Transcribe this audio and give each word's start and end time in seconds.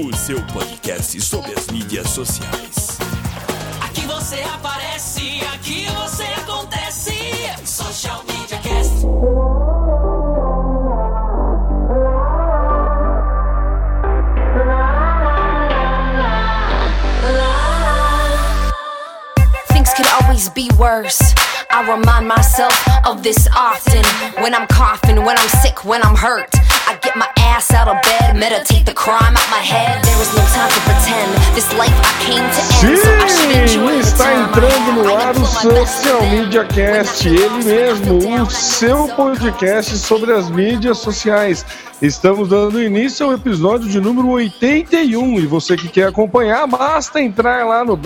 o 0.00 0.14
seu 0.14 0.42
podcast 0.52 1.18
sobre 1.22 1.54
as 1.54 1.68
mídias 1.68 2.10
sociais. 2.10 2.98
Aqui 3.80 4.02
você 4.02 4.42
aparece, 4.42 5.40
aqui 5.54 5.86
você 5.86 6.24
acontece. 6.38 7.14
Social 7.64 8.22
Media 8.28 8.58
Cast. 8.58 9.06
Things 19.68 19.94
could 19.94 20.06
always 20.20 20.50
be 20.50 20.68
worse. 20.78 21.34
I 21.70 21.88
remind 21.88 22.28
myself 22.28 22.74
of 23.06 23.22
this 23.22 23.48
often. 23.56 24.04
When 24.42 24.54
I'm 24.54 24.66
coughing, 24.66 25.24
when 25.24 25.38
I'm 25.38 25.48
sick, 25.62 25.86
when 25.86 26.02
I'm 26.02 26.16
hurt. 26.16 26.65
Get 27.06 27.14
my 27.14 27.30
ass 27.38 27.72
out 27.72 27.86
of 27.86 28.02
bed, 28.02 28.34
meditate 28.34 28.84
the 28.84 28.92
crime 28.92 29.36
out 29.36 29.48
my 29.48 29.62
head. 29.62 30.02
There 30.02 30.20
is 30.20 30.34
no 30.34 30.42
time 30.56 30.68
to 30.68 30.80
pretend. 30.80 31.30
This 31.54 31.72
life 31.78 31.94
I 32.02 32.12
came 32.26 32.42
to 32.42 32.62
end, 32.84 33.30
Sim, 33.30 34.00
está 34.00 34.34
entrando 34.34 34.92
no 34.92 35.16
ar 35.16 35.36
o 35.36 35.46
Social. 35.46 36.20
Media 36.22 36.64
Cast, 36.64 37.28
ele 37.28 37.62
mesmo, 37.62 38.42
o 38.42 38.50
seu 38.50 39.06
podcast 39.06 39.96
sobre 39.98 40.32
as 40.32 40.50
mídias 40.50 40.98
sociais. 40.98 41.64
Estamos 42.02 42.48
dando 42.48 42.82
início 42.82 43.24
ao 43.24 43.34
episódio 43.34 43.88
de 43.88 44.00
número 44.00 44.28
81 44.30 45.38
e 45.38 45.46
você 45.46 45.76
que 45.76 45.88
quer 45.88 46.08
acompanhar, 46.08 46.66
basta 46.66 47.20
entrar 47.20 47.64
lá 47.66 47.84
no 47.84 47.96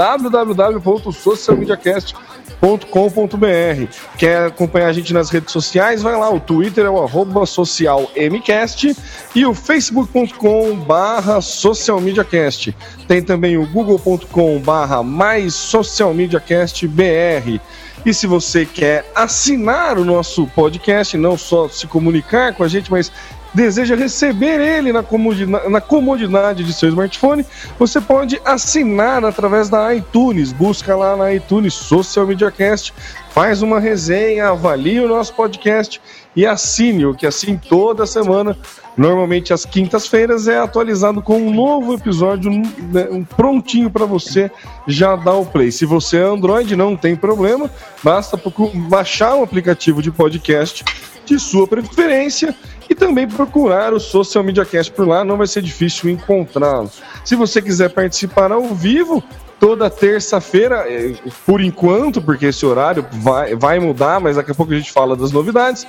www.socialmediacast.com.br. 2.60 3.86
Quer 4.18 4.46
acompanhar 4.46 4.88
a 4.88 4.92
gente 4.92 5.14
nas 5.14 5.30
redes 5.30 5.52
sociais? 5.52 6.02
Vai 6.02 6.16
lá, 6.16 6.30
o 6.30 6.38
Twitter 6.38 6.84
é 6.84 6.90
o 6.90 7.02
arroba 7.02 7.46
socialmcast 7.46 8.94
e 9.34 9.46
o 9.46 9.54
facebook.com 9.54 10.76
barra 10.76 11.40
socialmediacast. 11.40 12.76
Tem 13.08 13.22
também 13.22 13.56
o 13.56 13.66
google.com 13.66 14.60
barra 14.60 15.02
mais 15.02 15.54
socialmediacastbr. 15.54 17.58
E 18.04 18.14
se 18.14 18.26
você 18.26 18.64
quer 18.64 19.10
assinar 19.14 19.98
o 19.98 20.04
nosso 20.04 20.46
podcast, 20.48 21.16
não 21.18 21.36
só 21.36 21.68
se 21.68 21.86
comunicar 21.86 22.54
com 22.54 22.64
a 22.64 22.68
gente, 22.68 22.90
mas 22.90 23.12
deseja 23.52 23.94
receber 23.94 24.60
ele 24.60 24.92
na 24.92 25.02
comodidade, 25.02 25.68
na 25.68 25.80
comodidade 25.80 26.64
de 26.64 26.72
seu 26.72 26.88
smartphone, 26.88 27.44
você 27.78 28.00
pode 28.00 28.40
assinar 28.44 29.24
através 29.24 29.68
da 29.68 29.94
iTunes. 29.94 30.52
Busca 30.52 30.94
lá 30.96 31.16
na 31.16 31.32
iTunes 31.32 31.74
Social 31.74 32.26
Media 32.26 32.50
Cast, 32.50 32.94
faz 33.30 33.62
uma 33.62 33.80
resenha, 33.80 34.48
avalie 34.48 35.00
o 35.00 35.08
nosso 35.08 35.34
podcast 35.34 36.00
e 36.34 36.46
assine-o, 36.46 37.14
que 37.14 37.26
assim 37.26 37.56
toda 37.56 38.06
semana, 38.06 38.56
normalmente 38.96 39.52
às 39.52 39.64
quintas-feiras, 39.64 40.46
é 40.46 40.58
atualizado 40.58 41.20
com 41.20 41.38
um 41.38 41.52
novo 41.52 41.92
episódio 41.92 42.50
né, 42.52 43.08
um 43.10 43.24
prontinho 43.24 43.90
para 43.90 44.04
você 44.04 44.50
já 44.86 45.16
dar 45.16 45.34
o 45.34 45.44
play. 45.44 45.72
Se 45.72 45.84
você 45.84 46.18
é 46.18 46.22
Android, 46.22 46.76
não 46.76 46.96
tem 46.96 47.16
problema, 47.16 47.70
basta 48.02 48.40
baixar 48.88 49.34
o 49.34 49.42
aplicativo 49.42 50.00
de 50.00 50.12
podcast 50.12 50.84
de 51.30 51.38
sua 51.40 51.66
preferência 51.66 52.54
e 52.88 52.94
também 52.94 53.28
procurar 53.28 53.94
o 53.94 54.00
Social 54.00 54.42
Media 54.42 54.64
Cast 54.64 54.92
por 54.92 55.06
lá, 55.06 55.24
não 55.24 55.36
vai 55.36 55.46
ser 55.46 55.62
difícil 55.62 56.10
encontrá-lo. 56.10 56.90
Se 57.24 57.36
você 57.36 57.62
quiser 57.62 57.90
participar 57.90 58.50
ao 58.50 58.66
vivo, 58.74 59.22
toda 59.60 59.88
terça-feira, 59.90 60.86
eh, 60.88 61.14
por 61.46 61.60
enquanto, 61.60 62.22
porque 62.22 62.46
esse 62.46 62.64
horário 62.64 63.04
vai, 63.12 63.54
vai 63.54 63.78
mudar, 63.78 64.18
mas 64.18 64.36
daqui 64.36 64.52
a 64.52 64.54
pouco 64.54 64.72
a 64.72 64.76
gente 64.76 64.90
fala 64.90 65.14
das 65.14 65.30
novidades. 65.30 65.86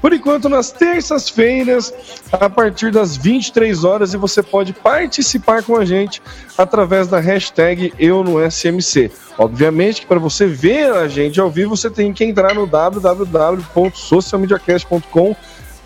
Por 0.00 0.12
enquanto, 0.12 0.48
nas 0.48 0.72
terças-feiras, 0.72 1.94
a 2.32 2.50
partir 2.50 2.90
das 2.90 3.16
23 3.16 3.84
horas, 3.84 4.12
e 4.12 4.16
você 4.16 4.42
pode 4.42 4.72
participar 4.72 5.62
com 5.62 5.76
a 5.76 5.84
gente 5.84 6.20
através 6.58 7.06
da 7.06 7.20
hashtag 7.20 7.94
Eu 7.96 8.24
no 8.24 8.40
SMC. 8.50 9.12
Obviamente 9.38 10.00
que 10.00 10.06
para 10.06 10.18
você 10.18 10.46
ver 10.46 10.92
a 10.92 11.06
gente 11.06 11.40
ao 11.40 11.48
vivo, 11.48 11.76
você 11.76 11.88
tem 11.88 12.12
que 12.12 12.24
entrar 12.24 12.54
no 12.54 12.66
www.socialmediacast.com 12.66 15.36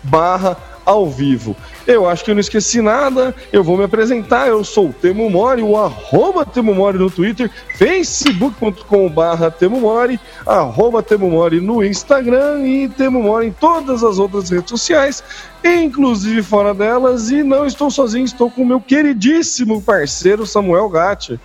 barra 0.03 0.57
ao 0.87 1.05
vivo. 1.05 1.53
Eu 1.85 2.07
acho 2.07 2.23
que 2.23 2.31
eu 2.31 2.35
não 2.35 2.39
esqueci 2.39 2.81
nada, 2.81 3.35
eu 3.51 3.61
vou 3.61 3.77
me 3.77 3.83
apresentar, 3.83 4.47
eu 4.47 4.63
sou 4.63 4.87
o 4.87 4.93
Temo 4.93 5.29
Mori, 5.29 5.61
o 5.61 5.75
arroba 5.75 6.45
Temo 6.45 6.73
Mori 6.73 6.97
no 6.97 7.11
Twitter, 7.11 7.51
facebook.com 7.75 9.09
barra 9.09 9.51
Temo 9.51 9.81
Mori, 9.81 10.17
arroba 10.45 11.03
Temo 11.03 11.29
Mori 11.29 11.59
no 11.59 11.83
Instagram 11.83 12.65
e 12.65 12.87
Temo 12.87 13.21
Mori 13.21 13.47
em 13.47 13.51
todas 13.51 14.01
as 14.01 14.17
outras 14.17 14.49
redes 14.49 14.69
sociais, 14.69 15.21
inclusive 15.61 16.41
fora 16.41 16.73
delas, 16.73 17.29
e 17.29 17.43
não 17.43 17.65
estou 17.65 17.91
sozinho, 17.91 18.23
estou 18.23 18.49
com 18.49 18.61
o 18.61 18.65
meu 18.65 18.79
queridíssimo 18.79 19.81
parceiro 19.81 20.47
Samuel 20.47 20.87
Gatti. 20.87 21.37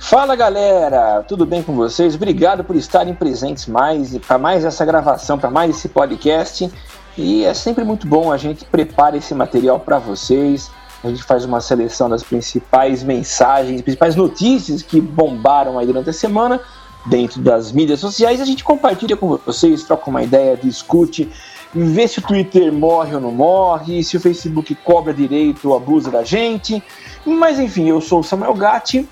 Fala 0.00 0.34
galera, 0.34 1.22
tudo 1.22 1.46
bem 1.46 1.62
com 1.62 1.76
vocês? 1.76 2.16
Obrigado 2.16 2.64
por 2.64 2.74
estarem 2.74 3.14
presentes 3.14 3.68
mais 3.68 4.18
para 4.18 4.36
mais 4.36 4.64
essa 4.64 4.84
gravação, 4.84 5.38
para 5.38 5.48
mais 5.48 5.76
esse 5.76 5.88
podcast. 5.88 6.68
E 7.16 7.44
é 7.44 7.52
sempre 7.52 7.84
muito 7.84 8.06
bom 8.06 8.32
a 8.32 8.36
gente 8.36 8.64
prepara 8.64 9.16
esse 9.16 9.34
material 9.34 9.78
para 9.80 9.98
vocês. 9.98 10.70
A 11.04 11.08
gente 11.08 11.22
faz 11.24 11.44
uma 11.44 11.60
seleção 11.60 12.08
das 12.08 12.22
principais 12.22 13.02
mensagens, 13.02 13.82
principais 13.82 14.16
notícias 14.16 14.82
que 14.82 15.00
bombaram 15.00 15.78
aí 15.78 15.86
durante 15.86 16.10
a 16.10 16.12
semana 16.12 16.60
dentro 17.06 17.40
das 17.40 17.72
mídias 17.72 18.00
sociais. 18.00 18.40
A 18.40 18.44
gente 18.44 18.62
compartilha 18.64 19.16
com 19.16 19.36
vocês, 19.36 19.82
troca 19.82 20.08
uma 20.08 20.22
ideia, 20.22 20.56
discute, 20.56 21.28
vê 21.74 22.06
se 22.06 22.20
o 22.20 22.22
Twitter 22.22 22.72
morre 22.72 23.14
ou 23.14 23.20
não 23.20 23.32
morre, 23.32 24.02
se 24.04 24.16
o 24.16 24.20
Facebook 24.20 24.74
cobra 24.76 25.12
direito 25.12 25.68
ou 25.68 25.76
abusa 25.76 26.10
da 26.10 26.22
gente. 26.22 26.82
Mas 27.26 27.58
enfim, 27.58 27.88
eu 27.88 28.00
sou 28.00 28.20
o 28.20 28.24
Samuel 28.24 28.54
Gatti. 28.54 29.08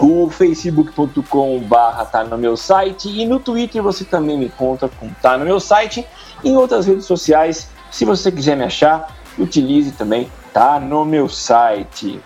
O 0.00 0.30
facebook.com 0.30 1.58
barra 1.60 2.04
tá 2.04 2.22
no 2.22 2.38
meu 2.38 2.56
site 2.56 3.08
e 3.08 3.26
no 3.26 3.40
Twitter 3.40 3.82
você 3.82 4.04
também 4.04 4.38
me 4.38 4.46
encontra 4.46 4.88
com 4.88 5.08
tá 5.20 5.36
no 5.36 5.44
meu 5.44 5.58
site 5.58 6.06
e 6.44 6.50
em 6.50 6.56
outras 6.56 6.86
redes 6.86 7.04
sociais. 7.04 7.68
Se 7.90 8.04
você 8.04 8.30
quiser 8.30 8.56
me 8.56 8.64
achar, 8.64 9.16
utilize 9.36 9.90
também 9.92 10.30
tá 10.52 10.78
no 10.78 11.04
meu 11.04 11.28
site. 11.28 12.20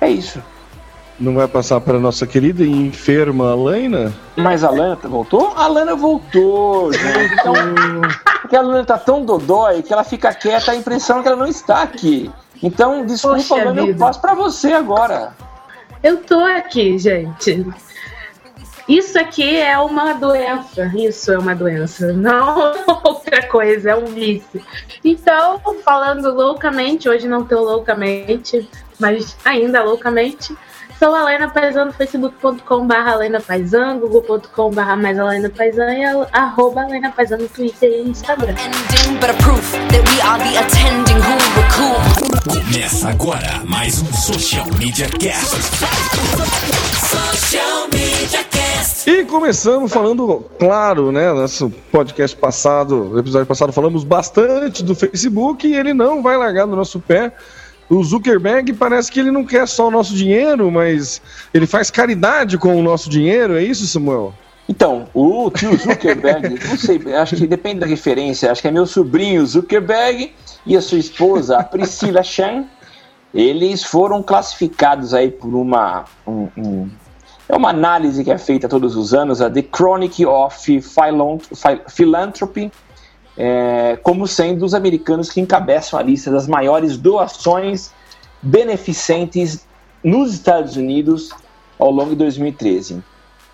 É 0.00 0.10
isso. 0.10 0.42
Não 1.18 1.34
vai 1.34 1.46
passar 1.46 1.80
para 1.82 1.98
nossa 1.98 2.26
querida 2.26 2.64
e 2.64 2.70
enferma 2.70 3.52
Alaina? 3.52 4.12
Mas 4.36 4.64
a 4.64 4.70
Lana 4.70 4.96
voltou? 5.04 5.52
A 5.54 5.66
Lana 5.66 5.94
voltou, 5.94 6.90
gente. 6.92 7.34
Então, 7.34 7.52
porque 8.40 8.56
a 8.56 8.62
Lana 8.62 8.84
tá 8.84 8.96
tão 8.96 9.24
dodói 9.24 9.82
que 9.82 9.92
ela 9.92 10.02
fica 10.02 10.32
quieta, 10.32 10.72
a 10.72 10.76
impressão 10.76 11.20
é 11.20 11.22
que 11.22 11.28
ela 11.28 11.36
não 11.36 11.46
está 11.46 11.82
aqui. 11.82 12.30
Então, 12.62 13.04
desculpa, 13.04 13.36
Poxa 13.36 13.54
Lana, 13.56 13.82
eu 13.82 13.94
passo 13.96 14.20
pra 14.20 14.34
você 14.34 14.72
agora. 14.72 15.34
Eu 16.02 16.18
tô 16.18 16.40
aqui, 16.40 16.98
gente. 16.98 17.66
Isso 18.88 19.18
aqui 19.18 19.56
é 19.56 19.78
uma 19.78 20.14
doença. 20.14 20.90
Isso 20.96 21.30
é 21.30 21.38
uma 21.38 21.54
doença, 21.54 22.12
não 22.12 22.72
outra 23.04 23.46
coisa, 23.46 23.90
é 23.90 23.96
um 23.96 24.06
vício. 24.06 24.64
Então, 25.04 25.60
falando 25.84 26.34
loucamente, 26.34 27.08
hoje 27.08 27.28
não 27.28 27.44
tô 27.44 27.60
loucamente, 27.60 28.68
mas 28.98 29.36
ainda 29.44 29.82
loucamente. 29.82 30.56
Sou 31.00 31.14
a 31.14 31.24
Lena 31.24 31.48
Paisan 31.48 31.86
no 31.86 31.92
facebook.com 31.94 32.86
barra 32.86 33.14
Lena 33.16 33.40
Paisan, 33.40 33.98
google.com 33.98 34.70
barra 34.70 34.96
mais 34.96 35.16
Lena 35.16 35.48
Paisan 35.48 35.94
e 35.94 36.04
a- 36.04 36.28
arroba 36.30 36.84
Lena 36.86 37.10
Paisan 37.10 37.38
no 37.38 37.48
Twitter 37.48 37.88
e 37.90 38.10
Instagram. 38.10 38.54
Começa 42.52 43.08
agora 43.08 43.62
mais 43.66 44.02
um 44.02 44.12
Social 44.12 44.66
Media 44.78 45.08
Cast. 45.08 45.56
Social 47.08 47.88
Media 47.90 48.44
Cast. 48.50 49.10
E 49.10 49.24
começamos 49.24 49.90
falando, 49.90 50.44
claro, 50.58 51.10
né? 51.10 51.32
Nosso 51.32 51.70
podcast 51.90 52.36
passado, 52.36 53.18
episódio 53.18 53.46
passado, 53.46 53.72
falamos 53.72 54.04
bastante 54.04 54.84
do 54.84 54.94
Facebook 54.94 55.66
e 55.66 55.74
ele 55.74 55.94
não 55.94 56.22
vai 56.22 56.36
largar 56.36 56.66
do 56.66 56.76
nosso 56.76 57.00
pé. 57.00 57.32
O 57.90 58.04
Zuckerberg 58.04 58.72
parece 58.74 59.10
que 59.10 59.18
ele 59.18 59.32
não 59.32 59.44
quer 59.44 59.66
só 59.66 59.88
o 59.88 59.90
nosso 59.90 60.14
dinheiro, 60.14 60.70
mas 60.70 61.20
ele 61.52 61.66
faz 61.66 61.90
caridade 61.90 62.56
com 62.56 62.76
o 62.76 62.82
nosso 62.82 63.10
dinheiro, 63.10 63.58
é 63.58 63.64
isso, 63.64 63.84
Samuel? 63.84 64.32
Então, 64.68 65.08
o 65.12 65.50
tio 65.50 65.76
Zuckerberg, 65.76 66.50
não 66.68 66.76
sei, 66.76 67.00
acho 67.12 67.34
que 67.34 67.48
depende 67.48 67.80
da 67.80 67.86
referência, 67.86 68.52
acho 68.52 68.62
que 68.62 68.68
é 68.68 68.70
meu 68.70 68.86
sobrinho 68.86 69.44
Zuckerberg 69.44 70.32
e 70.64 70.76
a 70.76 70.80
sua 70.80 70.98
esposa, 70.98 71.58
a 71.58 71.64
Priscila 71.64 72.22
Chan, 72.22 72.66
eles 73.34 73.82
foram 73.82 74.22
classificados 74.22 75.12
aí 75.12 75.28
por 75.28 75.52
uma 75.52 76.04
um, 76.24 76.48
um, 76.56 76.90
é 77.48 77.56
uma 77.56 77.70
análise 77.70 78.22
que 78.22 78.30
é 78.30 78.38
feita 78.38 78.68
todos 78.68 78.94
os 78.94 79.12
anos, 79.12 79.40
a 79.40 79.50
The 79.50 79.64
Chronic 79.74 80.24
of 80.24 80.56
Philanthropy, 81.88 82.70
é, 83.42 83.96
como 84.02 84.26
sendo 84.28 84.66
os 84.66 84.74
americanos 84.74 85.30
que 85.30 85.40
encabeçam 85.40 85.98
a 85.98 86.02
lista 86.02 86.30
das 86.30 86.46
maiores 86.46 86.98
doações 86.98 87.90
beneficentes 88.42 89.66
nos 90.04 90.34
Estados 90.34 90.76
Unidos 90.76 91.30
ao 91.78 91.90
longo 91.90 92.10
de 92.10 92.16
2013. 92.16 93.02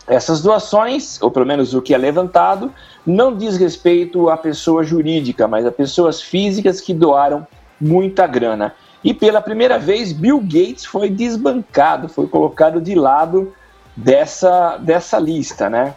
Essas 0.09 0.43
doações, 0.43 1.23
ou 1.23 1.31
pelo 1.31 1.47
menos 1.47 1.73
o 1.73 1.81
que 1.81 1.95
é 1.95 1.99
levantado, 1.99 2.73
não 3.07 3.37
diz 3.37 3.57
respeito 3.57 4.29
à 4.29 4.37
pessoa 4.37 4.83
jurídica, 4.83 5.47
mas 5.47 5.65
a 5.65 5.71
pessoas 5.71 6.21
físicas 6.21 6.81
que 6.81 6.93
doaram 6.93 7.47
muita 7.81 8.27
grana. 8.27 8.75
E 9.05 9.15
pela 9.15 9.41
primeira 9.41 9.79
vez, 9.79 10.13
Bill 10.13 10.41
Gates 10.41 10.85
foi 10.85 11.09
desbancado, 11.09 12.09
foi 12.09 12.27
colocado 12.27 12.81
de 12.81 12.97
lado 12.97 13.53
dessa, 13.95 14.79
dessa 14.79 15.17
lista, 15.21 15.71
né? 15.71 15.95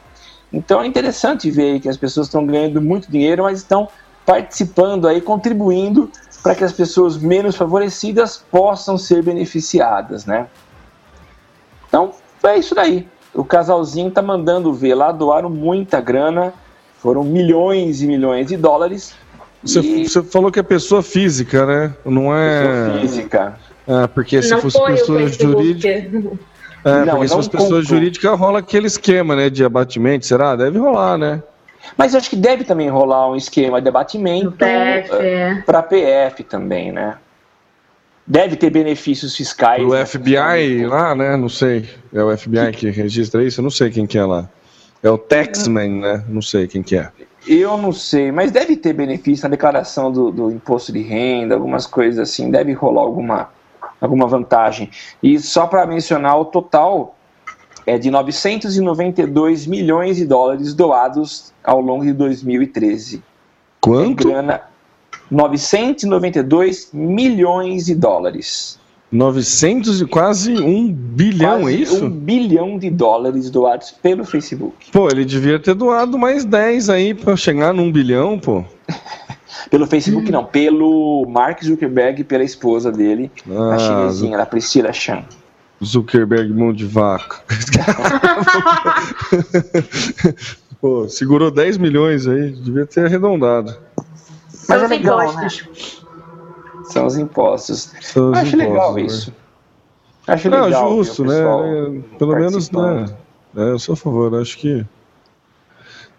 Então 0.51 0.81
é 0.81 0.88
interessante 0.88 1.50
ver 1.51 1.80
que 1.80 1.88
as 1.88 1.98
pessoas 1.98 2.28
estão 2.28 2.46
ganhando 2.46 2.81
muito 2.81 3.12
dinheiro, 3.12 3.44
mas 3.44 3.60
estão 3.60 3.88
participando 4.25 5.07
aí, 5.07 5.22
contribuindo 5.22 6.12
para 6.42 6.56
que 6.56 6.63
as 6.63 6.72
pessoas 6.72 7.18
menos 7.18 7.56
favorecidas 7.56 8.44
possam 8.51 8.98
ser 8.98 9.24
beneficiadas, 9.24 10.25
né? 10.25 10.48
Então 11.88 12.12
é 12.44 12.57
isso 12.57 12.74
daí. 12.74 13.07
O 13.34 13.44
casalzinho 13.44 14.10
tá 14.10 14.22
mandando 14.22 14.74
ver 14.74 14.96
lá, 14.96 15.12
doaram 15.12 15.50
muita 15.50 16.01
grana, 16.01 16.54
foram 17.00 17.24
milhões 17.24 18.02
e 18.02 18.07
milhões 18.07 18.48
de 18.48 18.57
dólares. 18.57 19.13
Você, 19.62 19.80
e... 19.80 20.07
você 20.07 20.24
falou 20.24 20.52
que 20.52 20.60
é 20.60 20.63
pessoa 20.63 21.04
física, 21.04 21.66
né? 21.66 21.94
Não 22.06 22.36
é. 22.36 22.63
Pessoa 22.63 23.02
física. 23.02 23.60
Ah, 23.88 24.07
porque 24.07 24.42
se 24.42 24.52
Não 24.52 24.62
fosse 24.62 24.80
pessoa 24.86 25.28
jurídica. 25.28 26.38
É, 26.84 27.06
Não, 27.06 27.16
porque 27.16 27.28
se 27.28 27.34
não 27.34 27.38
fosse 27.38 27.50
pessoa 27.50 27.81
jurídica, 27.81 28.34
rola 28.36 28.60
aquele 28.60 28.88
esquema, 28.88 29.36
né? 29.36 29.50
De 29.50 29.64
abatimento, 29.64 30.26
será? 30.26 30.56
Deve 30.56 30.80
rolar, 30.80 31.18
né? 31.18 31.44
Mas 31.98 32.14
eu 32.14 32.20
acho 32.20 32.30
que 32.30 32.36
deve 32.36 32.64
também 32.64 32.90
rolar 32.90 33.30
um 33.30 33.36
esquema 33.36 33.81
de 33.81 33.90
abatimento 33.90 34.52
PF, 34.52 35.14
é. 35.14 35.62
para 35.66 35.81
PF 35.81 36.44
também, 36.44 36.92
né? 36.92 37.18
Deve 38.26 38.56
ter 38.56 38.70
benefícios 38.70 39.36
fiscais. 39.36 39.84
O 39.84 39.90
né? 39.90 40.06
FBI 40.06 40.86
lá, 40.86 41.16
né? 41.16 41.36
Não 41.36 41.50
sei. 41.50 41.90
É 42.14 42.24
o 42.24 42.38
FBI 42.38 42.72
que 42.74 42.90
registra 42.90 43.44
isso? 43.44 43.60
Eu 43.60 43.64
não 43.64 43.72
sei 43.72 43.90
quem 43.90 44.06
que 44.06 44.18
é 44.18 44.26
lá. 44.26 44.48
É 45.02 45.10
o 45.10 45.18
Taxman, 45.18 46.02
né? 46.02 46.24
Não 46.28 46.42
sei 46.42 46.68
quem 46.68 46.84
que 46.84 46.96
é. 46.96 47.10
Eu 47.48 47.78
não 47.78 47.92
sei, 47.92 48.31
mas 48.31 48.52
deve 48.52 48.76
ter 48.76 48.94
benefício 48.94 49.44
na 49.44 49.50
declaração 49.50 50.12
do, 50.12 50.30
do 50.30 50.52
imposto 50.52 50.92
de 50.92 51.02
renda, 51.02 51.56
algumas 51.56 51.88
coisas 51.88 52.20
assim, 52.20 52.52
deve 52.52 52.74
rolar 52.74 53.02
alguma, 53.02 53.50
alguma 54.00 54.28
vantagem. 54.28 54.90
E 55.22 55.40
só 55.40 55.68
para 55.68 55.86
mencionar, 55.86 56.40
o 56.40 56.46
total 56.46 57.16
é 57.86 57.98
de 57.98 58.12
992 58.12 59.66
milhões 59.66 60.18
de 60.18 60.25
dólares 60.25 60.74
doados 60.74 61.54
ao 61.63 61.81
longo 61.81 62.04
de 62.04 62.13
2013. 62.13 63.24
Quanto? 63.81 64.28
É 64.28 64.31
grana, 64.31 64.62
992 65.31 66.90
milhões 66.94 67.86
de 67.86 67.96
dólares. 67.96 68.80
900 69.12 70.02
e 70.02 70.06
quase 70.06 70.54
um 70.62 70.92
bilhão, 70.92 71.62
Quase 71.62 71.75
é 71.75 71.80
isso? 71.80 72.06
Um 72.06 72.10
bilhão 72.12 72.78
de 72.78 72.92
dólares 72.92 73.50
doados 73.50 73.90
pelo 73.92 74.24
Facebook. 74.24 74.92
Pô, 74.92 75.10
ele 75.10 75.25
devia 75.25 75.60
ter 75.60 75.74
doado 75.74 76.18
mais 76.18 76.45
10 76.45 76.90
aí 76.90 77.13
pra 77.16 77.36
chegar 77.36 77.74
num 77.74 77.92
bilhão, 77.92 78.38
pô. 78.38 78.63
Pelo 79.69 79.85
Facebook, 79.88 80.31
não, 80.31 80.45
pelo 80.45 81.25
Mark 81.27 81.63
Zuckerberg 81.63 82.21
e 82.21 82.23
pela 82.23 82.44
esposa 82.44 82.91
dele, 82.91 83.31
Ah, 83.50 83.75
a 83.75 83.79
chinesinha, 83.79 84.39
a 84.41 84.45
Priscila 84.45 84.94
Chan. 84.94 85.23
Zuckerberg 85.83 86.51
mão 86.53 86.73
de 86.73 86.85
vaca. 86.85 87.39
Pô, 90.81 91.07
segurou 91.09 91.51
10 91.51 91.77
milhões 91.77 92.25
aí, 92.27 92.51
devia 92.51 92.85
ter 92.85 93.06
arredondado. 93.06 93.75
Mas 94.67 94.79
São 94.79 94.83
é 94.83 94.88
legal, 94.88 95.23
impostos. 95.23 96.06
São 96.85 97.06
os 97.06 97.17
impostos. 97.17 97.94
São 98.01 98.31
os 98.31 98.38
Acho 98.38 98.56
legal 98.57 98.75
impostos, 98.77 98.95
né? 98.95 99.01
isso. 99.06 99.33
Acho 100.27 100.50
Não, 100.50 100.65
legal. 100.65 100.89
justo, 100.97 101.25
né? 101.25 101.39
É, 101.39 102.17
Pelo 102.17 102.35
menos, 102.35 102.69
né? 102.71 103.06
É, 103.57 103.61
eu 103.71 103.79
sou 103.79 103.94
a 103.94 103.97
favor, 103.97 104.33
acho 104.39 104.57
que 104.57 104.85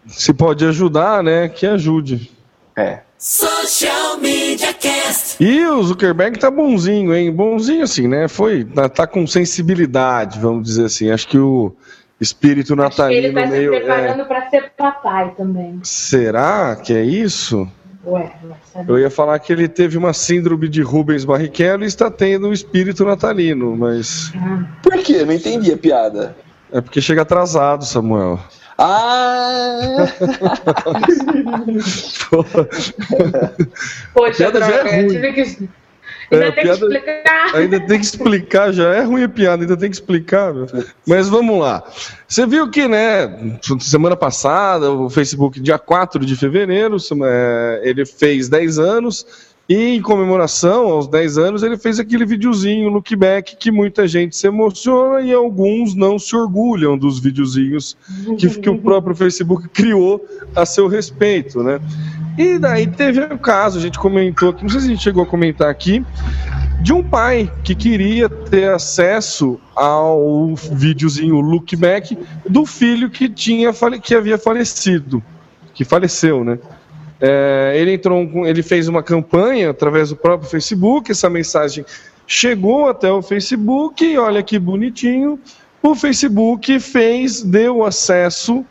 se 0.07 0.33
pode 0.35 0.65
ajudar, 0.67 1.23
né? 1.23 1.49
Que 1.49 1.67
ajude. 1.67 2.31
É. 2.77 3.01
Social 3.23 4.17
Media 4.17 4.73
Cast. 4.73 5.37
E 5.45 5.67
o 5.67 5.83
Zuckerberg 5.83 6.39
tá 6.39 6.51
bonzinho, 6.51 7.15
hein? 7.15 7.31
Bonzinho 7.31 7.85
assim, 7.85 8.09
né? 8.09 8.27
Foi, 8.29 8.65
tá, 8.65 8.89
tá 8.89 9.07
com 9.07 9.27
sensibilidade, 9.27 10.41
vamos 10.41 10.65
dizer 10.65 10.87
assim. 10.87 11.11
Acho 11.11 11.29
que 11.29 11.39
o 11.39 11.77
espírito 12.19 12.73
Acho 12.83 12.97
que 12.97 13.03
ele 13.13 13.31
natalino 13.31 13.35
tá 13.35 13.47
se 13.47 13.53
meio. 13.53 13.75
é, 13.75 13.79
preparando 13.81 14.25
pra 14.27 14.49
ser 14.49 14.73
papai 14.77 15.35
também. 15.37 15.81
será 15.83 16.75
que 16.77 16.95
é 16.95 17.03
isso? 17.03 17.69
Ué. 18.07 18.33
Eu 18.89 18.99
ia 18.99 19.11
falar 19.11 19.39
que 19.39 19.53
ele 19.53 19.69
teve 19.69 19.99
uma 19.99 20.15
síndrome 20.15 20.67
de 20.71 20.81
Rubens 20.81 21.23
Barrichello 21.23 21.85
e 21.85 21.87
está 21.87 22.11
tendo 22.11 22.49
um 22.49 22.53
espírito 22.55 23.05
natalino, 23.05 23.77
mas 23.77 24.33
Por 24.83 24.97
quê? 25.03 25.27
Não 25.27 25.35
entendi 25.35 25.71
a 25.71 25.77
piada. 25.77 26.35
é 26.73 26.81
porque 26.81 27.03
chega 27.03 27.21
atrasado, 27.21 27.85
Samuel. 27.85 28.41
Ah! 28.83 30.07
Poxa, 34.15 34.45
é 34.47 34.51
droga, 34.51 34.75
eu 34.75 34.85
ruim. 35.03 35.09
tive 35.09 35.33
que. 35.33 35.69
É, 36.33 36.37
Ainda 36.37 36.49
a 36.49 36.53
tem 36.53 36.55
que 36.55 36.63
piada- 36.63 36.87
explicar. 36.87 37.57
Ainda 37.57 37.81
tem 37.81 37.99
que 37.99 38.05
explicar, 38.07 38.73
já 38.73 38.95
é 38.95 39.03
ruim 39.03 39.25
a 39.25 39.29
piada, 39.29 39.63
ainda 39.65 39.77
tem 39.77 39.91
que 39.91 39.97
explicar. 39.97 40.53
Mas 41.07 41.29
vamos 41.29 41.59
lá. 41.61 41.83
Você 42.29 42.47
viu 42.47 42.71
que, 42.71 42.87
né, 42.87 43.59
semana 43.81 44.15
passada, 44.15 44.93
o 44.93 45.11
Facebook, 45.11 45.59
dia 45.61 45.77
4 45.79 46.25
de 46.25 46.37
fevereiro, 46.37 46.97
é, 47.25 47.81
ele 47.83 48.07
fez 48.07 48.49
10 48.49 48.79
anos 48.79 49.27
e, 49.71 49.95
em 49.95 50.03
comemoração 50.03 50.89
aos 50.89 51.07
10 51.07 51.39
anos, 51.39 51.63
ele 51.63 51.79
fez 51.79 52.01
aquele 52.01 52.27
videozinho, 52.27 52.89
look 52.89 53.15
back, 53.15 53.55
que 53.55 53.71
muita 53.71 54.09
gente 54.09 54.37
se 54.37 54.49
emociona 54.49 55.21
e 55.21 55.33
alguns 55.33 55.95
não 55.95 56.19
se 56.19 56.35
orgulham 56.35 56.99
dos 56.99 57.21
videozinhos 57.21 57.97
que, 58.37 58.49
que 58.49 58.69
o 58.69 58.77
próprio 58.77 59.15
Facebook 59.15 59.69
criou 59.69 60.27
a 60.57 60.67
seu 60.67 60.89
respeito, 60.89 61.63
né? 61.63 61.79
E 62.37 62.59
daí 62.59 62.89
teve 62.89 63.21
o 63.21 63.39
caso, 63.39 63.79
a 63.79 63.81
gente 63.81 63.97
comentou 63.97 64.53
não 64.61 64.69
sei 64.69 64.81
se 64.81 64.87
a 64.87 64.91
gente 64.91 65.05
chegou 65.05 65.23
a 65.23 65.27
comentar 65.27 65.71
aqui, 65.71 66.05
de 66.83 66.93
um 66.93 67.01
pai 67.01 67.49
que 67.63 67.77
queria 67.77 68.29
ter 68.29 68.73
acesso 68.73 69.61
ao 69.77 70.53
videozinho 70.73 71.41
look 71.41 71.77
back 71.77 72.19
do 72.49 72.67
filho 72.67 73.09
que 73.09 73.29
tinha 73.29 73.73
que 74.03 74.17
havia 74.17 74.37
falecido, 74.37 75.23
que 75.73 75.85
faleceu, 75.85 76.43
né? 76.43 76.59
É, 77.21 77.75
ele 77.77 77.95
entrou, 77.95 78.47
ele 78.47 78.63
fez 78.63 78.89
uma 78.89 79.03
campanha 79.03 79.71
através 79.71 80.09
do 80.09 80.17
próprio 80.17 80.49
Facebook. 80.49 81.11
Essa 81.11 81.29
mensagem 81.29 81.85
chegou 82.27 82.89
até 82.89 83.11
o 83.11 83.21
Facebook 83.21 84.05
e 84.05 84.17
olha 84.17 84.43
que 84.43 84.59
bonitinho. 84.59 85.39
O 85.83 85.95
Facebook 85.95 86.79
fez, 86.81 87.43
deu 87.43 87.85
acesso 87.85 88.65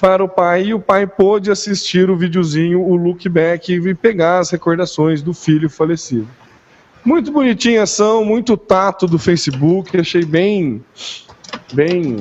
para 0.00 0.22
o 0.22 0.28
pai 0.28 0.66
e 0.66 0.74
o 0.74 0.80
pai 0.80 1.06
pôde 1.06 1.50
assistir 1.50 2.10
o 2.10 2.16
videozinho, 2.16 2.80
o 2.80 2.94
look 2.96 3.28
back 3.28 3.72
e 3.72 3.94
pegar 3.94 4.38
as 4.38 4.50
recordações 4.50 5.22
do 5.22 5.34
filho 5.34 5.68
falecido. 5.68 6.28
Muito 7.04 7.32
bonitinha 7.32 7.80
a 7.80 7.84
ação, 7.84 8.24
muito 8.24 8.56
tato 8.56 9.06
do 9.06 9.18
Facebook, 9.18 9.96
achei 9.96 10.24
bem. 10.24 10.84
bem. 11.72 12.16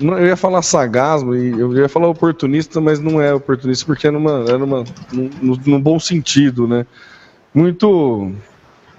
Não- 0.00 0.18
Eu 0.18 0.26
ia 0.26 0.36
falar 0.36 0.62
sagasmo, 0.62 1.34
e 1.34 1.50
eu 1.58 1.72
ia 1.76 1.88
falar 1.88 2.08
oportunista, 2.08 2.80
mas 2.80 2.98
não 3.00 3.20
é 3.20 3.32
oportunista, 3.34 3.84
porque 3.86 4.06
é 4.06 4.10
numa, 4.10 4.44
é 4.48 4.56
numa, 4.56 4.84
num, 5.12 5.30
no- 5.40 5.60
num 5.66 5.80
bom 5.80 5.98
sentido, 5.98 6.66
né? 6.66 6.86
Muito. 7.54 8.32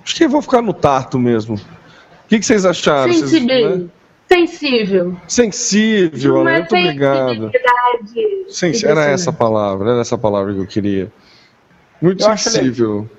Acho 0.03 0.15
que 0.15 0.23
eu 0.25 0.29
vou 0.29 0.41
ficar 0.41 0.61
no 0.61 0.73
tato 0.73 1.17
mesmo. 1.19 1.55
O 1.55 2.27
que, 2.29 2.39
que 2.39 2.45
vocês 2.45 2.65
acharam? 2.65 3.11
Vocês, 3.13 3.29
Sensível. 3.29 3.77
né? 3.77 3.85
Sensível. 4.31 5.17
Sensível, 5.27 6.35
Uma 6.35 6.43
né? 6.43 6.57
muito 6.59 6.75
obrigado. 6.75 7.29
sensibilidade. 7.51 8.45
Sens- 8.53 8.83
Era 8.83 9.05
essa 9.05 9.29
a 9.31 9.33
palavra, 9.33 9.91
era 9.91 10.01
essa 10.01 10.15
a 10.15 10.17
palavra 10.17 10.53
que 10.53 10.59
eu 10.59 10.67
queria. 10.67 11.11
Muito 12.01 12.23
Eu 12.23 12.29
acho 12.29 12.49
sensível. 12.49 13.09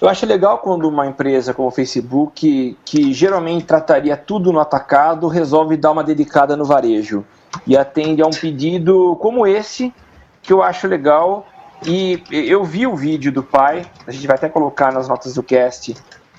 Eu 0.00 0.08
acho 0.08 0.26
legal 0.26 0.58
quando 0.58 0.88
uma 0.88 1.06
empresa 1.06 1.54
como 1.54 1.68
o 1.68 1.70
Facebook, 1.70 2.76
que 2.84 3.12
geralmente 3.12 3.64
trataria 3.64 4.16
tudo 4.16 4.52
no 4.52 4.60
atacado, 4.60 5.28
resolve 5.28 5.76
dar 5.76 5.92
uma 5.92 6.04
dedicada 6.04 6.56
no 6.56 6.64
varejo 6.64 7.24
e 7.66 7.76
atende 7.76 8.22
a 8.22 8.26
um 8.26 8.30
pedido 8.30 9.16
como 9.16 9.46
esse, 9.46 9.92
que 10.42 10.52
eu 10.52 10.62
acho 10.62 10.86
legal. 10.86 11.46
E 11.84 12.22
eu 12.30 12.62
vi 12.64 12.86
o 12.86 12.94
vídeo 12.94 13.32
do 13.32 13.42
pai, 13.42 13.84
a 14.06 14.10
gente 14.10 14.26
vai 14.26 14.36
até 14.36 14.48
colocar 14.48 14.92
nas 14.92 15.08
notas 15.08 15.34
do 15.34 15.42
cast 15.42 15.94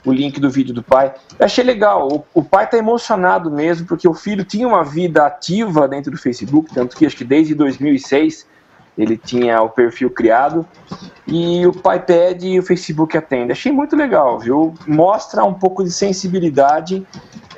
o 0.05 0.11
link 0.11 0.39
do 0.39 0.49
vídeo 0.49 0.73
do 0.73 0.83
pai. 0.83 1.13
Eu 1.39 1.45
achei 1.45 1.63
legal, 1.63 2.07
o, 2.07 2.23
o 2.33 2.43
pai 2.43 2.65
está 2.65 2.77
emocionado 2.77 3.49
mesmo, 3.49 3.87
porque 3.87 4.07
o 4.07 4.13
filho 4.13 4.43
tinha 4.43 4.67
uma 4.67 4.83
vida 4.83 5.25
ativa 5.25 5.87
dentro 5.87 6.11
do 6.11 6.17
Facebook, 6.17 6.73
tanto 6.73 6.95
que 6.95 7.05
acho 7.05 7.15
que 7.15 7.23
desde 7.23 7.55
2006 7.55 8.45
ele 8.97 9.17
tinha 9.17 9.61
o 9.61 9.69
perfil 9.69 10.09
criado 10.09 10.65
e 11.27 11.65
o 11.65 11.73
pede 11.73 12.47
e 12.47 12.59
o 12.59 12.63
Facebook 12.63 13.17
atende. 13.17 13.51
Achei 13.51 13.71
muito 13.71 13.95
legal, 13.95 14.39
viu? 14.39 14.73
Mostra 14.87 15.43
um 15.43 15.53
pouco 15.53 15.83
de 15.83 15.91
sensibilidade, 15.91 17.05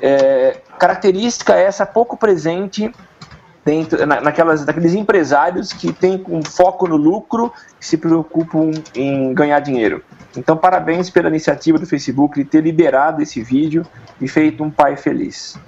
é, 0.00 0.60
característica 0.78 1.54
essa 1.54 1.84
pouco 1.84 2.16
presente 2.16 2.90
dentro, 3.64 4.06
na, 4.06 4.20
naquelas, 4.20 4.64
naqueles 4.64 4.94
empresários 4.94 5.72
que 5.72 5.92
têm 5.92 6.24
um 6.28 6.42
foco 6.42 6.86
no 6.86 6.96
lucro 6.96 7.52
e 7.80 7.84
se 7.84 7.96
preocupam 7.96 8.70
em 8.94 9.34
ganhar 9.34 9.60
dinheiro. 9.60 10.02
Então, 10.36 10.56
parabéns 10.56 11.10
pela 11.10 11.28
iniciativa 11.28 11.78
do 11.78 11.86
Facebook 11.86 12.36
de 12.42 12.44
ter 12.48 12.60
liberado 12.60 13.22
esse 13.22 13.42
vídeo 13.42 13.84
e 14.20 14.28
feito 14.28 14.62
um 14.62 14.70
pai 14.70 14.96
feliz. 14.96 15.58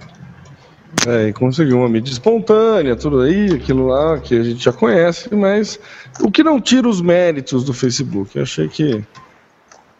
É, 1.06 1.28
e 1.28 1.32
conseguiu 1.32 1.78
uma 1.78 1.88
mídia 1.88 2.12
espontânea, 2.12 2.96
tudo 2.96 3.20
aí, 3.20 3.52
aquilo 3.52 3.86
lá 3.86 4.18
que 4.18 4.34
a 4.34 4.42
gente 4.42 4.62
já 4.62 4.72
conhece, 4.72 5.34
mas 5.34 5.78
o 6.20 6.30
que 6.30 6.42
não 6.42 6.60
tira 6.60 6.88
os 6.88 7.00
méritos 7.00 7.64
do 7.64 7.72
Facebook. 7.72 8.36
Eu 8.36 8.42
achei 8.42 8.68
que 8.68 9.04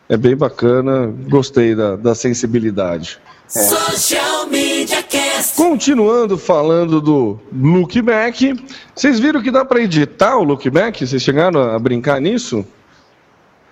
é 0.09 0.17
bem 0.17 0.37
bacana, 0.37 1.13
gostei 1.29 1.75
da, 1.75 1.97
da 1.97 2.15
sensibilidade. 2.15 3.19
É. 3.55 3.61
Social 3.61 4.47
Media 4.49 5.03
Cast. 5.03 5.57
Continuando 5.57 6.37
falando 6.37 7.01
do 7.01 7.39
lookback, 7.53 8.55
vocês 8.95 9.19
viram 9.19 9.43
que 9.43 9.51
dá 9.51 9.65
para 9.65 9.81
editar 9.81 10.37
o 10.37 10.45
lookback? 10.45 11.07
Vocês 11.07 11.23
chegaram 11.23 11.63
a 11.63 11.79
brincar 11.79 12.21
nisso? 12.21 12.65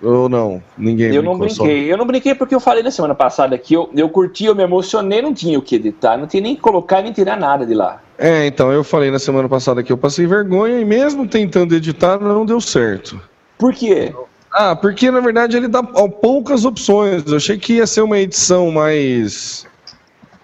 Ou 0.03 0.29
não? 0.29 0.63
Ninguém 0.77 1.15
Eu 1.15 1.23
não 1.23 1.39
brinquei. 1.39 1.57
Só. 1.57 1.67
Eu 1.67 1.97
não 1.97 2.07
brinquei 2.07 2.35
porque 2.35 2.55
eu 2.55 2.61
falei 2.61 2.83
na 2.83 2.91
semana 2.91 3.15
passada 3.15 3.57
que 3.57 3.75
eu, 3.75 3.91
eu 3.95 4.09
curti, 4.09 4.45
eu 4.45 4.55
me 4.55 4.63
emocionei, 4.63 5.23
não 5.23 5.33
tinha 5.33 5.59
o 5.59 5.63
que 5.63 5.77
editar, 5.77 6.17
não 6.19 6.27
tinha 6.27 6.43
nem 6.43 6.55
que 6.55 6.61
colocar 6.61 7.01
nem 7.03 7.13
tirar 7.13 7.37
nada 7.37 7.65
de 7.65 7.75
lá. 7.75 8.01
É, 8.19 8.47
então 8.47 8.73
eu 8.73 8.85
falei 8.85 9.11
na 9.11 9.19
semana 9.19 9.49
passada 9.49 9.83
que 9.83 9.93
eu 9.93 9.97
passei 9.97 10.27
vergonha 10.27 10.79
e 10.79 10.85
mesmo 10.85 11.27
tentando 11.27 11.75
editar 11.75 12.19
não 12.19 12.45
deu 12.45 12.61
certo. 12.61 13.21
Por 13.59 13.73
quê? 13.73 14.13
Ah, 14.53 14.77
porque 14.77 15.11
na 15.11 15.21
verdade 15.21 15.57
ele 15.57 15.69
dá 15.69 15.83
poucas 15.83 16.65
opções. 16.65 17.25
Eu 17.27 17.37
achei 17.37 17.59
que 17.59 17.75
ia 17.75 17.87
ser 17.87 18.03
uma 18.03 18.19
edição 18.19 18.71
mais. 18.71 19.67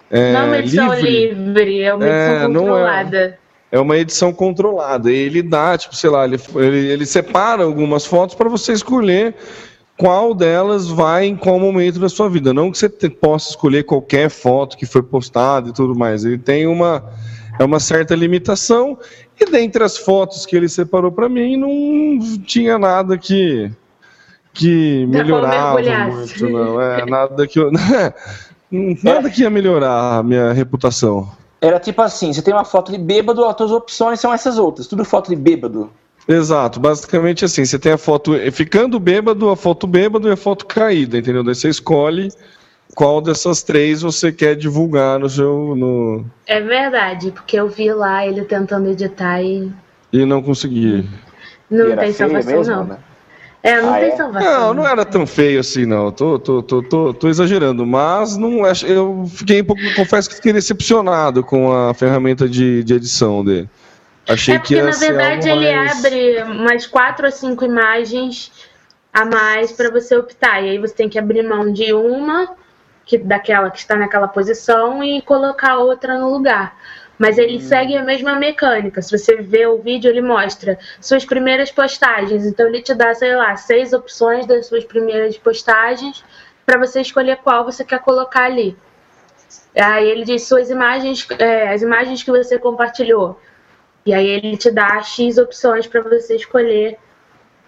É, 0.09 0.33
não 0.33 0.39
é 0.39 0.43
uma 0.45 0.57
edição 0.59 0.93
livre, 0.93 1.33
livre 1.33 1.81
é 1.81 1.93
uma 1.93 2.05
edição 2.05 2.35
é, 2.35 2.45
controlada. 2.45 3.39
É, 3.73 3.79
uma 3.79 3.97
edição 3.97 4.31
controlada. 4.31 5.11
Ele 5.11 5.41
dá, 5.41 5.75
tipo, 5.75 5.95
sei 5.95 6.07
lá, 6.07 6.25
ele, 6.25 6.39
ele, 6.55 6.91
ele 6.91 7.05
separa 7.07 7.63
algumas 7.63 8.05
fotos 8.05 8.35
para 8.35 8.47
você 8.47 8.71
escolher 8.71 9.33
qual 9.97 10.35
delas 10.35 10.87
vai 10.89 11.25
em 11.25 11.35
qual 11.35 11.59
momento 11.59 11.99
da 11.99 12.07
sua 12.07 12.29
vida. 12.29 12.53
Não 12.53 12.71
que 12.71 12.77
você 12.77 12.87
te, 12.87 13.09
possa 13.09 13.49
escolher 13.49 13.81
qualquer 13.81 14.29
foto 14.29 14.77
que 14.77 14.85
foi 14.85 15.01
postada 15.01 15.69
e 15.69 15.73
tudo 15.73 15.95
mais. 15.95 16.23
Ele 16.23 16.37
tem 16.37 16.67
uma, 16.67 17.03
é 17.57 17.63
uma 17.63 17.79
certa 17.79 18.13
limitação. 18.13 18.95
E 19.41 19.45
dentre 19.49 19.83
as 19.83 19.97
fotos 19.97 20.45
que 20.45 20.55
ele 20.55 20.69
separou 20.69 21.11
para 21.11 21.27
mim, 21.27 21.57
não 21.57 22.19
tinha 22.45 22.77
nada 22.77 23.17
que 23.17 23.71
que 24.53 25.07
melhorava 25.07 25.81
muito, 26.11 26.47
não. 26.47 26.79
É, 26.79 27.03
nada 27.07 27.47
que 27.47 27.57
eu, 27.57 27.71
nada 29.01 29.31
que 29.31 29.41
ia 29.41 29.49
melhorar 29.49 30.19
a 30.19 30.21
minha 30.21 30.53
reputação. 30.53 31.27
Era 31.63 31.79
tipo 31.79 32.01
assim, 32.01 32.33
você 32.33 32.41
tem 32.41 32.53
uma 32.53 32.65
foto 32.65 32.91
de 32.91 32.97
bêbado, 32.97 33.45
as 33.45 33.55
suas 33.55 33.71
opções 33.71 34.19
são 34.19 34.33
essas 34.33 34.57
outras, 34.57 34.85
tudo 34.85 35.05
foto 35.05 35.29
de 35.29 35.35
bêbado. 35.37 35.89
Exato, 36.27 36.77
basicamente 36.77 37.45
assim, 37.45 37.63
você 37.63 37.79
tem 37.79 37.93
a 37.93 37.97
foto 37.97 38.33
ficando 38.51 38.99
bêbado, 38.99 39.49
a 39.49 39.55
foto 39.55 39.87
bêbado 39.87 40.27
e 40.27 40.31
a 40.31 40.35
foto 40.35 40.65
caída, 40.65 41.17
entendeu? 41.17 41.41
Daí 41.41 41.55
você 41.55 41.69
escolhe 41.69 42.29
qual 42.93 43.21
dessas 43.21 43.63
três 43.63 44.01
você 44.01 44.29
quer 44.31 44.55
divulgar 44.55 45.19
no 45.19 45.29
seu. 45.29 45.73
No... 45.73 46.25
É 46.45 46.59
verdade, 46.59 47.31
porque 47.31 47.57
eu 47.57 47.69
vi 47.69 47.93
lá 47.93 48.27
ele 48.27 48.43
tentando 48.43 48.89
editar 48.89 49.41
e. 49.41 49.71
E 50.11 50.25
não 50.25 50.43
consegui. 50.43 51.09
Não 51.69 51.95
tem 51.95 52.11
salvação, 52.11 52.57
mesmo, 52.57 52.73
não. 52.73 52.83
Né? 52.83 52.97
É, 53.63 53.81
não 53.81 53.93
ah, 53.93 53.97
tem 53.97 54.09
é? 54.09 54.15
salvação. 54.17 54.51
Não, 54.51 54.73
não 54.73 54.87
era 54.87 55.05
tão 55.05 55.25
feio 55.25 55.61
assim, 55.61 55.85
não. 55.85 56.11
Tô, 56.11 56.37
tô, 56.37 56.61
tô, 56.61 56.83
tô, 56.83 57.13
tô 57.13 57.29
exagerando, 57.29 57.85
mas 57.85 58.35
não 58.35 58.67
eu 58.67 59.25
fiquei 59.33 59.61
um 59.61 59.65
pouco, 59.65 59.81
confesso 59.95 60.29
que 60.29 60.35
fiquei 60.35 60.51
decepcionado 60.51 61.41
com 61.45 61.71
a 61.71 61.93
ferramenta 61.93 62.47
de, 62.47 62.83
de 62.83 62.93
edição 62.93 63.43
dele. 63.43 63.69
Achei 64.27 64.55
é 64.55 64.59
porque, 64.59 64.75
que 64.75 64.81
na 64.81 64.91
verdade, 64.91 65.49
ele 65.49 65.73
mais... 65.73 65.97
abre 65.97 66.43
umas 66.43 66.85
quatro 66.85 67.25
ou 67.25 67.31
cinco 67.31 67.63
imagens 67.63 68.51
a 69.13 69.25
mais 69.25 69.71
para 69.71 69.89
você 69.89 70.17
optar. 70.17 70.61
E 70.61 70.71
aí 70.71 70.77
você 70.77 70.93
tem 70.93 71.07
que 71.07 71.17
abrir 71.17 71.43
mão 71.43 71.71
de 71.71 71.93
uma, 71.93 72.49
que 73.05 73.17
daquela 73.17 73.69
que 73.69 73.77
está 73.77 73.95
naquela 73.95 74.27
posição, 74.27 75.01
e 75.01 75.21
colocar 75.21 75.77
outra 75.77 76.19
no 76.19 76.29
lugar. 76.29 76.75
Mas 77.17 77.37
ele 77.37 77.57
hum. 77.57 77.61
segue 77.61 77.95
a 77.95 78.03
mesma 78.03 78.35
mecânica. 78.35 79.01
Se 79.01 79.17
você 79.17 79.37
vê 79.37 79.67
o 79.67 79.81
vídeo, 79.81 80.09
ele 80.09 80.21
mostra 80.21 80.77
suas 80.99 81.25
primeiras 81.25 81.71
postagens. 81.71 82.45
Então 82.45 82.67
ele 82.67 82.81
te 82.81 82.93
dá, 82.93 83.13
sei 83.13 83.35
lá, 83.35 83.55
seis 83.55 83.93
opções 83.93 84.45
das 84.45 84.65
suas 84.67 84.83
primeiras 84.83 85.37
postagens 85.37 86.23
para 86.65 86.79
você 86.79 87.01
escolher 87.01 87.37
qual 87.37 87.63
você 87.63 87.83
quer 87.83 87.99
colocar 87.99 88.45
ali. 88.45 88.75
Aí 89.75 90.09
ele 90.09 90.23
diz 90.23 90.43
suas 90.47 90.69
imagens, 90.69 91.27
é, 91.39 91.69
as 91.69 91.81
imagens 91.81 92.23
que 92.23 92.31
você 92.31 92.57
compartilhou. 92.59 93.39
E 94.05 94.13
aí 94.13 94.27
ele 94.27 94.57
te 94.57 94.69
dá 94.69 95.01
X 95.01 95.37
opções 95.37 95.87
para 95.87 96.01
você 96.01 96.35
escolher 96.35 96.97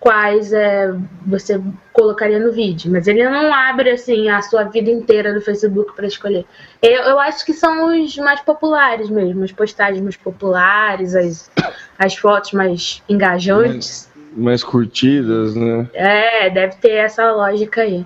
quais 0.06 0.54
é, 0.54 0.94
você 1.26 1.60
colocaria 1.92 2.38
no 2.38 2.52
vídeo, 2.52 2.92
mas 2.92 3.08
ele 3.08 3.28
não 3.28 3.52
abre 3.52 3.90
assim 3.90 4.30
a 4.30 4.40
sua 4.40 4.66
vida 4.66 4.92
inteira 4.92 5.34
do 5.34 5.42
Facebook 5.42 5.96
para 5.96 6.06
escolher. 6.06 6.46
Eu, 6.80 7.02
eu, 7.02 7.20
acho 7.20 7.44
que 7.44 7.54
são 7.54 7.92
os 7.92 8.16
mais 8.18 8.40
populares 8.42 9.10
mesmo, 9.10 9.44
as 9.44 9.52
postagens 9.52 10.00
mais 10.04 10.16
populares, 10.16 11.16
as, 11.16 11.52
as 11.98 12.16
fotos 12.16 12.52
mais 12.52 13.02
engajantes. 13.10 14.12
Mais, 14.16 14.38
mais 14.38 14.64
curtidas, 14.64 15.56
né? 15.56 15.90
É, 15.92 16.52
deve 16.52 16.76
ter 16.76 16.98
essa 16.98 17.32
lógica 17.32 17.82
aí. 17.82 18.06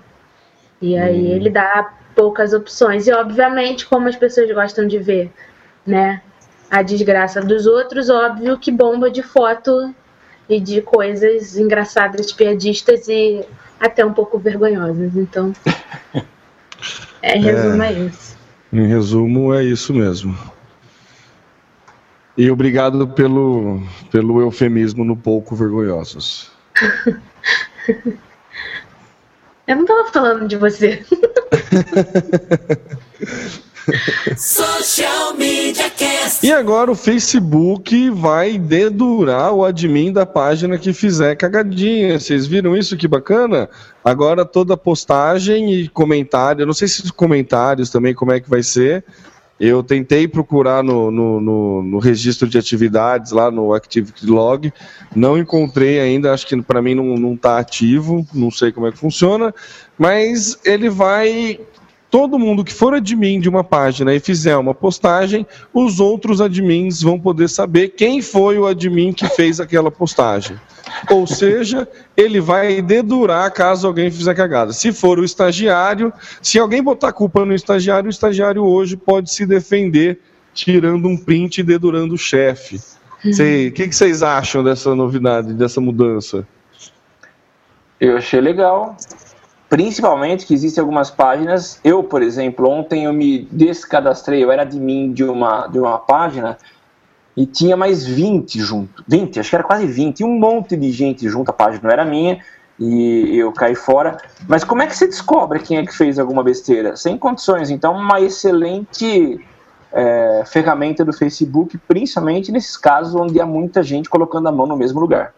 E 0.81 0.97
aí 0.97 1.33
hum. 1.33 1.35
ele 1.35 1.49
dá 1.49 1.93
poucas 2.15 2.53
opções. 2.53 3.07
E 3.07 3.11
obviamente, 3.11 3.85
como 3.85 4.07
as 4.07 4.15
pessoas 4.15 4.49
gostam 4.53 4.87
de 4.87 4.99
ver, 4.99 5.33
né? 5.85 6.21
A 6.71 6.81
desgraça 6.81 7.41
dos 7.41 7.67
outros, 7.67 8.09
óbvio 8.09 8.57
que 8.57 8.71
bomba 8.71 9.11
de 9.11 9.21
foto 9.21 9.93
e 10.49 10.59
de 10.59 10.81
coisas 10.81 11.55
engraçadas, 11.55 12.33
piadistas 12.33 13.07
e 13.07 13.45
até 13.79 14.03
um 14.03 14.13
pouco 14.13 14.39
vergonhosas. 14.39 15.15
Então, 15.15 15.53
é, 17.21 17.37
em 17.37 17.41
resumo, 17.41 17.83
é, 17.83 17.93
é 17.93 17.99
isso. 17.99 18.37
Em 18.73 18.87
resumo, 18.87 19.53
é 19.53 19.63
isso 19.63 19.93
mesmo. 19.93 20.35
E 22.35 22.49
obrigado 22.49 23.07
pelo, 23.09 23.83
pelo 24.09 24.41
eufemismo 24.41 25.05
no 25.05 25.15
pouco 25.15 25.55
vergonhosos. 25.55 26.51
Eu 29.67 29.75
não 29.75 29.83
estava 29.83 30.11
falando 30.11 30.47
de 30.47 30.55
você. 30.57 31.05
Social 34.35 35.35
Media. 35.35 35.89
E 36.43 36.51
agora 36.51 36.91
o 36.91 36.95
Facebook 36.95 38.09
vai 38.11 38.57
dedurar 38.57 39.51
o 39.53 39.65
admin 39.65 40.13
da 40.13 40.25
página 40.25 40.77
que 40.77 40.93
fizer 40.93 41.35
cagadinha. 41.35 42.19
Vocês 42.19 42.47
viram 42.47 42.77
isso? 42.77 42.95
Que 42.95 43.07
bacana? 43.07 43.69
Agora 44.03 44.45
toda 44.45 44.77
postagem 44.77 45.73
e 45.73 45.89
comentário, 45.89 46.65
não 46.65 46.73
sei 46.73 46.87
se 46.87 47.03
os 47.03 47.11
comentários 47.11 47.89
também 47.89 48.13
como 48.13 48.31
é 48.31 48.39
que 48.39 48.49
vai 48.49 48.63
ser. 48.63 49.03
Eu 49.59 49.83
tentei 49.83 50.25
procurar 50.25 50.81
no, 50.81 51.11
no, 51.11 51.41
no, 51.41 51.83
no 51.83 51.99
registro 51.99 52.47
de 52.47 52.57
atividades 52.57 53.33
lá 53.33 53.51
no 53.51 53.73
Activity 53.73 54.25
Log, 54.25 54.71
não 55.13 55.37
encontrei 55.37 55.99
ainda, 55.99 56.31
acho 56.31 56.47
que 56.47 56.61
para 56.61 56.81
mim 56.81 56.95
não 56.95 57.33
está 57.33 57.59
ativo, 57.59 58.25
não 58.33 58.49
sei 58.49 58.71
como 58.71 58.87
é 58.87 58.91
que 58.91 58.97
funciona, 58.97 59.53
mas 59.97 60.57
ele 60.63 60.89
vai 60.89 61.59
todo 62.09 62.39
mundo 62.39 62.63
que 62.63 62.73
for 62.73 62.93
admin 62.93 63.39
de 63.39 63.47
uma 63.47 63.63
página 63.63 64.13
e 64.13 64.19
fizer 64.19 64.57
uma 64.57 64.73
postagem, 64.73 65.45
os 65.73 65.99
outros 65.99 66.41
admins 66.41 67.01
vão 67.01 67.19
poder 67.19 67.47
saber 67.47 67.89
quem 67.89 68.21
foi 68.21 68.57
o 68.57 68.65
admin 68.65 69.13
que 69.13 69.27
fez 69.27 69.59
aquela 69.59 69.91
postagem. 69.91 70.59
Ou 71.09 71.27
seja, 71.27 71.87
ele 72.17 72.39
vai 72.39 72.81
dedurar 72.81 73.51
caso 73.53 73.87
alguém 73.87 74.09
fizer 74.09 74.33
cagada. 74.33 74.73
Se 74.73 74.91
for 74.91 75.19
o 75.19 75.23
estagiário, 75.23 76.11
se 76.41 76.57
alguém 76.57 76.81
botar 76.81 77.13
culpa 77.13 77.45
no 77.45 77.53
estagiário, 77.53 78.07
o 78.07 78.11
estagiário 78.11 78.63
hoje 78.63 78.97
pode 78.97 79.31
se 79.31 79.45
defender 79.45 80.19
tirando 80.53 81.07
um 81.07 81.15
print 81.15 81.59
e 81.59 81.63
dedurando 81.63 82.15
o 82.15 82.17
chefe. 82.17 82.81
O 83.23 83.31
que, 83.71 83.87
que 83.87 83.95
vocês 83.95 84.23
acham 84.23 84.63
dessa 84.63 84.95
novidade, 84.95 85.53
dessa 85.53 85.79
mudança? 85.79 86.47
Eu 87.99 88.17
achei 88.17 88.39
legal 88.39 88.95
principalmente 89.69 90.45
que 90.45 90.53
existem 90.53 90.81
algumas 90.81 91.11
páginas. 91.11 91.79
Eu, 91.83 92.03
por 92.03 92.21
exemplo, 92.21 92.67
ontem 92.67 93.05
eu 93.05 93.13
me 93.13 93.47
descadastrei, 93.51 94.43
eu 94.43 94.51
era 94.51 94.63
admin 94.63 95.13
de 95.13 95.23
uma, 95.23 95.67
de 95.67 95.79
uma 95.79 95.99
página 95.99 96.57
e 97.37 97.45
tinha 97.45 97.77
mais 97.77 98.05
20 98.05 98.59
junto. 98.59 99.03
20, 99.07 99.39
acho 99.39 99.49
que 99.49 99.55
era 99.55 99.63
quase 99.63 99.85
20, 99.85 100.19
e 100.19 100.23
um 100.23 100.37
monte 100.37 100.75
de 100.75 100.91
gente 100.91 101.29
junto, 101.29 101.49
a 101.49 101.53
página 101.53 101.83
não 101.83 101.91
era 101.91 102.03
minha 102.03 102.39
e 102.79 103.37
eu 103.37 103.51
caí 103.51 103.75
fora. 103.75 104.17
Mas 104.47 104.63
como 104.63 104.81
é 104.81 104.87
que 104.87 104.95
você 104.95 105.05
descobre 105.05 105.59
quem 105.59 105.77
é 105.77 105.85
que 105.85 105.95
fez 105.95 106.17
alguma 106.17 106.43
besteira? 106.43 106.95
Sem 106.95 107.17
condições. 107.17 107.69
Então, 107.69 107.93
uma 107.93 108.21
excelente 108.21 109.39
é, 109.91 110.43
ferramenta 110.47 111.03
do 111.03 111.11
Facebook, 111.13 111.77
principalmente 111.87 112.51
nesses 112.51 112.77
casos 112.77 113.13
onde 113.15 113.39
há 113.39 113.45
muita 113.45 113.83
gente 113.83 114.09
colocando 114.09 114.47
a 114.47 114.51
mão 114.51 114.65
no 114.65 114.77
mesmo 114.77 114.99
lugar. 114.99 115.33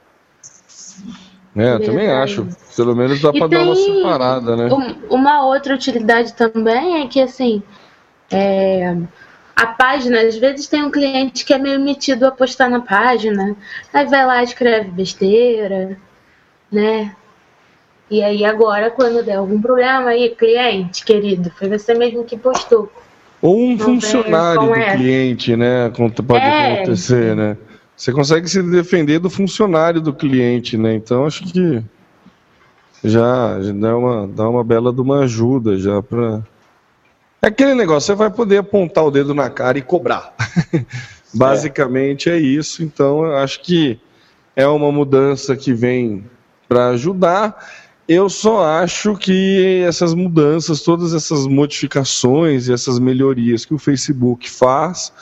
É, 1.55 1.73
eu 1.73 1.83
também 1.83 2.09
acho. 2.09 2.47
Pelo 2.75 2.95
menos 2.95 3.21
dá 3.21 3.31
para 3.31 3.47
dar 3.47 3.63
uma 3.63 3.75
separada, 3.75 4.55
né? 4.55 4.69
Uma 5.09 5.45
outra 5.45 5.75
utilidade 5.75 6.33
também 6.33 7.03
é 7.03 7.07
que, 7.07 7.19
assim, 7.19 7.61
é, 8.31 8.95
a 9.55 9.67
página, 9.67 10.21
às 10.21 10.37
vezes 10.37 10.67
tem 10.67 10.83
um 10.83 10.89
cliente 10.89 11.45
que 11.45 11.53
é 11.53 11.57
meio 11.57 11.79
metido 11.79 12.25
a 12.25 12.31
postar 12.31 12.69
na 12.69 12.79
página, 12.79 13.55
aí 13.93 14.05
vai 14.07 14.25
lá 14.25 14.41
e 14.41 14.45
escreve 14.45 14.89
besteira, 14.89 15.97
né? 16.71 17.15
E 18.09 18.23
aí 18.23 18.43
agora, 18.43 18.89
quando 18.89 19.23
der 19.23 19.35
algum 19.35 19.61
problema 19.61 20.09
aí, 20.09 20.29
cliente, 20.29 21.05
querido, 21.05 21.51
foi 21.51 21.69
você 21.69 21.93
mesmo 21.93 22.23
que 22.23 22.37
postou. 22.37 22.91
Ou 23.41 23.57
um 23.57 23.71
Não 23.71 23.79
funcionário 23.79 24.61
do 24.61 24.75
essa. 24.75 24.97
cliente, 24.97 25.55
né? 25.55 25.91
Pode 26.27 26.45
é, 26.45 26.73
acontecer, 26.73 27.35
né? 27.35 27.57
Você 27.95 28.11
consegue 28.11 28.47
se 28.47 28.61
defender 28.63 29.19
do 29.19 29.29
funcionário 29.29 30.01
do 30.01 30.13
cliente, 30.13 30.77
né? 30.77 30.95
Então 30.95 31.25
acho 31.25 31.43
que 31.43 31.83
já, 33.03 33.61
já 33.61 33.71
dá, 33.73 33.97
uma, 33.97 34.27
dá 34.27 34.49
uma 34.49 34.63
bela 34.63 34.93
de 34.93 35.01
uma 35.01 35.19
ajuda 35.19 35.77
já 35.77 36.01
para. 36.01 36.43
É 37.41 37.47
aquele 37.47 37.73
negócio, 37.73 38.07
você 38.07 38.15
vai 38.15 38.29
poder 38.29 38.57
apontar 38.57 39.03
o 39.03 39.11
dedo 39.11 39.33
na 39.33 39.49
cara 39.49 39.77
e 39.77 39.81
cobrar. 39.81 40.33
Basicamente 41.33 42.29
é. 42.29 42.33
é 42.33 42.39
isso. 42.39 42.83
Então 42.83 43.25
eu 43.25 43.37
acho 43.37 43.61
que 43.61 43.99
é 44.55 44.67
uma 44.67 44.91
mudança 44.91 45.55
que 45.55 45.73
vem 45.73 46.23
para 46.67 46.89
ajudar. 46.89 47.57
Eu 48.07 48.29
só 48.29 48.65
acho 48.65 49.15
que 49.15 49.83
essas 49.87 50.13
mudanças, 50.13 50.81
todas 50.81 51.13
essas 51.13 51.47
modificações 51.47 52.67
e 52.67 52.73
essas 52.73 52.99
melhorias 52.99 53.65
que 53.65 53.73
o 53.73 53.79
Facebook 53.79 54.49
faz, 54.49 55.13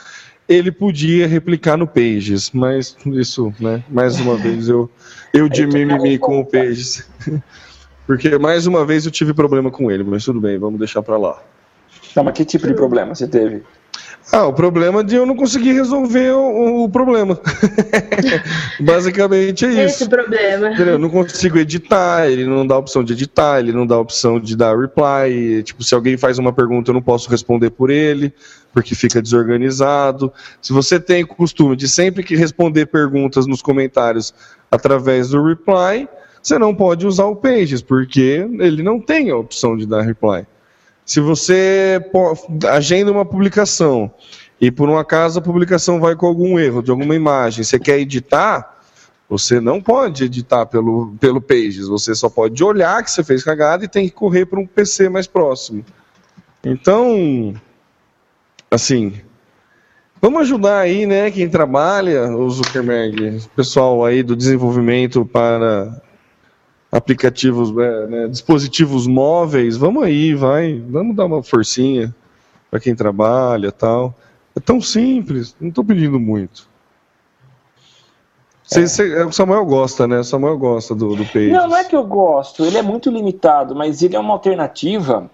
ele 0.47 0.71
podia 0.71 1.27
replicar 1.27 1.77
no 1.77 1.85
Pages, 1.85 2.49
mas 2.51 2.97
isso, 3.05 3.53
né? 3.59 3.83
Mais 3.87 4.19
uma 4.19 4.35
vez 4.35 4.67
eu, 4.67 4.89
eu 5.31 5.47
de 5.49 5.67
mimimi 5.67 6.17
com 6.17 6.39
o 6.39 6.45
Pages. 6.45 7.07
Porque 8.09 8.39
mais 8.39 8.65
uma 8.65 8.83
vez 8.83 9.05
eu 9.05 9.11
tive 9.11 9.35
problema 9.35 9.69
com 9.69 9.91
ele, 9.91 10.03
mas 10.03 10.25
tudo 10.25 10.41
bem, 10.41 10.57
vamos 10.57 10.79
deixar 10.79 11.03
para 11.03 11.15
lá. 11.15 11.39
Não, 12.15 12.23
mas 12.23 12.33
que 12.33 12.43
tipo 12.43 12.65
de 12.65 12.73
problema 12.73 13.13
você 13.13 13.27
teve? 13.27 13.61
Ah, 14.31 14.47
o 14.47 14.53
problema 14.53 15.03
de 15.03 15.15
eu 15.15 15.27
não 15.27 15.35
conseguir 15.35 15.73
resolver 15.73 16.31
o, 16.31 16.85
o 16.85 16.89
problema. 16.89 17.39
Basicamente 18.81 19.63
é 19.63 19.69
isso. 19.69 19.79
Esse 19.81 20.09
problema. 20.09 20.69
Eu 20.69 20.97
não 20.97 21.07
consigo 21.07 21.59
editar, 21.59 22.27
ele 22.27 22.45
não 22.45 22.65
dá 22.65 22.79
opção 22.79 23.03
de 23.03 23.13
editar, 23.13 23.59
ele 23.59 23.73
não 23.73 23.85
dá 23.85 23.99
opção 23.99 24.39
de 24.39 24.57
dar 24.57 24.75
reply. 24.75 25.61
Tipo, 25.61 25.83
se 25.83 25.93
alguém 25.93 26.17
faz 26.17 26.39
uma 26.39 26.51
pergunta, 26.51 26.89
eu 26.89 26.95
não 26.95 27.03
posso 27.03 27.29
responder 27.29 27.69
por 27.69 27.91
ele, 27.91 28.33
porque 28.73 28.95
fica 28.95 29.21
desorganizado. 29.21 30.33
Se 30.59 30.73
você 30.73 30.99
tem 30.99 31.23
o 31.23 31.27
costume 31.27 31.75
de 31.75 31.87
sempre 31.87 32.23
que 32.23 32.35
responder 32.35 32.87
perguntas 32.87 33.45
nos 33.45 33.61
comentários 33.61 34.33
através 34.71 35.29
do 35.29 35.43
reply, 35.43 36.09
você 36.41 36.57
não 36.57 36.73
pode 36.73 37.05
usar 37.05 37.25
o 37.25 37.35
Pages, 37.35 37.81
porque 37.81 38.47
ele 38.59 38.81
não 38.81 38.99
tem 38.99 39.29
a 39.29 39.37
opção 39.37 39.75
de 39.75 39.85
dar 39.85 40.01
reply. 40.01 40.45
Se 41.05 41.19
você 41.19 41.99
agenda 42.71 43.11
uma 43.11 43.25
publicação 43.25 44.11
e 44.61 44.69
por 44.69 44.89
um 44.89 44.97
acaso 44.97 45.39
a 45.39 45.41
publicação 45.41 45.99
vai 45.99 46.15
com 46.15 46.27
algum 46.27 46.59
erro 46.59 46.83
de 46.83 46.91
alguma 46.91 47.15
imagem, 47.15 47.63
você 47.63 47.79
quer 47.79 47.99
editar, 47.99 48.79
você 49.27 49.59
não 49.59 49.81
pode 49.81 50.23
editar 50.23 50.65
pelo, 50.65 51.15
pelo 51.19 51.41
Pages, 51.41 51.87
você 51.87 52.13
só 52.13 52.29
pode 52.29 52.63
olhar 52.63 53.03
que 53.03 53.09
você 53.09 53.23
fez 53.23 53.43
cagada 53.43 53.85
e 53.85 53.87
tem 53.87 54.07
que 54.07 54.13
correr 54.13 54.45
para 54.45 54.59
um 54.59 54.67
PC 54.67 55.09
mais 55.09 55.27
próximo. 55.27 55.83
Então, 56.63 57.53
assim, 58.69 59.13
vamos 60.21 60.41
ajudar 60.41 60.79
aí, 60.79 61.05
né, 61.05 61.31
quem 61.31 61.49
trabalha, 61.49 62.29
o 62.35 62.49
Zuckerberg, 62.49 63.37
o 63.37 63.49
pessoal 63.55 64.05
aí 64.05 64.21
do 64.21 64.35
desenvolvimento 64.35 65.25
para 65.25 66.01
aplicativos, 66.91 67.75
é, 67.77 68.07
né, 68.07 68.27
dispositivos 68.27 69.05
móveis, 69.05 69.77
vamos 69.77 70.03
aí, 70.03 70.33
vai, 70.33 70.81
vamos 70.87 71.15
dar 71.15 71.25
uma 71.25 71.43
forcinha 71.43 72.13
para 72.69 72.79
quem 72.79 72.95
trabalha 72.95 73.71
tal. 73.71 74.13
É 74.55 74.59
tão 74.59 74.81
simples, 74.81 75.55
não 75.59 75.69
estou 75.69 75.83
pedindo 75.83 76.19
muito. 76.19 76.67
Cê, 78.63 78.87
cê, 78.87 79.23
o 79.23 79.31
Samuel 79.31 79.65
gosta, 79.65 80.07
né? 80.07 80.19
O 80.19 80.23
Samuel 80.23 80.57
gosta 80.57 80.93
do, 80.93 81.15
do 81.15 81.25
Pages. 81.25 81.51
Não, 81.51 81.67
não 81.67 81.77
é 81.77 81.83
que 81.83 81.95
eu 81.95 82.03
gosto, 82.03 82.63
ele 82.63 82.77
é 82.77 82.83
muito 82.83 83.09
limitado, 83.09 83.75
mas 83.75 84.03
ele 84.03 84.15
é 84.15 84.19
uma 84.19 84.33
alternativa 84.33 85.29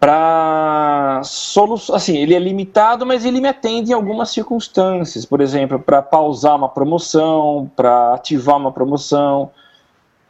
para 0.00 1.20
solução. 1.24 1.94
Assim, 1.94 2.16
ele 2.16 2.34
é 2.34 2.38
limitado, 2.38 3.06
mas 3.06 3.24
ele 3.24 3.40
me 3.40 3.48
atende 3.48 3.92
em 3.92 3.94
algumas 3.94 4.30
circunstâncias. 4.30 5.24
Por 5.24 5.40
exemplo, 5.40 5.78
para 5.78 6.02
pausar 6.02 6.56
uma 6.56 6.68
promoção, 6.68 7.70
para 7.76 8.14
ativar 8.14 8.56
uma 8.56 8.72
promoção 8.72 9.50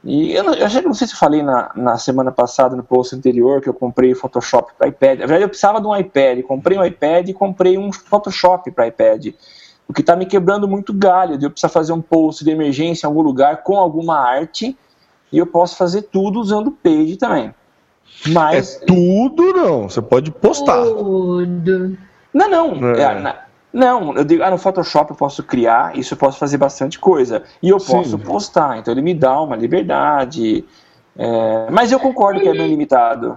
e 0.04 0.34
eu, 0.34 0.44
não, 0.44 0.54
eu 0.54 0.68
já 0.68 0.82
não 0.82 0.92
sei 0.92 1.06
se 1.06 1.16
falei 1.16 1.42
na, 1.42 1.70
na 1.74 1.96
semana 1.96 2.30
passada, 2.30 2.76
no 2.76 2.84
post 2.84 3.16
anterior, 3.16 3.62
que 3.62 3.68
eu 3.68 3.74
comprei 3.74 4.14
Photoshop 4.14 4.72
para 4.76 4.88
iPad. 4.88 5.20
Na 5.20 5.26
verdade, 5.26 5.44
eu 5.44 5.48
precisava 5.48 5.80
de 5.80 5.86
um 5.86 5.96
iPad. 5.96 6.42
Comprei 6.42 6.76
um 6.76 6.84
iPad 6.84 7.30
e 7.30 7.32
comprei 7.32 7.78
um 7.78 7.90
Photoshop 7.90 8.70
para 8.70 8.86
iPad. 8.86 9.28
O 9.88 9.94
que 9.94 10.02
está 10.02 10.14
me 10.14 10.26
quebrando 10.26 10.68
muito 10.68 10.92
galho. 10.92 11.38
De 11.38 11.46
eu 11.46 11.50
precisar 11.50 11.70
fazer 11.70 11.94
um 11.94 12.02
post 12.02 12.44
de 12.44 12.50
emergência 12.50 13.06
em 13.06 13.08
algum 13.08 13.22
lugar 13.22 13.62
com 13.62 13.78
alguma 13.78 14.18
arte. 14.18 14.76
E 15.32 15.38
eu 15.38 15.46
posso 15.46 15.74
fazer 15.74 16.02
tudo 16.02 16.38
usando 16.38 16.68
o 16.68 16.72
Page 16.72 17.16
também. 17.16 17.54
Mas. 18.28 18.82
É 18.82 18.84
tudo 18.84 19.54
não. 19.54 19.88
Você 19.88 20.02
pode 20.02 20.30
postar. 20.30 20.84
Tudo. 20.84 21.96
Não, 22.32 22.50
não. 22.50 22.94
É. 22.94 23.00
É, 23.00 23.43
não, 23.74 24.14
eu 24.14 24.24
digo, 24.24 24.44
ah, 24.44 24.52
no 24.52 24.56
Photoshop 24.56 25.10
eu 25.10 25.16
posso 25.16 25.42
criar, 25.42 25.98
isso 25.98 26.14
eu 26.14 26.18
posso 26.18 26.38
fazer 26.38 26.56
bastante 26.56 26.96
coisa. 26.96 27.42
E 27.60 27.70
eu 27.70 27.80
Sim. 27.80 27.92
posso 27.92 28.18
postar, 28.20 28.78
então 28.78 28.94
ele 28.94 29.02
me 29.02 29.12
dá 29.12 29.40
uma 29.40 29.56
liberdade. 29.56 30.64
É, 31.18 31.66
mas 31.72 31.90
eu 31.90 31.98
concordo 31.98 32.38
ele, 32.38 32.44
que 32.44 32.56
é 32.56 32.60
bem 32.60 32.68
limitado. 32.68 33.34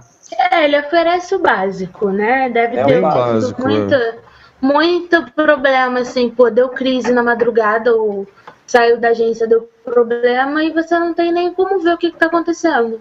É, 0.52 0.64
ele 0.64 0.78
oferece 0.78 1.34
o 1.34 1.40
básico, 1.40 2.10
né? 2.10 2.48
Deve 2.50 2.76
é 2.76 2.84
ter 2.84 3.00
básico, 3.00 3.60
muita, 3.60 3.96
é. 3.96 4.18
muito 4.62 5.32
problema, 5.32 6.00
assim, 6.00 6.30
pô, 6.30 6.48
deu 6.50 6.68
crise 6.68 7.12
na 7.12 7.22
madrugada 7.22 7.92
ou 7.92 8.24
saiu 8.64 8.96
da 8.96 9.08
agência, 9.08 9.48
deu 9.48 9.68
problema 9.84 10.62
e 10.62 10.70
você 10.72 10.96
não 11.00 11.14
tem 11.14 11.32
nem 11.32 11.52
como 11.52 11.80
ver 11.80 11.94
o 11.94 11.98
que 11.98 12.06
está 12.06 12.26
acontecendo. 12.26 13.00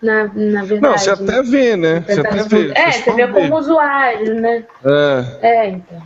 Na, 0.00 0.24
na 0.32 0.64
verdade. 0.64 0.80
Não, 0.80 0.96
você 0.96 1.10
até 1.10 1.42
vê, 1.42 1.76
né? 1.76 2.02
Você 2.06 2.20
até 2.20 2.42
vê. 2.44 2.72
É, 2.74 2.92
você 2.92 3.12
vê 3.12 3.26
como 3.26 3.58
usuário, 3.58 4.34
né? 4.40 4.64
É. 4.82 5.24
É, 5.42 5.68
então 5.68 6.02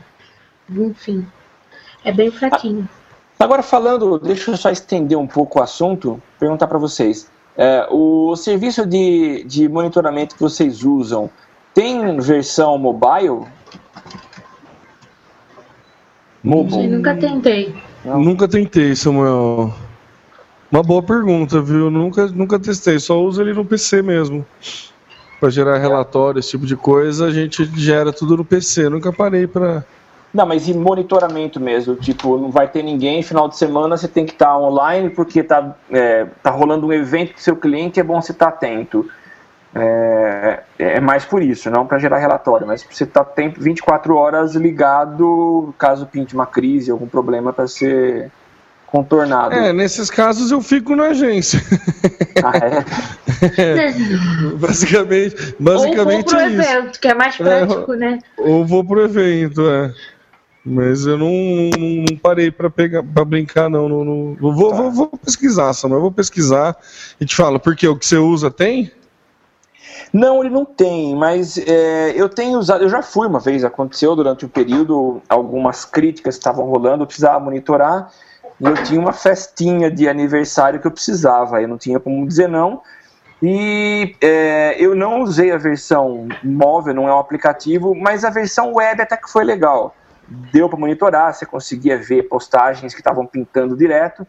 enfim, 0.79 1.27
é 2.05 2.13
bem 2.13 2.31
fraquinho. 2.31 2.89
Agora 3.39 3.63
falando, 3.63 4.19
deixa 4.19 4.53
eu 4.53 4.57
só 4.57 4.71
estender 4.71 5.19
um 5.19 5.27
pouco 5.27 5.59
o 5.59 5.63
assunto, 5.63 6.23
perguntar 6.39 6.69
para 6.69 6.79
vocês. 6.79 7.29
É, 7.57 7.87
o 7.91 8.35
serviço 8.37 8.87
de, 8.87 9.45
de 9.45 9.69
monitoramento 9.69 10.35
que 10.37 10.41
vocês 10.41 10.85
usam 10.85 11.29
tem 11.75 12.19
versão 12.21 12.79
mobile? 12.79 13.47
Mobile? 16.43 16.89
Nunca 16.89 17.17
tentei. 17.17 17.75
Não. 18.05 18.21
Nunca 18.21 18.49
tentei, 18.49 18.95
Samuel. 18.97 19.73
Uma 20.71 20.83
boa 20.83 21.03
pergunta, 21.03 21.61
viu? 21.61 21.91
Nunca, 21.91 22.27
nunca 22.29 22.59
testei, 22.59 22.99
só 22.99 23.23
uso 23.23 23.43
ele 23.43 23.53
no 23.53 23.65
PC 23.65 24.03
mesmo. 24.03 24.45
Para 25.39 25.51
gerar 25.51 25.79
relatório, 25.79 26.39
esse 26.39 26.51
tipo 26.51 26.65
de 26.65 26.77
coisa, 26.77 27.27
a 27.27 27.31
gente 27.31 27.65
gera 27.79 28.13
tudo 28.13 28.37
no 28.37 28.45
PC. 28.45 28.89
Nunca 28.89 29.13
parei 29.13 29.47
para 29.47 29.85
não, 30.33 30.47
mas 30.47 30.67
em 30.67 30.75
monitoramento 30.75 31.61
mesmo, 31.61 31.95
tipo, 31.95 32.39
não 32.39 32.51
vai 32.51 32.67
ter 32.67 32.83
ninguém, 32.83 33.23
final 33.23 33.49
de 33.49 33.57
semana 33.57 33.97
você 33.97 34.09
tem 34.09 34.25
que 34.25 34.33
estar 34.33 34.47
tá 34.47 34.59
online 34.59 35.11
porque 35.11 35.43
tá, 35.43 35.77
é, 35.91 36.27
tá 36.43 36.51
rolando 36.51 36.87
um 36.87 36.93
evento 36.93 37.35
do 37.35 37.41
seu 37.41 37.55
cliente, 37.55 38.01
é 38.01 38.03
bom 38.03 38.21
você 38.21 38.33
estar 38.33 38.47
tá 38.47 38.53
atento. 38.53 39.09
É, 39.75 40.63
é, 40.79 41.01
mais 41.01 41.25
por 41.25 41.43
isso, 41.43 41.71
não 41.71 41.87
para 41.87 41.99
gerar 41.99 42.19
relatório, 42.19 42.67
mas 42.67 42.83
você 42.83 43.05
estar 43.05 43.25
tá 43.25 43.43
24 43.59 44.15
horas 44.15 44.55
ligado 44.55 45.75
caso 45.79 46.07
pinte 46.07 46.35
uma 46.35 46.47
crise, 46.47 46.91
algum 46.91 47.07
problema 47.07 47.53
para 47.53 47.67
ser 47.67 48.31
contornado. 48.87 49.55
É, 49.55 49.73
nesses 49.73 50.11
casos 50.11 50.51
eu 50.51 50.61
fico 50.61 50.95
na 50.95 51.09
agência. 51.09 51.61
Ah, 52.45 52.53
é? 52.57 53.79
é 53.79 53.93
basicamente, 54.59 55.55
basicamente 55.61 56.35
ou 56.35 56.41
vou 56.41 56.41
pro 56.41 56.41
é 56.41 56.47
evento, 56.47 56.99
que 56.99 57.09
é 57.09 57.15
mais 57.15 57.35
é, 57.35 57.45
prático, 57.45 57.93
é, 57.93 57.97
né? 57.97 58.19
Ou 58.37 58.67
vou 58.67 58.85
pro 58.85 59.05
evento, 59.05 59.61
é. 59.69 59.93
Mas 60.65 61.07
eu 61.07 61.19
não, 61.19 61.29
não, 61.29 62.05
não 62.09 62.17
parei 62.17 62.51
para 62.51 62.71
pegar 62.71 63.03
para 63.03 63.25
brincar, 63.25 63.69
não. 63.69 63.89
não, 63.89 64.05
não 64.05 64.37
vou, 64.55 64.71
tá. 64.71 64.77
vou, 64.77 64.91
vou, 64.93 65.09
pesquisar, 65.09 65.73
Samuel. 65.73 66.01
Vou 66.01 66.13
pesquisar 66.13 66.77
e 67.21 67.27
te 67.27 67.35
falo, 67.35 67.59
porque 67.59 67.87
o 67.87 67.97
que 67.97 68.07
você 68.07 68.17
usa 68.17 68.51
tem? 68.51 68.91
Não, 70.13 70.45
ele 70.45 70.55
não 70.55 70.65
tem, 70.65 71.17
mas 71.17 71.59
é, 71.59 72.13
eu 72.15 72.29
tenho 72.29 72.59
usado, 72.59 72.85
eu 72.85 72.89
já 72.89 73.03
fui 73.03 73.27
uma 73.27 73.41
vez, 73.41 73.65
aconteceu 73.65 74.15
durante 74.15 74.45
um 74.45 74.49
período, 74.49 75.23
algumas 75.29 75.85
críticas 75.87 76.35
estavam 76.35 76.67
rolando, 76.67 77.03
eu 77.03 77.07
precisava 77.07 77.41
monitorar, 77.41 78.11
e 78.61 78.65
eu 78.65 78.75
tinha 78.85 79.01
uma 79.01 79.13
festinha 79.13 79.91
de 79.91 80.09
aniversário 80.09 80.81
que 80.81 80.87
eu 80.87 80.91
precisava, 80.91 81.63
eu 81.63 81.69
não 81.69 81.79
tinha 81.79 81.99
como 81.99 82.27
dizer 82.27 82.47
não, 82.47 82.83
e 83.43 84.15
é, 84.21 84.77
eu 84.79 84.95
não 84.95 85.23
usei 85.23 85.51
a 85.51 85.57
versão 85.57 86.29
móvel, 86.45 86.95
não 86.95 87.09
é 87.09 87.15
um 87.15 87.19
aplicativo, 87.19 87.95
mas 87.95 88.23
a 88.23 88.31
versão 88.31 88.75
web 88.75 89.01
até 89.01 89.17
que 89.17 89.31
foi 89.31 89.45
legal 89.45 89.95
deu 90.29 90.69
para 90.69 90.79
monitorar, 90.79 91.35
você 91.35 91.45
conseguia 91.45 91.99
ver 91.99 92.25
postagens 92.25 92.95
que 92.95 93.01
estavam 93.01 93.27
pintando 93.27 93.77
direto. 93.77 94.27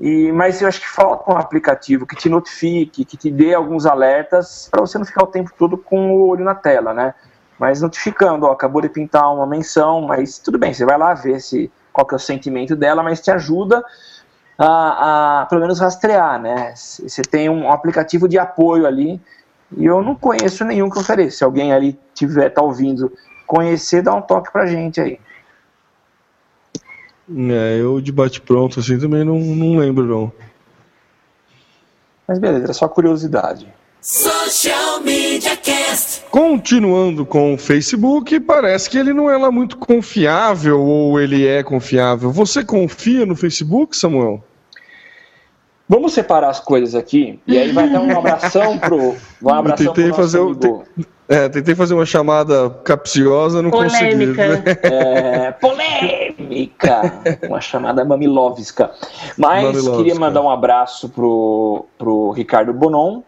E, 0.00 0.30
mas 0.32 0.62
eu 0.62 0.68
acho 0.68 0.80
que 0.80 0.88
falta 0.88 1.32
um 1.32 1.36
aplicativo 1.36 2.06
que 2.06 2.14
te 2.14 2.28
notifique, 2.28 3.04
que 3.04 3.16
te 3.16 3.30
dê 3.30 3.54
alguns 3.54 3.84
alertas 3.84 4.68
para 4.70 4.80
você 4.80 4.96
não 4.96 5.04
ficar 5.04 5.24
o 5.24 5.26
tempo 5.26 5.50
todo 5.58 5.76
com 5.76 6.12
o 6.12 6.28
olho 6.28 6.44
na 6.44 6.54
tela, 6.54 6.94
né? 6.94 7.14
Mas 7.58 7.82
notificando, 7.82 8.46
ó, 8.46 8.52
acabou 8.52 8.80
de 8.80 8.88
pintar 8.88 9.34
uma 9.34 9.46
menção, 9.46 10.02
mas 10.02 10.38
tudo 10.38 10.58
bem, 10.58 10.72
você 10.72 10.84
vai 10.84 10.96
lá 10.96 11.14
ver 11.14 11.40
se 11.40 11.70
qual 11.92 12.06
que 12.06 12.14
é 12.14 12.16
o 12.16 12.20
sentimento 12.20 12.76
dela, 12.76 13.02
mas 13.02 13.20
te 13.20 13.32
ajuda 13.32 13.84
a, 14.56 15.40
a 15.42 15.46
pelo 15.46 15.60
menos 15.60 15.80
rastrear, 15.80 16.40
né? 16.40 16.72
Você 16.74 17.22
tem 17.22 17.48
um 17.48 17.72
aplicativo 17.72 18.28
de 18.28 18.38
apoio 18.38 18.86
ali 18.86 19.20
e 19.76 19.84
eu 19.84 20.00
não 20.00 20.14
conheço 20.14 20.64
nenhum 20.64 20.88
que 20.88 20.98
ofereça. 20.98 21.38
Se 21.38 21.44
alguém 21.44 21.72
ali 21.72 21.98
tiver, 22.14 22.50
tá 22.50 22.62
ouvindo, 22.62 23.12
conhecer, 23.48 24.02
dá 24.02 24.14
um 24.14 24.22
toque 24.22 24.52
pra 24.52 24.66
gente 24.66 25.00
aí. 25.00 25.18
É, 27.50 27.78
eu 27.80 28.00
de 28.00 28.12
bate-pronto 28.12 28.78
assim 28.78 28.98
também 28.98 29.24
não, 29.24 29.38
não 29.38 29.76
lembro, 29.76 30.04
não. 30.06 30.32
Mas 32.26 32.38
beleza, 32.38 32.70
é 32.70 32.74
só 32.74 32.86
curiosidade. 32.86 33.66
Social 34.00 35.00
Media 35.00 35.56
Cast. 35.56 36.22
Continuando 36.30 37.26
com 37.26 37.54
o 37.54 37.58
Facebook, 37.58 38.38
parece 38.40 38.88
que 38.88 38.96
ele 38.96 39.12
não 39.12 39.28
é 39.28 39.36
lá 39.36 39.50
muito 39.50 39.76
confiável 39.76 40.80
ou 40.80 41.20
ele 41.20 41.46
é 41.46 41.62
confiável. 41.62 42.30
Você 42.30 42.64
confia 42.64 43.26
no 43.26 43.34
Facebook, 43.34 43.96
Samuel? 43.96 44.44
Vamos 45.88 46.12
separar 46.12 46.50
as 46.50 46.60
coisas 46.60 46.94
aqui 46.94 47.40
e 47.46 47.56
aí 47.56 47.72
vai 47.72 47.88
dar 47.88 48.00
um 48.00 48.10
abração 48.18 48.78
pro, 48.78 49.16
um 49.42 49.48
abração 49.48 49.86
eu 49.86 49.92
tentei 49.92 50.12
pro 50.12 50.22
fazer, 50.22 50.40
amigo. 50.40 50.84
é, 51.26 51.48
tentei 51.48 51.74
fazer 51.74 51.94
uma 51.94 52.04
chamada 52.04 52.68
capciosa, 52.84 53.62
não 53.62 53.70
Polêmica. 53.70 54.58
consegui. 54.58 54.78
É, 54.82 55.52
polêmica, 55.52 57.00
uma 57.48 57.60
chamada 57.60 58.04
mamilovska. 58.04 58.90
Mas 59.38 59.64
Mamilovska. 59.64 59.96
queria 59.96 60.14
mandar 60.14 60.42
um 60.42 60.50
abraço 60.50 61.08
pro, 61.08 61.86
pro 61.96 62.30
Ricardo 62.32 62.74
Bonon 62.74 63.22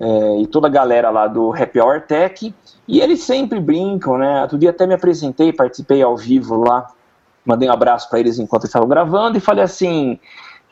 é, 0.00 0.40
e 0.40 0.46
toda 0.48 0.66
a 0.66 0.70
galera 0.70 1.08
lá 1.10 1.28
do 1.28 1.52
Happy 1.52 1.80
Hour 1.80 2.00
Tech. 2.02 2.52
E 2.88 3.00
eles 3.00 3.22
sempre 3.22 3.60
brincam, 3.60 4.18
né? 4.18 4.42
Outro 4.42 4.58
dia 4.58 4.70
até 4.70 4.86
me 4.86 4.94
apresentei, 4.94 5.52
participei 5.52 6.02
ao 6.02 6.16
vivo 6.16 6.56
lá, 6.56 6.88
mandei 7.44 7.68
um 7.68 7.72
abraço 7.72 8.08
para 8.08 8.20
eles 8.20 8.38
enquanto 8.38 8.62
eles 8.62 8.70
estavam 8.70 8.88
gravando 8.88 9.38
e 9.38 9.40
falei 9.40 9.64
assim: 9.64 10.18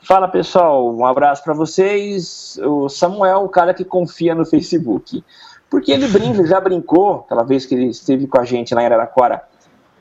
Fala 0.04 0.28
pessoal, 0.28 0.94
um 0.94 1.06
abraço 1.06 1.42
para 1.42 1.54
vocês. 1.54 2.58
O 2.62 2.90
Samuel, 2.90 3.38
o 3.38 3.48
cara 3.48 3.72
que 3.72 3.86
confia 3.86 4.34
no 4.34 4.44
Facebook. 4.44 5.24
Porque 5.70 5.90
ele 5.90 6.06
brinca, 6.12 6.46
já 6.46 6.60
brincou, 6.60 7.24
aquela 7.24 7.42
vez 7.42 7.64
que 7.64 7.74
ele 7.74 7.86
esteve 7.86 8.26
com 8.26 8.38
a 8.38 8.44
gente 8.44 8.74
lá 8.74 8.82
em 8.82 8.86
Araraquara, 8.86 9.42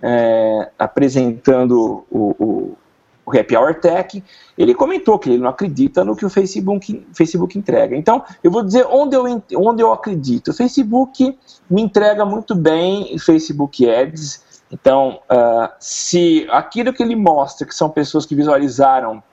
é, 0.02 0.70
apresentando 0.78 2.06
o, 2.12 2.36
o, 2.38 2.78
o 3.26 3.40
Happy 3.40 3.56
Hour 3.56 3.76
Tech, 3.76 4.22
ele 4.58 4.76
comentou 4.76 5.18
que 5.18 5.30
ele 5.30 5.38
não 5.38 5.50
acredita 5.50 6.04
no 6.04 6.18
que 6.18 6.26
o 6.26 6.30
Facebook, 6.30 7.08
Facebook 7.14 7.58
entrega. 7.58 7.96
Então, 7.96 8.26
eu 8.44 8.52
vou 8.52 8.62
dizer 8.62 8.86
onde 8.90 9.16
eu, 9.16 9.42
onde 9.56 9.82
eu 9.82 9.94
acredito. 9.94 10.50
O 10.50 10.54
Facebook 10.54 11.40
me 11.70 11.82
entrega 11.82 12.26
muito 12.26 12.56
bem 12.56 13.18
Facebook 13.18 13.90
Ads. 13.90 14.44
Então, 14.70 15.22
ah, 15.30 15.74
se 15.80 16.46
aquilo 16.50 16.92
que 16.92 17.02
ele 17.02 17.16
mostra, 17.16 17.66
que 17.66 17.74
são 17.74 17.90
pessoas 17.90 18.26
que 18.26 18.36
visualizaram 18.36 19.24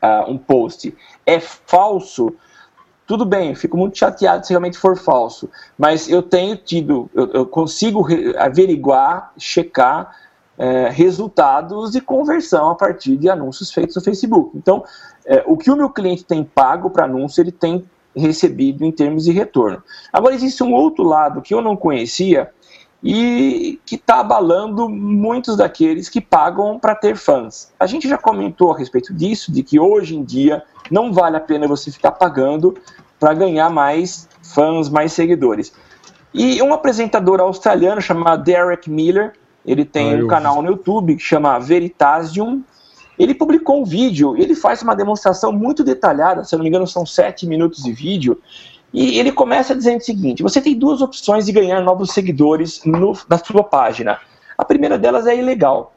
ah, 0.00 0.24
um 0.28 0.38
post, 0.38 0.94
é 1.26 1.40
falso, 1.40 2.34
tudo 3.06 3.24
bem, 3.24 3.54
fico 3.54 3.76
muito 3.76 3.96
chateado 3.96 4.46
se 4.46 4.52
realmente 4.52 4.76
for 4.76 4.96
falso. 4.96 5.48
Mas 5.78 6.08
eu 6.08 6.22
tenho 6.22 6.56
tido, 6.56 7.10
eu, 7.14 7.26
eu 7.32 7.46
consigo 7.46 8.06
averiguar, 8.36 9.32
checar 9.38 10.14
eh, 10.58 10.90
resultados 10.90 11.92
de 11.92 12.00
conversão 12.00 12.70
a 12.70 12.74
partir 12.74 13.16
de 13.16 13.30
anúncios 13.30 13.72
feitos 13.72 13.94
no 13.94 14.02
Facebook. 14.02 14.56
Então, 14.56 14.84
eh, 15.24 15.42
o 15.46 15.56
que 15.56 15.70
o 15.70 15.76
meu 15.76 15.88
cliente 15.88 16.24
tem 16.24 16.42
pago 16.42 16.90
para 16.90 17.04
anúncio, 17.04 17.40
ele 17.40 17.52
tem 17.52 17.84
recebido 18.14 18.84
em 18.84 18.90
termos 18.90 19.24
de 19.24 19.32
retorno. 19.32 19.82
Agora, 20.12 20.34
existe 20.34 20.62
um 20.62 20.74
outro 20.74 21.04
lado 21.04 21.40
que 21.40 21.54
eu 21.54 21.62
não 21.62 21.76
conhecia 21.76 22.50
e 23.02 23.80
que 23.86 23.94
está 23.94 24.20
abalando 24.20 24.88
muitos 24.88 25.56
daqueles 25.56 26.08
que 26.08 26.20
pagam 26.20 26.78
para 26.78 26.94
ter 26.94 27.16
fãs. 27.16 27.72
A 27.78 27.86
gente 27.86 28.08
já 28.08 28.18
comentou 28.18 28.72
a 28.72 28.78
respeito 28.78 29.14
disso, 29.14 29.52
de 29.52 29.62
que 29.62 29.78
hoje 29.78 30.16
em 30.16 30.24
dia 30.24 30.62
não 30.90 31.12
vale 31.12 31.36
a 31.36 31.40
pena 31.40 31.68
você 31.68 31.90
ficar 31.92 32.12
pagando 32.12 32.76
para 33.20 33.34
ganhar 33.34 33.70
mais 33.70 34.28
fãs, 34.42 34.88
mais 34.88 35.12
seguidores. 35.12 35.72
E 36.34 36.60
um 36.62 36.72
apresentador 36.72 37.40
australiano 37.40 38.00
chamado 38.00 38.42
Derek 38.42 38.90
Miller, 38.90 39.32
ele 39.64 39.84
tem 39.84 40.14
Ah, 40.14 40.24
um 40.24 40.26
canal 40.26 40.62
no 40.62 40.68
YouTube 40.68 41.16
que 41.16 41.22
chama 41.22 41.58
Veritasium. 41.58 42.62
Ele 43.18 43.34
publicou 43.34 43.80
um 43.80 43.84
vídeo, 43.84 44.36
ele 44.36 44.54
faz 44.54 44.82
uma 44.82 44.94
demonstração 44.94 45.52
muito 45.52 45.82
detalhada, 45.82 46.44
se 46.44 46.54
não 46.56 46.62
me 46.62 46.68
engano 46.68 46.86
são 46.86 47.04
sete 47.04 47.46
minutos 47.46 47.82
de 47.82 47.92
vídeo, 47.92 48.40
e 48.92 49.18
ele 49.18 49.32
começa 49.32 49.74
dizendo 49.74 50.00
o 50.00 50.04
seguinte: 50.04 50.42
você 50.42 50.60
tem 50.60 50.78
duas 50.78 51.00
opções 51.00 51.46
de 51.46 51.52
ganhar 51.52 51.80
novos 51.80 52.12
seguidores 52.12 52.82
no, 52.84 53.16
na 53.28 53.38
sua 53.38 53.62
página. 53.62 54.18
A 54.56 54.64
primeira 54.64 54.98
delas 54.98 55.26
é 55.26 55.36
ilegal. 55.36 55.92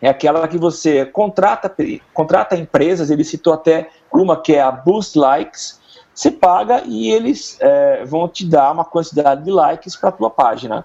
É 0.00 0.08
aquela 0.08 0.46
que 0.46 0.56
você 0.56 1.04
contrata, 1.04 1.74
contrata 2.14 2.56
empresas, 2.56 3.10
ele 3.10 3.24
citou 3.24 3.52
até 3.52 3.90
uma 4.12 4.40
que 4.40 4.54
é 4.54 4.62
a 4.62 4.70
Boost 4.70 5.18
Likes, 5.18 5.80
você 6.14 6.30
paga 6.30 6.82
e 6.86 7.10
eles 7.10 7.56
é, 7.60 8.04
vão 8.04 8.28
te 8.28 8.46
dar 8.46 8.72
uma 8.72 8.84
quantidade 8.84 9.42
de 9.44 9.50
likes 9.50 9.96
para 9.96 10.08
a 10.10 10.12
tua 10.12 10.30
página. 10.30 10.84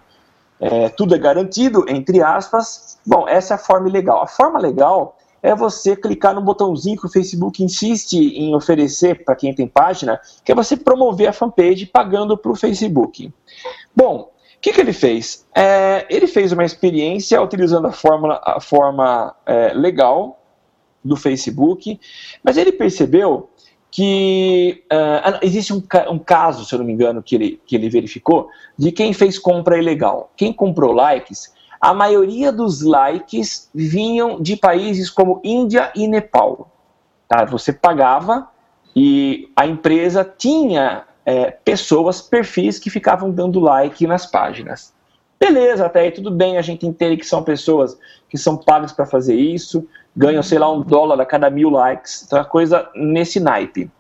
É, 0.60 0.89
tudo 0.89 1.13
é 1.13 1.18
garantido, 1.18 1.86
entre 1.88 2.22
aspas. 2.24 3.00
Bom, 3.06 3.28
essa 3.28 3.54
é 3.54 3.56
a 3.56 3.60
forma 3.60 3.89
legal. 3.89 4.22
A 4.22 4.28
forma 4.28 4.60
legal 4.60 5.16
é 5.44 5.54
você 5.54 5.94
clicar 5.94 6.34
no 6.34 6.42
botãozinho 6.42 6.98
que 6.98 7.06
o 7.06 7.10
Facebook 7.10 7.62
insiste 7.62 8.14
em 8.14 8.56
oferecer 8.56 9.26
para 9.26 9.36
quem 9.36 9.54
tem 9.54 9.68
página, 9.68 10.20
que 10.44 10.54
é 10.54 10.56
você 10.56 10.78
promover 10.78 11.28
a 11.28 11.34
fanpage 11.34 11.86
pagando 11.86 12.38
para 12.38 12.52
o 12.52 12.56
Facebook. 12.56 13.30
Bom, 13.94 14.32
o 14.32 14.62
que, 14.62 14.72
que 14.72 14.80
ele 14.80 14.94
fez? 14.94 15.46
É, 15.54 16.06
ele 16.10 16.28
fez 16.28 16.54
uma 16.54 16.64
experiência 16.64 17.42
utilizando 17.42 17.88
a, 17.88 17.92
fórmula, 17.92 18.42
a 18.42 18.62
forma 18.62 19.36
é, 19.46 19.74
legal 19.74 20.40
do 21.04 21.18
Facebook, 21.18 22.00
mas 22.42 22.56
ele 22.56 22.72
percebeu 22.72 23.50
que 23.92 24.84
uh, 24.92 25.38
existe 25.44 25.72
um, 25.72 25.84
um, 26.10 26.18
caso, 26.18 26.66
se 26.66 26.74
eu 26.74 26.80
não 26.80 26.86
me 26.86 26.94
engano, 26.94 27.22
que 27.22 27.36
ele, 27.36 27.62
que 27.64 27.76
ele 27.76 27.90
verificou, 27.92 28.50
de 28.76 28.92
quem 28.92 29.14
fez 29.14 29.38
compra 29.38 29.78
ilegal. 29.78 30.32
Quem 30.36 30.52
comprou 30.52 30.92
likes, 30.92 31.54
a 31.84 31.93
maioria 31.93 32.50
dos 32.50 32.82
likes 32.82 33.69
vinham 33.76 34.41
de 34.41 34.56
países 34.56 35.10
como 35.10 35.41
Índia 35.43 35.91
e 35.93 36.08
Nepal. 36.08 36.72
Tá? 37.28 37.43
Você 37.43 37.74
pagava 37.74 38.48
e 38.96 39.52
a 39.54 39.67
empresa 39.67 40.24
tinha 40.24 41.04
é, 41.26 41.52
pessoas, 41.52 42.22
perfis 42.22 42.80
que 42.80 42.89
ficavam 42.89 43.30
dando 43.30 43.60
like 43.60 44.08
nas 44.08 44.26
páginas. 44.26 44.93
Beleza, 45.38 45.86
até 45.86 46.00
aí 46.00 46.12
tudo 46.12 46.32
bem, 46.32 46.58
a 46.58 46.62
gente 46.62 46.88
entende 46.88 47.17
que 47.17 47.26
são 47.26 47.43
pessoas 47.43 48.00
que 48.30 48.38
são 48.38 48.56
pagas 48.56 48.93
para 48.93 49.06
fazer 49.06 49.36
isso, 49.36 49.86
ganham, 50.15 50.41
sei 50.41 50.60
lá, 50.60 50.72
um 50.72 50.80
dólar 50.80 51.19
a 51.19 51.26
cada 51.26 51.50
mil 51.50 51.69
likes, 51.69 52.24
então 52.26 52.39
é 52.39 52.46
coisa 52.46 52.89
nesse 52.96 53.41
naipe. 53.41 53.91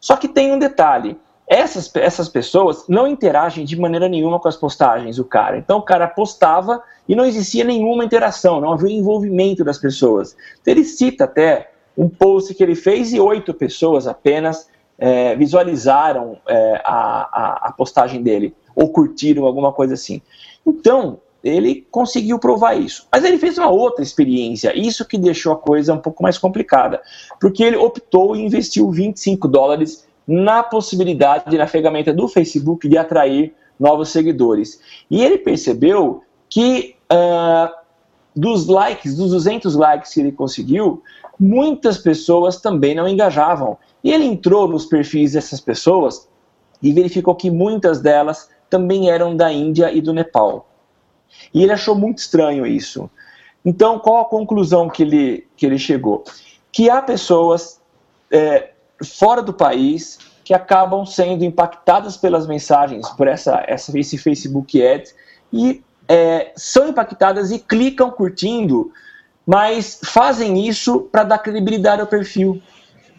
Só 0.00 0.16
que 0.16 0.26
tem 0.26 0.52
um 0.52 0.58
detalhe, 0.58 1.16
essas, 1.52 1.90
essas 1.96 2.28
pessoas 2.28 2.84
não 2.88 3.06
interagem 3.06 3.64
de 3.64 3.78
maneira 3.78 4.08
nenhuma 4.08 4.40
com 4.40 4.48
as 4.48 4.56
postagens 4.56 5.16
do 5.16 5.24
cara. 5.24 5.58
Então 5.58 5.78
o 5.78 5.82
cara 5.82 6.08
postava 6.08 6.82
e 7.08 7.14
não 7.14 7.24
existia 7.24 7.64
nenhuma 7.64 8.04
interação, 8.04 8.60
não 8.60 8.72
havia 8.72 8.96
envolvimento 8.96 9.62
das 9.62 9.78
pessoas. 9.78 10.36
Então, 10.60 10.72
ele 10.72 10.84
cita 10.84 11.24
até 11.24 11.70
um 11.96 12.08
post 12.08 12.54
que 12.54 12.62
ele 12.62 12.74
fez 12.74 13.12
e 13.12 13.20
oito 13.20 13.52
pessoas 13.52 14.06
apenas 14.06 14.68
é, 14.98 15.34
visualizaram 15.36 16.38
é, 16.48 16.80
a, 16.84 17.66
a, 17.66 17.68
a 17.68 17.72
postagem 17.72 18.22
dele, 18.22 18.54
ou 18.74 18.88
curtiram 18.88 19.44
alguma 19.44 19.72
coisa 19.72 19.94
assim. 19.94 20.22
Então, 20.66 21.18
ele 21.42 21.86
conseguiu 21.90 22.38
provar 22.38 22.74
isso. 22.74 23.06
Mas 23.10 23.24
ele 23.24 23.36
fez 23.36 23.58
uma 23.58 23.68
outra 23.68 24.02
experiência, 24.02 24.78
isso 24.78 25.06
que 25.06 25.18
deixou 25.18 25.52
a 25.52 25.58
coisa 25.58 25.92
um 25.92 25.98
pouco 25.98 26.22
mais 26.22 26.38
complicada, 26.38 27.02
porque 27.40 27.62
ele 27.62 27.76
optou 27.76 28.36
e 28.36 28.42
investiu 28.42 28.90
25 28.90 29.48
dólares 29.48 30.06
na 30.26 30.62
possibilidade, 30.62 31.56
na 31.56 31.66
ferramenta 31.66 32.12
do 32.12 32.28
Facebook, 32.28 32.88
de 32.88 32.96
atrair 32.96 33.54
novos 33.78 34.10
seguidores. 34.10 34.80
E 35.10 35.22
ele 35.22 35.38
percebeu 35.38 36.22
que 36.48 36.96
uh, 37.12 37.72
dos 38.34 38.66
likes, 38.66 39.16
dos 39.16 39.30
200 39.30 39.74
likes 39.74 40.14
que 40.14 40.20
ele 40.20 40.32
conseguiu, 40.32 41.02
muitas 41.38 41.98
pessoas 41.98 42.60
também 42.60 42.94
não 42.94 43.08
engajavam. 43.08 43.76
E 44.02 44.12
ele 44.12 44.24
entrou 44.24 44.68
nos 44.68 44.86
perfis 44.86 45.32
dessas 45.32 45.60
pessoas 45.60 46.28
e 46.82 46.92
verificou 46.92 47.34
que 47.34 47.50
muitas 47.50 48.00
delas 48.00 48.48
também 48.68 49.10
eram 49.10 49.36
da 49.36 49.52
Índia 49.52 49.92
e 49.92 50.00
do 50.00 50.12
Nepal. 50.12 50.68
E 51.52 51.62
ele 51.62 51.72
achou 51.72 51.94
muito 51.94 52.18
estranho 52.18 52.66
isso. 52.66 53.10
Então, 53.64 53.98
qual 53.98 54.22
a 54.22 54.24
conclusão 54.24 54.88
que 54.88 55.02
ele, 55.02 55.46
que 55.56 55.64
ele 55.64 55.78
chegou? 55.78 56.24
Que 56.72 56.90
há 56.90 57.00
pessoas 57.00 57.80
é, 58.30 58.71
fora 59.02 59.42
do 59.42 59.52
país 59.52 60.18
que 60.44 60.52
acabam 60.52 61.06
sendo 61.06 61.44
impactadas 61.44 62.16
pelas 62.16 62.46
mensagens, 62.46 63.08
por 63.10 63.28
essa, 63.28 63.62
essa 63.66 63.96
esse 63.98 64.18
Facebook 64.18 64.84
Ads, 64.84 65.14
e 65.52 65.82
é, 66.08 66.52
são 66.56 66.88
impactadas 66.88 67.50
e 67.50 67.58
clicam 67.58 68.10
curtindo, 68.10 68.92
mas 69.46 70.00
fazem 70.04 70.66
isso 70.66 71.08
para 71.12 71.24
dar 71.24 71.38
credibilidade 71.38 72.00
ao 72.00 72.06
perfil. 72.06 72.60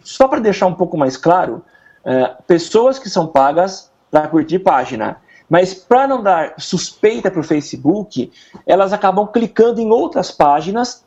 só 0.02 0.28
para 0.28 0.38
deixar 0.38 0.66
um 0.66 0.74
pouco 0.74 0.98
mais 0.98 1.16
claro, 1.16 1.64
é, 2.04 2.34
pessoas 2.46 2.98
que 2.98 3.08
são 3.08 3.26
pagas 3.26 3.90
para 4.10 4.28
curtir 4.28 4.58
página. 4.58 5.16
Mas 5.48 5.74
para 5.74 6.06
não 6.06 6.22
dar 6.22 6.54
suspeita 6.58 7.30
para 7.30 7.40
o 7.40 7.44
Facebook, 7.44 8.30
elas 8.66 8.92
acabam 8.92 9.26
clicando 9.26 9.80
em 9.80 9.90
outras 9.90 10.30
páginas 10.30 11.03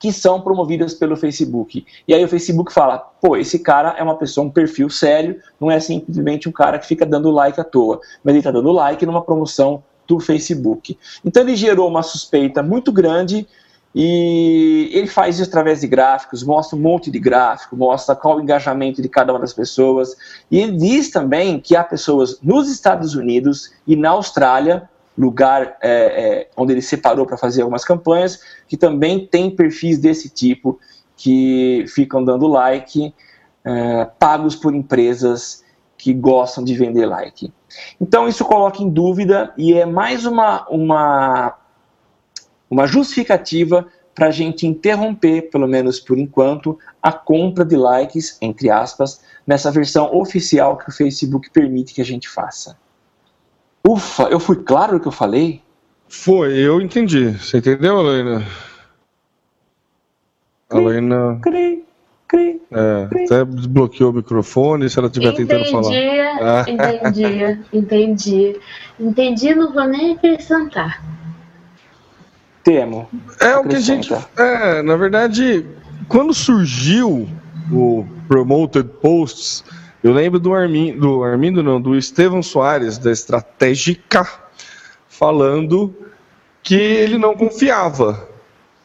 que 0.00 0.10
são 0.10 0.40
promovidas 0.40 0.94
pelo 0.94 1.14
Facebook. 1.14 1.84
E 2.08 2.14
aí 2.14 2.24
o 2.24 2.28
Facebook 2.28 2.72
fala: 2.72 2.98
pô, 2.98 3.36
esse 3.36 3.58
cara 3.58 3.94
é 3.98 4.02
uma 4.02 4.16
pessoa, 4.16 4.46
um 4.46 4.50
perfil 4.50 4.88
sério, 4.88 5.38
não 5.60 5.70
é 5.70 5.78
simplesmente 5.78 6.48
um 6.48 6.52
cara 6.52 6.78
que 6.78 6.86
fica 6.86 7.04
dando 7.04 7.30
like 7.30 7.60
à 7.60 7.64
toa, 7.64 8.00
mas 8.24 8.32
ele 8.32 8.38
está 8.38 8.50
dando 8.50 8.72
like 8.72 9.04
numa 9.04 9.22
promoção 9.22 9.84
do 10.08 10.18
Facebook. 10.18 10.98
Então 11.24 11.42
ele 11.42 11.54
gerou 11.54 11.86
uma 11.86 12.02
suspeita 12.02 12.62
muito 12.62 12.90
grande 12.90 13.46
e 13.94 14.88
ele 14.92 15.06
faz 15.06 15.38
isso 15.38 15.48
através 15.48 15.82
de 15.82 15.86
gráficos, 15.86 16.42
mostra 16.42 16.78
um 16.78 16.80
monte 16.80 17.10
de 17.10 17.18
gráfico, 17.18 17.76
mostra 17.76 18.16
qual 18.16 18.38
o 18.38 18.40
engajamento 18.40 19.02
de 19.02 19.08
cada 19.08 19.32
uma 19.32 19.40
das 19.40 19.52
pessoas. 19.52 20.16
E 20.50 20.58
ele 20.60 20.76
diz 20.78 21.10
também 21.10 21.60
que 21.60 21.76
há 21.76 21.84
pessoas 21.84 22.38
nos 22.42 22.70
Estados 22.70 23.14
Unidos 23.14 23.72
e 23.86 23.96
na 23.96 24.10
Austrália, 24.10 24.88
lugar 25.16 25.76
é, 25.82 25.90
é, 25.90 26.50
onde 26.56 26.72
ele 26.72 26.82
separou 26.82 27.26
para 27.26 27.36
fazer 27.36 27.62
algumas 27.62 27.84
campanhas, 27.84 28.40
que 28.66 28.76
também 28.76 29.26
tem 29.26 29.50
perfis 29.50 29.98
desse 29.98 30.28
tipo, 30.28 30.78
que 31.16 31.84
ficam 31.88 32.24
dando 32.24 32.46
like, 32.46 33.14
é, 33.64 34.04
pagos 34.18 34.56
por 34.56 34.74
empresas 34.74 35.62
que 35.98 36.14
gostam 36.14 36.64
de 36.64 36.74
vender 36.74 37.06
like. 37.06 37.52
Então 38.00 38.26
isso 38.26 38.44
coloca 38.44 38.82
em 38.82 38.88
dúvida 38.88 39.52
e 39.56 39.74
é 39.74 39.84
mais 39.84 40.24
uma, 40.24 40.66
uma 40.68 41.56
uma 42.70 42.86
justificativa 42.86 43.86
para 44.14 44.28
a 44.28 44.30
gente 44.30 44.66
interromper, 44.66 45.50
pelo 45.50 45.66
menos 45.66 45.98
por 45.98 46.18
enquanto, 46.18 46.78
a 47.02 47.12
compra 47.12 47.64
de 47.64 47.76
likes, 47.76 48.38
entre 48.40 48.70
aspas, 48.70 49.20
nessa 49.46 49.70
versão 49.70 50.14
oficial 50.14 50.76
que 50.76 50.88
o 50.88 50.92
Facebook 50.92 51.50
permite 51.50 51.94
que 51.94 52.00
a 52.00 52.04
gente 52.04 52.28
faça. 52.28 52.78
Ufa, 53.86 54.24
eu 54.24 54.38
fui 54.38 54.56
claro 54.56 54.94
no 54.94 55.00
que 55.00 55.08
eu 55.08 55.12
falei? 55.12 55.62
Foi, 56.08 56.58
eu 56.58 56.80
entendi. 56.80 57.30
Você 57.30 57.58
entendeu, 57.58 58.00
Helena? 58.00 58.44
Helena. 60.72 61.38
Cri, 61.42 61.84
cri, 62.28 62.60
é, 62.70 63.24
até 63.24 63.44
desbloqueou 63.44 64.10
o 64.10 64.14
microfone 64.14 64.88
se 64.88 64.98
ela 64.98 65.08
estiver 65.08 65.34
tentando 65.34 65.64
falar. 65.66 66.68
Entendi, 66.68 67.60
entendi. 67.72 68.60
Entendi, 68.98 69.54
não 69.54 69.72
vou 69.72 69.86
nem 69.86 70.14
acrescentar. 70.14 71.02
Temo. 72.62 73.08
É 73.40 73.56
o 73.56 73.64
que 73.64 73.76
a 73.76 73.80
gente. 73.80 74.12
É, 74.36 74.82
na 74.82 74.96
verdade, 74.96 75.66
quando 76.08 76.34
surgiu 76.34 77.28
o 77.72 78.04
Promoted 78.28 78.88
Posts, 79.00 79.64
eu 80.02 80.12
lembro 80.12 80.38
do 80.38 80.54
Armindo, 80.54 81.00
do 81.00 81.22
Armindo 81.22 81.62
não, 81.62 81.80
do 81.80 81.96
Estevão 81.96 82.42
Soares, 82.42 82.98
da 82.98 83.12
Estratégica, 83.12 84.26
falando 85.08 85.94
que 86.62 86.74
ele 86.74 87.18
não 87.18 87.36
confiava 87.36 88.28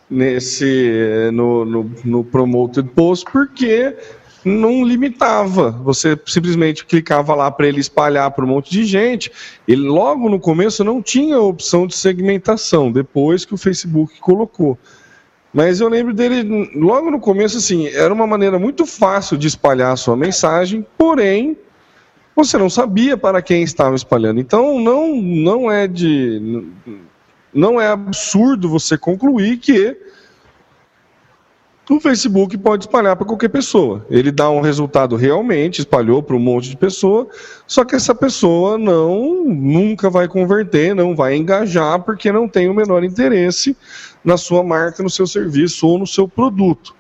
nesse 0.10 1.30
no, 1.34 1.66
no, 1.66 1.92
no 2.04 2.24
Promoted 2.24 2.90
Post 2.90 3.26
porque 3.32 3.96
não 4.46 4.86
limitava. 4.86 5.72
Você 5.72 6.18
simplesmente 6.28 6.86
clicava 6.86 7.34
lá 7.34 7.50
para 7.50 7.68
ele 7.68 7.80
espalhar 7.80 8.30
para 8.32 8.46
um 8.46 8.50
monte 8.50 8.70
de 8.70 8.86
gente. 8.86 9.32
Ele 9.68 9.88
logo 9.88 10.30
no 10.30 10.40
começo 10.40 10.84
não 10.84 11.02
tinha 11.02 11.38
a 11.38 11.42
opção 11.42 11.88
de 11.88 11.96
segmentação, 11.96 12.92
depois 12.92 13.44
que 13.44 13.56
o 13.56 13.58
Facebook 13.58 14.20
colocou. 14.20 14.78
Mas 15.56 15.80
eu 15.80 15.88
lembro 15.88 16.14
dele 16.14 16.70
logo 16.76 17.10
no 17.10 17.18
começo 17.18 17.58
assim, 17.58 17.88
era 17.88 18.14
uma 18.14 18.28
maneira 18.28 18.60
muito 18.60 18.86
fácil 18.86 19.38
de 19.38 19.48
espalhar 19.48 19.94
a 19.94 19.96
sua 19.96 20.18
mensagem, 20.18 20.86
porém 20.98 21.58
você 22.36 22.58
não 22.58 22.70
sabia 22.70 23.16
para 23.16 23.42
quem 23.42 23.64
estava 23.64 23.96
espalhando. 23.96 24.42
Então 24.42 24.82
não 24.82 25.16
não 25.16 25.72
é 25.72 25.88
de 25.88 26.68
não 27.54 27.80
é 27.80 27.88
absurdo 27.88 28.68
você 28.68 28.98
concluir 28.98 29.56
que 29.56 29.98
o 31.90 32.02
Facebook 32.02 32.58
pode 32.58 32.84
espalhar 32.84 33.16
para 33.16 33.26
qualquer 33.26 33.48
pessoa. 33.48 34.06
Ele 34.10 34.34
dá 34.34 34.50
um 34.50 34.60
resultado 34.60 35.16
realmente, 35.16 35.80
espalhou 35.80 36.22
para 36.22 36.36
um 36.36 36.40
monte 36.40 36.70
de 36.70 36.76
pessoa, 36.76 37.30
só 37.66 37.86
que 37.86 37.96
essa 37.96 38.14
pessoa 38.14 38.78
não 38.78 39.46
nunca 39.46 40.10
vai 40.10 40.28
converter, 40.28 40.94
não 40.94 41.16
vai 41.16 41.38
engajar, 41.38 42.02
porque 42.02 42.30
não 42.30 42.46
tem 42.46 42.68
o 42.68 42.74
menor 42.74 43.06
interesse 43.06 43.78
na 44.26 44.38
sua 44.38 44.64
marca, 44.64 45.04
no 45.04 45.10
seu 45.10 45.28
serviço 45.28 45.88
ou 45.88 46.00
no 46.00 46.08
seu 46.08 46.28
produto. 46.28 46.96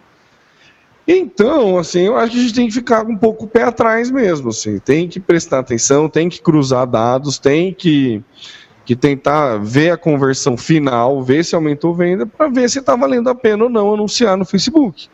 Então, 1.08 1.78
assim, 1.78 2.02
eu 2.02 2.16
acho 2.16 2.32
que 2.32 2.40
a 2.40 2.42
gente 2.42 2.54
tem 2.54 2.68
que 2.68 2.74
ficar 2.74 3.06
um 3.06 3.18
pouco 3.18 3.46
o 3.46 3.48
pé 3.48 3.64
atrás 3.64 4.10
mesmo, 4.10 4.50
assim, 4.50 4.80
tem 4.80 5.08
que 5.08 5.20
prestar 5.20 5.60
atenção, 5.60 6.10
tem 6.10 6.30
que 6.30 6.42
cruzar 6.42 6.88
dados, 6.88 7.38
tem 7.38 7.74
que 7.74 8.24
que 8.86 8.96
tentar 8.96 9.58
ver 9.58 9.90
a 9.90 9.98
conversão 9.98 10.56
final, 10.56 11.24
ver 11.24 11.44
se 11.44 11.56
aumentou 11.56 11.96
venda, 11.96 12.26
para 12.26 12.48
ver 12.48 12.70
se 12.70 12.78
está 12.78 12.96
valendo 12.96 13.28
a 13.30 13.34
pena 13.34 13.64
ou 13.64 13.70
não 13.70 13.92
anunciar 13.96 14.38
no 14.38 14.46
Facebook. 14.46 15.10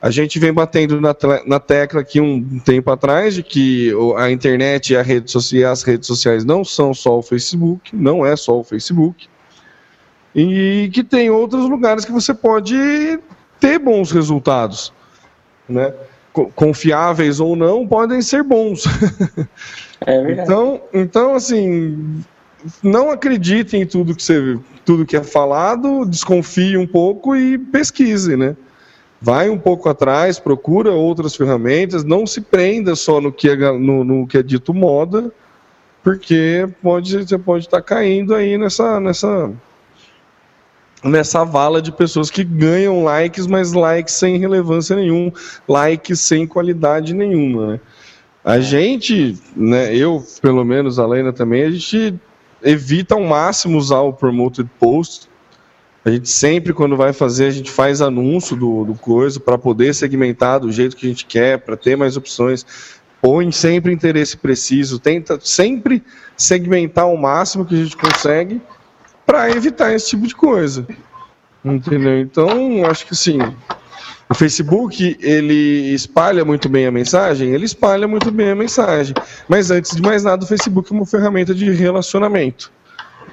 A 0.00 0.10
gente 0.10 0.38
vem 0.38 0.52
batendo 0.52 1.00
na, 1.00 1.16
na 1.46 1.58
tecla 1.58 2.02
aqui 2.02 2.20
um 2.20 2.60
tempo 2.60 2.90
atrás 2.90 3.34
de 3.34 3.42
que 3.42 3.92
a 4.16 4.30
internet 4.30 4.92
e 4.92 4.96
a 4.96 5.02
rede 5.02 5.30
social, 5.30 5.72
as 5.72 5.82
redes 5.82 6.06
sociais 6.06 6.44
não 6.44 6.62
são 6.62 6.92
só 6.92 7.18
o 7.18 7.22
Facebook, 7.22 7.96
não 7.96 8.24
é 8.24 8.36
só 8.36 8.60
o 8.60 8.62
Facebook, 8.62 9.26
e 10.34 10.90
que 10.92 11.02
tem 11.02 11.30
outros 11.30 11.68
lugares 11.68 12.04
que 12.04 12.12
você 12.12 12.32
pode 12.34 13.18
ter 13.58 13.78
bons 13.78 14.10
resultados, 14.10 14.92
né? 15.68 15.92
Confiáveis 16.54 17.40
ou 17.40 17.56
não, 17.56 17.86
podem 17.86 18.22
ser 18.22 18.42
bons. 18.42 18.84
É 20.06 20.22
verdade. 20.22 20.42
Então, 20.42 20.80
então, 20.94 21.34
assim, 21.34 22.22
não 22.82 23.10
acredite 23.10 23.76
em 23.76 23.86
tudo 23.86 24.14
que, 24.14 24.22
você, 24.22 24.58
tudo 24.84 25.06
que 25.06 25.16
é 25.16 25.22
falado, 25.22 26.04
desconfie 26.04 26.76
um 26.76 26.86
pouco 26.86 27.36
e 27.36 27.58
pesquise, 27.58 28.36
né? 28.36 28.56
Vai 29.20 29.50
um 29.50 29.58
pouco 29.58 29.88
atrás, 29.88 30.38
procura 30.38 30.92
outras 30.92 31.34
ferramentas, 31.34 32.04
não 32.04 32.26
se 32.26 32.40
prenda 32.40 32.94
só 32.94 33.20
no 33.20 33.32
que 33.32 33.48
é, 33.48 33.56
no, 33.56 34.04
no 34.04 34.26
que 34.26 34.38
é 34.38 34.42
dito 34.42 34.72
moda, 34.72 35.32
porque 36.04 36.68
pode, 36.80 37.26
você 37.26 37.36
pode 37.36 37.64
estar 37.64 37.82
caindo 37.82 38.34
aí 38.34 38.56
nessa, 38.56 39.00
nessa, 39.00 39.50
nessa 41.02 41.44
vala 41.44 41.80
de 41.80 41.92
pessoas 41.92 42.30
que 42.30 42.42
ganham 42.42 43.04
likes, 43.04 43.46
mas 43.46 43.72
likes 43.72 44.14
sem 44.14 44.38
relevância 44.38 44.96
nenhuma, 44.96 45.32
likes 45.68 46.20
sem 46.20 46.46
qualidade 46.46 47.14
nenhuma, 47.14 47.72
né? 47.72 47.80
A 48.44 48.60
gente, 48.60 49.36
né, 49.54 49.94
eu 49.94 50.24
pelo 50.40 50.64
menos, 50.64 50.98
a 50.98 51.06
Lena 51.06 51.32
também, 51.32 51.64
a 51.64 51.70
gente 51.70 52.14
evita 52.62 53.14
ao 53.14 53.22
máximo 53.22 53.76
usar 53.76 54.00
o 54.00 54.12
promoted 54.12 54.68
post. 54.78 55.28
A 56.04 56.10
gente 56.10 56.28
sempre, 56.28 56.72
quando 56.72 56.96
vai 56.96 57.12
fazer, 57.12 57.46
a 57.46 57.50
gente 57.50 57.70
faz 57.70 58.00
anúncio 58.00 58.56
do, 58.56 58.84
do 58.84 58.94
coisa 58.94 59.38
para 59.38 59.58
poder 59.58 59.94
segmentar 59.94 60.60
do 60.60 60.72
jeito 60.72 60.96
que 60.96 61.06
a 61.06 61.08
gente 61.10 61.26
quer, 61.26 61.58
para 61.58 61.76
ter 61.76 61.96
mais 61.96 62.16
opções. 62.16 62.64
Põe 63.20 63.50
sempre 63.52 63.92
interesse 63.92 64.36
preciso, 64.36 64.98
tenta 64.98 65.38
sempre 65.40 66.02
segmentar 66.36 67.04
ao 67.04 67.16
máximo 67.16 67.66
que 67.66 67.74
a 67.74 67.84
gente 67.84 67.96
consegue 67.96 68.62
para 69.28 69.50
evitar 69.50 69.92
esse 69.92 70.08
tipo 70.08 70.26
de 70.26 70.34
coisa. 70.34 70.86
Entendeu? 71.62 72.18
Então, 72.18 72.86
acho 72.86 73.06
que 73.06 73.14
sim. 73.14 73.38
O 74.26 74.34
Facebook, 74.34 75.18
ele 75.20 75.92
espalha 75.92 76.46
muito 76.46 76.66
bem 76.66 76.86
a 76.86 76.90
mensagem? 76.90 77.50
Ele 77.50 77.66
espalha 77.66 78.08
muito 78.08 78.30
bem 78.30 78.50
a 78.50 78.54
mensagem. 78.54 79.14
Mas 79.46 79.70
antes 79.70 79.94
de 79.94 80.00
mais 80.00 80.24
nada, 80.24 80.44
o 80.44 80.48
Facebook 80.48 80.90
é 80.90 80.96
uma 80.96 81.04
ferramenta 81.04 81.54
de 81.54 81.70
relacionamento. 81.70 82.72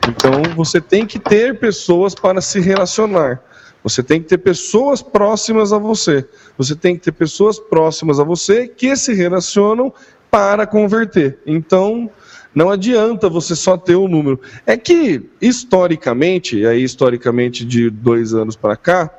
Então, 0.10 0.43
você 0.53 0.81
tem 0.81 1.05
que 1.05 1.17
ter 1.17 1.60
pessoas 1.60 2.13
para 2.13 2.41
se 2.41 2.60
relacionar. 2.60 3.41
Você 3.81 4.03
tem 4.03 4.21
que 4.21 4.27
ter 4.27 4.39
pessoas 4.39 5.01
próximas 5.01 5.71
a 5.71 5.77
você. 5.77 6.27
Você 6.58 6.75
tem 6.75 6.97
que 6.97 7.03
ter 7.03 7.13
pessoas 7.13 7.58
próximas 7.58 8.19
a 8.19 8.23
você 8.25 8.67
que 8.67 8.97
se 8.97 9.13
relacionam 9.13 9.93
para 10.29 10.67
converter. 10.67 11.39
Então, 11.45 12.10
não 12.55 12.69
adianta 12.69 13.29
você 13.29 13.53
só 13.53 13.75
ter 13.75 13.97
um 13.97 14.07
número. 14.07 14.39
É 14.65 14.77
que, 14.77 15.29
historicamente, 15.41 16.65
aí 16.65 16.81
historicamente 16.81 17.65
de 17.65 17.89
dois 17.89 18.33
anos 18.33 18.55
para 18.55 18.77
cá, 18.77 19.11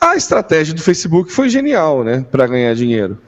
a 0.00 0.16
estratégia 0.16 0.74
do 0.74 0.82
Facebook 0.82 1.32
foi 1.32 1.48
genial, 1.48 2.02
né, 2.02 2.26
para 2.30 2.48
ganhar 2.48 2.74
dinheiro. 2.74 3.18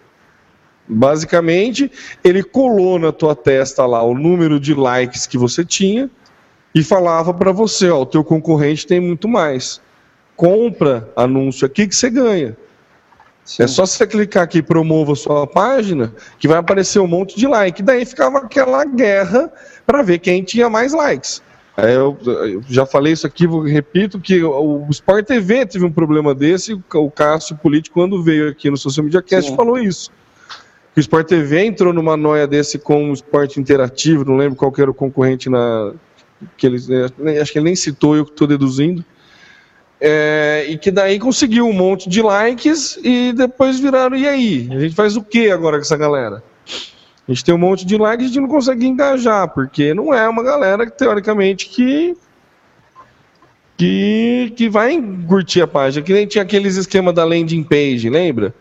Basicamente, 0.88 1.90
ele 2.24 2.42
colou 2.42 2.98
na 2.98 3.12
tua 3.12 3.36
testa 3.36 3.86
lá 3.86 4.02
o 4.02 4.14
número 4.14 4.58
de 4.58 4.74
likes 4.74 5.26
que 5.26 5.38
você 5.38 5.64
tinha 5.64 6.10
e 6.74 6.82
falava 6.82 7.32
para 7.32 7.52
você, 7.52 7.90
ó, 7.90 8.02
o 8.02 8.06
teu 8.06 8.24
concorrente 8.24 8.86
tem 8.86 8.98
muito 8.98 9.28
mais. 9.28 9.80
Compra 10.34 11.08
anúncio 11.14 11.66
aqui 11.66 11.86
que 11.86 11.94
você 11.94 12.10
ganha. 12.10 12.56
Sim. 13.48 13.62
É 13.62 13.66
só 13.66 13.86
você 13.86 14.06
clicar 14.06 14.42
aqui 14.42 14.60
promova 14.60 15.14
sua 15.14 15.46
página 15.46 16.12
que 16.38 16.46
vai 16.46 16.58
aparecer 16.58 16.98
um 16.98 17.06
monte 17.06 17.34
de 17.34 17.46
like. 17.46 17.82
Daí 17.82 18.04
ficava 18.04 18.40
aquela 18.40 18.84
guerra 18.84 19.50
para 19.86 20.02
ver 20.02 20.18
quem 20.18 20.42
tinha 20.42 20.68
mais 20.68 20.92
likes. 20.92 21.42
É, 21.74 21.96
eu, 21.96 22.18
eu, 22.26 22.62
já 22.68 22.84
falei 22.84 23.14
isso 23.14 23.26
aqui, 23.26 23.46
repito 23.46 24.20
que 24.20 24.44
o, 24.44 24.86
Sport 24.90 25.24
TV 25.24 25.64
teve 25.64 25.82
um 25.86 25.90
problema 25.90 26.34
desse, 26.34 26.78
o, 26.92 27.10
Cássio 27.10 27.56
Político, 27.56 27.94
quando 27.94 28.22
veio 28.22 28.50
aqui 28.50 28.68
no 28.68 28.76
Social 28.76 29.04
Media 29.04 29.22
Cast, 29.22 29.48
Sim. 29.50 29.56
falou 29.56 29.78
isso. 29.78 30.10
O 30.94 31.00
Sport 31.00 31.26
TV 31.26 31.64
entrou 31.64 31.94
numa 31.94 32.18
noia 32.18 32.46
desse 32.46 32.78
com 32.78 33.08
o 33.08 33.14
esporte 33.14 33.58
interativo, 33.58 34.26
não 34.26 34.36
lembro 34.36 34.56
qual 34.56 34.70
era 34.76 34.90
o 34.90 34.94
concorrente 34.94 35.48
na. 35.48 35.94
Que 36.58 36.66
ele, 36.66 36.78
é, 37.24 37.40
acho 37.40 37.50
que 37.50 37.58
ele 37.58 37.64
nem 37.64 37.76
citou, 37.76 38.14
eu 38.14 38.24
estou 38.24 38.46
deduzindo. 38.46 39.02
É, 40.00 40.66
e 40.68 40.78
que 40.78 40.90
daí 40.90 41.18
conseguiu 41.18 41.66
um 41.66 41.72
monte 41.72 42.08
de 42.08 42.22
likes 42.22 42.98
e 43.02 43.32
depois 43.32 43.80
viraram, 43.80 44.16
e 44.16 44.28
aí? 44.28 44.68
A 44.70 44.78
gente 44.78 44.94
faz 44.94 45.16
o 45.16 45.22
que 45.22 45.50
agora 45.50 45.76
com 45.76 45.82
essa 45.82 45.96
galera? 45.96 46.42
A 47.28 47.32
gente 47.32 47.44
tem 47.44 47.54
um 47.54 47.58
monte 47.58 47.84
de 47.84 47.96
likes 47.96 48.22
e 48.22 48.24
a 48.24 48.32
gente 48.32 48.40
não 48.40 48.48
consegue 48.48 48.86
engajar, 48.86 49.48
porque 49.48 49.92
não 49.92 50.14
é 50.14 50.26
uma 50.28 50.42
galera, 50.42 50.88
teoricamente, 50.88 51.68
que. 51.68 52.16
que, 53.76 54.52
que 54.56 54.68
vai 54.68 54.98
curtir 55.26 55.60
a 55.60 55.66
página. 55.66 56.04
Que 56.04 56.12
nem 56.12 56.26
tinha 56.26 56.42
aqueles 56.42 56.76
esquema 56.76 57.12
da 57.12 57.24
landing 57.24 57.64
page, 57.64 58.08
lembra? 58.08 58.54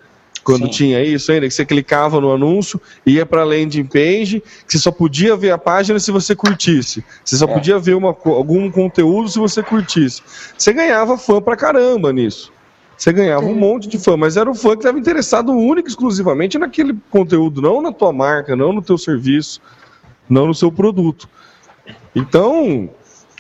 Quando 0.48 0.68
Sim. 0.68 0.72
tinha 0.72 1.04
isso 1.04 1.30
ainda, 1.30 1.46
que 1.46 1.54
você 1.54 1.66
clicava 1.66 2.22
no 2.22 2.32
anúncio, 2.32 2.80
ia 3.06 3.26
para 3.26 3.42
a 3.42 3.44
landing 3.44 3.84
page, 3.84 4.42
que 4.66 4.72
você 4.72 4.80
só 4.80 4.94
podia 4.94 5.36
ver 5.36 5.52
a 5.52 5.58
página 5.58 6.00
se 6.00 6.10
você 6.10 6.34
curtisse. 6.38 7.04
Você 7.22 7.36
só 7.36 7.44
é. 7.44 7.54
podia 7.54 7.78
ver 7.78 7.96
uma, 7.96 8.16
algum 8.24 8.72
conteúdo 8.72 9.28
se 9.28 9.38
você 9.38 9.62
curtisse. 9.62 10.22
Você 10.58 10.72
ganhava 10.72 11.18
fã 11.18 11.42
pra 11.42 11.58
caramba 11.58 12.14
nisso. 12.14 12.50
Você 12.98 13.12
ganhava 13.12 13.46
um 13.46 13.56
monte 13.56 13.90
de 13.90 14.00
fã, 14.00 14.16
mas 14.16 14.38
era 14.38 14.50
o 14.50 14.56
fã 14.56 14.70
que 14.70 14.78
estava 14.78 14.98
interessado 14.98 15.52
único 15.52 15.90
exclusivamente 15.90 16.58
naquele 16.58 16.96
conteúdo, 17.12 17.62
não 17.62 17.82
na 17.82 17.92
tua 17.92 18.14
marca, 18.14 18.56
não 18.56 18.72
no 18.72 18.82
teu 18.82 18.98
serviço, 18.98 19.60
não 20.30 20.48
no 20.48 20.56
seu 20.56 20.72
produto. 20.72 21.28
Então, 22.16 22.90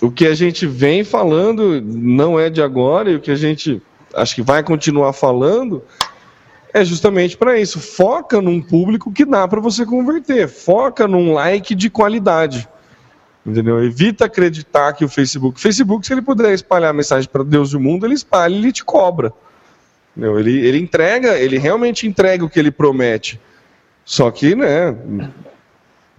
o 0.01 0.11
que 0.11 0.27
a 0.27 0.35
gente 0.35 0.67
vem 0.67 1.05
falando 1.05 1.81
não 1.81 2.37
é 2.37 2.49
de 2.49 2.61
agora, 2.61 3.09
e 3.09 3.15
o 3.15 3.21
que 3.21 3.31
a 3.31 3.35
gente 3.35 3.81
acho 4.13 4.35
que 4.35 4.41
vai 4.41 4.61
continuar 4.61 5.13
falando 5.13 5.81
é 6.77 6.85
justamente 6.85 7.37
para 7.37 7.59
isso. 7.59 7.79
Foca 7.79 8.41
num 8.41 8.61
público 8.61 9.11
que 9.11 9.25
dá 9.25 9.47
para 9.47 9.59
você 9.59 9.85
converter, 9.85 10.47
foca 10.47 11.07
num 11.07 11.33
like 11.33 11.73
de 11.73 11.89
qualidade. 11.89 12.67
Entendeu? 13.45 13.83
Evita 13.83 14.25
acreditar 14.25 14.93
que 14.93 15.05
o 15.05 15.09
Facebook. 15.09 15.59
Facebook, 15.59 16.05
se 16.05 16.13
ele 16.13 16.21
puder 16.21 16.53
espalhar 16.53 16.89
a 16.89 16.93
mensagem 16.93 17.29
para 17.29 17.43
Deus 17.43 17.71
e 17.71 17.77
o 17.77 17.79
mundo, 17.79 18.05
ele 18.05 18.13
espalha 18.13 18.53
e 18.53 18.57
ele 18.57 18.71
te 18.71 18.83
cobra. 18.83 19.31
Ele, 20.17 20.67
ele 20.67 20.79
entrega, 20.79 21.37
ele 21.37 21.57
realmente 21.57 22.07
entrega 22.07 22.43
o 22.43 22.49
que 22.49 22.59
ele 22.59 22.71
promete. 22.71 23.39
Só 24.03 24.31
que, 24.31 24.55
né, 24.55 24.95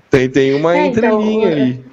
tem, 0.08 0.28
tem 0.30 0.54
uma 0.54 0.76
é, 0.76 0.86
então, 0.86 0.90
entrelinha 0.90 1.50
então, 1.50 1.62
aí. 1.62 1.84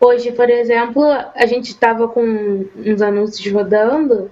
Hoje, 0.00 0.32
por 0.32 0.50
exemplo, 0.50 1.04
a 1.04 1.46
gente 1.46 1.68
estava 1.70 2.08
com 2.08 2.64
uns 2.76 3.00
anúncios 3.00 3.52
rodando 3.52 4.30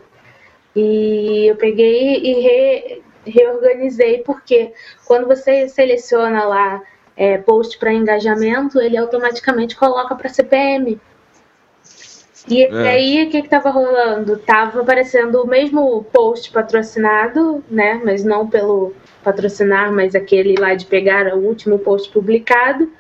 e 0.75 1.47
eu 1.49 1.57
peguei 1.57 2.17
e 2.17 2.41
re, 2.41 3.03
reorganizei, 3.25 4.19
porque 4.19 4.73
quando 5.07 5.27
você 5.27 5.69
seleciona 5.69 6.45
lá 6.45 6.83
é, 7.17 7.39
post 7.39 7.79
para 7.79 7.93
engajamento, 7.93 8.81
ele 8.81 8.97
automaticamente 8.97 9.77
coloca 9.77 10.15
para 10.15 10.29
CPM. 10.29 11.01
E 12.49 12.65
é. 12.65 12.89
aí, 12.89 13.27
o 13.27 13.31
que 13.31 13.39
estava 13.39 13.71
rolando? 13.71 14.39
Tava 14.39 14.81
aparecendo 14.81 15.43
o 15.43 15.47
mesmo 15.47 16.05
post 16.05 16.51
patrocinado, 16.51 17.63
né? 17.71 18.01
Mas 18.03 18.25
não 18.25 18.49
pelo 18.49 18.95
patrocinar, 19.23 19.93
mas 19.93 20.15
aquele 20.15 20.55
lá 20.59 20.75
de 20.75 20.87
pegar 20.87 21.35
o 21.35 21.41
último 21.41 21.79
post 21.79 22.11
publicado, 22.11 22.91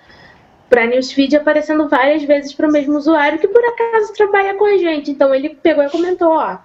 para 0.68 0.86
newsfeed 0.86 1.34
aparecendo 1.36 1.88
várias 1.88 2.22
vezes 2.22 2.52
para 2.52 2.68
o 2.68 2.72
mesmo 2.72 2.96
usuário 2.96 3.38
que 3.38 3.48
por 3.48 3.64
acaso 3.64 4.12
trabalha 4.12 4.54
com 4.54 4.66
a 4.66 4.76
gente. 4.76 5.10
Então 5.10 5.34
ele 5.34 5.48
pegou 5.48 5.82
e 5.82 5.90
comentou: 5.90 6.28
ó, 6.28 6.58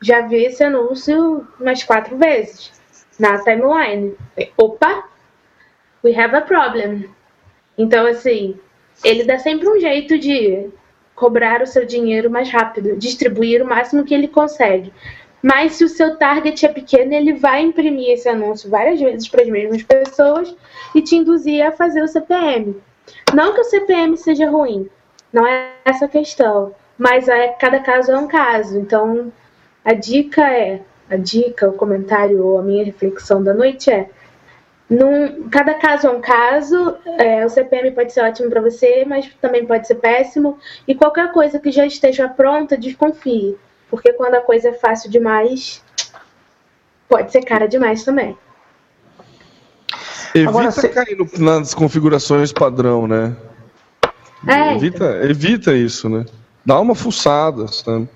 já 0.00 0.22
vi 0.22 0.46
esse 0.46 0.64
anúncio 0.64 1.46
umas 1.60 1.84
quatro 1.84 2.16
vezes 2.16 2.73
na 3.18 3.38
timeline. 3.38 4.14
Opa, 4.56 5.04
we 6.02 6.14
have 6.14 6.34
a 6.34 6.40
problem. 6.40 7.08
Então, 7.76 8.06
assim, 8.06 8.58
ele 9.02 9.24
dá 9.24 9.38
sempre 9.38 9.68
um 9.68 9.78
jeito 9.80 10.18
de 10.18 10.68
cobrar 11.14 11.62
o 11.62 11.66
seu 11.66 11.84
dinheiro 11.84 12.30
mais 12.30 12.50
rápido, 12.50 12.96
distribuir 12.96 13.62
o 13.62 13.66
máximo 13.66 14.04
que 14.04 14.14
ele 14.14 14.28
consegue. 14.28 14.92
Mas 15.42 15.74
se 15.74 15.84
o 15.84 15.88
seu 15.88 16.16
target 16.16 16.64
é 16.64 16.68
pequeno, 16.68 17.12
ele 17.12 17.34
vai 17.34 17.60
imprimir 17.62 18.10
esse 18.10 18.28
anúncio 18.28 18.70
várias 18.70 18.98
vezes 18.98 19.28
para 19.28 19.42
as 19.42 19.48
mesmas 19.48 19.82
pessoas 19.82 20.56
e 20.94 21.02
te 21.02 21.16
induzir 21.16 21.64
a 21.64 21.72
fazer 21.72 22.02
o 22.02 22.08
CPM. 22.08 22.76
Não 23.34 23.52
que 23.52 23.60
o 23.60 23.64
CPM 23.64 24.16
seja 24.16 24.48
ruim, 24.48 24.88
não 25.30 25.46
é 25.46 25.72
essa 25.84 26.06
a 26.06 26.08
questão, 26.08 26.74
mas 26.96 27.28
é, 27.28 27.48
cada 27.48 27.80
caso 27.80 28.12
é 28.12 28.18
um 28.18 28.26
caso. 28.26 28.78
Então, 28.78 29.30
a 29.84 29.92
dica 29.92 30.48
é, 30.50 30.80
a 31.08 31.16
dica, 31.16 31.68
o 31.68 31.72
comentário 31.72 32.44
ou 32.44 32.58
a 32.58 32.62
minha 32.62 32.84
reflexão 32.84 33.42
da 33.42 33.52
noite 33.54 33.90
é 33.90 34.08
num, 34.88 35.48
cada 35.48 35.74
caso 35.74 36.06
é 36.06 36.10
um 36.10 36.20
caso, 36.20 36.96
é, 37.18 37.44
o 37.44 37.48
CPM 37.48 37.90
pode 37.92 38.12
ser 38.12 38.20
ótimo 38.20 38.50
para 38.50 38.60
você, 38.60 39.04
mas 39.06 39.28
também 39.40 39.66
pode 39.66 39.86
ser 39.86 39.96
péssimo. 39.96 40.58
E 40.86 40.94
qualquer 40.94 41.32
coisa 41.32 41.58
que 41.58 41.70
já 41.70 41.86
esteja 41.86 42.28
pronta, 42.28 42.76
desconfie. 42.76 43.56
Porque 43.90 44.12
quando 44.12 44.34
a 44.34 44.40
coisa 44.40 44.68
é 44.68 44.72
fácil 44.72 45.10
demais, 45.10 45.82
pode 47.08 47.32
ser 47.32 47.42
cara 47.44 47.66
demais 47.66 48.04
também. 48.04 48.36
Evita 50.34 50.50
Agora, 50.50 50.70
você... 50.70 50.88
cair 50.88 51.16
no, 51.16 51.28
nas 51.38 51.74
configurações 51.74 52.52
padrão, 52.52 53.06
né? 53.06 53.34
É, 54.46 54.74
evita, 54.74 54.96
então. 54.96 55.30
evita 55.30 55.72
isso, 55.74 56.08
né? 56.08 56.26
Dá 56.64 56.78
uma 56.78 56.94
fuçada, 56.94 57.68
sabe? 57.68 58.08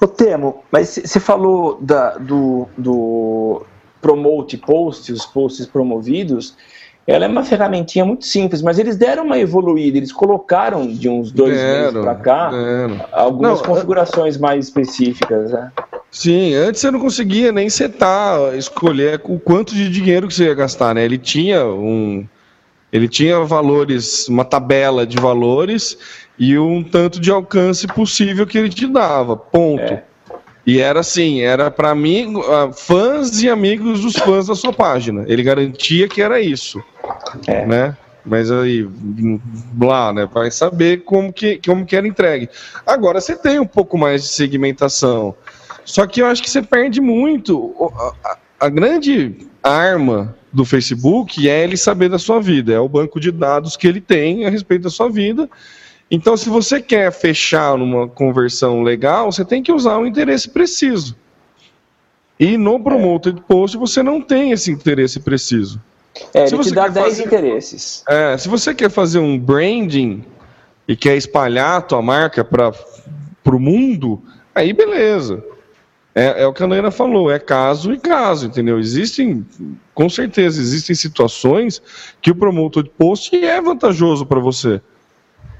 Ô 0.00 0.08
Temo, 0.08 0.62
mas 0.72 0.98
você 1.04 1.20
falou 1.20 1.78
da, 1.80 2.16
do, 2.16 2.66
do, 2.76 3.62
promote 4.00 4.56
posts, 4.56 5.20
os 5.20 5.26
posts 5.26 5.66
promovidos, 5.66 6.56
ela 7.06 7.24
é 7.24 7.28
uma 7.28 7.44
ferramentinha 7.44 8.04
muito 8.04 8.24
simples, 8.24 8.62
mas 8.62 8.78
eles 8.78 8.96
deram 8.96 9.24
uma 9.24 9.38
evoluída, 9.38 9.98
eles 9.98 10.12
colocaram 10.12 10.86
de 10.86 11.08
uns 11.08 11.30
dois 11.32 11.56
deram, 11.56 11.80
meses 11.80 12.00
para 12.00 12.14
cá 12.14 12.50
deram. 12.50 13.00
algumas 13.12 13.60
não, 13.60 13.66
configurações 13.66 14.36
mais 14.36 14.66
específicas. 14.66 15.50
Né? 15.50 15.72
Sim, 16.10 16.54
antes 16.54 16.80
você 16.80 16.90
não 16.90 17.00
conseguia 17.00 17.52
nem 17.52 17.68
setar, 17.68 18.54
escolher 18.56 19.20
o 19.24 19.38
quanto 19.38 19.74
de 19.74 19.88
dinheiro 19.88 20.26
que 20.28 20.34
você 20.34 20.44
ia 20.44 20.54
gastar, 20.54 20.94
né? 20.94 21.04
Ele 21.04 21.18
tinha 21.18 21.64
um. 21.64 22.26
Ele 22.92 23.08
tinha 23.08 23.38
valores, 23.44 24.28
uma 24.28 24.44
tabela 24.44 25.06
de 25.06 25.16
valores 25.16 25.96
e 26.38 26.58
um 26.58 26.82
tanto 26.82 27.20
de 27.20 27.30
alcance 27.30 27.86
possível 27.86 28.46
que 28.46 28.58
ele 28.58 28.68
te 28.68 28.86
dava. 28.86 29.36
Ponto. 29.36 29.82
É. 29.82 30.04
E 30.66 30.78
era 30.80 31.00
assim, 31.00 31.40
era 31.40 31.70
para 31.70 31.94
mim, 31.94 32.34
fãs 32.74 33.42
e 33.42 33.48
amigos 33.48 34.00
dos 34.00 34.16
fãs 34.16 34.46
da 34.46 34.54
sua 34.54 34.72
página. 34.72 35.24
Ele 35.26 35.42
garantia 35.42 36.08
que 36.08 36.20
era 36.20 36.40
isso. 36.40 36.82
É. 37.46 37.66
Né? 37.66 37.96
Mas 38.24 38.50
aí, 38.50 38.88
lá, 39.80 40.12
né? 40.12 40.28
Vai 40.32 40.50
saber 40.50 41.04
como 41.04 41.32
que, 41.32 41.60
como 41.64 41.86
que 41.86 41.96
era 41.96 42.06
entregue. 42.06 42.48
Agora 42.86 43.20
você 43.20 43.34
tem 43.36 43.58
um 43.58 43.66
pouco 43.66 43.96
mais 43.96 44.22
de 44.22 44.28
segmentação. 44.28 45.34
Só 45.84 46.06
que 46.06 46.20
eu 46.20 46.26
acho 46.26 46.42
que 46.42 46.50
você 46.50 46.62
perde 46.62 47.00
muito. 47.00 47.74
A, 48.60 48.68
grande 48.68 49.34
arma 49.62 50.36
do 50.52 50.64
Facebook 50.64 51.48
é 51.48 51.64
ele 51.64 51.76
saber 51.76 52.08
da 52.08 52.18
sua 52.18 52.40
vida, 52.40 52.72
é 52.72 52.78
o 52.78 52.88
banco 52.88 53.18
de 53.18 53.32
dados 53.32 53.76
que 53.76 53.86
ele 53.86 54.00
tem 54.00 54.44
a 54.46 54.50
respeito 54.50 54.82
da 54.82 54.90
sua 54.90 55.08
vida 55.08 55.48
então, 56.10 56.36
se 56.36 56.48
você 56.48 56.82
quer 56.82 57.12
fechar 57.12 57.78
numa 57.78 58.08
conversão 58.08 58.82
legal, 58.82 59.30
você 59.30 59.44
tem 59.44 59.62
que 59.62 59.70
usar 59.70 59.96
o 59.96 60.00
um 60.00 60.06
interesse 60.06 60.50
preciso. 60.50 61.14
E 62.38 62.56
no 62.56 62.80
Promoted 62.82 63.40
Post 63.46 63.76
você 63.76 64.02
não 64.02 64.20
tem 64.20 64.50
esse 64.50 64.72
interesse 64.72 65.20
preciso. 65.20 65.80
É, 66.34 66.46
se 66.48 66.54
ele 66.54 66.64
te 66.64 66.74
dá 66.74 66.88
10 66.88 67.06
fazer, 67.06 67.24
interesses. 67.24 68.02
É, 68.08 68.36
se 68.36 68.48
você 68.48 68.74
quer 68.74 68.90
fazer 68.90 69.20
um 69.20 69.38
branding 69.38 70.24
e 70.88 70.96
quer 70.96 71.16
espalhar 71.16 71.78
a 71.78 71.80
tua 71.80 72.02
marca 72.02 72.42
para 72.42 72.74
o 73.46 73.60
mundo, 73.60 74.20
aí 74.52 74.72
beleza. 74.72 75.44
É, 76.14 76.42
é, 76.42 76.46
o 76.46 76.52
que 76.52 76.62
a 76.62 76.66
Naina 76.66 76.90
falou, 76.90 77.30
é 77.30 77.38
caso 77.38 77.92
e 77.92 77.98
caso, 77.98 78.46
entendeu? 78.46 78.78
Existem, 78.80 79.46
com 79.94 80.08
certeza, 80.08 80.60
existem 80.60 80.94
situações 80.94 81.80
que 82.20 82.30
o 82.30 82.34
promotor 82.34 82.82
de 82.82 82.90
post 82.90 83.36
é 83.36 83.60
vantajoso 83.60 84.26
para 84.26 84.40
você. 84.40 84.80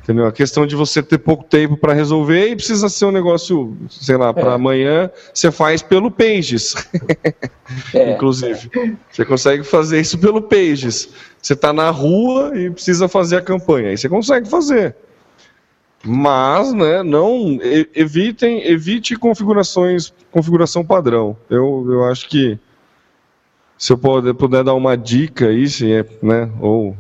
Entendeu? 0.03 0.27
A 0.27 0.33
questão 0.33 0.67
de 0.67 0.75
você 0.75 1.03
ter 1.03 1.19
pouco 1.19 1.45
tempo 1.45 1.77
para 1.77 1.93
resolver 1.93 2.49
e 2.49 2.57
precisa 2.57 2.89
ser 2.89 3.05
um 3.05 3.13
negócio, 3.13 3.77
sei 3.89 4.17
lá, 4.17 4.33
para 4.33 4.51
é. 4.51 4.55
amanhã, 4.55 5.11
você 5.33 5.53
faz 5.53 5.83
pelo 5.83 6.11
Pages. 6.11 6.75
É. 7.95 8.15
Inclusive. 8.15 8.69
Você 9.13 9.25
consegue 9.25 9.63
fazer 9.63 10.01
isso 10.01 10.19
pelo 10.19 10.43
Pages. 10.43 11.11
Você 11.41 11.53
está 11.53 11.73
na 11.73 11.89
rua 11.91 12.51
e 12.59 12.69
precisa 12.69 13.07
fazer 13.07 13.37
a 13.37 13.41
campanha. 13.41 13.91
Aí 13.91 13.97
você 13.97 14.09
consegue 14.09 14.49
fazer. 14.49 14.97
Mas, 16.03 16.73
né, 16.73 17.03
não 17.03 17.59
evitem, 17.95 18.67
evite 18.67 19.17
configurações, 19.17 20.13
configuração 20.31 20.85
padrão. 20.85 21.37
Eu, 21.49 21.87
eu 21.91 22.05
acho 22.05 22.29
que 22.29 22.59
se 23.77 23.93
eu 23.93 23.99
puder, 23.99 24.35
puder 24.35 24.65
dar 24.65 24.75
uma 24.75 24.97
dica 24.97 25.49
aí, 25.49 25.69
se 25.69 25.93
é, 25.93 26.07
né, 26.23 26.51
ou 26.61 26.97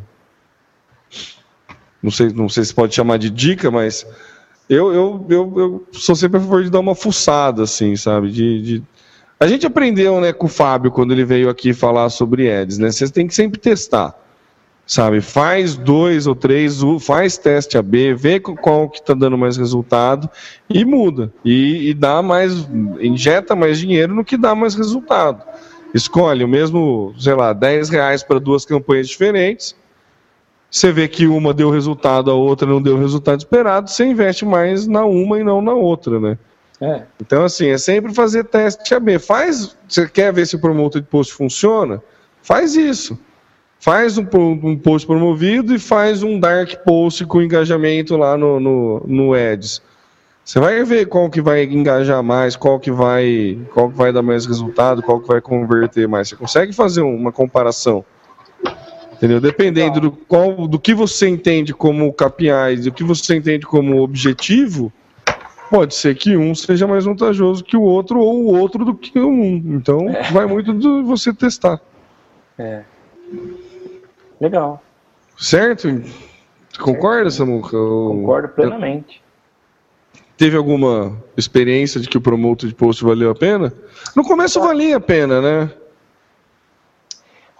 não 2.02 2.10
sei, 2.10 2.30
não 2.30 2.48
sei 2.48 2.64
se 2.64 2.74
pode 2.74 2.94
chamar 2.94 3.18
de 3.18 3.30
dica, 3.30 3.70
mas 3.70 4.06
eu, 4.68 4.92
eu, 4.92 5.26
eu, 5.28 5.54
eu 5.58 5.88
sou 5.92 6.14
sempre 6.14 6.38
a 6.38 6.40
favor 6.40 6.62
de 6.62 6.70
dar 6.70 6.80
uma 6.80 6.94
fuçada, 6.94 7.62
assim, 7.64 7.96
sabe? 7.96 8.30
De, 8.30 8.62
de... 8.62 8.82
A 9.38 9.46
gente 9.46 9.66
aprendeu, 9.66 10.20
né, 10.20 10.32
com 10.32 10.46
o 10.46 10.48
Fábio 10.48 10.90
quando 10.90 11.12
ele 11.12 11.24
veio 11.24 11.48
aqui 11.48 11.72
falar 11.72 12.08
sobre 12.08 12.50
ads, 12.50 12.78
né? 12.78 12.90
Vocês 12.90 13.10
têm 13.10 13.26
que 13.26 13.34
sempre 13.34 13.58
testar, 13.58 14.14
sabe? 14.90 15.20
Faz 15.20 15.76
dois 15.76 16.26
ou 16.26 16.34
três, 16.34 16.80
faz 17.00 17.38
teste 17.38 17.78
AB, 17.78 18.14
vê 18.14 18.40
qual 18.40 18.88
que 18.88 18.98
está 18.98 19.14
dando 19.14 19.38
mais 19.38 19.56
resultado 19.56 20.28
e 20.68 20.84
muda 20.84 21.32
e, 21.44 21.90
e 21.90 21.94
dá 21.94 22.20
mais, 22.20 22.68
injeta 23.00 23.54
mais 23.54 23.78
dinheiro 23.78 24.12
no 24.12 24.24
que 24.24 24.36
dá 24.36 24.52
mais 24.52 24.74
resultado. 24.74 25.44
Escolhe 25.94 26.42
o 26.42 26.48
mesmo, 26.48 27.14
sei 27.18 27.34
lá, 27.34 27.52
10 27.52 27.88
reais 27.90 28.24
para 28.24 28.40
duas 28.40 28.64
campanhas 28.64 29.08
diferentes 29.08 29.76
você 30.70 30.92
vê 30.92 31.08
que 31.08 31.26
uma 31.26 31.52
deu 31.52 31.68
resultado, 31.68 32.30
a 32.30 32.34
outra 32.34 32.68
não 32.68 32.80
deu 32.80 32.94
o 32.94 33.00
resultado 33.00 33.40
esperado, 33.40 33.90
você 33.90 34.04
investe 34.04 34.44
mais 34.44 34.86
na 34.86 35.04
uma 35.04 35.40
e 35.40 35.42
não 35.42 35.60
na 35.60 35.72
outra, 35.72 36.20
né? 36.20 36.38
É. 36.80 37.02
Então, 37.20 37.44
assim, 37.44 37.68
é 37.68 37.76
sempre 37.76 38.14
fazer 38.14 38.44
teste 38.44 38.94
AB. 38.94 39.18
Faz, 39.18 39.76
você 39.86 40.08
quer 40.08 40.32
ver 40.32 40.46
se 40.46 40.56
o 40.56 40.60
promotor 40.60 41.00
de 41.00 41.08
post 41.08 41.34
funciona? 41.34 42.00
Faz 42.40 42.76
isso. 42.76 43.18
Faz 43.80 44.18
um, 44.18 44.26
um 44.62 44.76
post 44.76 45.06
promovido 45.06 45.74
e 45.74 45.78
faz 45.78 46.22
um 46.22 46.38
dark 46.38 46.74
post 46.84 47.24
com 47.24 47.40
engajamento 47.40 48.14
lá 48.14 48.36
no, 48.36 48.60
no, 48.60 49.02
no 49.06 49.34
Ads. 49.34 49.80
Você 50.44 50.60
vai 50.60 50.84
ver 50.84 51.06
qual 51.06 51.30
que 51.30 51.40
vai 51.40 51.64
engajar 51.64 52.22
mais, 52.22 52.56
qual 52.56 52.78
que 52.78 52.90
vai, 52.90 53.58
qual 53.72 53.90
que 53.90 53.96
vai 53.96 54.12
dar 54.12 54.20
mais 54.20 54.44
resultado, 54.44 55.02
qual 55.02 55.20
que 55.20 55.28
vai 55.28 55.40
converter 55.40 56.06
mais. 56.06 56.28
Você 56.28 56.36
consegue 56.36 56.72
fazer 56.74 57.00
uma 57.00 57.32
comparação. 57.32 58.04
Entendeu? 59.14 59.40
Dependendo 59.40 60.00
do, 60.00 60.10
qual, 60.10 60.68
do 60.68 60.78
que 60.78 60.92
você 60.92 61.28
entende 61.28 61.72
como 61.72 62.12
KPIs, 62.12 62.84
do 62.84 62.92
que 62.92 63.04
você 63.04 63.36
entende 63.36 63.66
como 63.66 64.02
objetivo, 64.02 64.92
pode 65.70 65.94
ser 65.94 66.16
que 66.16 66.36
um 66.36 66.54
seja 66.54 66.86
mais 66.86 67.06
vantajoso 67.06 67.64
que 67.64 67.76
o 67.76 67.82
outro, 67.82 68.18
ou 68.18 68.44
o 68.44 68.58
outro 68.58 68.84
do 68.84 68.94
que 68.94 69.18
um. 69.18 69.56
Então, 69.76 70.08
é. 70.08 70.22
vai 70.32 70.46
muito 70.46 70.74
de 70.74 71.02
você 71.02 71.32
testar. 71.32 71.80
É. 72.58 72.82
Legal. 74.40 74.82
Certo? 75.36 75.88
Concorda, 76.78 77.30
Samuca? 77.30 77.76
Concordo 77.76 78.48
plenamente. 78.48 79.22
Teve 80.36 80.56
alguma 80.56 81.18
experiência 81.36 82.00
de 82.00 82.08
que 82.08 82.16
o 82.16 82.20
promotor 82.20 82.68
de 82.68 82.74
post 82.74 83.04
valeu 83.04 83.30
a 83.30 83.34
pena? 83.34 83.72
No 84.16 84.24
começo 84.24 84.58
valia 84.60 84.96
a 84.96 85.00
pena, 85.00 85.40
né? 85.42 85.70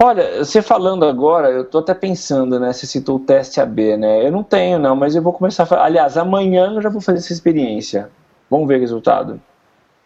Olha, 0.02 0.42
você 0.42 0.62
falando 0.62 1.04
agora, 1.04 1.50
eu 1.50 1.62
tô 1.62 1.78
até 1.78 1.92
pensando, 1.92 2.58
né? 2.58 2.72
Você 2.72 2.86
citou 2.86 3.16
o 3.16 3.20
teste 3.20 3.60
AB, 3.60 3.98
né? 3.98 4.26
Eu 4.26 4.32
não 4.32 4.42
tenho, 4.42 4.78
não, 4.78 4.96
mas 4.96 5.14
eu 5.14 5.20
vou 5.20 5.34
começar 5.34 5.70
a 5.70 5.84
Aliás, 5.84 6.16
amanhã 6.16 6.72
eu 6.72 6.80
já 6.80 6.88
vou 6.88 7.02
fazer 7.02 7.18
essa 7.18 7.34
experiência. 7.34 8.10
Vamos 8.48 8.66
ver 8.66 8.78
o 8.78 8.80
resultado. 8.80 9.38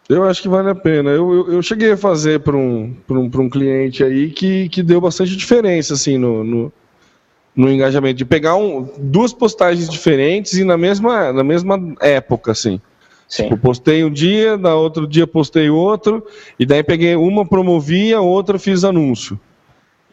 Eu 0.07 0.23
acho 0.23 0.41
que 0.41 0.47
vale 0.47 0.69
a 0.69 0.75
pena. 0.75 1.09
Eu, 1.09 1.33
eu, 1.33 1.53
eu 1.53 1.61
cheguei 1.61 1.91
a 1.91 1.97
fazer 1.97 2.39
para 2.39 2.55
um, 2.55 2.95
um, 3.09 3.23
um 3.23 3.49
cliente 3.49 4.03
aí 4.03 4.29
que, 4.29 4.69
que 4.69 4.83
deu 4.83 5.01
bastante 5.01 5.35
diferença, 5.35 5.95
assim, 5.95 6.17
no, 6.17 6.43
no, 6.43 6.73
no 7.55 7.71
engajamento. 7.71 8.17
De 8.17 8.25
pegar 8.25 8.55
um, 8.55 8.87
duas 8.99 9.33
postagens 9.33 9.89
diferentes 9.89 10.53
e 10.53 10.63
na 10.63 10.77
mesma, 10.77 11.33
na 11.33 11.43
mesma 11.43 11.79
época, 11.99 12.51
assim. 12.51 12.79
Sim. 13.27 13.43
Tipo, 13.43 13.57
postei 13.57 14.03
um 14.03 14.11
dia, 14.11 14.55
na 14.55 14.75
outro 14.75 15.07
dia 15.07 15.25
postei 15.25 15.69
outro, 15.69 16.23
e 16.59 16.65
daí 16.65 16.83
peguei 16.83 17.15
uma 17.15 17.43
promovia, 17.43 18.21
outra 18.21 18.59
fiz 18.59 18.83
anúncio. 18.83 19.39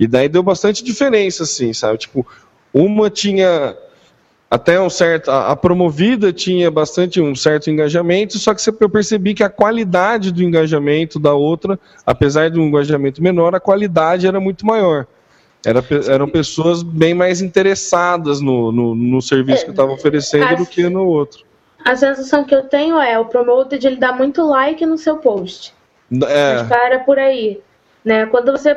E 0.00 0.06
daí 0.06 0.28
deu 0.28 0.42
bastante 0.42 0.82
diferença, 0.82 1.42
assim, 1.42 1.74
sabe? 1.74 1.98
Tipo, 1.98 2.26
uma 2.72 3.10
tinha 3.10 3.76
até 4.52 4.78
um 4.78 4.90
certo. 4.90 5.30
A, 5.30 5.56
promovida 5.56 6.30
tinha 6.30 6.70
bastante 6.70 7.18
um 7.22 7.34
certo 7.34 7.70
engajamento, 7.70 8.38
só 8.38 8.52
que 8.52 8.60
eu 8.68 8.90
percebi 8.90 9.32
que 9.32 9.42
a 9.42 9.48
qualidade 9.48 10.30
do 10.30 10.42
engajamento 10.42 11.18
da 11.18 11.32
outra, 11.32 11.80
apesar 12.04 12.50
de 12.50 12.60
um 12.60 12.64
engajamento 12.64 13.22
menor, 13.22 13.54
a 13.54 13.60
qualidade 13.60 14.26
era 14.26 14.38
muito 14.38 14.66
maior. 14.66 15.06
Era, 15.64 15.82
eram 16.06 16.28
pessoas 16.28 16.82
bem 16.82 17.14
mais 17.14 17.40
interessadas 17.40 18.42
no, 18.42 18.70
no, 18.70 18.94
no 18.94 19.22
serviço 19.22 19.62
que 19.64 19.70
eu 19.70 19.72
estava 19.72 19.92
oferecendo 19.92 20.44
a, 20.44 20.54
do 20.54 20.66
que 20.66 20.86
no 20.86 21.06
outro. 21.06 21.44
A 21.82 21.96
sensação 21.96 22.44
que 22.44 22.54
eu 22.54 22.64
tenho 22.64 22.98
é 22.98 23.18
o 23.18 23.24
promoted 23.24 23.86
ele 23.86 23.96
dá 23.96 24.12
muito 24.12 24.46
like 24.46 24.84
no 24.84 24.98
seu 24.98 25.16
post. 25.16 25.72
É. 26.28 26.56
Mas 26.56 26.68
para 26.68 26.98
por 26.98 27.18
aí. 27.18 27.58
Né? 28.04 28.26
Quando 28.26 28.52
você 28.52 28.76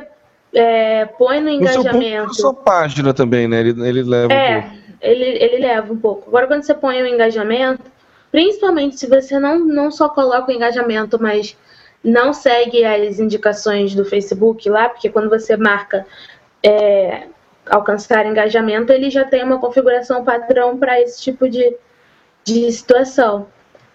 é, 0.53 1.05
põe 1.05 1.41
no 1.41 1.49
engajamento. 1.49 2.28
Na 2.28 2.34
sua 2.34 2.53
página 2.53 3.13
também, 3.13 3.45
né? 3.45 3.59
Ele, 3.59 3.88
ele 3.88 4.03
leva 4.03 4.34
é, 4.34 4.57
um 4.57 4.61
pouco. 4.61 4.85
Ele, 5.06 5.43
ele 5.43 5.58
leva 5.58 5.91
um 5.93 5.97
pouco. 5.97 6.30
Agora, 6.30 6.47
quando 6.47 6.64
você 6.64 6.74
põe 6.74 7.01
o 7.01 7.08
engajamento, 7.08 7.84
principalmente 8.32 8.99
se 8.99 9.08
você 9.08 9.39
não, 9.39 9.60
não 9.60 9.91
só 9.91 10.10
coloca 10.10 10.51
o 10.51 10.56
engajamento, 10.56 11.22
mas 11.22 11.58
não 12.03 12.34
segue 12.34 12.84
as 12.84 13.20
indicações 13.20 13.95
do 13.95 14.06
Facebook 14.06 14.70
lá, 14.70 14.89
porque 14.89 15.10
quando 15.10 15.30
você 15.30 15.58
marca 15.58 16.06
é, 16.64 17.28
alcançar 17.70 18.26
engajamento, 18.26 18.91
ele 18.91 19.10
já 19.10 19.24
tem 19.24 19.43
uma 19.43 19.60
configuração 19.60 20.24
padrão 20.24 20.78
para 20.78 21.01
esse 21.01 21.22
tipo 21.22 21.49
de, 21.49 21.76
de 22.43 22.72
situação. 22.72 23.47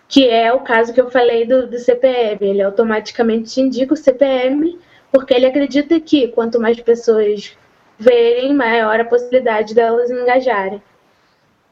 Que 0.08 0.28
é 0.28 0.52
o 0.52 0.60
caso 0.60 0.92
que 0.92 1.00
eu 1.00 1.10
falei 1.10 1.46
do, 1.46 1.68
do 1.68 1.78
CPM. 1.78 2.38
Ele 2.40 2.62
automaticamente 2.62 3.52
te 3.54 3.60
indica 3.60 3.94
o 3.94 3.96
CPM 3.96 4.78
porque 5.12 5.34
ele 5.34 5.46
acredita 5.46 6.00
que 6.00 6.28
quanto 6.28 6.60
mais 6.60 6.80
pessoas 6.80 7.56
verem, 7.98 8.54
maior 8.54 8.98
a 8.98 9.04
possibilidade 9.04 9.74
delas 9.74 10.10
engajarem. 10.10 10.82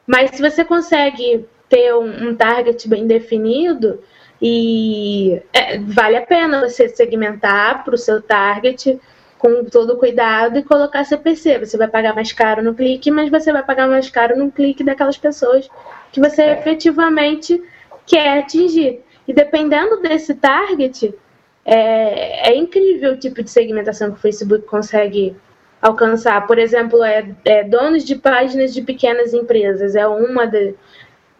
Mas 0.08 0.30
se 0.30 0.40
você 0.40 0.64
consegue 0.64 1.46
ter 1.68 1.94
um, 1.94 2.30
um 2.30 2.34
target 2.34 2.88
bem 2.88 3.06
definido, 3.06 4.02
e 4.40 5.42
é, 5.52 5.78
vale 5.80 6.16
a 6.16 6.24
pena 6.24 6.66
você 6.66 6.88
segmentar 6.88 7.84
para 7.84 7.94
o 7.94 7.98
seu 7.98 8.22
target 8.22 8.98
com 9.36 9.64
todo 9.66 9.98
cuidado 9.98 10.58
e 10.58 10.62
colocar 10.62 11.04
CPC. 11.04 11.58
Você 11.58 11.76
vai 11.76 11.88
pagar 11.88 12.14
mais 12.14 12.32
caro 12.32 12.62
no 12.62 12.74
clique, 12.74 13.10
mas 13.10 13.30
você 13.30 13.52
vai 13.52 13.62
pagar 13.62 13.86
mais 13.86 14.08
caro 14.08 14.34
no 14.34 14.50
clique 14.50 14.82
daquelas 14.82 15.18
pessoas 15.18 15.68
que 16.10 16.20
você 16.20 16.42
é. 16.42 16.52
efetivamente 16.58 17.62
quer 18.06 18.38
atingir. 18.38 19.02
E 19.26 19.34
dependendo 19.34 20.00
desse 20.00 20.34
target, 20.34 21.14
é, 21.66 22.50
é 22.50 22.56
incrível 22.56 23.12
o 23.12 23.18
tipo 23.18 23.42
de 23.42 23.50
segmentação 23.50 24.10
que 24.10 24.16
o 24.16 24.22
Facebook 24.22 24.64
consegue 24.64 25.36
alcançar. 25.80 26.46
Por 26.46 26.58
exemplo, 26.58 27.02
é, 27.02 27.28
é 27.44 27.64
donos 27.64 28.04
de 28.04 28.16
páginas 28.16 28.74
de 28.74 28.82
pequenas 28.82 29.32
empresas. 29.32 29.94
É 29.94 30.06
uma, 30.06 30.46
de, 30.46 30.74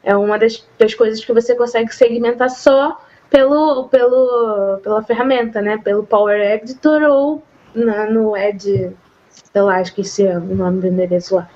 é 0.03 0.16
uma 0.16 0.39
das, 0.39 0.66
das 0.78 0.95
coisas 0.95 1.24
que 1.24 1.32
você 1.32 1.55
consegue 1.55 1.95
segmentar 1.95 2.51
só 2.51 3.01
pelo, 3.30 3.89
pelo, 3.89 4.78
pela 4.82 5.03
ferramenta, 5.03 5.61
né? 5.61 5.78
Pelo 5.78 6.07
Power 6.07 6.41
Editor 6.41 7.03
ou 7.03 7.43
na, 7.74 8.07
no 8.07 8.36
Ed, 8.36 8.93
sei 9.28 9.62
lá, 9.62 9.80
esqueci 9.80 10.24
o 10.24 10.41
nome 10.41 10.80
do 10.80 10.86
endereço 10.86 11.36
lá. 11.36 11.49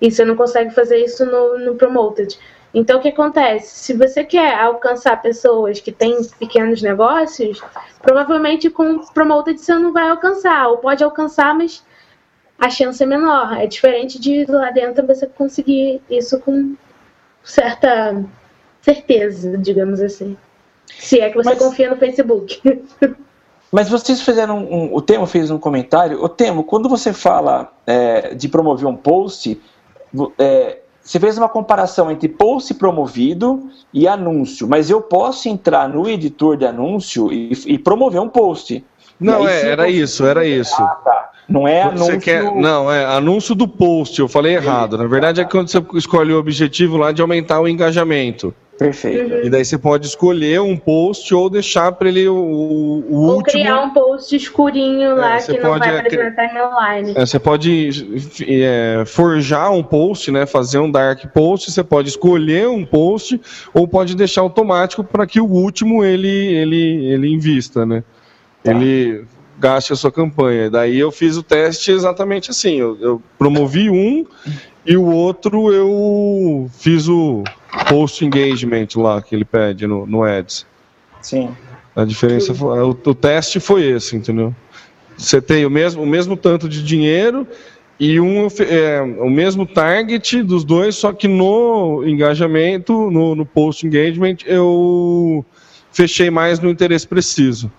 E 0.00 0.10
você 0.10 0.24
não 0.24 0.36
consegue 0.36 0.74
fazer 0.74 0.98
isso 0.98 1.24
no, 1.24 1.58
no 1.58 1.74
Promoted. 1.74 2.38
Então, 2.74 2.98
o 2.98 3.00
que 3.00 3.08
acontece? 3.08 3.74
Se 3.78 3.94
você 3.94 4.22
quer 4.22 4.54
alcançar 4.58 5.22
pessoas 5.22 5.80
que 5.80 5.90
têm 5.90 6.22
pequenos 6.38 6.82
negócios, 6.82 7.62
provavelmente 8.02 8.68
com 8.68 8.98
promoted 9.14 9.58
você 9.58 9.74
não 9.74 9.94
vai 9.94 10.10
alcançar, 10.10 10.68
ou 10.68 10.76
pode 10.76 11.02
alcançar, 11.02 11.54
mas 11.54 11.82
a 12.58 12.70
chance 12.70 13.02
é 13.02 13.06
menor. 13.06 13.56
É 13.56 13.66
diferente 13.66 14.18
de 14.18 14.44
lá 14.46 14.70
dentro 14.70 15.06
você 15.06 15.26
conseguir 15.26 16.00
isso 16.10 16.38
com 16.40 16.74
certa 17.42 18.24
certeza, 18.80 19.56
digamos 19.58 20.00
assim. 20.00 20.36
Se 20.98 21.20
é 21.20 21.30
que 21.30 21.36
você 21.36 21.50
mas, 21.50 21.58
confia 21.58 21.90
no 21.90 21.96
Facebook. 21.96 22.60
Mas 23.72 23.88
vocês 23.88 24.22
fizeram 24.22 24.58
um, 24.58 24.94
o 24.94 25.02
Temo 25.02 25.26
fez 25.26 25.50
um 25.50 25.58
comentário. 25.58 26.22
O 26.22 26.28
Temo, 26.28 26.62
quando 26.62 26.88
você 26.88 27.12
fala 27.12 27.72
é, 27.84 28.32
de 28.32 28.48
promover 28.48 28.86
um 28.86 28.96
post, 28.96 29.60
é, 30.38 30.78
você 31.02 31.18
fez 31.20 31.36
uma 31.36 31.48
comparação 31.48 32.10
entre 32.10 32.28
post 32.28 32.72
promovido 32.74 33.68
e 33.92 34.06
anúncio, 34.06 34.68
mas 34.68 34.88
eu 34.88 35.02
posso 35.02 35.48
entrar 35.48 35.88
no 35.88 36.08
editor 36.08 36.56
de 36.56 36.64
anúncio 36.64 37.32
e, 37.32 37.52
e 37.66 37.78
promover 37.78 38.20
um 38.20 38.28
post. 38.28 38.84
Não, 39.18 39.48
é, 39.48 39.68
era 39.68 39.88
isso, 39.88 40.24
era 40.26 40.46
isso. 40.46 40.74
Ah, 40.78 41.00
tá. 41.04 41.30
Não 41.48 41.66
é 41.66 41.82
anúncio. 41.82 42.20
Quer, 42.20 42.42
não, 42.42 42.90
é 42.90 43.04
anúncio 43.04 43.54
do 43.54 43.68
post, 43.68 44.18
eu 44.18 44.28
falei 44.28 44.56
errado. 44.56 44.98
Na 44.98 45.06
verdade 45.06 45.40
é 45.40 45.44
quando 45.44 45.68
você 45.68 45.84
escolhe 45.94 46.32
o 46.32 46.38
objetivo 46.38 46.96
lá 46.96 47.12
de 47.12 47.22
aumentar 47.22 47.60
o 47.60 47.68
engajamento. 47.68 48.52
Perfeito. 48.78 49.46
E 49.46 49.48
daí 49.48 49.64
você 49.64 49.78
pode 49.78 50.06
escolher 50.06 50.60
um 50.60 50.76
post 50.76 51.34
ou 51.34 51.48
deixar 51.48 51.92
para 51.92 52.08
ele 52.08 52.28
o, 52.28 52.34
o 52.34 53.14
ou 53.14 53.36
último. 53.36 53.44
criar 53.44 53.82
um 53.82 53.90
post 53.90 54.36
escurinho 54.36 55.16
lá 55.16 55.36
é, 55.36 55.40
que 55.40 55.58
não 55.58 55.78
vai 55.78 55.88
aparecer 55.88 56.34
na 56.36 56.48
timeline. 56.48 57.12
É, 57.16 57.20
você 57.24 57.38
pode 57.38 57.90
é, 58.46 59.04
forjar 59.06 59.72
um 59.72 59.82
post, 59.82 60.30
né? 60.30 60.44
Fazer 60.44 60.78
um 60.78 60.90
dark 60.90 61.24
post. 61.32 61.70
Você 61.70 61.82
pode 61.82 62.10
escolher 62.10 62.68
um 62.68 62.84
post 62.84 63.40
ou 63.72 63.88
pode 63.88 64.14
deixar 64.14 64.42
automático 64.42 65.02
para 65.02 65.26
que 65.26 65.40
o 65.40 65.46
último 65.46 66.04
ele 66.04 66.28
ele 66.28 67.06
ele 67.06 67.32
invista, 67.32 67.86
né? 67.86 68.04
Tá. 68.66 68.72
Ele 68.72 69.24
gaste 69.58 69.92
a 69.92 69.96
sua 69.96 70.10
campanha. 70.10 70.68
Daí 70.68 70.98
eu 70.98 71.12
fiz 71.12 71.36
o 71.36 71.42
teste 71.42 71.92
exatamente 71.92 72.50
assim. 72.50 72.74
Eu, 72.74 72.98
eu 73.00 73.22
promovi 73.38 73.88
um 73.88 74.26
e 74.84 74.96
o 74.96 75.04
outro 75.04 75.72
eu 75.72 76.68
fiz 76.78 77.08
o 77.08 77.44
post 77.88 78.24
engagement 78.24 78.88
lá 78.96 79.22
que 79.22 79.34
ele 79.34 79.44
pede 79.44 79.86
no, 79.86 80.04
no 80.04 80.24
Ads. 80.24 80.66
Sim. 81.22 81.50
A 81.94 82.04
diferença 82.04 82.52
foi, 82.52 82.80
o, 82.80 82.90
o 82.90 83.14
teste 83.14 83.60
foi 83.60 83.84
esse, 83.84 84.16
entendeu? 84.16 84.54
Você 85.16 85.40
tem 85.40 85.64
o 85.64 85.70
mesmo, 85.70 86.02
o 86.02 86.06
mesmo 86.06 86.36
tanto 86.36 86.68
de 86.68 86.82
dinheiro 86.82 87.46
e 87.98 88.20
um, 88.20 88.48
é, 88.60 89.00
o 89.00 89.30
mesmo 89.30 89.64
target 89.64 90.42
dos 90.42 90.62
dois, 90.62 90.96
só 90.96 91.12
que 91.12 91.26
no 91.26 92.06
engajamento, 92.06 93.10
no, 93.10 93.34
no 93.34 93.46
post 93.46 93.86
engagement, 93.86 94.36
eu 94.44 95.42
fechei 95.90 96.28
mais 96.28 96.60
no 96.60 96.68
interesse 96.68 97.06
preciso. 97.06 97.70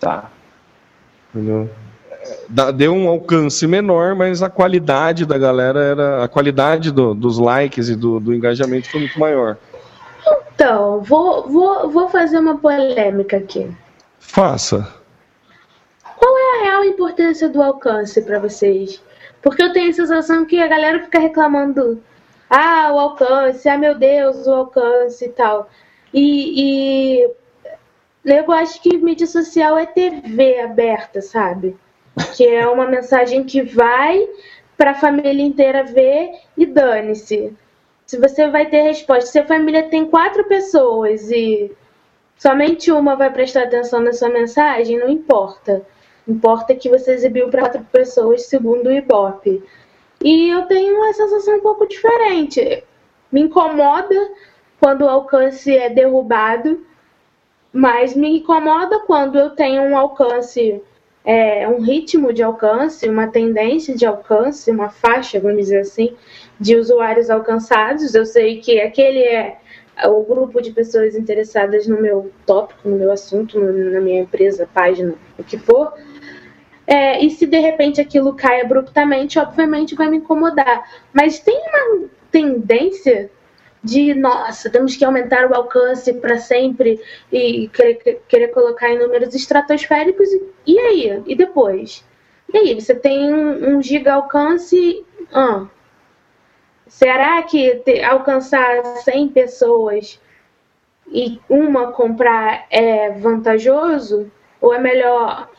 Tá. 0.00 0.30
Entendeu? 1.34 1.70
Deu 2.74 2.92
um 2.92 3.08
alcance 3.08 3.66
menor, 3.66 4.14
mas 4.14 4.42
a 4.42 4.50
qualidade 4.50 5.24
da 5.24 5.38
galera 5.38 5.80
era. 5.80 6.24
A 6.24 6.28
qualidade 6.28 6.90
do, 6.90 7.14
dos 7.14 7.38
likes 7.38 7.88
e 7.88 7.96
do, 7.96 8.18
do 8.18 8.34
engajamento 8.34 8.90
foi 8.90 9.00
muito 9.00 9.18
maior. 9.18 9.56
Então, 10.54 11.02
vou, 11.02 11.48
vou, 11.48 11.90
vou 11.90 12.08
fazer 12.08 12.38
uma 12.38 12.56
polêmica 12.58 13.36
aqui. 13.36 13.70
Faça. 14.18 14.92
Qual 16.16 16.38
é 16.38 16.58
a 16.58 16.64
real 16.64 16.84
importância 16.84 17.48
do 17.48 17.62
alcance 17.62 18.20
para 18.22 18.38
vocês? 18.38 19.02
Porque 19.42 19.62
eu 19.62 19.72
tenho 19.72 19.90
a 19.90 19.94
sensação 19.94 20.44
que 20.44 20.60
a 20.60 20.66
galera 20.66 21.04
fica 21.04 21.20
reclamando. 21.20 22.02
Ah, 22.48 22.90
o 22.92 22.98
alcance, 22.98 23.68
ah, 23.68 23.76
meu 23.76 23.94
Deus, 23.94 24.46
o 24.46 24.52
alcance 24.52 25.24
e 25.24 25.28
tal. 25.28 25.68
E, 26.12 27.20
e 27.22 27.30
eu 28.26 28.52
acho 28.52 28.82
que 28.82 28.96
mídia 28.96 29.26
social 29.26 29.78
é 29.78 29.86
TV 29.86 30.60
aberta, 30.60 31.20
sabe? 31.20 31.76
Que 32.36 32.46
é 32.46 32.66
uma 32.66 32.86
mensagem 32.86 33.44
que 33.44 33.62
vai 33.62 34.28
para 34.76 34.90
a 34.90 34.94
família 34.94 35.42
inteira 35.42 35.84
ver 35.84 36.30
e 36.56 36.66
dane-se 36.66 37.56
se 38.06 38.18
você 38.18 38.48
vai 38.48 38.66
ter 38.66 38.82
resposta. 38.82 39.30
Se 39.30 39.38
a 39.38 39.46
família 39.46 39.88
tem 39.90 40.06
quatro 40.06 40.44
pessoas 40.44 41.30
e 41.30 41.72
somente 42.38 42.90
uma 42.92 43.16
vai 43.16 43.32
prestar 43.32 43.64
atenção 43.64 44.00
na 44.00 44.12
sua 44.12 44.28
mensagem, 44.28 44.98
não 44.98 45.10
importa. 45.10 45.84
Importa 46.26 46.74
que 46.74 46.88
você 46.88 47.12
exibiu 47.12 47.48
para 47.48 47.62
quatro 47.62 47.84
pessoas 47.92 48.46
segundo 48.46 48.86
o 48.86 48.92
Ibope. 48.92 49.62
E 50.22 50.48
eu 50.48 50.62
tenho 50.66 50.96
uma 50.96 51.12
sensação 51.12 51.56
um 51.56 51.60
pouco 51.60 51.86
diferente. 51.86 52.84
Me 53.30 53.42
incomoda 53.42 54.30
quando 54.80 55.02
o 55.02 55.08
alcance 55.08 55.76
é 55.76 55.90
derrubado, 55.90 56.86
mas 57.76 58.16
me 58.16 58.38
incomoda 58.38 59.00
quando 59.00 59.38
eu 59.38 59.50
tenho 59.50 59.82
um 59.82 59.98
alcance, 59.98 60.80
é, 61.22 61.68
um 61.68 61.82
ritmo 61.82 62.32
de 62.32 62.42
alcance, 62.42 63.06
uma 63.06 63.26
tendência 63.26 63.94
de 63.94 64.06
alcance, 64.06 64.70
uma 64.70 64.88
faixa, 64.88 65.38
vamos 65.38 65.58
dizer 65.58 65.80
assim, 65.80 66.16
de 66.58 66.74
usuários 66.74 67.28
alcançados. 67.28 68.14
Eu 68.14 68.24
sei 68.24 68.60
que 68.62 68.80
aquele 68.80 69.18
é 69.18 69.58
o 70.06 70.22
grupo 70.22 70.62
de 70.62 70.72
pessoas 70.72 71.14
interessadas 71.14 71.86
no 71.86 72.00
meu 72.00 72.32
tópico, 72.46 72.88
no 72.88 72.96
meu 72.96 73.12
assunto, 73.12 73.60
na 73.60 74.00
minha 74.00 74.22
empresa, 74.22 74.66
página, 74.72 75.14
o 75.38 75.44
que 75.44 75.58
for. 75.58 75.92
É, 76.86 77.22
e 77.22 77.28
se 77.28 77.44
de 77.44 77.58
repente 77.58 78.00
aquilo 78.00 78.32
cai 78.32 78.62
abruptamente, 78.62 79.38
obviamente 79.38 79.94
vai 79.94 80.08
me 80.08 80.16
incomodar. 80.16 80.82
Mas 81.12 81.40
tem 81.40 81.60
uma 81.60 82.08
tendência 82.30 83.30
de, 83.86 84.14
nossa, 84.14 84.68
temos 84.68 84.96
que 84.96 85.04
aumentar 85.04 85.50
o 85.50 85.54
alcance 85.54 86.12
para 86.14 86.38
sempre 86.38 87.00
e 87.32 87.68
querer, 87.68 88.22
querer 88.28 88.48
colocar 88.48 88.90
em 88.90 88.98
números 88.98 89.34
estratosféricos. 89.34 90.28
E 90.66 90.78
aí? 90.78 91.22
E 91.26 91.34
depois? 91.34 92.04
E 92.52 92.58
aí? 92.58 92.80
Você 92.80 92.94
tem 92.94 93.32
um, 93.32 93.82
giga 93.82 94.14
alcance. 94.14 95.04
Ah, 95.32 95.66
Será 96.88 97.42
que 97.42 97.76
te, 97.76 98.02
alcançar 98.02 98.84
100 99.02 99.28
pessoas 99.28 100.20
e 101.08 101.40
uma 101.48 101.92
comprar 101.92 102.66
é 102.70 103.10
vantajoso? 103.10 104.30
Ou 104.60 104.72
é 104.72 104.78
melhor 104.78 105.50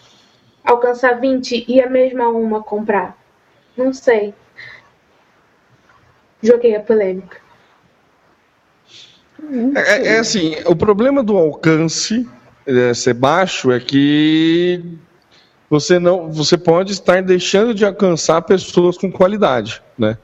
alcançar 0.64 1.20
20 1.20 1.66
e 1.68 1.82
a 1.82 1.90
mesma 1.90 2.30
uma 2.30 2.64
comprar? 2.64 3.18
Não 3.76 3.94
sei. 3.94 4.34
Joguei 6.42 6.76
a 6.76 6.82
polêmica. 6.82 7.47
É, 9.76 10.16
é, 10.16 10.20
assim, 10.20 10.56
o 10.66 10.76
problema 10.76 11.24
do 11.24 11.38
alcance 11.38 12.28
é, 12.66 12.94
ser 12.94 13.14
baixo 13.14 13.72
é 13.72 13.80
que 13.80 14.84
você 15.70 16.00
não, 16.00 16.32
você 16.32 16.58
pode 16.58 16.92
estar 16.94 17.22
deixando 17.22 17.74
de 17.74 17.86
alcançar 17.86 18.42
pessoas 18.42 18.98
com 18.98 19.12
qualidade, 19.12 19.82
né? 19.98 20.18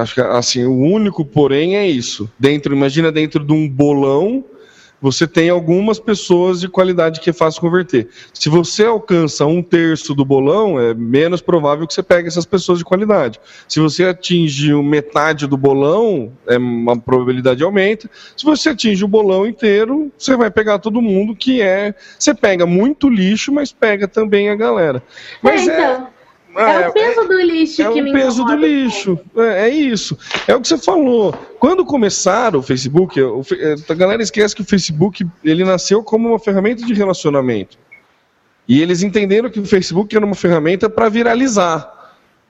Acho 0.00 0.14
que 0.14 0.20
assim, 0.20 0.64
o 0.64 0.76
único 0.76 1.24
porém 1.24 1.76
é 1.76 1.86
isso. 1.86 2.28
Dentro, 2.38 2.74
imagina 2.74 3.12
dentro 3.12 3.44
de 3.44 3.52
um 3.52 3.68
bolão, 3.68 4.44
você 5.04 5.26
tem 5.26 5.50
algumas 5.50 5.98
pessoas 5.98 6.62
de 6.62 6.66
qualidade 6.66 7.20
que 7.20 7.28
é 7.28 7.32
fácil 7.32 7.60
converter. 7.60 8.08
Se 8.32 8.48
você 8.48 8.86
alcança 8.86 9.44
um 9.44 9.62
terço 9.62 10.14
do 10.14 10.24
bolão, 10.24 10.80
é 10.80 10.94
menos 10.94 11.42
provável 11.42 11.86
que 11.86 11.92
você 11.92 12.02
pegue 12.02 12.26
essas 12.26 12.46
pessoas 12.46 12.78
de 12.78 12.86
qualidade. 12.86 13.38
Se 13.68 13.80
você 13.80 14.04
atinge 14.04 14.72
metade 14.76 15.46
do 15.46 15.58
bolão, 15.58 16.32
é 16.46 16.56
uma 16.56 16.98
probabilidade 16.98 17.62
aumenta. 17.62 18.08
Se 18.34 18.46
você 18.46 18.70
atinge 18.70 19.04
o 19.04 19.08
bolão 19.08 19.46
inteiro, 19.46 20.10
você 20.16 20.38
vai 20.38 20.50
pegar 20.50 20.78
todo 20.78 21.02
mundo 21.02 21.36
que 21.36 21.60
é. 21.60 21.94
Você 22.18 22.32
pega 22.32 22.64
muito 22.64 23.10
lixo, 23.10 23.52
mas 23.52 23.72
pega 23.72 24.08
também 24.08 24.48
a 24.48 24.54
galera. 24.54 25.02
Mas 25.42 25.68
é, 25.68 25.74
então. 25.74 26.08
é 26.08 26.13
é, 26.56 26.88
o 26.88 26.92
peso 26.92 27.28
do 27.28 27.40
lixo 27.40 27.82
é 27.82 27.92
que 27.92 28.02
me 28.02 28.10
É 28.10 28.12
o 28.12 28.16
peso 28.16 28.44
do 28.44 28.54
lixo. 28.54 29.18
É, 29.36 29.68
é, 29.68 29.68
isso. 29.68 30.16
É 30.46 30.54
o 30.54 30.60
que 30.60 30.68
você 30.68 30.78
falou. 30.78 31.32
Quando 31.58 31.84
começaram 31.84 32.60
o 32.60 32.62
Facebook, 32.62 33.20
a 33.88 33.94
galera 33.94 34.22
esquece 34.22 34.54
que 34.54 34.62
o 34.62 34.64
Facebook 34.64 35.26
ele 35.42 35.64
nasceu 35.64 36.02
como 36.02 36.28
uma 36.28 36.38
ferramenta 36.38 36.84
de 36.84 36.94
relacionamento. 36.94 37.78
E 38.68 38.80
eles 38.80 39.02
entenderam 39.02 39.50
que 39.50 39.60
o 39.60 39.66
Facebook 39.66 40.14
era 40.14 40.24
uma 40.24 40.34
ferramenta 40.34 40.88
para 40.88 41.08
viralizar. 41.08 41.92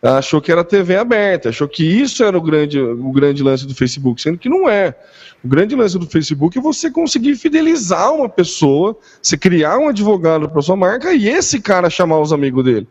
Achou 0.02 0.40
que 0.40 0.52
era 0.52 0.62
TV 0.62 0.96
aberta, 0.96 1.48
achou 1.48 1.66
que 1.66 1.82
isso 1.82 2.22
era 2.22 2.36
o 2.36 2.40
grande, 2.40 2.78
o 2.78 3.10
grande 3.10 3.42
lance 3.42 3.66
do 3.66 3.74
Facebook, 3.74 4.20
sendo 4.20 4.36
que 4.36 4.50
não 4.50 4.68
é. 4.68 4.94
O 5.42 5.48
grande 5.48 5.74
lance 5.74 5.98
do 5.98 6.06
Facebook 6.06 6.58
é 6.58 6.60
você 6.60 6.90
conseguir 6.90 7.34
fidelizar 7.36 8.12
uma 8.12 8.28
pessoa, 8.28 8.96
você 9.20 9.38
criar 9.38 9.78
um 9.78 9.88
advogado 9.88 10.48
para 10.48 10.60
sua 10.60 10.76
marca 10.76 11.14
e 11.14 11.26
esse 11.26 11.58
cara 11.58 11.88
chamar 11.88 12.20
os 12.20 12.34
amigos 12.34 12.62
dele. 12.64 12.86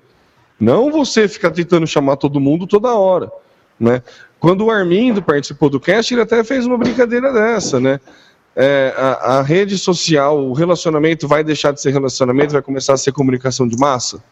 Não 0.63 0.89
você 0.89 1.27
ficar 1.27 1.51
tentando 1.51 1.85
chamar 1.85 2.15
todo 2.15 2.39
mundo 2.39 2.65
toda 2.65 2.95
hora, 2.95 3.29
né? 3.77 4.01
Quando 4.39 4.63
o 4.63 4.71
Armindo 4.71 5.21
participou 5.21 5.69
do 5.69 5.77
cast, 5.77 6.13
ele 6.13 6.21
até 6.21 6.41
fez 6.41 6.65
uma 6.65 6.77
brincadeira 6.77 7.33
dessa, 7.33 7.81
né? 7.81 7.99
É, 8.55 8.93
a, 8.95 9.39
a, 9.39 9.41
rede 9.41 9.77
social, 9.77 10.39
o 10.39 10.53
relacionamento 10.53 11.27
vai 11.27 11.43
deixar 11.43 11.73
de 11.73 11.81
ser 11.81 11.91
relacionamento, 11.91 12.53
vai 12.53 12.61
começar 12.61 12.93
a 12.93 12.97
ser 12.97 13.11
comunicação 13.11 13.67
de 13.67 13.77
massa? 13.77 14.23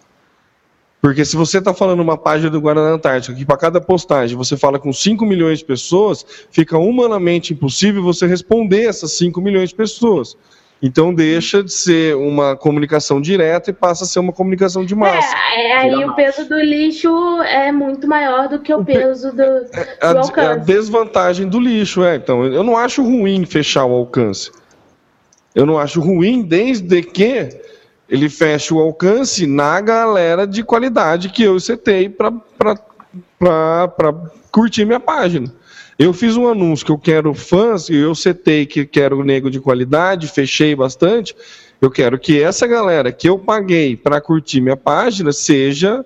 Porque 1.01 1.25
se 1.25 1.35
você 1.35 1.57
está 1.57 1.73
falando 1.73 1.99
uma 1.99 2.17
página 2.17 2.49
do 2.49 2.61
Guarda 2.61 2.81
Antártica, 2.81 3.35
que 3.35 3.43
para 3.43 3.57
cada 3.57 3.81
postagem 3.81 4.37
você 4.37 4.55
fala 4.55 4.79
com 4.79 4.93
5 4.93 5.25
milhões 5.25 5.59
de 5.59 5.65
pessoas, 5.65 6.25
fica 6.49 6.77
humanamente 6.77 7.51
impossível 7.51 8.01
você 8.03 8.25
responder 8.25 8.83
essas 8.83 9.11
5 9.13 9.41
milhões 9.41 9.69
de 9.69 9.75
pessoas. 9.75 10.37
Então 10.81 11.13
deixa 11.13 11.63
de 11.63 11.71
ser 11.71 12.15
uma 12.15 12.55
comunicação 12.55 13.21
direta 13.21 13.69
e 13.69 13.73
passa 13.73 14.03
a 14.03 14.07
ser 14.07 14.19
uma 14.19 14.33
comunicação 14.33 14.83
de 14.83 14.95
massa. 14.95 15.35
É, 15.53 15.67
é 15.67 15.77
aí 15.77 16.05
o 16.05 16.15
peso 16.15 16.49
do 16.49 16.59
lixo 16.59 17.09
é 17.43 17.71
muito 17.71 18.07
maior 18.07 18.49
do 18.49 18.59
que 18.59 18.73
o, 18.73 18.79
o 18.79 18.85
peso 18.85 19.31
do, 19.31 19.43
é, 19.43 19.97
do 20.11 20.17
a, 20.17 20.21
alcance. 20.21 20.39
A 20.39 20.55
desvantagem 20.55 21.47
do 21.47 21.59
lixo, 21.59 22.03
é. 22.03 22.15
Então, 22.15 22.45
eu 22.45 22.63
não 22.63 22.75
acho 22.75 23.03
ruim 23.03 23.45
fechar 23.45 23.85
o 23.85 23.93
alcance. 23.93 24.51
Eu 25.53 25.67
não 25.67 25.77
acho 25.77 26.01
ruim 26.01 26.41
desde 26.41 27.03
que 27.03 27.49
ele 28.09 28.27
feche 28.27 28.73
o 28.73 28.79
alcance 28.79 29.45
na 29.45 29.79
galera 29.79 30.47
de 30.47 30.63
qualidade 30.63 31.29
que 31.29 31.43
eu 31.43 31.59
setei 31.59 32.09
para 32.09 32.33
curtir 34.51 34.83
minha 34.83 34.99
página. 34.99 35.53
Eu 36.01 36.13
fiz 36.13 36.35
um 36.35 36.47
anúncio 36.47 36.83
que 36.83 36.91
eu 36.91 36.97
quero 36.97 37.31
fãs, 37.35 37.87
e 37.87 37.95
eu 37.95 38.15
setei 38.15 38.65
que 38.65 38.87
quero 38.87 39.23
nego 39.23 39.51
de 39.51 39.59
qualidade, 39.59 40.27
fechei 40.27 40.75
bastante. 40.75 41.35
Eu 41.79 41.91
quero 41.91 42.17
que 42.17 42.41
essa 42.41 42.65
galera 42.65 43.11
que 43.11 43.29
eu 43.29 43.37
paguei 43.37 43.95
para 43.95 44.19
curtir 44.19 44.61
minha 44.61 44.75
página 44.75 45.31
seja 45.31 46.03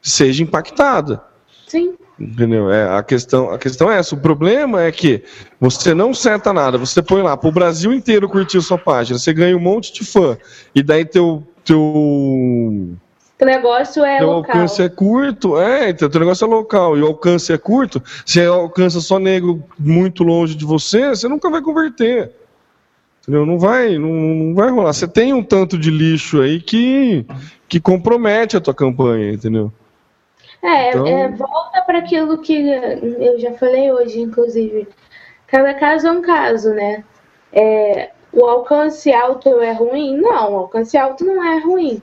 seja 0.00 0.42
impactada. 0.42 1.22
Sim. 1.66 1.98
Entendeu? 2.18 2.70
É, 2.70 2.96
a, 2.96 3.02
questão, 3.02 3.50
a 3.50 3.58
questão 3.58 3.92
é 3.92 3.98
essa. 3.98 4.14
O 4.14 4.20
problema 4.20 4.84
é 4.84 4.90
que 4.90 5.22
você 5.60 5.92
não 5.92 6.14
seta 6.14 6.50
nada. 6.50 6.78
Você 6.78 7.02
põe 7.02 7.20
lá 7.20 7.36
para 7.36 7.50
o 7.50 7.52
Brasil 7.52 7.92
inteiro 7.92 8.26
curtir 8.26 8.62
sua 8.62 8.78
página. 8.78 9.18
Você 9.18 9.34
ganha 9.34 9.54
um 9.54 9.60
monte 9.60 9.92
de 9.92 10.02
fã. 10.02 10.38
E 10.74 10.82
daí 10.82 11.04
teu, 11.04 11.46
teu 11.62 12.96
o 13.44 13.46
negócio 13.46 14.04
é 14.04 14.22
o 14.22 14.26
local. 14.26 14.52
alcance 14.56 14.82
é 14.82 14.88
curto, 14.88 15.58
é, 15.58 15.90
então 15.90 16.08
o 16.12 16.18
negócio 16.18 16.44
é 16.44 16.48
local 16.48 16.96
e 16.96 17.02
o 17.02 17.06
alcance 17.06 17.52
é 17.52 17.58
curto. 17.58 18.02
Se 18.26 18.44
alcança 18.44 19.00
só 19.00 19.18
negro 19.18 19.62
muito 19.78 20.22
longe 20.22 20.54
de 20.54 20.64
você, 20.64 21.08
você 21.10 21.28
nunca 21.28 21.48
vai 21.50 21.62
converter. 21.62 22.32
Entendeu? 23.22 23.44
Não 23.46 23.58
vai, 23.58 23.98
não, 23.98 24.08
não 24.08 24.54
vai 24.54 24.70
rolar. 24.70 24.92
Você 24.92 25.06
tem 25.06 25.32
um 25.34 25.42
tanto 25.42 25.78
de 25.78 25.90
lixo 25.90 26.40
aí 26.40 26.60
que, 26.60 27.24
que 27.68 27.78
compromete 27.78 28.56
a 28.56 28.60
tua 28.60 28.74
campanha, 28.74 29.32
entendeu? 29.32 29.72
É, 30.62 30.90
Então- 30.90 31.06
é, 31.06 31.28
volta 31.28 31.80
para 31.82 31.98
aquilo 31.98 32.38
que 32.38 32.54
eu 33.18 33.38
já 33.38 33.52
falei 33.54 33.92
hoje, 33.92 34.20
inclusive. 34.20 34.88
Cada 35.46 35.74
caso 35.74 36.06
é 36.06 36.10
um 36.10 36.22
caso, 36.22 36.70
né? 36.70 37.04
É, 37.52 38.10
o 38.32 38.44
alcance 38.44 39.12
alto 39.12 39.60
é 39.60 39.72
ruim? 39.72 40.16
Não, 40.16 40.52
o 40.52 40.56
alcance 40.58 40.96
alto 40.96 41.24
não 41.24 41.42
é 41.42 41.58
ruim. 41.60 42.00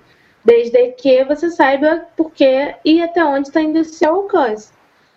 Desde 0.48 0.94
que 0.94 1.24
você 1.26 1.52
saiba 1.52 2.08
por 2.16 2.32
quê 2.32 2.76
e 2.86 3.02
até 3.02 3.26
onde 3.26 3.50
está 3.50 3.62
indo 3.62 3.80
esse 3.80 3.96
seu 3.96 4.16
alcance. 4.16 4.72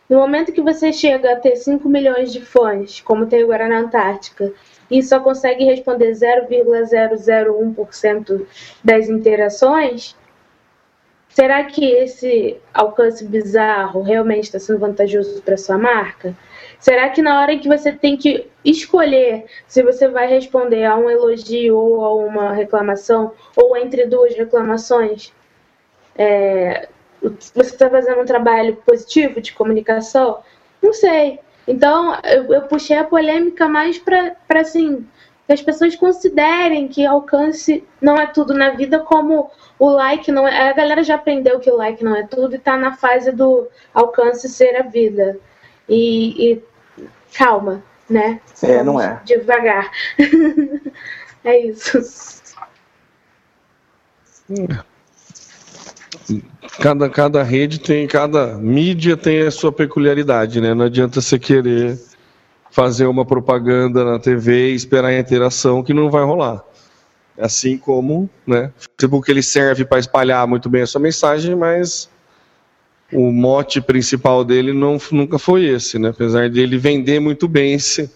No 0.08 0.18
momento 0.18 0.50
que 0.50 0.60
você 0.60 0.92
chega 0.92 1.32
a 1.32 1.36
ter 1.36 1.54
5 1.54 1.88
milhões 1.88 2.32
de 2.32 2.40
fãs, 2.40 3.00
como 3.00 3.26
tem 3.26 3.44
agora 3.44 3.68
na 3.68 3.78
Antártica, 3.78 4.52
e 4.90 5.00
só 5.04 5.20
consegue 5.20 5.62
responder 5.62 6.10
0,001% 6.10 8.44
das 8.82 9.08
interações, 9.08 10.16
será 11.28 11.62
que 11.62 11.84
esse 11.84 12.56
alcance 12.74 13.24
bizarro 13.24 14.02
realmente 14.02 14.46
está 14.46 14.58
sendo 14.58 14.80
vantajoso 14.80 15.40
para 15.42 15.56
sua 15.56 15.78
marca? 15.78 16.36
Será 16.80 17.10
que 17.10 17.20
na 17.20 17.40
hora 17.40 17.58
que 17.58 17.68
você 17.68 17.92
tem 17.92 18.16
que 18.16 18.48
escolher 18.64 19.44
se 19.68 19.82
você 19.82 20.08
vai 20.08 20.26
responder 20.26 20.84
a 20.84 20.96
um 20.96 21.10
elogio 21.10 21.76
ou 21.76 22.04
a 22.04 22.14
uma 22.14 22.52
reclamação, 22.52 23.32
ou 23.54 23.76
entre 23.76 24.06
duas 24.06 24.34
reclamações, 24.34 25.32
é, 26.16 26.88
você 27.22 27.60
está 27.60 27.90
fazendo 27.90 28.22
um 28.22 28.24
trabalho 28.24 28.76
positivo 28.76 29.40
de 29.42 29.52
comunicação? 29.52 30.38
Não 30.82 30.92
sei. 30.92 31.38
Então, 31.68 32.18
eu, 32.24 32.52
eu 32.54 32.62
puxei 32.62 32.96
a 32.96 33.04
polêmica 33.04 33.68
mais 33.68 33.98
para 33.98 34.34
assim, 34.48 35.06
que 35.46 35.52
as 35.52 35.60
pessoas 35.60 35.94
considerem 35.94 36.88
que 36.88 37.04
alcance 37.04 37.84
não 38.00 38.16
é 38.16 38.26
tudo 38.26 38.54
na 38.54 38.70
vida, 38.70 39.00
como 39.00 39.50
o 39.78 39.90
like 39.90 40.32
não 40.32 40.48
é. 40.48 40.70
A 40.70 40.72
galera 40.72 41.02
já 41.02 41.16
aprendeu 41.16 41.60
que 41.60 41.70
o 41.70 41.76
like 41.76 42.02
não 42.02 42.16
é 42.16 42.26
tudo 42.26 42.54
e 42.54 42.56
está 42.56 42.76
na 42.76 42.96
fase 42.96 43.32
do 43.32 43.68
alcance 43.92 44.48
ser 44.48 44.76
a 44.76 44.82
vida. 44.82 45.38
E, 45.88 46.52
e 46.52 46.62
calma, 47.32 47.82
né? 48.08 48.40
É, 48.62 48.82
não 48.82 49.00
é. 49.00 49.20
Devagar. 49.24 49.90
é 51.44 51.66
isso. 51.66 51.98
Cada, 56.80 57.08
cada 57.08 57.42
rede 57.42 57.78
tem, 57.78 58.06
cada 58.06 58.54
mídia 58.58 59.16
tem 59.16 59.46
a 59.46 59.50
sua 59.50 59.72
peculiaridade, 59.72 60.60
né? 60.60 60.74
Não 60.74 60.86
adianta 60.86 61.20
você 61.20 61.38
querer 61.38 61.98
fazer 62.70 63.06
uma 63.06 63.24
propaganda 63.24 64.04
na 64.04 64.18
TV 64.18 64.70
e 64.70 64.74
esperar 64.74 65.08
a 65.08 65.18
interação 65.18 65.82
que 65.82 65.92
não 65.92 66.10
vai 66.10 66.24
rolar. 66.24 66.64
Assim 67.38 67.76
como, 67.76 68.28
né? 68.46 68.72
O 68.78 68.82
Facebook 68.98 69.30
ele 69.30 69.42
serve 69.42 69.84
para 69.84 69.98
espalhar 69.98 70.46
muito 70.46 70.68
bem 70.68 70.82
a 70.82 70.86
sua 70.86 71.00
mensagem, 71.00 71.54
mas 71.54 72.08
o 73.12 73.32
mote 73.32 73.80
principal 73.80 74.44
dele 74.44 74.72
não, 74.72 74.98
nunca 75.10 75.38
foi 75.38 75.64
esse, 75.64 75.98
né? 75.98 76.10
Apesar 76.10 76.48
dele 76.48 76.78
vender 76.78 77.20
muito 77.20 77.48
bem 77.48 77.74
esse, 77.74 78.10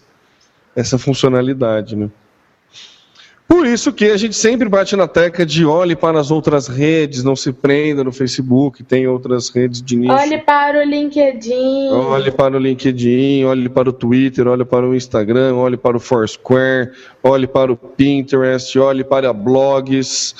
essa 0.75 0.97
funcionalidade, 0.97 1.95
né? 1.95 2.09
Por 3.47 3.67
isso 3.67 3.93
que 3.93 4.05
a 4.05 4.17
gente 4.17 4.35
sempre 4.35 4.67
bate 4.67 4.95
na 4.95 5.07
tecla 5.07 5.45
de 5.45 5.65
olhe 5.65 5.95
para 5.95 6.19
as 6.19 6.31
outras 6.31 6.67
redes, 6.67 7.23
não 7.23 7.35
se 7.35 7.53
prenda 7.53 8.03
no 8.03 8.11
Facebook, 8.11 8.83
tem 8.83 9.07
outras 9.07 9.49
redes 9.49 9.83
de 9.83 9.95
nicho. 9.95 10.13
Olhe 10.13 10.39
para 10.39 10.79
o 10.79 10.83
LinkedIn. 10.83 11.89
Olhe 11.89 12.31
para 12.31 12.57
o 12.57 12.59
LinkedIn, 12.59 13.43
olhe 13.45 13.69
para 13.69 13.89
o 13.89 13.93
Twitter, 13.93 14.47
olhe 14.47 14.65
para 14.65 14.87
o 14.87 14.95
Instagram, 14.95 15.55
olhe 15.55 15.77
para 15.77 15.95
o 15.95 15.99
Foursquare, 15.99 16.91
olhe 17.23 17.45
para 17.45 17.71
o 17.71 17.77
Pinterest, 17.77 18.77
olhe 18.79 19.03
para 19.03 19.31
blogs, 19.31 20.35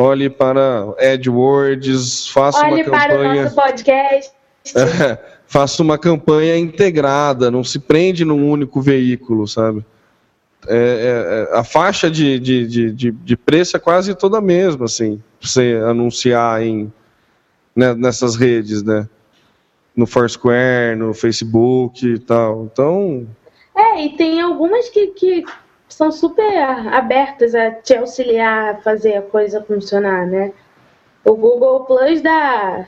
olhe 0.00 0.30
para 0.30 0.94
AdWords, 0.98 2.28
faça 2.28 2.64
Olhe 2.66 2.82
uma 2.82 2.90
para 2.90 3.14
o 3.14 3.18
campanha. 3.18 3.42
nosso 3.42 3.54
podcast. 3.54 4.32
É, 4.74 5.18
faça 5.46 5.82
uma 5.82 5.98
campanha 5.98 6.56
integrada, 6.56 7.50
não 7.50 7.62
se 7.62 7.78
prende 7.78 8.24
num 8.24 8.50
único 8.50 8.80
veículo, 8.80 9.46
sabe? 9.46 9.84
É, 10.66 10.76
é, 10.76 11.54
é, 11.54 11.58
a 11.58 11.64
faixa 11.64 12.10
de, 12.10 12.38
de, 12.38 12.66
de, 12.66 12.92
de, 12.92 13.10
de 13.10 13.36
preço 13.36 13.76
é 13.76 13.80
quase 13.80 14.14
toda 14.14 14.38
a 14.38 14.42
mesma, 14.42 14.86
assim, 14.86 15.22
pra 15.38 15.48
você 15.48 15.80
anunciar 15.86 16.62
em, 16.62 16.92
né, 17.74 17.94
nessas 17.94 18.36
redes, 18.36 18.82
né? 18.82 19.08
No 19.96 20.06
Foursquare, 20.06 20.96
no 20.96 21.12
Facebook 21.12 22.06
e 22.06 22.18
tal. 22.18 22.68
Então, 22.72 23.26
É, 23.76 24.04
e 24.04 24.10
tem 24.16 24.40
algumas 24.40 24.88
que, 24.88 25.08
que 25.08 25.44
são 25.94 26.10
super 26.12 26.58
abertas 26.92 27.54
a 27.54 27.70
te 27.70 27.94
auxiliar 27.96 28.74
a 28.74 28.76
fazer 28.78 29.16
a 29.16 29.22
coisa 29.22 29.62
funcionar, 29.62 30.26
né? 30.26 30.52
O 31.24 31.34
Google 31.34 31.84
Plus 31.84 32.20
dá 32.22 32.86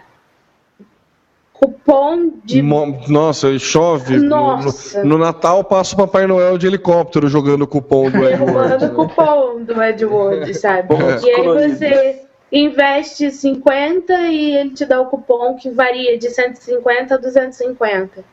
cupom 1.53 2.32
de. 2.44 2.62
nossa, 3.09 3.57
chove. 3.59 4.16
No- 4.18 4.28
Nossa. 4.28 5.03
No, 5.05 5.11
no 5.11 5.18
Natal 5.18 5.62
passa 5.64 5.94
o 5.94 5.98
Papai 5.98 6.26
Noel 6.26 6.59
de 6.59 6.66
helicóptero 6.66 7.28
jogando 7.28 7.62
o 7.62 7.66
cupom 7.66 8.11
do 8.11 8.20
derrubando 8.20 8.74
AdWords. 8.74 8.90
o 8.90 8.94
cupom 8.94 9.62
do 9.62 9.80
AdWords, 9.80 10.59
sabe? 10.61 10.88
Pontos 10.88 11.22
E 11.22 11.30
aí 11.30 11.46
você 11.46 12.22
investe 12.50 13.30
50 13.30 14.12
e 14.28 14.57
ele 14.57 14.70
te 14.70 14.84
dá 14.84 15.00
o 15.00 15.07
cupom 15.07 15.57
que 15.57 15.70
varia 15.70 16.18
de 16.18 16.30
150 16.30 17.14
a 17.14 17.18
250. 17.18 18.24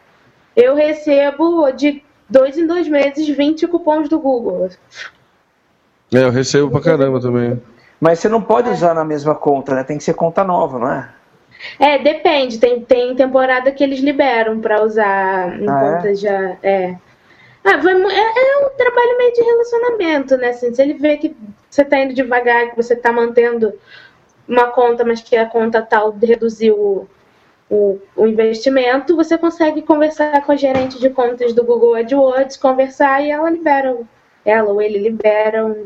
Eu 0.55 0.76
recebo 0.76 1.72
de 1.72 2.03
dois 2.30 2.57
em 2.57 2.67
dois 2.67 2.88
meses 2.88 3.27
20 3.27 3.67
cupons 3.67 4.07
do 4.07 4.19
Google. 4.19 4.69
É, 6.13 6.23
eu 6.23 6.32
recebo 6.32 6.71
pra 6.71 6.82
caramba 6.82 7.19
também. 7.19 7.61
Mas 7.99 8.19
você 8.19 8.30
não 8.30 8.41
pode 8.41 8.69
usar 8.69 8.93
na 8.93 9.03
mesma 9.03 9.36
conta, 9.36 9.75
né? 9.75 9.84
Tem 9.84 9.97
que 9.97 10.03
ser 10.03 10.13
conta 10.13 10.43
nova, 10.43 10.80
não 10.80 10.91
é? 10.91 11.09
É, 11.77 11.97
depende. 11.97 12.57
Tem, 12.57 12.82
tem 12.82 13.15
temporada 13.15 13.71
que 13.71 13.84
eles 13.84 13.99
liberam 13.99 14.59
pra 14.61 14.82
usar 14.84 15.61
em 15.61 15.69
Ah, 15.69 15.80
é? 15.86 15.95
contas 15.95 16.19
já. 16.19 16.57
É. 16.63 16.95
Ah, 17.63 17.75
vai 17.77 17.93
é, 17.93 17.95
é 17.97 18.65
um 18.65 18.69
trabalho 18.77 19.17
meio 19.17 19.34
de 19.34 19.41
relacionamento, 19.41 20.38
né? 20.38 20.49
Assim, 20.49 20.73
se 20.73 20.82
ele 20.82 20.93
vê 20.93 21.17
que 21.17 21.36
você 21.69 21.84
tá 21.84 21.99
indo 21.99 22.13
devagar, 22.13 22.69
que 22.69 22.77
você 22.77 22.95
tá 22.95 23.11
mantendo 23.11 23.73
uma 24.47 24.67
conta, 24.67 25.03
mas 25.03 25.21
que 25.21 25.36
a 25.36 25.45
conta 25.45 25.82
tal 25.82 26.11
reduziu 26.11 27.07
o, 27.70 27.99
o, 28.15 28.26
investimento, 28.26 29.15
você 29.15 29.38
consegue 29.38 29.82
conversar 29.84 30.43
com 30.43 30.51
a 30.51 30.55
gerente 30.55 30.99
de 30.99 31.09
contas 31.09 31.53
do 31.53 31.63
Google 31.63 31.95
AdWords, 31.95 32.57
conversar 32.57 33.24
e 33.24 33.30
ela 33.30 33.49
libera, 33.49 33.95
ela 34.43 34.72
ou 34.72 34.82
ele 34.82 34.97
libera 34.97 35.65
um, 35.65 35.86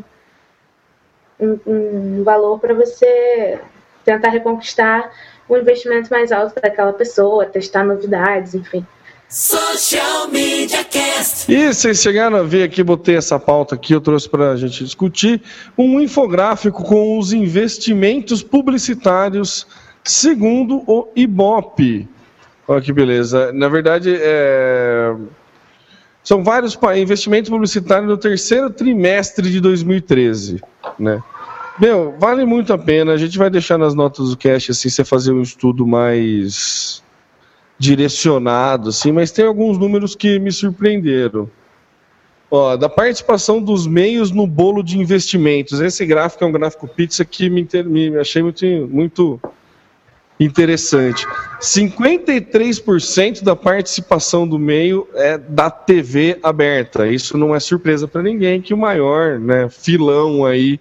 um, 1.40 1.60
um 1.66 2.24
valor 2.24 2.60
para 2.60 2.74
você 2.74 3.60
tentar 4.06 4.30
reconquistar 4.30 5.12
o 5.48 5.58
investimento 5.58 6.10
mais 6.10 6.32
alto 6.32 6.54
para 6.54 6.70
aquela 6.70 6.94
pessoa, 6.94 7.46
testar 7.46 7.84
novidades, 7.84 8.56
enfim. 8.56 8.86
Social 9.28 10.28
Media 10.30 10.84
Cast. 10.84 11.52
E 11.52 11.74
vocês 11.74 12.00
chegaram 12.00 12.38
a 12.38 12.44
ver 12.44 12.64
aqui, 12.64 12.84
botei 12.84 13.18
essa 13.18 13.40
pauta 13.40 13.76
aqui, 13.76 13.92
eu 13.92 14.00
trouxe 14.00 14.30
para 14.30 14.52
a 14.52 14.56
gente 14.56 14.84
discutir, 14.84 15.42
um 15.78 16.00
infográfico 16.00 16.84
com 16.84 17.18
os 17.18 17.34
investimentos 17.34 18.44
publicitários 18.44 19.66
segundo 20.04 20.84
o 20.88 21.08
IBOP. 21.16 22.08
Olha 22.68 22.82
que 22.82 22.94
beleza. 22.94 23.52
Na 23.54 23.68
verdade, 23.68 24.16
é, 24.20 25.16
são 26.24 26.44
vários 26.44 26.78
investimentos 26.98 27.50
publicitários 27.50 28.10
no 28.10 28.18
terceiro 28.18 28.70
trimestre 28.70 29.50
de 29.52 29.60
2013, 29.60 30.62
né? 30.98 31.22
Meu, 31.80 32.16
vale 32.20 32.46
muito 32.46 32.72
a 32.72 32.78
pena. 32.78 33.14
A 33.14 33.18
gente 33.18 33.38
vai 33.38 33.50
deixar 33.50 33.78
nas 33.78 33.94
notas 33.94 34.30
do 34.30 34.38
cast, 34.38 34.72
assim, 34.72 34.90
você 34.90 35.04
fazer 35.04 35.32
um 35.32 35.42
estudo 35.42 35.86
mais 35.86 37.04
direcionado, 37.78 38.90
assim, 38.90 39.12
mas 39.12 39.32
tem 39.32 39.46
alguns 39.46 39.78
números 39.78 40.16
que 40.16 40.40
me 40.40 40.52
surpreenderam. 40.52 41.50
Ó, 42.50 42.78
da 42.78 42.88
participação 42.88 43.62
dos 43.62 43.88
meios 43.88 44.30
no 44.30 44.46
bolo 44.46 44.84
de 44.84 45.00
investimentos. 45.00 45.82
Esse 45.82 46.06
gráfico 46.06 46.44
é 46.44 46.48
um 46.48 46.52
gráfico 46.52 46.88
pizza 46.88 47.26
que 47.26 47.50
me, 47.50 47.68
me 47.86 48.18
achei 48.18 48.44
muito, 48.44 48.66
muito 48.90 49.42
interessante. 50.44 51.26
53% 51.60 53.44
da 53.44 53.56
participação 53.56 54.48
do 54.48 54.60
meio 54.60 55.08
é 55.14 55.38
da 55.38 55.70
TV 55.70 56.38
aberta. 56.44 57.08
Isso 57.08 57.38
não 57.38 57.56
é 57.56 57.60
surpresa 57.60 58.08
para 58.08 58.22
ninguém 58.22 58.62
que 58.62 58.74
o 58.74 58.78
maior 58.78 59.40
né, 59.40 59.70
filão 59.70 60.46
aí 60.46 60.80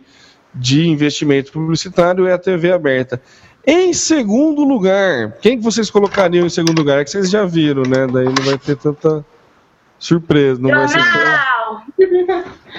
de 0.54 0.86
investimento 0.86 1.52
publicitário 1.52 2.26
é 2.26 2.32
a 2.32 2.38
TV 2.38 2.72
aberta. 2.72 3.20
Em 3.66 3.92
segundo 3.92 4.64
lugar, 4.64 5.36
quem 5.40 5.56
que 5.56 5.62
vocês 5.62 5.88
colocariam 5.88 6.46
em 6.46 6.50
segundo 6.50 6.78
lugar? 6.78 7.00
É 7.00 7.04
que 7.04 7.10
vocês 7.10 7.30
já 7.30 7.44
viram, 7.44 7.82
né? 7.82 8.06
Daí 8.12 8.24
não 8.24 8.44
vai 8.44 8.58
ter 8.58 8.76
tanta 8.76 9.24
surpresa. 9.98 10.60
Não 10.60 10.70
vai 10.70 10.88
ser 10.88 10.98
Jornal! 10.98 11.52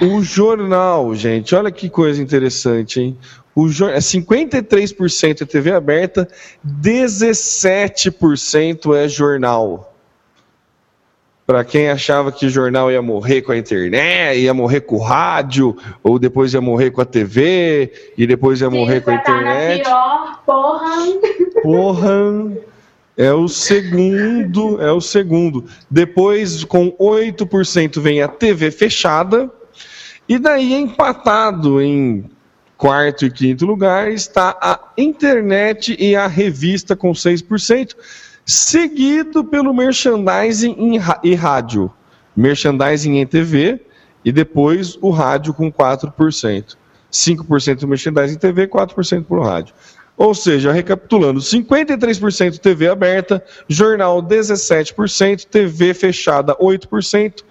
o 0.02 0.22
jornal, 0.22 1.14
gente, 1.14 1.54
olha 1.54 1.70
que 1.70 1.88
coisa 1.88 2.20
interessante, 2.20 3.00
hein? 3.00 3.18
O 3.54 3.68
jor... 3.68 3.90
é 3.90 3.98
53% 3.98 5.42
é 5.42 5.44
TV 5.44 5.72
aberta, 5.72 6.26
17% 6.66 8.96
é 8.96 9.06
jornal. 9.08 9.90
Para 11.46 11.62
quem 11.62 11.90
achava 11.90 12.32
que 12.32 12.48
jornal 12.48 12.90
ia 12.90 13.02
morrer 13.02 13.42
com 13.42 13.52
a 13.52 13.58
internet, 13.58 14.40
ia 14.40 14.54
morrer 14.54 14.80
com 14.80 14.96
o 14.96 15.02
rádio, 15.02 15.76
ou 16.02 16.18
depois 16.18 16.54
ia 16.54 16.60
morrer 16.60 16.90
com 16.90 17.02
a 17.02 17.04
TV, 17.04 17.92
e 18.16 18.26
depois 18.26 18.62
ia 18.62 18.70
morrer 18.70 19.02
com 19.02 19.10
a 19.10 19.14
na 19.14 19.20
internet. 19.20 19.84
pior, 19.84 20.42
porra. 20.46 20.94
Porra! 21.62 22.50
É 23.16 23.32
o 23.32 23.46
segundo, 23.46 24.82
é 24.82 24.90
o 24.90 25.00
segundo. 25.00 25.64
Depois, 25.88 26.64
com 26.64 26.90
8%, 26.92 28.00
vem 28.00 28.20
a 28.22 28.26
TV 28.26 28.72
fechada. 28.72 29.48
E 30.28 30.36
daí, 30.38 30.74
empatado 30.74 31.80
em 31.80 32.28
quarto 32.84 33.24
e 33.24 33.30
quinto 33.30 33.64
lugar, 33.64 34.12
está 34.12 34.58
a 34.60 34.78
internet 34.98 35.96
e 35.98 36.14
a 36.14 36.26
revista 36.26 36.94
com 36.94 37.12
6%, 37.12 37.96
seguido 38.44 39.42
pelo 39.42 39.72
merchandising 39.72 41.00
e 41.22 41.34
rádio. 41.34 41.90
Merchandising 42.36 43.20
em 43.20 43.26
TV 43.26 43.80
e 44.22 44.30
depois 44.30 44.98
o 45.00 45.08
rádio 45.08 45.54
com 45.54 45.72
4%. 45.72 46.76
5% 47.10 47.86
merchandising 47.86 48.34
em 48.34 48.38
TV, 48.38 48.68
4% 48.68 49.24
por 49.24 49.42
rádio. 49.42 49.74
Ou 50.14 50.34
seja, 50.34 50.70
recapitulando, 50.70 51.40
53% 51.40 52.58
TV 52.58 52.88
aberta, 52.88 53.42
jornal 53.66 54.22
17%, 54.22 55.46
TV 55.46 55.94
fechada 55.94 56.54
8%, 56.56 57.42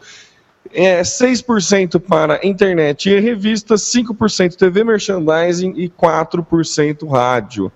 é, 0.74 1.02
6% 1.02 2.00
para 2.00 2.46
internet 2.46 3.10
e 3.10 3.20
revista, 3.20 3.76
5% 3.76 4.56
TV 4.56 4.84
merchandising 4.84 5.74
e 5.78 5.90
4% 5.90 7.08
rádio. 7.10 7.72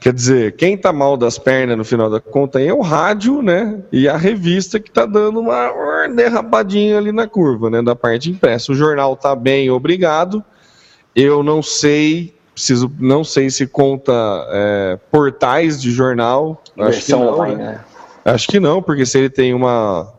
Quer 0.00 0.12
dizer, 0.12 0.56
quem 0.56 0.74
está 0.74 0.92
mal 0.92 1.16
das 1.16 1.38
pernas 1.38 1.78
no 1.78 1.84
final 1.84 2.10
da 2.10 2.20
conta 2.20 2.60
é 2.60 2.72
o 2.72 2.82
rádio, 2.82 3.40
né? 3.40 3.82
E 3.90 4.06
a 4.06 4.16
revista 4.16 4.78
que 4.78 4.90
está 4.90 5.06
dando 5.06 5.40
uma 5.40 6.08
derrapadinha 6.08 6.98
ali 6.98 7.10
na 7.10 7.26
curva, 7.26 7.70
né? 7.70 7.80
Da 7.80 7.96
parte 7.96 8.30
impressa. 8.30 8.70
O 8.70 8.74
jornal 8.74 9.14
está 9.14 9.34
bem, 9.34 9.70
obrigado. 9.70 10.44
Eu 11.16 11.42
não 11.42 11.62
sei 11.62 12.34
preciso, 12.54 12.90
não 13.00 13.24
sei 13.24 13.50
se 13.50 13.66
conta 13.66 14.12
é, 14.50 14.98
portais 15.10 15.80
de 15.80 15.90
jornal. 15.90 16.62
Acho 16.78 17.04
que 17.04 17.12
não. 17.12 17.34
Online, 17.34 17.56
né? 17.56 17.84
Acho 18.24 18.48
que 18.48 18.60
não, 18.60 18.82
porque 18.82 19.04
se 19.04 19.18
ele 19.18 19.28
tem 19.28 19.52
uma 19.52 20.12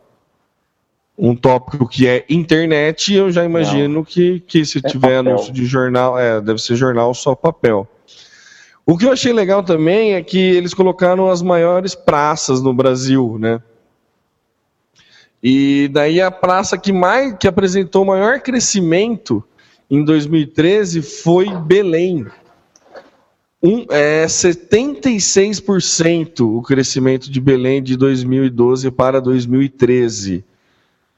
um 1.18 1.34
tópico 1.34 1.88
que 1.88 2.06
é 2.06 2.24
internet, 2.28 3.14
eu 3.14 3.30
já 3.30 3.42
imagino 3.44 4.04
que, 4.04 4.40
que 4.40 4.62
se 4.64 4.78
é 4.78 4.82
tiver 4.82 5.16
papel. 5.16 5.32
anúncio 5.32 5.52
de 5.52 5.64
jornal, 5.64 6.16
é, 6.18 6.40
deve 6.40 6.60
ser 6.60 6.74
jornal 6.76 7.14
só 7.14 7.34
papel. 7.34 7.88
O 8.84 8.98
que 8.98 9.04
eu 9.04 9.12
achei 9.12 9.32
legal 9.32 9.62
também 9.62 10.14
é 10.14 10.22
que 10.22 10.38
eles 10.38 10.74
colocaram 10.74 11.28
as 11.28 11.40
maiores 11.42 11.94
praças 11.94 12.60
no 12.62 12.74
Brasil, 12.74 13.36
né? 13.38 13.60
E 15.42 15.90
daí 15.92 16.18
a 16.20 16.30
praça 16.30 16.78
que 16.78 16.92
mais 16.92 17.34
que 17.38 17.48
apresentou 17.48 18.04
maior 18.04 18.40
crescimento 18.40 19.42
em 19.90 20.04
2013 20.04 21.02
foi 21.02 21.48
Belém. 21.48 22.26
Um, 23.62 23.86
é 23.90 24.26
76% 24.26 26.40
o 26.40 26.60
crescimento 26.62 27.30
de 27.30 27.40
Belém 27.40 27.82
de 27.82 27.96
2012 27.96 28.90
para 28.90 29.20
2013. 29.20 30.44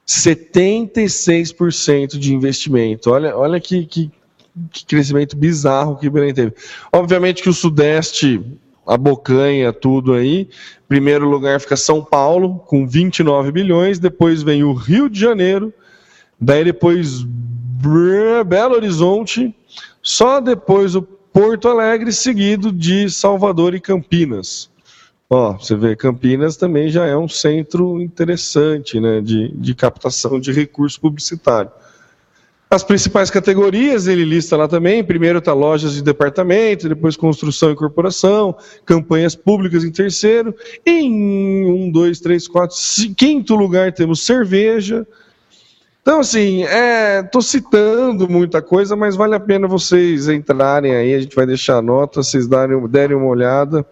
76% 0.09 2.19
de 2.19 2.35
investimento. 2.35 3.11
Olha, 3.11 3.37
olha 3.37 3.61
que, 3.61 3.85
que, 3.85 4.11
que, 4.73 4.87
crescimento 4.87 5.37
bizarro 5.37 5.99
que 5.99 6.09
Belém 6.09 6.33
teve. 6.33 6.55
Obviamente 6.91 7.43
que 7.43 7.51
o 7.51 7.55
Sudeste 7.55 8.43
abocanha 8.87 9.71
tudo 9.71 10.15
aí. 10.15 10.49
Primeiro 10.89 11.29
lugar 11.29 11.61
fica 11.61 11.77
São 11.77 12.03
Paulo, 12.03 12.59
com 12.61 12.89
29 12.89 13.53
bilhões. 13.53 13.99
Depois 13.99 14.43
vem 14.43 14.65
o 14.65 14.73
Rio 14.73 15.11
de 15.11 15.21
Janeiro. 15.21 15.75
Daí 16.41 16.65
depois 16.65 17.27
Belo 18.47 18.77
Horizonte, 18.77 19.55
só 20.03 20.41
depois 20.41 20.95
o 20.95 21.03
Porto 21.03 21.69
Alegre, 21.69 22.11
seguido 22.13 22.73
de 22.73 23.11
Salvador 23.11 23.75
e 23.75 23.81
Campinas. 23.81 24.71
Ó, 25.31 25.53
você 25.53 25.77
vê, 25.77 25.95
Campinas 25.95 26.57
também 26.57 26.89
já 26.89 27.05
é 27.05 27.15
um 27.15 27.29
centro 27.29 28.01
interessante 28.01 28.99
né, 28.99 29.21
de, 29.21 29.49
de 29.49 29.75
captação 29.75 30.41
de 30.41 30.53
recurso 30.53 30.99
publicitário. 30.99 31.71
As 32.71 32.83
principais 32.83 33.31
categorias 33.31 34.07
ele 34.07 34.25
lista 34.25 34.57
lá 34.57 34.67
também. 34.67 35.05
Primeiro 35.05 35.39
está 35.39 35.53
lojas 35.53 35.95
de 35.95 36.03
departamento, 36.03 36.89
depois 36.89 37.17
construção 37.17 37.71
e 37.71 37.77
corporação, 37.77 38.57
campanhas 38.87 39.35
públicas 39.35 39.85
em 39.85 39.91
terceiro. 39.91 40.55
Em 40.85 41.67
um, 41.67 41.91
dois, 41.91 42.21
três, 42.21 42.49
quatro, 42.49 42.77
quinto 43.17 43.55
lugar 43.55 43.93
temos 43.93 44.21
cerveja, 44.21 45.07
então, 46.01 46.21
assim, 46.21 46.63
estou 46.63 47.43
é, 47.43 47.45
citando 47.45 48.27
muita 48.31 48.63
coisa, 48.63 48.97
mas 48.97 49.15
vale 49.15 49.35
a 49.35 49.41
pena 49.41 49.69
vocês 49.69 50.27
entrarem 50.27 50.95
aí, 50.95 51.13
a 51.13 51.21
gente 51.21 51.37
vai 51.37 51.45
deixar 51.45 51.77
a 51.77 51.83
nota, 51.83 52.23
vocês 52.23 52.47
darem, 52.47 52.89
derem 52.89 53.15
uma 53.15 53.27
olhada 53.27 53.85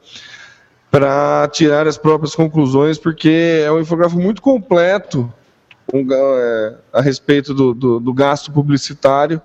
para 0.91 1.49
tirar 1.49 1.87
as 1.87 1.99
próprias 1.99 2.35
conclusões, 2.35 2.99
porque 2.99 3.63
é 3.65 3.71
um 3.71 3.81
infográfico 3.81 4.21
muito 4.21 4.41
completo 4.41 5.33
um, 5.93 6.07
é, 6.13 6.75
a 6.93 7.01
respeito 7.01 7.55
do, 7.55 7.75
do, 7.75 8.01
do, 8.01 8.13
gasto 8.13 8.51
publicitário 8.51 9.41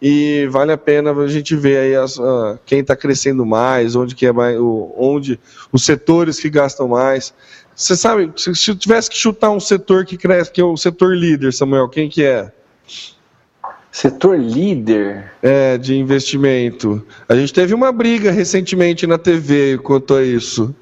e 0.00 0.46
vale 0.50 0.72
a 0.72 0.78
pena 0.78 1.12
a 1.12 1.28
gente 1.28 1.56
ver 1.56 1.78
aí 1.78 1.96
as, 1.96 2.18
quem 2.64 2.80
está 2.80 2.94
crescendo 2.94 3.44
mais, 3.44 3.96
onde 3.96 4.14
que 4.14 4.26
é 4.26 4.32
mais, 4.32 4.58
o, 4.58 4.94
onde 4.96 5.40
os 5.72 5.84
setores 5.84 6.38
que 6.38 6.50
gastam 6.50 6.88
mais. 6.88 7.34
Você 7.74 7.96
sabe, 7.96 8.32
se, 8.36 8.54
se 8.54 8.70
eu 8.70 8.76
tivesse 8.76 9.10
que 9.10 9.16
chutar 9.16 9.50
um 9.50 9.60
setor 9.60 10.04
que 10.04 10.16
cresce, 10.16 10.50
que 10.50 10.60
é 10.60 10.64
o 10.64 10.76
setor 10.76 11.16
líder, 11.16 11.52
Samuel, 11.52 11.88
quem 11.88 12.08
que 12.08 12.22
é? 12.22 12.52
Setor 13.90 14.38
líder? 14.38 15.32
É, 15.42 15.78
de 15.78 15.96
investimento. 15.96 17.04
A 17.28 17.34
gente 17.34 17.52
teve 17.52 17.72
uma 17.74 17.90
briga 17.90 18.30
recentemente 18.30 19.06
na 19.06 19.16
TV 19.16 19.78
quanto 19.78 20.14
a 20.14 20.22
isso, 20.22 20.74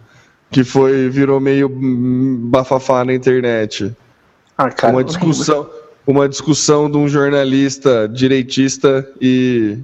que 0.50 0.64
foi 0.64 1.08
virou 1.08 1.40
meio 1.40 1.68
bafafá 1.68 3.04
na 3.04 3.14
internet. 3.14 3.94
Ah, 4.56 4.70
cara, 4.70 4.92
uma 4.92 5.04
discussão, 5.04 5.68
uma 6.06 6.28
discussão 6.28 6.90
de 6.90 6.96
um 6.96 7.08
jornalista 7.08 8.08
direitista 8.08 9.08
e 9.20 9.78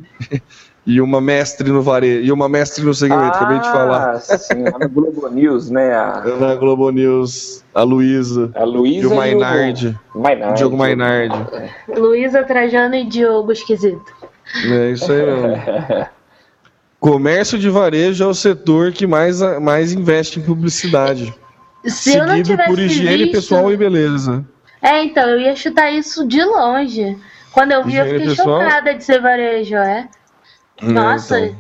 e 0.91 1.01
uma 1.01 1.20
mestre 1.20 1.70
no 1.70 1.82
varejo, 1.82 2.26
e 2.26 2.32
uma 2.32 2.49
mestre 2.49 2.84
no 2.84 2.93
segmento, 2.93 3.22
ah, 3.22 3.36
acabei 3.36 3.61
de 3.61 3.70
falar. 3.70 4.18
Sim, 4.18 4.64
lá 4.64 4.76
na 4.76 4.88
Globo 4.88 5.28
News, 5.28 5.70
né? 5.70 5.95
A... 5.95 6.20
Na 6.41 6.57
Globo 6.57 6.91
News, 6.91 7.62
a 7.72 7.82
Luísa. 7.82 8.51
A 8.57 8.64
Luísa 8.64 9.05
e 9.05 9.07
o 9.07 9.14
Mainardi. 9.14 9.97
Mainardi. 10.12 10.57
Diogo 10.57 10.76
Mainardi. 10.76 11.47
Luísa 11.97 12.43
Trajano 12.43 12.97
e 12.97 13.05
Diogo 13.05 13.53
Esquisito. 13.53 14.05
É 14.64 14.91
isso 14.91 15.12
aí 15.12 15.24
mesmo. 15.24 16.07
Comércio 16.99 17.57
de 17.57 17.70
varejo 17.70 18.24
é 18.24 18.26
o 18.26 18.34
setor 18.34 18.91
que 18.91 19.07
mais, 19.07 19.41
mais 19.61 19.93
investe 19.93 20.41
em 20.41 20.43
publicidade. 20.43 21.32
Se 21.84 22.12
seguido 22.12 22.57
por 22.66 22.78
higiene 22.80 23.18
visto... 23.18 23.32
pessoal 23.32 23.72
e 23.72 23.76
beleza. 23.76 24.45
É, 24.82 25.05
então, 25.05 25.28
eu 25.28 25.38
ia 25.38 25.55
chutar 25.55 25.93
isso 25.93 26.26
de 26.26 26.43
longe. 26.43 27.16
Quando 27.53 27.70
eu 27.70 27.84
vi, 27.84 27.91
higiene 27.91 28.09
eu 28.09 28.18
fiquei 28.18 28.36
pessoal... 28.36 28.61
chocada 28.61 28.95
de 28.95 29.05
ser 29.05 29.20
varejo, 29.20 29.76
é. 29.76 30.09
Nossa, 30.83 31.41
então. 31.41 31.57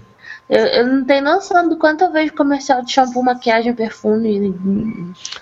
eu, 0.48 0.64
eu 0.66 0.86
não 0.86 1.04
tenho 1.04 1.22
noção 1.22 1.68
do 1.68 1.76
quanto 1.76 2.04
eu 2.04 2.12
vejo 2.12 2.32
comercial 2.32 2.82
de 2.82 2.92
shampoo, 2.92 3.22
maquiagem, 3.22 3.74
perfume. 3.74 4.48
E, 4.48 4.54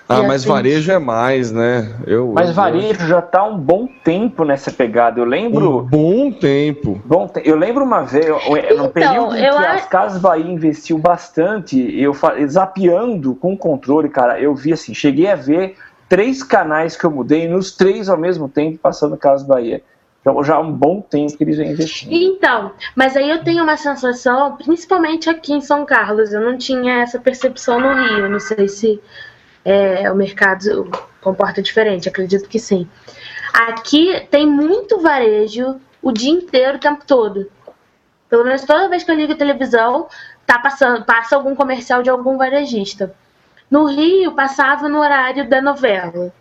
ah, 0.09 0.23
mas 0.23 0.43
assim. 0.43 0.49
varejo 0.49 0.93
é 0.93 0.99
mais, 0.99 1.53
né? 1.53 1.97
Eu, 2.07 2.33
mas 2.35 2.49
eu, 2.49 2.55
varejo 2.55 3.07
já 3.07 3.23
tá 3.23 3.45
um 3.45 3.57
bom 3.57 3.89
tempo 4.05 4.45
nessa 4.45 4.71
pegada. 4.71 5.21
Eu 5.21 5.25
lembro. 5.25 5.79
Um 5.79 5.83
bom 5.83 6.31
tempo. 6.31 7.01
Bom, 7.05 7.31
eu 7.45 7.57
lembro 7.57 7.85
uma 7.85 8.03
vez, 8.03 8.27
então, 8.27 8.77
no 8.77 8.89
período 8.91 9.37
em 9.37 9.41
que 9.41 9.67
as 9.67 9.87
Casas 9.87 10.21
Bahia 10.21 10.51
investiu 10.51 10.99
bastante, 10.99 11.79
eu 11.99 12.13
zapeando 12.47 13.35
com 13.35 13.53
o 13.55 13.57
controle, 13.57 14.09
cara, 14.09 14.41
eu 14.41 14.55
vi 14.55 14.73
assim, 14.73 14.95
cheguei 14.95 15.31
a 15.31 15.37
ver 15.37 15.77
três 16.09 16.43
canais 16.43 16.97
que 16.97 17.05
eu 17.05 17.11
mudei, 17.11 17.47
nos 17.47 17.77
três 17.77 18.09
ao 18.09 18.17
mesmo 18.17 18.49
tempo, 18.49 18.79
passando 18.79 19.17
Casas 19.17 19.47
Bahia. 19.47 19.83
Então, 20.29 20.45
já 20.45 20.57
há 20.57 20.61
um 20.61 20.73
bom 20.73 21.01
tempo 21.01 21.37
que 21.37 21.43
eles 21.43 21.57
vêm 21.57 21.71
investindo. 21.71 22.13
Então, 22.13 22.73
mas 22.95 23.17
aí 23.17 23.31
eu 23.31 23.43
tenho 23.43 23.63
uma 23.63 23.77
sensação, 23.77 24.57
principalmente 24.57 25.31
aqui 25.31 25.55
em 25.55 25.61
São 25.61 25.87
Carlos, 25.87 26.33
eu 26.33 26.41
não 26.41 26.59
tinha 26.59 27.03
essa 27.03 27.19
percepção 27.19 27.81
no 27.81 27.95
Rio. 27.95 28.29
Não 28.29 28.39
sei 28.39 28.69
se 28.69 29.01
é, 29.65 30.11
o 30.11 30.15
mercado 30.15 30.91
comporta 31.23 31.63
diferente, 31.63 32.09
acredito 32.09 32.49
que 32.49 32.59
sim. 32.59 32.87
Aqui 33.55 34.27
tem 34.31 34.47
muito 34.47 35.01
varejo 35.01 35.81
o 36.03 36.13
dia 36.13 36.31
inteiro, 36.31 36.77
o 36.77 36.81
tempo 36.81 37.05
todo. 37.07 37.51
Pelo 38.29 38.45
menos 38.45 38.63
toda 38.63 38.89
vez 38.89 39.03
que 39.03 39.11
eu 39.11 39.17
ligo 39.17 39.33
a 39.33 39.37
televisão, 39.37 40.09
tá 40.47 40.59
passando, 40.59 41.05
passa 41.05 41.37
algum 41.37 41.55
comercial 41.55 42.03
de 42.03 42.11
algum 42.11 42.37
varejista. 42.37 43.15
No 43.71 43.87
Rio, 43.87 44.33
passava 44.33 44.89
no 44.89 44.99
horário 45.01 45.49
da 45.49 45.63
novela. 45.63 46.33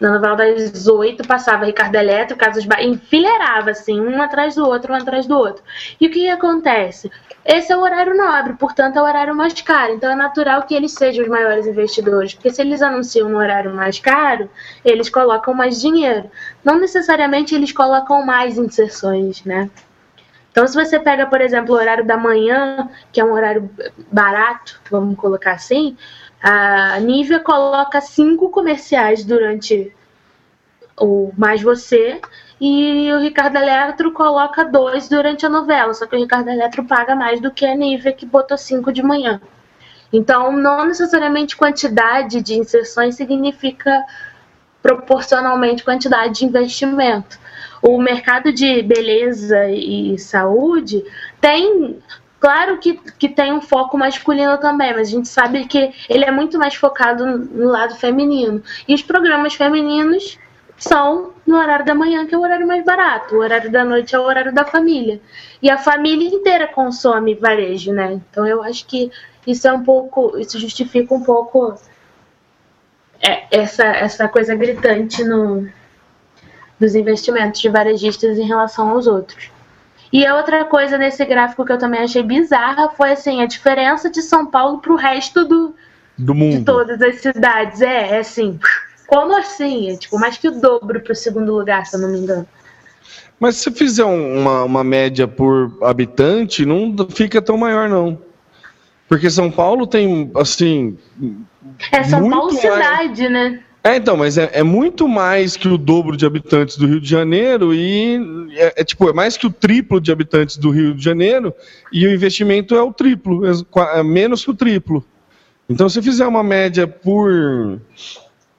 Na 0.00 0.10
novela 0.10 0.36
das 0.36 0.86
oito 0.86 1.26
passava 1.26 1.64
Ricardo 1.64 1.94
Eletro, 1.94 2.36
Casas 2.36 2.66
Bahia, 2.66 2.86
enfileirava 2.86 3.70
assim, 3.70 3.98
um 4.00 4.20
atrás 4.20 4.54
do 4.54 4.66
outro, 4.66 4.92
um 4.92 4.96
atrás 4.96 5.26
do 5.26 5.36
outro. 5.36 5.62
E 6.00 6.06
o 6.06 6.10
que 6.10 6.28
acontece? 6.28 7.10
Esse 7.44 7.72
é 7.72 7.76
o 7.76 7.80
horário 7.80 8.16
nobre, 8.16 8.54
portanto 8.54 8.96
é 8.96 9.00
o 9.00 9.04
horário 9.04 9.34
mais 9.34 9.54
caro. 9.62 9.94
Então 9.94 10.10
é 10.10 10.14
natural 10.14 10.64
que 10.64 10.74
eles 10.74 10.92
sejam 10.92 11.24
os 11.24 11.30
maiores 11.30 11.66
investidores, 11.66 12.34
porque 12.34 12.50
se 12.50 12.60
eles 12.60 12.82
anunciam 12.82 13.28
no 13.28 13.38
horário 13.38 13.72
mais 13.72 13.98
caro, 13.98 14.50
eles 14.84 15.08
colocam 15.08 15.54
mais 15.54 15.80
dinheiro. 15.80 16.30
Não 16.62 16.78
necessariamente 16.78 17.54
eles 17.54 17.72
colocam 17.72 18.24
mais 18.24 18.58
inserções, 18.58 19.42
né? 19.44 19.70
Então, 20.50 20.66
se 20.66 20.74
você 20.74 20.98
pega, 20.98 21.26
por 21.26 21.42
exemplo, 21.42 21.74
o 21.74 21.78
horário 21.78 22.04
da 22.06 22.16
manhã, 22.16 22.88
que 23.12 23.20
é 23.20 23.24
um 23.24 23.34
horário 23.34 23.70
barato, 24.10 24.80
vamos 24.90 25.14
colocar 25.16 25.52
assim, 25.52 25.94
a 26.42 26.98
Nivea 27.00 27.40
coloca 27.40 28.00
cinco 28.00 28.50
comerciais 28.50 29.24
durante 29.24 29.92
o 30.98 31.32
Mais 31.36 31.62
Você 31.62 32.20
e 32.60 33.12
o 33.12 33.20
Ricardo 33.20 33.56
Eletro 33.56 34.12
coloca 34.12 34.64
dois 34.64 35.08
durante 35.08 35.44
a 35.44 35.48
novela, 35.48 35.92
só 35.92 36.06
que 36.06 36.16
o 36.16 36.18
Ricardo 36.18 36.48
Eletro 36.48 36.84
paga 36.84 37.14
mais 37.14 37.40
do 37.40 37.50
que 37.50 37.66
a 37.66 37.74
Nivea, 37.74 38.12
que 38.12 38.24
botou 38.24 38.56
cinco 38.56 38.92
de 38.92 39.02
manhã. 39.02 39.40
Então, 40.12 40.52
não 40.52 40.86
necessariamente 40.86 41.56
quantidade 41.56 42.40
de 42.40 42.54
inserções 42.54 43.16
significa 43.16 44.04
proporcionalmente 44.82 45.82
quantidade 45.84 46.38
de 46.38 46.44
investimento. 46.44 47.38
O 47.82 48.00
mercado 48.00 48.52
de 48.52 48.82
beleza 48.82 49.68
e 49.68 50.18
saúde 50.18 51.04
tem 51.40 51.98
Claro 52.46 52.78
que, 52.78 52.94
que 53.18 53.28
tem 53.28 53.52
um 53.52 53.60
foco 53.60 53.98
masculino 53.98 54.56
também, 54.58 54.94
mas 54.94 55.08
a 55.08 55.10
gente 55.10 55.26
sabe 55.26 55.64
que 55.64 55.92
ele 56.08 56.24
é 56.24 56.30
muito 56.30 56.56
mais 56.56 56.76
focado 56.76 57.26
no 57.26 57.68
lado 57.68 57.96
feminino. 57.96 58.62
E 58.86 58.94
os 58.94 59.02
programas 59.02 59.54
femininos 59.54 60.38
são 60.78 61.32
no 61.44 61.56
horário 61.56 61.84
da 61.84 61.92
manhã, 61.92 62.24
que 62.24 62.36
é 62.36 62.38
o 62.38 62.42
horário 62.42 62.64
mais 62.64 62.84
barato. 62.84 63.34
O 63.34 63.38
horário 63.38 63.68
da 63.72 63.84
noite 63.84 64.14
é 64.14 64.18
o 64.20 64.22
horário 64.22 64.54
da 64.54 64.64
família. 64.64 65.20
E 65.60 65.68
a 65.68 65.76
família 65.76 66.28
inteira 66.28 66.68
consome 66.68 67.34
varejo, 67.34 67.92
né? 67.92 68.12
Então 68.30 68.46
eu 68.46 68.62
acho 68.62 68.86
que 68.86 69.10
isso 69.44 69.66
é 69.66 69.72
um 69.72 69.82
pouco. 69.82 70.38
Isso 70.38 70.56
justifica 70.56 71.12
um 71.12 71.24
pouco 71.24 71.74
é, 73.20 73.44
essa, 73.50 73.86
essa 73.86 74.28
coisa 74.28 74.54
gritante 74.54 75.24
no, 75.24 75.68
dos 76.78 76.94
investimentos 76.94 77.60
de 77.60 77.68
varejistas 77.68 78.38
em 78.38 78.46
relação 78.46 78.88
aos 78.90 79.08
outros. 79.08 79.55
E 80.12 80.24
a 80.24 80.36
outra 80.36 80.64
coisa 80.64 80.96
nesse 80.96 81.24
gráfico 81.24 81.64
que 81.64 81.72
eu 81.72 81.78
também 81.78 82.00
achei 82.00 82.22
bizarra 82.22 82.88
foi 82.90 83.12
assim, 83.12 83.42
a 83.42 83.46
diferença 83.46 84.08
de 84.08 84.22
São 84.22 84.46
Paulo 84.46 84.78
para 84.78 84.92
o 84.92 84.96
resto 84.96 85.44
do, 85.44 85.74
do 86.16 86.34
mundo. 86.34 86.58
de 86.58 86.64
todas 86.64 87.02
as 87.02 87.20
cidades. 87.20 87.82
É, 87.82 88.16
é 88.16 88.18
assim, 88.18 88.58
como 89.06 89.36
assim? 89.36 89.90
É, 89.90 89.96
tipo, 89.96 90.18
mais 90.18 90.36
que 90.36 90.48
o 90.48 90.60
dobro 90.60 91.00
para 91.00 91.12
o 91.12 91.16
segundo 91.16 91.54
lugar, 91.54 91.86
se 91.86 91.96
eu 91.96 92.00
não 92.00 92.10
me 92.10 92.18
engano. 92.18 92.46
Mas 93.38 93.56
se 93.56 93.70
fizer 93.70 94.04
uma, 94.04 94.64
uma 94.64 94.84
média 94.84 95.28
por 95.28 95.76
habitante, 95.82 96.64
não 96.64 96.94
fica 97.10 97.42
tão 97.42 97.58
maior, 97.58 97.88
não. 97.88 98.18
Porque 99.08 99.30
São 99.30 99.50
Paulo 99.50 99.86
tem, 99.86 100.30
assim. 100.34 100.96
É 101.92 102.02
São 102.02 102.28
Paulo 102.28 102.46
mais... 102.46 102.60
cidade, 102.60 103.28
né? 103.28 103.60
É, 103.86 103.94
então, 103.94 104.16
mas 104.16 104.36
é, 104.36 104.50
é, 104.52 104.64
muito 104.64 105.06
mais 105.06 105.56
que 105.56 105.68
o 105.68 105.78
dobro 105.78 106.16
de 106.16 106.26
habitantes 106.26 106.76
do 106.76 106.88
Rio 106.88 107.00
de 107.00 107.08
Janeiro 107.08 107.72
e 107.72 108.50
é, 108.56 108.80
é, 108.80 108.84
tipo, 108.84 109.08
é 109.08 109.12
mais 109.12 109.36
que 109.36 109.46
o 109.46 109.50
triplo 109.50 110.00
de 110.00 110.10
habitantes 110.10 110.56
do 110.56 110.70
Rio 110.70 110.92
de 110.92 111.04
Janeiro 111.04 111.54
e 111.92 112.04
o 112.04 112.12
investimento 112.12 112.74
é 112.74 112.82
o 112.82 112.92
triplo, 112.92 113.46
é, 113.46 113.52
é 113.94 114.02
menos 114.02 114.44
que 114.44 114.50
o 114.50 114.54
triplo. 114.54 115.04
Então, 115.68 115.88
se 115.88 116.02
fizer 116.02 116.26
uma 116.26 116.42
média 116.42 116.84
por 116.88 117.80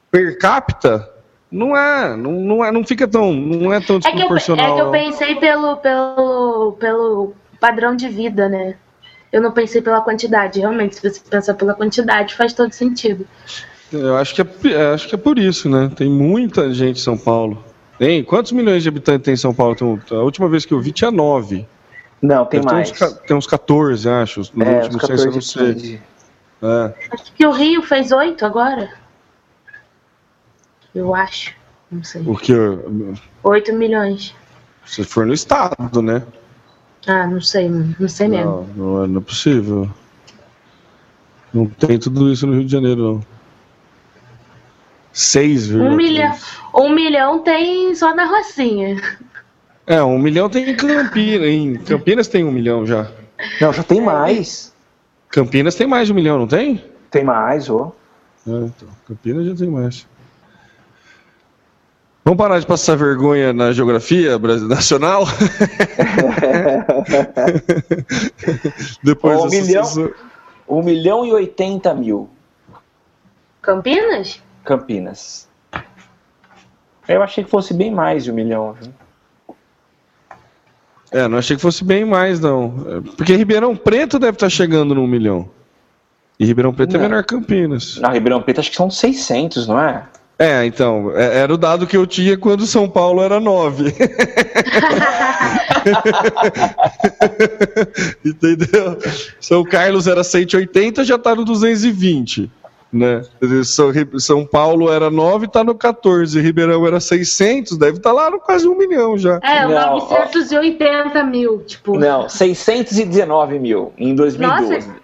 per 0.10 0.40
capita, 0.40 1.10
não 1.52 1.76
é, 1.76 2.16
não, 2.16 2.32
não, 2.32 2.64
é, 2.64 2.72
não 2.72 2.86
fica 2.86 3.06
tão, 3.06 3.34
não 3.34 3.74
é 3.74 3.82
tão 3.82 4.00
desproporcional. 4.00 4.66
É 4.66 4.76
que 4.76 4.82
eu, 4.82 4.88
é 4.88 4.92
que 4.92 4.98
eu 4.98 5.10
pensei 5.12 5.36
pelo, 5.36 5.76
pelo, 5.76 6.72
pelo 6.80 7.34
padrão 7.60 7.98
de 7.98 8.08
vida, 8.08 8.48
né? 8.48 8.76
Eu 9.30 9.42
não 9.42 9.52
pensei 9.52 9.82
pela 9.82 10.00
quantidade. 10.00 10.62
Realmente, 10.62 10.96
se 10.96 11.02
você 11.02 11.20
pensar 11.20 11.54
pela 11.56 11.74
quantidade, 11.74 12.34
faz 12.34 12.54
todo 12.54 12.72
sentido. 12.72 13.28
Eu 13.92 14.18
acho 14.18 14.36
que 14.36 14.42
é, 14.42 14.74
é, 14.74 14.94
acho 14.94 15.08
que 15.08 15.16
é 15.16 15.18
por 15.18 15.40
isso, 15.40 15.70
né? 15.70 15.90
Tem 15.96 16.10
muita 16.10 16.74
gente 16.74 16.98
em 16.98 17.04
São 17.04 17.18
Paulo. 17.18 17.64
Tem? 17.98 18.24
Quantos 18.24 18.52
milhões 18.52 18.84
de 18.84 18.90
habitantes 18.90 19.24
tem 19.24 19.34
em 19.34 19.38
São 19.38 19.54
Paulo? 19.54 19.76
Tem, 19.76 20.02
a 20.12 20.22
última 20.22 20.50
vez 20.50 20.66
que 20.66 20.74
eu 20.74 20.80
vi 20.80 20.92
tinha 20.92 21.10
nove. 21.10 21.68
Não, 22.22 22.46
tem 22.46 22.62
Deve 22.62 22.74
mais. 22.74 22.92
Tem 22.92 23.08
uns, 23.08 23.14
tem 23.14 23.38
uns 23.38 23.48
14, 23.48 24.10
acho. 24.10 24.42
No 24.54 24.66
é, 24.66 24.76
último 24.82 25.00
14, 25.00 25.24
censo, 25.24 25.60
eu 25.60 25.66
não 25.66 25.76
sei. 25.76 26.02
É. 26.62 26.94
Acho 27.12 27.34
que 27.34 27.46
o 27.46 27.52
Rio 27.52 27.82
fez 27.82 28.12
oito 28.12 28.46
agora. 28.46 28.90
Eu 30.94 31.14
acho. 31.16 31.54
Não 31.92 32.04
sei. 32.04 32.24
O 32.26 32.36
que? 32.36 32.54
Oito 33.44 33.74
milhões. 33.74 34.36
Se 34.86 35.04
for 35.04 35.26
no 35.26 35.34
estado, 35.34 36.02
né? 36.02 36.24
Ah, 37.06 37.26
não 37.28 37.40
sei, 37.40 37.70
não 37.70 38.10
sei 38.10 38.28
mesmo. 38.28 38.68
Não, 38.76 38.96
não 38.96 39.04
é, 39.04 39.08
não 39.08 39.22
é 39.22 39.24
possível. 39.24 39.90
Não 41.54 41.66
tem 41.66 41.98
tudo 41.98 42.32
isso 42.32 42.46
no 42.46 42.54
Rio 42.54 42.66
de 42.66 42.72
Janeiro, 42.72 43.02
não. 43.02 43.37
6, 45.18 45.72
um 45.72 45.96
milhão, 45.96 46.32
um 46.76 46.94
milhão 46.94 47.40
tem 47.40 47.96
só 47.96 48.14
na 48.14 48.26
Rocinha. 48.26 49.02
É, 49.88 50.04
um 50.04 50.20
milhão 50.20 50.48
tem 50.48 50.70
em 50.70 50.76
Campinas. 50.76 51.50
Em 51.50 51.76
Campinas 51.78 52.28
tem 52.28 52.44
um 52.44 52.52
milhão 52.52 52.86
já. 52.86 53.10
Não, 53.60 53.74
já 53.74 53.82
tem 53.82 54.00
mais. 54.00 54.72
Campinas 55.30 55.74
tem 55.74 55.88
mais 55.88 56.06
de 56.06 56.14
um 56.14 56.16
milhão, 56.16 56.38
não 56.38 56.46
tem? 56.46 56.86
Tem 57.10 57.24
mais, 57.24 57.68
ô. 57.68 57.92
Oh. 58.46 58.52
É, 58.52 58.66
então, 58.66 58.88
Campinas 59.08 59.48
já 59.48 59.56
tem 59.56 59.72
mais. 59.72 60.06
Vamos 62.24 62.38
parar 62.38 62.60
de 62.60 62.68
passar 62.68 62.96
vergonha 62.96 63.52
na 63.54 63.72
geografia 63.72 64.38
nacional? 64.38 65.24
Depois 69.02 69.40
um 69.40 69.50
milhão, 69.50 70.14
um 70.70 70.84
milhão 70.84 71.26
e 71.26 71.34
oitenta 71.34 71.96
mil. 71.96 72.30
Campinas? 73.64 74.46
Campinas. 74.68 75.48
Eu 77.08 77.24
achei 77.24 77.42
que 77.42 77.50
fosse 77.50 77.74
bem 77.74 77.90
mais 77.90 78.26
de 78.26 78.32
um 78.32 78.36
milhão. 78.36 78.74
Viu? 78.74 78.92
É, 81.10 81.26
não 81.26 81.38
achei 81.38 81.56
que 81.56 81.62
fosse 81.62 81.86
bem 81.86 82.04
mais, 82.04 82.42
não. 82.42 83.02
Porque 83.16 83.34
Ribeirão 83.34 83.78
Preto 83.78 84.20
deve 84.20 84.36
estar 84.36 84.50
chegando 84.50 84.94
no 84.94 85.08
milhão. 85.08 85.50
E 86.38 86.46
Ribeirão 86.46 86.74
Preto 86.74 86.98
é 86.98 87.00
não. 87.00 87.06
é 87.06 87.08
menor 87.08 87.24
que 87.24 87.34
Campinas. 87.34 87.96
Na 87.98 88.10
Ribeirão 88.10 88.42
Preto 88.42 88.60
acho 88.60 88.70
que 88.70 88.76
são 88.76 88.92
600, 88.92 89.70
não 89.70 89.80
é? 89.80 90.04
É, 90.38 90.66
então, 90.66 91.14
é, 91.16 91.40
era 91.40 91.54
o 91.54 91.58
dado 91.58 91.88
que 91.88 91.96
eu 91.96 92.06
tinha 92.06 92.38
quando 92.38 92.68
São 92.68 92.90
Paulo 92.90 93.24
era 93.24 93.40
9. 93.40 93.86
Entendeu? 98.24 98.98
São 99.40 99.64
Carlos 99.64 100.08
era 100.08 100.26
180, 100.26 101.06
já 101.06 101.18
tá 101.18 101.34
no 101.34 101.46
220 101.46 102.52
né? 102.98 103.22
São, 103.64 103.92
São 104.20 104.46
Paulo 104.46 104.92
era 104.92 105.10
9, 105.10 105.46
está 105.46 105.64
no 105.64 105.76
14. 105.76 106.40
Ribeirão 106.42 106.86
era 106.86 107.00
600, 107.00 107.78
deve 107.78 107.98
estar 107.98 108.10
tá 108.10 108.16
lá 108.16 108.30
no 108.30 108.40
quase 108.40 108.68
um 108.68 108.78
milhão 108.78 109.18
já. 109.18 109.40
É, 109.44 109.62
não, 109.68 110.00
980 110.00 111.20
ó, 111.20 111.24
mil, 111.24 111.60
tipo. 111.60 111.98
Não, 111.98 112.28
619 112.28 113.60
mil 113.60 113.94
em 113.98 114.16
2012. 114.16 114.74
Nossa, 114.74 114.98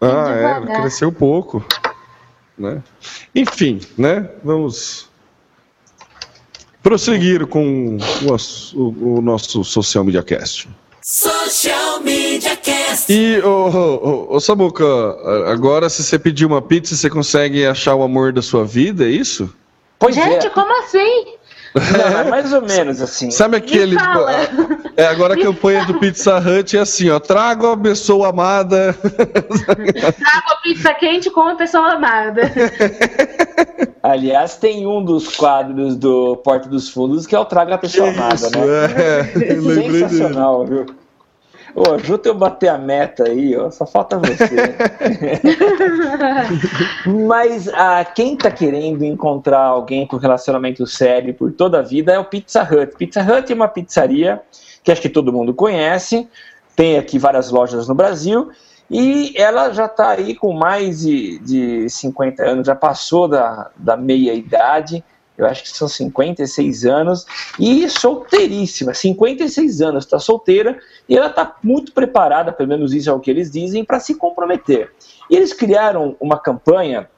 ah, 0.00 0.62
é, 0.68 0.80
cresceu 0.80 1.12
pouco. 1.12 1.64
Né? 2.58 2.82
Enfim, 3.34 3.80
né? 3.96 4.28
Vamos 4.44 5.08
prosseguir 6.82 7.46
com 7.46 7.96
o, 7.96 8.80
o, 8.80 9.16
o 9.16 9.22
nosso 9.22 9.64
Social 9.64 10.04
Media 10.04 10.22
Cast. 10.22 10.68
Social 11.00 12.00
Media 12.00 12.31
E, 13.08 13.40
ô, 13.40 13.48
ô, 13.48 14.36
ô, 14.36 14.40
Samuca, 14.40 14.84
agora 15.46 15.88
se 15.88 16.02
você 16.02 16.18
pedir 16.18 16.46
uma 16.46 16.62
pizza, 16.62 16.94
você 16.94 17.10
consegue 17.10 17.66
achar 17.66 17.94
o 17.94 18.02
amor 18.02 18.32
da 18.32 18.42
sua 18.42 18.64
vida, 18.64 19.04
é 19.04 19.08
isso? 19.08 19.52
Pois 19.98 20.14
Gente, 20.14 20.46
é. 20.46 20.50
como 20.50 20.70
assim? 20.80 21.36
Não, 21.74 22.18
é 22.18 22.24
mais 22.24 22.52
ou 22.52 22.60
menos 22.60 23.00
assim. 23.00 23.30
Sabe 23.32 23.56
aquele. 23.56 23.96
É, 24.96 25.06
agora 25.06 25.34
a 25.34 25.42
campanha 25.42 25.84
do 25.86 25.94
Pizza 25.94 26.38
Hut 26.38 26.76
é 26.76 26.80
assim, 26.80 27.08
ó. 27.08 27.18
Trago 27.18 27.68
a 27.68 27.76
pessoa 27.76 28.28
amada. 28.28 28.94
Trago 29.00 30.50
a 30.50 30.56
pizza 30.62 30.92
quente 30.94 31.30
com 31.30 31.42
a 31.42 31.54
pessoa 31.54 31.94
amada. 31.94 32.42
Aliás, 34.02 34.56
tem 34.56 34.86
um 34.86 35.02
dos 35.02 35.34
quadros 35.34 35.96
do 35.96 36.36
Porta 36.38 36.68
dos 36.68 36.88
Fundos 36.88 37.26
que 37.26 37.34
é 37.34 37.38
o 37.38 37.44
Traga 37.44 37.76
a 37.76 37.78
Pessoa 37.78 38.10
Amada, 38.10 38.50
né? 38.50 39.22
É, 39.36 39.60
Sensacional, 39.60 40.66
viu? 40.66 40.86
Ô, 41.74 41.94
ajuda 41.94 42.28
eu 42.28 42.34
bater 42.34 42.68
a 42.68 42.76
meta 42.76 43.24
aí, 43.24 43.56
ó. 43.56 43.70
Só 43.70 43.86
falta 43.86 44.18
você. 44.18 44.74
Mas 47.26 47.68
ah, 47.68 48.04
quem 48.04 48.36
tá 48.36 48.50
querendo 48.50 49.04
encontrar 49.04 49.60
alguém 49.60 50.06
com 50.06 50.16
relacionamento 50.16 50.86
sério 50.86 51.32
por 51.32 51.52
toda 51.52 51.78
a 51.78 51.82
vida 51.82 52.12
é 52.12 52.18
o 52.18 52.24
Pizza 52.24 52.62
Hut. 52.62 52.94
Pizza 52.96 53.22
Hut 53.22 53.50
é 53.50 53.54
uma 53.54 53.68
pizzaria 53.68 54.42
que 54.84 54.92
acho 54.92 55.00
que 55.00 55.08
todo 55.08 55.32
mundo 55.32 55.54
conhece. 55.54 56.28
Tem 56.76 56.98
aqui 56.98 57.18
várias 57.18 57.50
lojas 57.50 57.88
no 57.88 57.94
Brasil. 57.94 58.50
E 58.90 59.32
ela 59.36 59.72
já 59.72 59.86
está 59.86 60.10
aí 60.10 60.34
com 60.34 60.52
mais 60.52 61.00
de, 61.00 61.38
de 61.38 61.88
50 61.88 62.42
anos, 62.44 62.66
já 62.66 62.74
passou 62.74 63.26
da, 63.26 63.70
da 63.76 63.96
meia 63.96 64.34
idade 64.34 65.02
eu 65.42 65.48
acho 65.48 65.62
que 65.62 65.68
são 65.70 65.88
56 65.88 66.84
anos, 66.84 67.26
e 67.58 67.88
solteiríssima, 67.88 68.94
56 68.94 69.82
anos, 69.82 70.04
está 70.04 70.18
solteira, 70.18 70.78
e 71.08 71.16
ela 71.16 71.26
está 71.28 71.56
muito 71.62 71.92
preparada, 71.92 72.52
pelo 72.52 72.68
menos 72.68 72.92
isso 72.92 73.10
é 73.10 73.12
o 73.12 73.20
que 73.20 73.30
eles 73.30 73.50
dizem, 73.50 73.84
para 73.84 74.00
se 74.00 74.14
comprometer. 74.14 74.92
E 75.30 75.36
eles 75.36 75.52
criaram 75.52 76.16
uma 76.20 76.38
campanha 76.38 77.08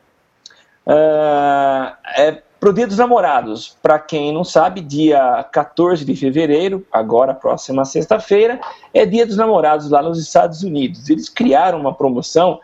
uh, 0.87 1.97
é, 2.17 2.43
pro 2.59 2.73
Dia 2.73 2.87
dos 2.87 2.99
Namorados. 2.99 3.77
Para 3.83 3.99
quem 3.99 4.33
não 4.33 4.45
sabe, 4.45 4.81
dia 4.81 5.45
14 5.53 6.05
de 6.05 6.17
fevereiro, 6.17 6.87
agora 6.91 7.35
próxima 7.35 7.85
sexta-feira, 7.85 8.59
é 8.93 9.05
Dia 9.05 9.27
dos 9.27 9.37
Namorados 9.37 9.91
lá 9.91 10.01
nos 10.03 10.19
Estados 10.19 10.63
Unidos. 10.63 11.11
Eles 11.11 11.29
criaram 11.29 11.79
uma 11.79 11.95
promoção 11.95 12.61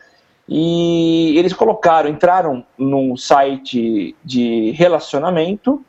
e 0.53 1.39
eles 1.39 1.53
colocaram, 1.53 2.11
entraram 2.11 2.67
num 2.77 3.17
site 3.17 4.17
de 4.25 4.73
relacionamento, 4.73 5.85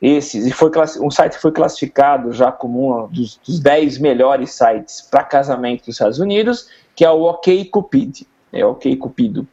esses, 0.00 0.44
e 0.44 0.50
foi 0.50 0.68
um 1.00 1.10
site 1.12 1.36
que 1.36 1.40
foi 1.40 1.52
classificado 1.52 2.32
já 2.32 2.50
como 2.50 3.04
um 3.04 3.06
dos, 3.06 3.36
dos 3.36 3.60
10 3.60 3.98
melhores 3.98 4.50
sites 4.50 5.00
para 5.00 5.22
casamento 5.22 5.86
dos 5.86 5.94
Estados 5.94 6.18
Unidos, 6.18 6.68
que 6.96 7.04
é 7.04 7.10
o 7.10 7.22
OK 7.22 7.66
Cupid. 7.66 8.26
É 8.52 8.66
o 8.66 8.72
OK 8.72 8.96
Cupido. 8.96 9.46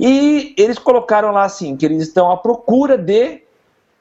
E 0.00 0.54
eles 0.56 0.78
colocaram 0.78 1.30
lá 1.30 1.44
assim, 1.44 1.76
que 1.76 1.84
eles 1.84 2.04
estão 2.08 2.32
à 2.32 2.38
procura 2.38 2.96
de 2.96 3.42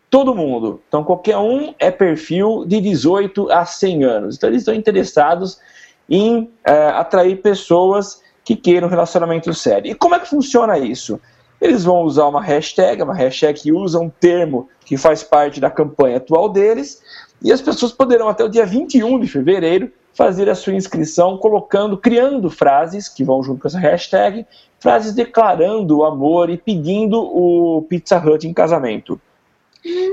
todo 0.10 0.34
mundo. 0.34 0.82
Então, 0.88 1.04
qualquer 1.04 1.38
um 1.38 1.76
é 1.78 1.92
perfil 1.92 2.64
de 2.66 2.80
18 2.80 3.52
a 3.52 3.66
100 3.66 4.04
anos. 4.06 4.38
Então, 4.38 4.50
eles 4.50 4.62
estão 4.62 4.74
interessados 4.74 5.60
em 6.10 6.50
é, 6.64 6.88
atrair 6.88 7.42
pessoas 7.42 8.23
que 8.44 8.56
queiram 8.56 8.88
um 8.88 8.92
relacionamento 8.92 9.54
sério. 9.54 9.92
E 9.92 9.96
como 9.96 10.16
é 10.16 10.20
que 10.20 10.30
funciona 10.30 10.78
isso? 10.78 11.20
Eles 11.62 11.84
vão 11.84 12.02
usar 12.02 12.28
uma 12.28 12.42
hashtag, 12.42 13.02
uma 13.02 13.16
hashtag 13.16 13.62
que 13.62 13.72
usa 13.72 14.00
um 14.00 14.10
termo 14.10 14.68
que 14.86 14.98
faz 14.98 15.24
parte 15.24 15.62
da 15.62 15.70
campanha 15.70 16.18
atual 16.18 16.50
deles, 16.50 17.02
e 17.42 17.52
as 17.52 17.62
pessoas 17.62 17.92
poderão 17.92 18.28
até 18.28 18.44
o 18.44 18.50
dia 18.50 18.66
21 18.66 19.20
de 19.20 19.28
fevereiro 19.28 19.92
fazer 20.14 20.50
a 20.50 20.56
sua 20.56 20.74
inscrição 20.74 21.38
colocando, 21.38 21.98
criando 21.98 22.50
frases 22.50 23.10
que 23.10 23.24
vão 23.24 23.42
junto 23.42 23.62
com 23.62 23.68
essa 23.68 23.80
hashtag, 23.80 24.46
frases 24.80 25.14
declarando 25.14 25.98
o 25.98 26.06
amor 26.06 26.50
e 26.50 26.58
pedindo 26.58 27.20
o 27.20 27.82
Pizza 27.84 28.18
Hut 28.18 28.48
em 28.48 28.54
casamento. 28.54 29.20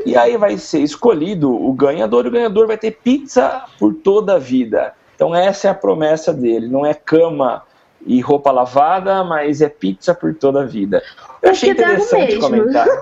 E 0.06 0.16
aí 0.16 0.36
vai 0.36 0.56
ser 0.56 0.80
escolhido 0.80 1.52
o 1.52 1.72
ganhador, 1.72 2.24
e 2.24 2.28
o 2.28 2.32
ganhador 2.32 2.66
vai 2.66 2.78
ter 2.78 2.92
pizza 2.92 3.64
por 3.78 3.94
toda 3.94 4.34
a 4.34 4.38
vida. 4.38 4.94
Então 5.14 5.34
essa 5.34 5.68
é 5.68 5.70
a 5.70 5.74
promessa 5.74 6.32
dele, 6.32 6.66
não 6.66 6.86
é 6.86 6.94
cama 6.94 7.62
e 8.06 8.20
roupa 8.20 8.50
lavada, 8.50 9.22
mas 9.24 9.60
é 9.60 9.68
pizza 9.68 10.14
por 10.14 10.34
toda 10.34 10.62
a 10.62 10.66
vida. 10.66 11.02
Eu 11.42 11.50
achei 11.50 11.70
interessante 11.70 12.38
comentar. 12.38 12.86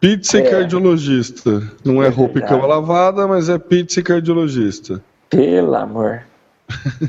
Pizza 0.00 0.38
e 0.38 0.40
é. 0.40 0.50
cardiologista. 0.50 1.62
Não 1.84 2.02
é, 2.02 2.06
é 2.06 2.08
roupa 2.08 2.38
e 2.38 2.42
cama 2.42 2.66
lavada, 2.66 3.28
mas 3.28 3.50
é 3.50 3.58
pizza 3.58 4.00
e 4.00 4.02
cardiologista. 4.02 5.02
Pelo 5.28 5.74
amor. 5.74 6.22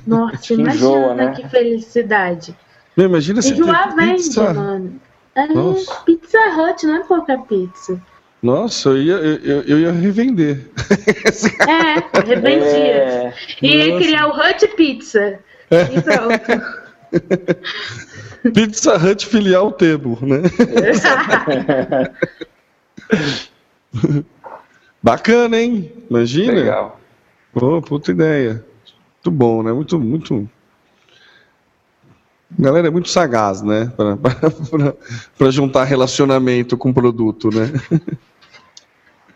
Nossa, 0.05 0.53
imagina 0.53 0.73
enjoa, 0.73 1.13
né? 1.13 1.31
que 1.33 1.47
felicidade. 1.47 2.53
Meu, 2.97 3.05
imagina 3.05 3.41
se 3.41 3.53
Enjoar 3.53 3.95
vende, 3.95 4.23
pizza. 4.23 4.53
mano. 4.53 4.99
É, 5.33 5.47
pizza 6.05 6.37
Hut, 6.57 6.85
não 6.85 6.95
é 6.97 7.03
pouca 7.03 7.37
pizza. 7.37 8.01
Nossa, 8.43 8.89
eu 8.89 9.01
ia, 9.01 9.13
eu, 9.13 9.61
eu 9.61 9.79
ia 9.79 9.91
revender. 9.91 10.69
É, 11.69 12.19
revendia. 12.19 12.93
É. 12.93 13.33
Ia 13.61 13.93
Nossa. 13.93 14.05
criar 14.05 14.27
o 14.27 14.31
Hut 14.31 14.67
Pizza. 14.75 15.39
E 15.71 16.01
pronto. 16.01 16.81
Pizza 18.53 18.95
Hut 18.97 19.25
filial 19.25 19.71
Tebo, 19.71 20.17
né? 20.21 20.41
Bacana, 25.03 25.57
hein? 25.57 25.91
Imagina. 26.09 26.53
Legal. 26.53 26.99
Pô, 27.53 27.81
puta 27.81 28.11
ideia. 28.11 28.63
Muito 29.15 29.31
bom, 29.31 29.63
né? 29.63 29.73
Muito, 29.73 29.99
muito. 29.99 30.49
A 32.57 32.61
galera 32.61 32.87
é 32.87 32.91
muito 32.91 33.09
sagaz, 33.09 33.61
né? 33.61 33.91
Para 35.37 35.51
juntar 35.51 35.83
relacionamento 35.83 36.77
com 36.77 36.93
produto, 36.93 37.49
né? 37.49 37.71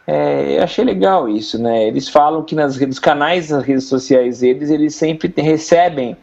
É, 0.08 0.60
eu 0.60 0.64
achei 0.64 0.86
legal 0.86 1.28
isso, 1.28 1.62
né? 1.62 1.88
Eles 1.88 2.08
falam 2.08 2.44
que 2.44 2.54
nas 2.54 2.78
redes, 2.78 3.00
canais 3.00 3.50
das 3.50 3.64
redes 3.64 3.86
sociais 3.86 4.40
deles, 4.40 4.70
eles 4.70 4.94
sempre 4.94 5.34
recebem 5.36 6.16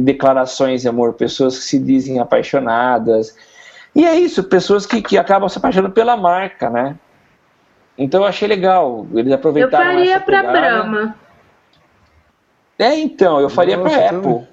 declarações 0.00 0.82
de 0.82 0.88
amor, 0.88 1.14
pessoas 1.14 1.58
que 1.58 1.64
se 1.64 1.78
dizem 1.78 2.20
apaixonadas. 2.20 3.36
E 3.94 4.04
é 4.04 4.14
isso, 4.14 4.44
pessoas 4.44 4.86
que, 4.86 5.02
que 5.02 5.18
acabam 5.18 5.48
se 5.48 5.58
apaixonando 5.58 5.92
pela 5.92 6.16
marca, 6.16 6.70
né? 6.70 6.96
Então 7.96 8.22
eu 8.22 8.26
achei 8.28 8.46
legal. 8.46 9.06
Eles 9.12 9.32
aproveitaram. 9.32 9.90
Eu 9.90 9.98
faria 9.98 10.20
para 10.20 10.42
Brahma. 10.44 11.16
É, 12.78 12.94
então, 12.94 13.40
eu 13.40 13.50
faria 13.50 13.76
para 13.76 14.10
Apple. 14.10 14.46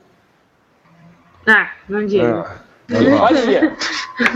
Ah, 1.46 1.70
não 1.88 2.04
digo. 2.08 2.26
Ah, 2.26 2.56
faria. 3.20 3.76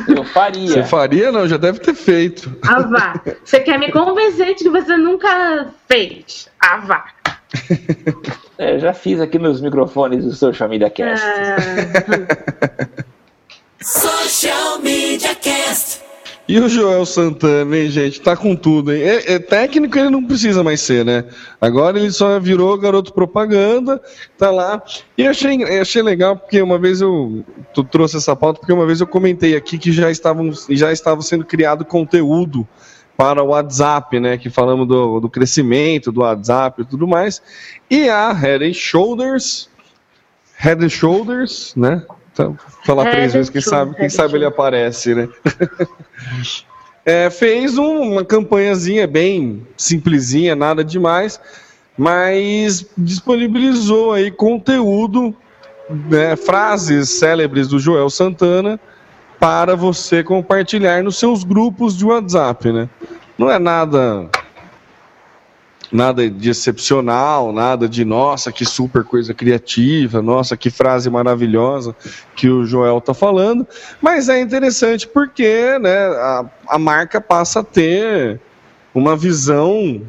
Eu 0.08 0.24
faria. 0.24 0.68
Você 0.68 0.84
faria? 0.84 1.32
Não, 1.32 1.48
já 1.48 1.58
deve 1.58 1.80
ter 1.80 1.94
feito. 1.94 2.56
Ah, 2.68 2.82
vá. 2.82 3.22
Você 3.44 3.60
quer 3.62 3.80
me 3.80 3.92
convencer 3.92 4.56
de 4.56 4.64
que 4.64 4.70
você 4.70 4.98
nunca 4.98 5.68
fez? 5.88 6.50
Ah, 6.60 6.78
vá. 6.78 7.06
É, 8.58 8.78
já 8.78 8.94
fiz 8.94 9.22
aqui 9.22 9.40
nos 9.40 9.62
microfones 9.62 10.26
do 10.26 10.34
Social 10.34 10.68
Media 10.70 10.90
Cast. 10.90 11.26
Ah. 11.26 13.04
Social 13.82 14.80
Media 14.80 15.34
Cast. 15.36 16.09
E 16.50 16.60
o 16.60 16.68
Joel 16.68 17.06
Santana, 17.06 17.78
hein, 17.78 17.92
gente? 17.92 18.20
Tá 18.20 18.36
com 18.36 18.56
tudo, 18.56 18.92
hein? 18.92 19.04
É, 19.04 19.34
é, 19.34 19.38
técnico 19.38 20.00
ele 20.00 20.10
não 20.10 20.26
precisa 20.26 20.64
mais 20.64 20.82
ser, 20.82 21.06
né? 21.06 21.26
Agora 21.62 22.00
ele 22.00 22.10
só 22.10 22.40
virou 22.40 22.76
garoto 22.76 23.14
propaganda, 23.14 24.02
tá 24.36 24.50
lá. 24.50 24.82
E 25.16 25.28
achei, 25.28 25.64
achei 25.80 26.02
legal 26.02 26.36
porque 26.36 26.60
uma 26.60 26.80
vez 26.80 27.02
eu 27.02 27.46
trouxe 27.92 28.18
essa 28.18 28.36
pauta, 28.36 28.62
porque 28.62 28.74
uma 28.74 28.88
vez 28.88 29.00
eu 29.00 29.06
comentei 29.06 29.56
aqui 29.56 29.78
que 29.78 29.92
já 29.92 30.10
estavam, 30.10 30.52
já 30.72 30.92
estava 30.92 31.22
sendo 31.22 31.46
criado 31.46 31.86
conteúdo 31.86 32.68
para 33.16 33.44
o 33.44 33.50
WhatsApp, 33.50 34.20
né? 34.20 34.36
Que 34.36 34.50
falamos 34.50 34.88
do, 34.88 35.20
do 35.20 35.30
crescimento 35.30 36.12
do 36.12 36.22
WhatsApp 36.22 36.82
e 36.82 36.86
tudo 36.86 37.08
mais. 37.08 37.44
E 37.88 38.10
a 38.10 38.34
Head 38.34 38.74
Shoulders, 38.74 39.70
Head 40.58 40.90
Shoulders, 40.90 41.76
né? 41.76 42.04
Então, 42.32 42.58
falar 42.86 43.08
é, 43.08 43.12
três 43.12 43.34
vezes, 43.34 43.50
quem 43.50 43.62
sabe, 43.62 43.96
quem 43.96 44.10
sabe 44.10 44.36
ele 44.36 44.46
aparece, 44.46 45.16
né? 45.16 45.28
é, 47.06 47.30
fez 47.30 47.78
um, 47.78 48.14
uma 48.14 48.26
campanhazinha 48.26 49.08
bem 49.08 49.66
simplesinha, 49.76 50.56
nada 50.56 50.84
demais, 50.84 51.40
mas 51.98 52.86
disponibilizou 52.98 54.14
aí 54.14 54.32
conteúdo, 54.32 55.36
né, 55.90 56.36
frases 56.36 57.10
célebres 57.10 57.68
do 57.68 57.80
Joel 57.80 58.10
Santana 58.10 58.80
para 59.40 59.76
você 59.76 60.24
compartilhar 60.24 61.04
nos 61.04 61.18
seus 61.18 61.44
grupos 61.44 61.98
de 61.98 62.06
WhatsApp, 62.06 62.72
né? 62.72 62.90
Não 63.38 63.50
é 63.50 63.58
nada 63.58 64.30
nada 65.92 66.30
de 66.30 66.50
excepcional, 66.50 67.52
nada 67.52 67.88
de 67.88 68.06
nossa, 68.06 68.52
que 68.52 68.66
super 68.66 69.04
coisa 69.04 69.34
criativa, 69.34 70.22
nossa, 70.22 70.56
que 70.56 70.70
frase 70.70 71.10
maravilhosa 71.10 71.96
que 72.36 72.50
o 72.50 72.66
Joel 72.66 73.00
está 73.00 73.14
falando, 73.14 73.68
mas 74.02 74.30
é 74.30 74.40
interessante 74.40 75.08
porque 75.08 75.78
né, 75.80 75.98
a, 75.98 76.46
a 76.68 76.80
marca 76.80 77.20
passa 77.20 77.62
a 77.62 77.64
ter 77.64 78.40
uma 78.94 79.16
visão 79.16 80.02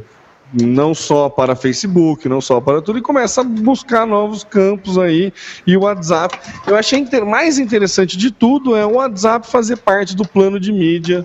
não 0.52 0.94
só 0.94 1.28
para 1.28 1.54
Facebook, 1.54 2.28
não 2.28 2.40
só 2.40 2.60
para 2.60 2.82
tudo, 2.82 2.98
e 2.98 3.02
começa 3.02 3.40
a 3.40 3.44
buscar 3.44 4.06
novos 4.06 4.42
campos 4.42 4.98
aí. 4.98 5.32
E 5.66 5.76
o 5.76 5.82
WhatsApp, 5.82 6.38
eu 6.66 6.76
achei 6.76 6.98
inter... 6.98 7.24
mais 7.24 7.58
interessante 7.58 8.16
de 8.16 8.30
tudo 8.30 8.74
é 8.74 8.84
o 8.84 8.94
WhatsApp 8.94 9.46
fazer 9.46 9.76
parte 9.76 10.16
do 10.16 10.26
plano 10.26 10.58
de 10.58 10.72
mídia 10.72 11.24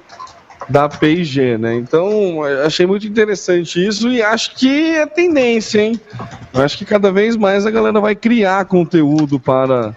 da 0.67 0.89
P&G, 0.89 1.57
né? 1.57 1.75
Então, 1.75 2.41
achei 2.65 2.85
muito 2.85 3.05
interessante 3.05 3.85
isso 3.85 4.09
e 4.09 4.21
acho 4.21 4.55
que 4.55 4.95
é 4.95 5.05
tendência, 5.05 5.81
hein? 5.81 5.99
Acho 6.53 6.77
que 6.77 6.85
cada 6.85 7.11
vez 7.11 7.35
mais 7.35 7.65
a 7.65 7.71
galera 7.71 7.99
vai 7.99 8.15
criar 8.15 8.65
conteúdo 8.65 9.39
para 9.39 9.93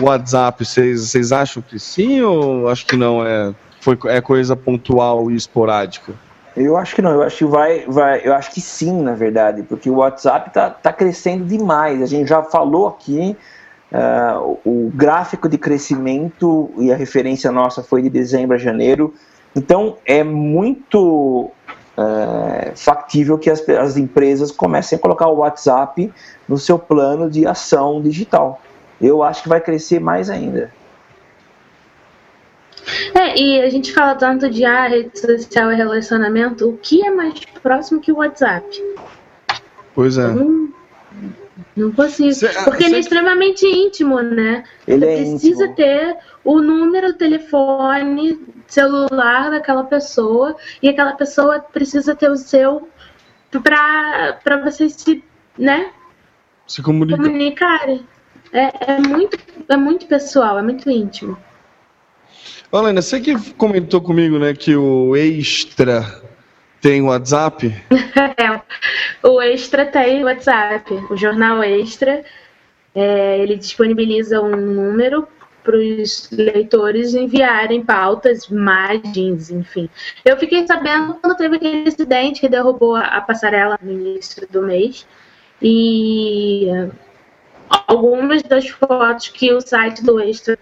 o 0.00 0.04
WhatsApp. 0.04 0.64
Vocês 0.64 1.32
acham 1.32 1.62
que 1.62 1.78
sim 1.78 2.22
ou 2.22 2.68
acho 2.68 2.86
que 2.86 2.96
não? 2.96 3.24
É, 3.26 3.54
foi, 3.80 3.98
é 4.06 4.20
coisa 4.20 4.56
pontual 4.56 5.30
e 5.30 5.36
esporádica? 5.36 6.12
Eu 6.56 6.76
acho 6.76 6.96
que 6.96 7.02
não, 7.02 7.12
eu 7.12 7.22
acho 7.22 7.38
que 7.38 7.44
vai, 7.44 7.84
vai, 7.86 8.20
eu 8.24 8.34
acho 8.34 8.50
que 8.50 8.60
sim, 8.60 9.02
na 9.02 9.14
verdade, 9.14 9.62
porque 9.62 9.88
o 9.88 9.96
WhatsApp 9.96 10.48
está 10.48 10.70
tá 10.70 10.92
crescendo 10.92 11.44
demais. 11.44 12.02
A 12.02 12.06
gente 12.06 12.28
já 12.28 12.42
falou 12.42 12.88
aqui, 12.88 13.36
uh, 13.92 14.58
o 14.64 14.90
gráfico 14.92 15.48
de 15.48 15.56
crescimento 15.56 16.70
e 16.78 16.90
a 16.90 16.96
referência 16.96 17.52
nossa 17.52 17.82
foi 17.82 18.02
de 18.02 18.10
dezembro 18.10 18.56
a 18.56 18.58
janeiro 18.58 19.14
então, 19.58 19.96
é 20.06 20.22
muito 20.22 21.50
é, 21.96 22.72
factível 22.76 23.36
que 23.36 23.50
as, 23.50 23.68
as 23.70 23.96
empresas 23.96 24.52
comecem 24.52 24.96
a 24.96 25.00
colocar 25.00 25.26
o 25.26 25.38
WhatsApp 25.38 26.12
no 26.48 26.56
seu 26.56 26.78
plano 26.78 27.28
de 27.28 27.44
ação 27.44 28.00
digital. 28.00 28.62
Eu 29.00 29.20
acho 29.22 29.42
que 29.42 29.48
vai 29.48 29.60
crescer 29.60 29.98
mais 29.98 30.30
ainda. 30.30 30.72
É, 33.14 33.36
e 33.36 33.60
a 33.60 33.68
gente 33.68 33.92
fala 33.92 34.14
tanto 34.14 34.48
de 34.48 34.64
ah, 34.64 34.86
rede 34.86 35.18
social 35.18 35.72
e 35.72 35.76
relacionamento, 35.76 36.68
o 36.68 36.76
que 36.78 37.04
é 37.04 37.10
mais 37.10 37.34
próximo 37.60 38.00
que 38.00 38.12
o 38.12 38.18
WhatsApp? 38.18 38.64
Pois 39.92 40.16
é. 40.16 40.28
Não, 40.28 40.68
não 41.76 41.92
consigo. 41.92 42.32
Cê, 42.32 42.48
Porque 42.64 42.84
cê... 42.84 42.88
ele 42.88 42.96
é 42.96 43.00
extremamente 43.00 43.66
íntimo, 43.66 44.22
né? 44.22 44.62
Ele 44.86 45.04
Você 45.04 45.12
é 45.12 45.16
precisa 45.16 45.64
íntimo. 45.64 45.76
ter 45.76 46.16
o 46.44 46.60
número, 46.62 47.08
o 47.08 47.14
telefone 47.14 48.38
celular 48.68 49.50
daquela 49.50 49.84
pessoa 49.84 50.54
e 50.82 50.88
aquela 50.88 51.14
pessoa 51.14 51.58
precisa 51.60 52.14
ter 52.14 52.30
o 52.30 52.36
seu 52.36 52.88
para 53.62 54.62
vocês 54.62 54.92
se, 54.92 55.24
né, 55.58 55.90
Se 56.66 56.82
comunica. 56.82 57.16
comunicarem. 57.16 58.06
É, 58.52 58.92
é, 58.92 59.00
muito, 59.00 59.38
é 59.68 59.76
muito 59.76 60.06
pessoal, 60.06 60.58
é 60.58 60.62
muito 60.62 60.88
íntimo. 60.88 61.36
Ô, 62.70 62.80
Lena, 62.80 63.00
você 63.00 63.20
que 63.20 63.52
comentou 63.54 64.00
comigo, 64.00 64.38
né, 64.38 64.54
que 64.54 64.76
o 64.76 65.16
Extra 65.16 66.22
tem 66.80 67.02
WhatsApp. 67.02 67.74
O 69.20 69.42
Extra 69.42 69.84
tem 69.84 70.24
WhatsApp. 70.24 70.94
O 71.10 71.16
jornal 71.16 71.62
Extra, 71.62 72.24
é, 72.94 73.38
ele 73.40 73.56
disponibiliza 73.56 74.40
um 74.40 74.54
número 74.54 75.26
para 75.68 75.76
os 75.76 76.30
leitores 76.30 77.14
enviarem 77.14 77.84
pautas, 77.84 78.44
imagens, 78.44 79.50
enfim. 79.50 79.90
Eu 80.24 80.38
fiquei 80.38 80.66
sabendo 80.66 81.12
quando 81.20 81.36
teve 81.36 81.56
aquele 81.56 81.86
incidente 81.86 82.40
que 82.40 82.48
derrubou 82.48 82.96
a, 82.96 83.02
a 83.02 83.20
passarela 83.20 83.78
no 83.82 83.92
início 83.92 84.48
do 84.48 84.62
mês. 84.62 85.06
E 85.60 86.68
algumas 87.86 88.42
das 88.44 88.66
fotos 88.66 89.28
que 89.28 89.52
o 89.52 89.60
site 89.60 90.02
do 90.02 90.18
Extra 90.18 90.58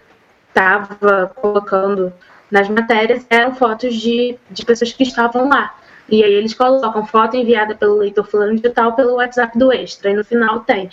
estava 0.49 1.27
colocando 1.33 2.11
nas 2.51 2.67
matérias 2.67 3.25
eram 3.29 3.55
fotos 3.55 3.95
de, 3.95 4.37
de 4.51 4.65
pessoas 4.65 4.91
que 4.91 5.03
estavam 5.03 5.47
lá. 5.47 5.73
E 6.09 6.21
aí 6.21 6.33
eles 6.33 6.53
colocam 6.53 7.05
foto 7.05 7.37
enviada 7.37 7.75
pelo 7.75 7.95
leitor 7.95 8.25
fulano 8.25 8.59
de 8.59 8.69
tal 8.69 8.93
pelo 8.93 9.15
WhatsApp 9.15 9.57
do 9.57 9.71
Extra. 9.71 10.11
E 10.11 10.15
no 10.15 10.25
final 10.25 10.59
tem. 10.61 10.89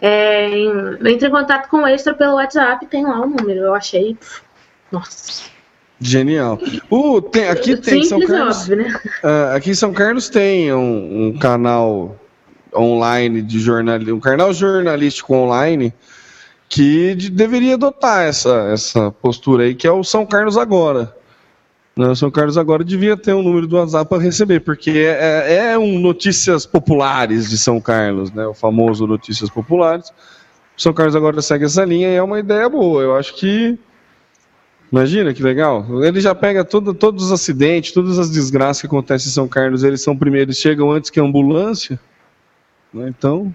É, 0.00 0.48
em- 0.48 0.98
entre 1.12 1.28
em 1.28 1.30
contato 1.30 1.68
com 1.68 1.78
o 1.82 1.86
Extra 1.86 2.14
pelo 2.14 2.34
WhatsApp, 2.34 2.86
tem 2.86 3.04
lá 3.04 3.20
o 3.20 3.26
número. 3.28 3.60
Eu 3.60 3.74
achei. 3.74 4.16
Nossa. 4.90 5.42
Genial. 6.00 6.58
Uh, 6.90 7.20
tem, 7.20 7.48
aqui 7.48 7.76
tem 7.76 8.02
São 8.04 8.18
Simples 8.18 8.30
e 8.30 8.38
Carlos. 8.38 8.60
óbvio, 8.62 8.76
né? 8.76 9.00
Ah, 9.22 9.54
aqui 9.54 9.70
em 9.70 9.74
São 9.74 9.92
Carlos 9.92 10.30
tem 10.30 10.72
um, 10.72 11.26
um 11.26 11.38
canal 11.38 12.16
online 12.74 13.42
de 13.42 13.58
jornalismo, 13.58 14.16
um 14.16 14.20
canal 14.20 14.52
jornalístico 14.54 15.34
online 15.34 15.92
que 16.70 17.14
de- 17.14 17.28
deveria 17.30 17.74
adotar 17.74 18.22
essa, 18.22 18.70
essa 18.72 19.10
postura 19.10 19.64
aí, 19.64 19.74
que 19.74 19.86
é 19.86 19.90
o 19.92 20.02
São 20.02 20.24
Carlos 20.24 20.56
Agora. 20.56 21.14
Né, 22.00 22.08
O 22.08 22.16
São 22.16 22.30
Carlos 22.30 22.56
Agora 22.56 22.82
devia 22.82 23.14
ter 23.14 23.34
um 23.34 23.42
número 23.42 23.66
do 23.66 23.76
WhatsApp 23.76 24.08
para 24.08 24.22
receber, 24.22 24.60
porque 24.60 24.90
é, 24.90 25.72
é 25.72 25.78
um 25.78 25.98
Notícias 25.98 26.64
Populares 26.64 27.50
de 27.50 27.58
São 27.58 27.78
Carlos, 27.78 28.32
né? 28.32 28.46
o 28.46 28.54
famoso 28.54 29.06
Notícias 29.06 29.50
Populares. 29.50 30.08
O 30.08 30.80
São 30.80 30.94
Carlos 30.94 31.14
Agora 31.14 31.42
segue 31.42 31.66
essa 31.66 31.84
linha 31.84 32.08
e 32.08 32.14
é 32.14 32.22
uma 32.22 32.38
ideia 32.40 32.70
boa. 32.70 33.02
Eu 33.02 33.14
acho 33.16 33.36
que 33.36 33.78
Imagina 34.90 35.34
que 35.34 35.42
legal. 35.42 36.02
Ele 36.02 36.20
já 36.20 36.34
pega 36.34 36.64
todo, 36.64 36.94
todos 36.94 37.26
os 37.26 37.32
acidentes, 37.32 37.92
todas 37.92 38.18
as 38.18 38.30
desgraças 38.30 38.80
que 38.80 38.86
acontecem 38.86 39.28
em 39.28 39.32
São 39.32 39.46
Carlos, 39.46 39.84
eles 39.84 40.00
são 40.00 40.16
primeiros, 40.16 40.56
chegam 40.56 40.90
antes 40.90 41.10
que 41.10 41.20
a 41.20 41.22
ambulância. 41.22 42.00
né? 42.94 43.08
Então, 43.08 43.54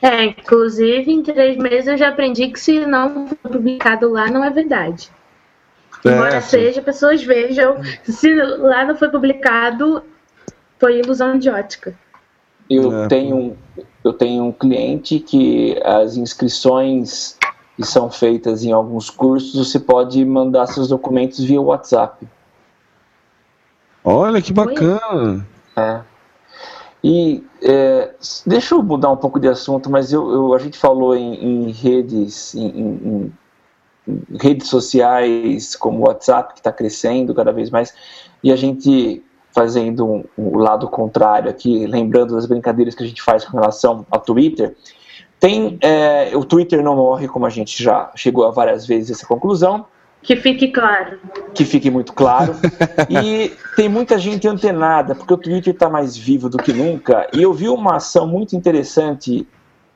É, 0.00 0.24
inclusive, 0.24 1.10
em 1.10 1.24
três 1.24 1.56
meses 1.58 1.88
eu 1.88 1.98
já 1.98 2.08
aprendi 2.10 2.48
que 2.48 2.60
se 2.60 2.86
não 2.86 3.26
for 3.26 3.36
publicado 3.36 4.08
lá, 4.08 4.30
não 4.30 4.44
é 4.44 4.48
verdade. 4.48 5.10
Embora 6.04 6.36
é, 6.36 6.40
seja, 6.40 6.80
pessoas 6.82 7.22
vejam. 7.22 7.76
Se 8.04 8.32
lá 8.34 8.84
não 8.84 8.96
foi 8.96 9.08
publicado, 9.08 10.02
foi 10.78 10.98
ilusão 11.00 11.38
de 11.38 11.50
ótica. 11.50 11.94
Eu, 12.70 13.04
É. 13.04 13.08
tenho, 13.08 13.36
um- 13.36 13.56
eu 14.04 14.12
tenho 14.12 14.44
um 14.44 14.52
cliente 14.52 15.18
que 15.18 15.80
as 15.84 16.16
inscrições 16.16 17.36
que 17.76 17.84
são 17.84 18.10
feitas 18.10 18.64
em 18.64 18.72
alguns 18.72 19.08
cursos, 19.10 19.54
você 19.68 19.78
pode 19.78 20.24
mandar 20.24 20.66
seus 20.66 20.88
documentos 20.88 21.42
via 21.44 21.60
WhatsApp. 21.60 22.26
olha 24.04 24.40
que 24.40 24.52
bacana. 24.52 25.46
É. 25.76 26.00
E 27.04 27.44
é, 27.62 28.14
deixa 28.46 28.74
eu 28.74 28.82
mudar 28.82 29.10
um 29.10 29.16
pouco 29.16 29.38
de 29.38 29.46
assunto, 29.48 29.90
mas 29.90 30.12
eu, 30.12 30.30
eu- 30.30 30.54
a 30.54 30.58
gente 30.58 30.76
falou 30.78 31.14
em, 31.14 31.34
em 31.66 31.70
redes, 31.70 32.54
em- 32.54 32.68
em 32.68 33.32
redes 34.40 34.68
sociais 34.68 35.76
como 35.76 35.98
o 35.98 36.06
WhatsApp 36.08 36.54
que 36.54 36.60
está 36.60 36.72
crescendo 36.72 37.34
cada 37.34 37.52
vez 37.52 37.70
mais, 37.70 37.92
e 38.42 38.52
a 38.52 38.56
gente 38.56 39.22
fazendo 39.54 40.06
um- 40.06 40.24
o 40.36 40.58
lado 40.58 40.86
contrário 40.88 41.50
aqui, 41.50 41.86
lembrando 41.86 42.34
das 42.34 42.46
brincadeiras 42.46 42.94
que 42.94 43.02
a 43.02 43.06
gente 43.06 43.22
faz 43.22 43.44
com 43.44 43.56
relação 43.58 44.06
ao 44.10 44.20
Twitter. 44.20 44.76
Tem 45.40 45.78
é, 45.80 46.30
o 46.34 46.44
Twitter 46.44 46.82
não 46.82 46.96
morre, 46.96 47.28
como 47.28 47.46
a 47.46 47.50
gente 47.50 47.82
já 47.82 48.10
chegou 48.14 48.46
a 48.46 48.50
várias 48.50 48.86
vezes 48.86 49.10
a 49.10 49.12
essa 49.14 49.26
conclusão 49.26 49.86
Que 50.22 50.34
fique 50.36 50.68
claro. 50.68 51.18
que 51.54 51.64
fique 51.64 51.90
muito 51.90 52.12
claro. 52.12 52.54
E 53.08 53.52
tem 53.76 53.88
muita 53.88 54.18
gente 54.18 54.46
antenada, 54.48 55.14
porque 55.14 55.32
o 55.32 55.36
Twitter 55.38 55.72
está 55.72 55.88
mais 55.88 56.16
vivo 56.16 56.48
do 56.48 56.58
que 56.58 56.72
nunca. 56.72 57.28
E 57.32 57.42
eu 57.42 57.52
vi 57.52 57.68
uma 57.68 57.96
ação 57.96 58.26
muito 58.26 58.54
interessante 58.56 59.46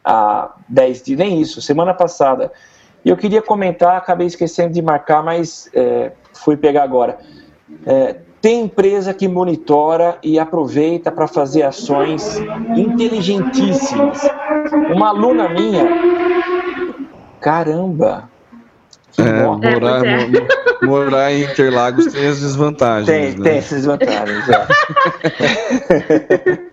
há 0.04 0.54
10 0.68 1.02
dias, 1.02 1.18
nem 1.18 1.40
isso, 1.40 1.60
semana 1.60 1.92
passada. 1.92 2.50
E 3.04 3.08
eu 3.10 3.16
queria 3.16 3.42
comentar, 3.42 3.96
acabei 3.96 4.26
esquecendo 4.26 4.72
de 4.74 4.82
marcar, 4.82 5.22
mas 5.22 5.68
é, 5.74 6.12
fui 6.32 6.56
pegar 6.56 6.82
agora. 6.84 7.18
É, 7.86 8.16
tem 8.40 8.62
empresa 8.64 9.12
que 9.14 9.26
monitora 9.28 10.18
e 10.22 10.38
aproveita 10.38 11.10
para 11.12 11.26
fazer 11.28 11.62
ações 11.62 12.38
inteligentíssimas. 12.76 14.20
Uma 14.94 15.08
aluna 15.08 15.48
minha. 15.48 15.86
Caramba! 17.40 18.30
Que 19.12 19.22
É, 19.22 19.42
bom. 19.42 19.60
É, 19.62 19.70
morar, 19.74 20.04
é. 20.06 20.26
mo- 20.26 20.46
morar 20.82 21.32
em 21.32 21.42
Interlagos 21.44 22.06
tem 22.06 22.26
as 22.26 22.40
desvantagens. 22.40 23.06
Tem, 23.06 23.36
né? 23.38 23.50
tem 23.50 23.58
essas 23.58 23.84
vantagens, 23.84 24.44
é. 24.48 24.66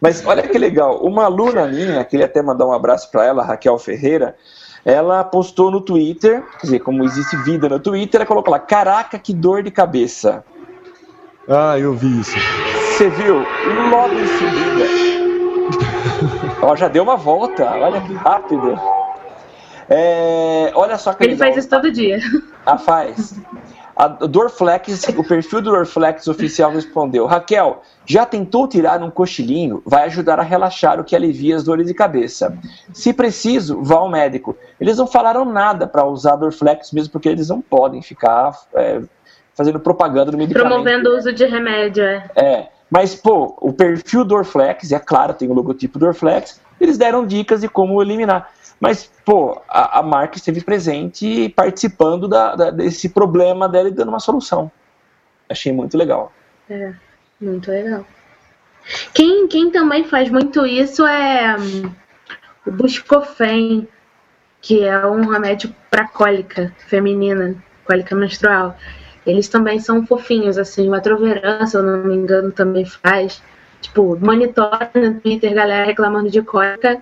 Mas 0.00 0.24
olha 0.26 0.42
que 0.42 0.58
legal, 0.58 1.00
uma 1.04 1.24
aluna 1.24 1.66
minha, 1.66 2.04
queria 2.04 2.26
até 2.26 2.42
mandar 2.42 2.66
um 2.66 2.72
abraço 2.72 3.10
para 3.10 3.24
ela, 3.24 3.44
Raquel 3.44 3.78
Ferreira, 3.78 4.36
ela 4.84 5.24
postou 5.24 5.70
no 5.70 5.80
Twitter, 5.80 6.42
quer 6.60 6.66
dizer, 6.66 6.78
como 6.80 7.04
existe 7.04 7.36
vida 7.36 7.68
no 7.68 7.78
Twitter, 7.78 8.20
ela 8.20 8.26
colocou 8.26 8.52
lá, 8.52 8.58
caraca, 8.58 9.18
que 9.18 9.32
dor 9.34 9.62
de 9.62 9.70
cabeça. 9.70 10.44
Ah, 11.48 11.78
eu 11.78 11.94
vi 11.94 12.20
isso. 12.20 12.36
Você 12.96 13.08
viu? 13.08 13.36
Logo 13.90 14.14
em 14.14 14.26
seguida. 14.26 14.84
Ó, 16.62 16.76
já 16.76 16.88
deu 16.88 17.02
uma 17.02 17.16
volta, 17.16 17.64
olha 17.64 18.00
que 18.00 18.14
rápido. 18.14 18.78
É, 19.88 20.70
olha 20.74 20.98
só 20.98 21.14
que 21.14 21.24
Ele 21.24 21.32
legal. 21.32 21.46
faz 21.48 21.56
isso 21.56 21.68
todo 21.70 21.90
dia. 21.90 22.18
Ah, 22.66 22.76
faz. 22.76 23.34
A 23.98 24.06
Dorflex, 24.06 25.08
o 25.16 25.24
perfil 25.24 25.60
do 25.60 25.72
Dorflex 25.72 26.28
oficial 26.28 26.70
respondeu: 26.70 27.26
Raquel, 27.26 27.82
já 28.06 28.24
tentou 28.24 28.68
tirar 28.68 29.02
um 29.02 29.10
cochilinho? 29.10 29.82
Vai 29.84 30.04
ajudar 30.04 30.38
a 30.38 30.42
relaxar 30.44 31.00
o 31.00 31.04
que 31.04 31.16
alivia 31.16 31.56
as 31.56 31.64
dores 31.64 31.88
de 31.88 31.92
cabeça. 31.92 32.56
Se 32.92 33.12
preciso, 33.12 33.82
vá 33.82 33.96
ao 33.96 34.08
médico. 34.08 34.56
Eles 34.80 34.98
não 34.98 35.06
falaram 35.08 35.44
nada 35.44 35.84
para 35.84 36.06
usar 36.06 36.36
Dorflex, 36.36 36.92
mesmo 36.92 37.10
porque 37.10 37.28
eles 37.28 37.48
não 37.48 37.60
podem 37.60 38.00
ficar 38.00 38.56
é, 38.72 39.00
fazendo 39.52 39.80
propaganda 39.80 40.30
do 40.30 40.38
medicamento. 40.38 40.68
Promovendo 40.68 41.10
o 41.10 41.16
uso 41.16 41.32
de 41.32 41.44
remédio, 41.44 42.04
é. 42.04 42.30
É, 42.36 42.68
mas, 42.88 43.16
pô, 43.16 43.56
o 43.60 43.72
perfil 43.72 44.24
do 44.24 44.36
Orflex, 44.36 44.92
é 44.92 45.00
claro, 45.00 45.34
tem 45.34 45.50
o 45.50 45.52
logotipo 45.54 45.98
do 45.98 46.06
Orflex, 46.06 46.60
eles 46.80 46.98
deram 46.98 47.26
dicas 47.26 47.60
de 47.60 47.68
como 47.68 48.00
eliminar. 48.02 48.50
Mas, 48.80 49.10
pô, 49.24 49.60
a, 49.68 49.98
a 49.98 50.02
marca 50.02 50.36
esteve 50.36 50.60
presente 50.62 51.48
participando 51.50 52.28
da- 52.28 52.54
da- 52.54 52.70
desse 52.70 53.08
problema 53.08 53.68
dela 53.68 53.88
e 53.88 53.92
dando 53.92 54.08
uma 54.10 54.20
solução. 54.20 54.70
Achei 55.48 55.72
muito 55.72 55.96
legal. 55.98 56.32
É, 56.70 56.92
muito 57.40 57.70
legal. 57.70 58.04
Quem, 59.12 59.48
quem 59.48 59.70
também 59.70 60.04
faz 60.04 60.30
muito 60.30 60.64
isso 60.64 61.04
é 61.06 61.56
hum, 61.58 61.90
o 62.66 62.70
Buscofen, 62.70 63.88
que 64.60 64.84
é 64.84 65.06
um 65.06 65.26
remédio 65.26 65.74
para 65.90 66.06
cólica 66.08 66.72
feminina, 66.86 67.54
cólica 67.84 68.14
menstrual. 68.14 68.76
Eles 69.26 69.48
também 69.48 69.78
são 69.78 70.06
fofinhos, 70.06 70.56
assim, 70.56 70.88
o 70.88 70.94
Atroveran, 70.94 71.66
se 71.66 71.76
eu 71.76 71.82
não 71.82 71.98
me 72.04 72.14
engano, 72.14 72.50
também 72.50 72.84
faz. 72.84 73.42
Tipo, 73.80 74.18
monitora 74.20 74.90
no 74.94 75.20
Twitter, 75.20 75.54
galera 75.54 75.86
reclamando 75.86 76.30
de 76.30 76.42
cólica 76.42 77.00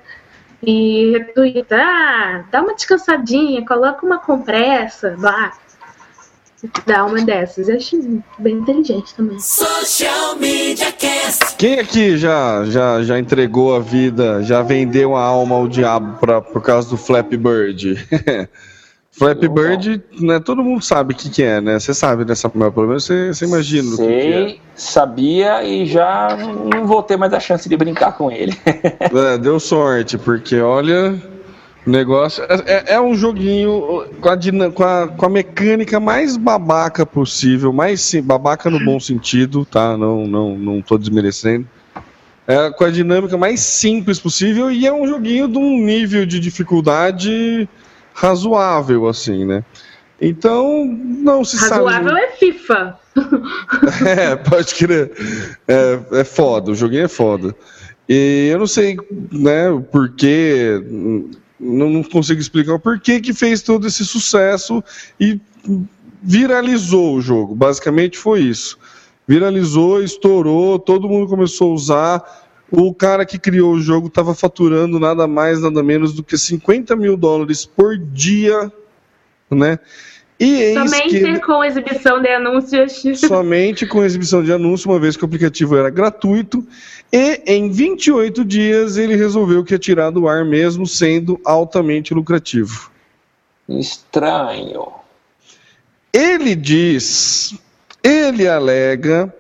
e 0.63 1.13
retuita, 1.13 1.77
ah, 1.77 2.45
dá 2.51 2.63
uma 2.63 2.75
descansadinha, 2.75 3.65
coloca 3.65 4.05
uma 4.05 4.19
compressa, 4.19 5.15
vá. 5.17 5.53
Dá 6.87 7.05
uma 7.05 7.21
dessas. 7.23 7.69
Eu 7.69 7.77
acho 7.77 8.23
bem 8.39 8.55
inteligente 8.57 9.15
também. 9.15 9.39
Social 9.39 10.37
Media 10.37 10.91
Cast. 10.91 11.57
Quem 11.57 11.79
aqui 11.79 12.17
já, 12.17 12.65
já, 12.65 13.03
já 13.03 13.19
entregou 13.19 13.77
a 13.77 13.79
vida, 13.79 14.43
já 14.43 14.63
vendeu 14.63 15.15
a 15.15 15.23
alma 15.23 15.55
ao 15.55 15.69
diabo 15.69 16.19
pra, 16.19 16.41
por 16.41 16.63
causa 16.63 16.91
do 16.91 16.97
Flappy 16.97 17.37
Bird? 17.37 18.09
Flappy 19.19 19.49
Bird, 19.49 20.03
né, 20.21 20.39
todo 20.41 20.63
mundo 20.63 20.83
sabe 20.85 21.15
o 21.15 21.17
que, 21.17 21.31
que 21.31 21.43
é, 21.43 21.59
né? 21.61 21.79
Você 21.79 21.95
sabe 21.95 22.25
dessa 22.25 22.51
pelo 22.51 22.87
menos 22.87 23.05
você, 23.05 23.29
você 23.29 23.47
imagina 23.47 23.95
o 23.95 23.97
que, 23.97 24.07
que 24.07 24.13
é. 24.13 24.49
Sei, 24.49 24.61
sabia 24.75 25.65
e 25.65 25.87
já 25.87 26.37
não 26.37 26.87
vou 26.87 27.03
ter 27.03 27.17
mais 27.17 27.33
a 27.33 27.41
chance 27.41 27.67
de 27.67 27.77
brincar 27.77 28.13
com 28.17 28.31
ele. 28.31 28.57
É, 29.17 29.39
deu 29.39 29.59
sorte, 29.59 30.19
porque 30.19 30.61
olha, 30.61 31.15
Negócio. 31.87 32.45
É, 32.67 32.95
é 32.95 33.01
um 33.01 33.15
joguinho 33.15 34.07
com 34.21 34.29
a, 34.29 34.37
com, 34.73 34.85
a, 34.85 35.09
com 35.09 35.27
a 35.27 35.29
mecânica 35.29 36.01
mais 36.01 36.37
babaca 36.37 37.07
possível, 37.07 37.73
mais 37.73 38.01
sim, 38.01 38.21
babaca 38.21 38.69
no 38.69 38.85
bom 38.85 38.99
sentido, 38.99 39.65
tá? 39.65 39.97
Não, 39.97 40.27
não, 40.27 40.59
não 40.59 40.83
tô 40.83 40.99
desmerecendo. 40.99 41.67
É, 42.47 42.71
com 42.71 42.85
a 42.85 42.91
dinâmica 42.91 43.37
mais 43.37 43.61
simples 43.61 44.19
possível 44.19 44.71
e 44.71 44.87
é 44.87 44.93
um 44.93 45.07
joguinho 45.07 45.49
de 45.49 45.59
um 45.59 45.79
nível 45.85 46.27
de 46.27 46.39
dificuldade 46.41 47.69
razoável, 48.17 49.07
assim, 49.07 49.45
né? 49.45 49.63
Então, 50.21 50.87
não 50.87 51.45
se 51.45 51.57
razoável 51.59 51.89
sabe. 51.89 52.05
Razoável 52.05 52.17
é 52.17 52.31
FIFA. 52.33 52.99
é, 54.07 54.37
pode 54.37 54.75
crer. 54.75 55.13
É, 55.69 56.01
é 56.21 56.25
foda, 56.25 56.71
o 56.71 56.75
joguinho 56.75 57.05
é 57.05 57.09
foda. 57.09 57.55
E 58.09 58.49
eu 58.51 58.59
não 58.59 58.67
sei, 58.67 58.97
né, 59.31 59.69
o 59.69 59.83
porquê 59.83 60.83
não, 61.61 61.91
não 61.91 62.03
consigo 62.03 62.41
explicar 62.41 62.75
o 62.75 62.81
porquê 62.81 63.21
que 63.21 63.35
fez 63.35 63.61
todo 63.61 63.87
esse 63.87 64.05
sucesso 64.07 64.83
e 65.21 65.39
viralizou 66.23 67.17
o 67.17 67.21
jogo. 67.21 67.55
Basicamente 67.55 68.17
foi 68.17 68.41
isso. 68.41 68.79
Viralizou, 69.29 70.03
estourou, 70.03 70.79
todo 70.79 71.09
mundo 71.09 71.29
começou 71.29 71.73
a 71.73 71.75
usar. 71.75 72.46
O 72.71 72.93
cara 72.93 73.25
que 73.25 73.39
criou 73.39 73.73
o 73.73 73.81
jogo 73.81 74.09
estava 74.09 74.35
faturando 74.35 74.99
nada 74.99 75.27
mais, 75.27 75.63
nada 75.63 75.83
menos 75.83 76.13
do 76.13 76.23
que 76.23 76.37
50 76.37 76.97
mil 76.97 77.17
dólares 77.17 77.65
por 77.65 77.97
dia, 77.97 78.73
né? 79.51 79.79
E 80.39 80.75
Somente 80.75 81.21
que... 81.21 81.41
com 81.41 81.65
exibição 81.65 82.21
de 82.21 82.29
anúncios. 82.29 83.03
Somente 83.17 83.87
com 83.87 84.05
exibição 84.05 84.43
de 84.43 84.53
anúncios, 84.53 84.85
uma 84.85 84.99
vez 84.99 85.17
que 85.17 85.25
o 85.25 85.27
aplicativo 85.27 85.77
era 85.77 85.89
gratuito. 85.89 86.67
E 87.13 87.41
em 87.47 87.71
28 87.71 88.45
dias 88.45 88.97
ele 88.97 89.17
resolveu 89.17 89.65
que 89.65 89.73
ia 89.73 89.79
tirar 89.79 90.11
do 90.11 90.29
ar, 90.29 90.45
mesmo 90.45 90.87
sendo 90.87 91.41
altamente 91.45 92.13
lucrativo. 92.13 92.91
Estranho. 93.69 94.89
Ele 96.13 96.55
diz, 96.55 97.55
ele 98.03 98.47
alega 98.47 99.35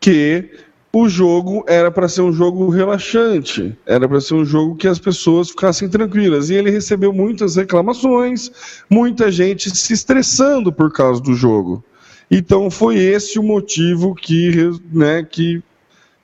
que 0.00 0.50
o 0.94 1.08
jogo 1.08 1.64
era 1.66 1.90
para 1.90 2.06
ser 2.06 2.20
um 2.20 2.32
jogo 2.32 2.68
relaxante, 2.68 3.74
era 3.86 4.06
para 4.06 4.20
ser 4.20 4.34
um 4.34 4.44
jogo 4.44 4.76
que 4.76 4.86
as 4.86 4.98
pessoas 4.98 5.48
ficassem 5.48 5.88
tranquilas. 5.88 6.50
E 6.50 6.54
ele 6.54 6.70
recebeu 6.70 7.12
muitas 7.12 7.56
reclamações, 7.56 8.50
muita 8.90 9.32
gente 9.32 9.74
se 9.74 9.94
estressando 9.94 10.70
por 10.70 10.92
causa 10.92 11.20
do 11.20 11.34
jogo. 11.34 11.82
Então 12.30 12.70
foi 12.70 12.98
esse 12.98 13.38
o 13.38 13.42
motivo 13.42 14.14
que, 14.14 14.70
né, 14.92 15.22
que 15.22 15.62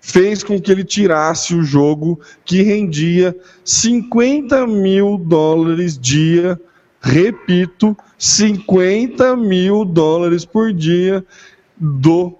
fez 0.00 0.42
com 0.42 0.60
que 0.60 0.70
ele 0.70 0.84
tirasse 0.84 1.54
o 1.54 1.62
jogo 1.62 2.20
que 2.44 2.62
rendia 2.62 3.34
50 3.64 4.66
mil 4.66 5.18
dólares 5.18 5.98
dia, 5.98 6.60
repito, 7.00 7.96
50 8.18 9.34
mil 9.36 9.84
dólares 9.84 10.44
por 10.44 10.72
dia 10.72 11.24
do 11.76 12.37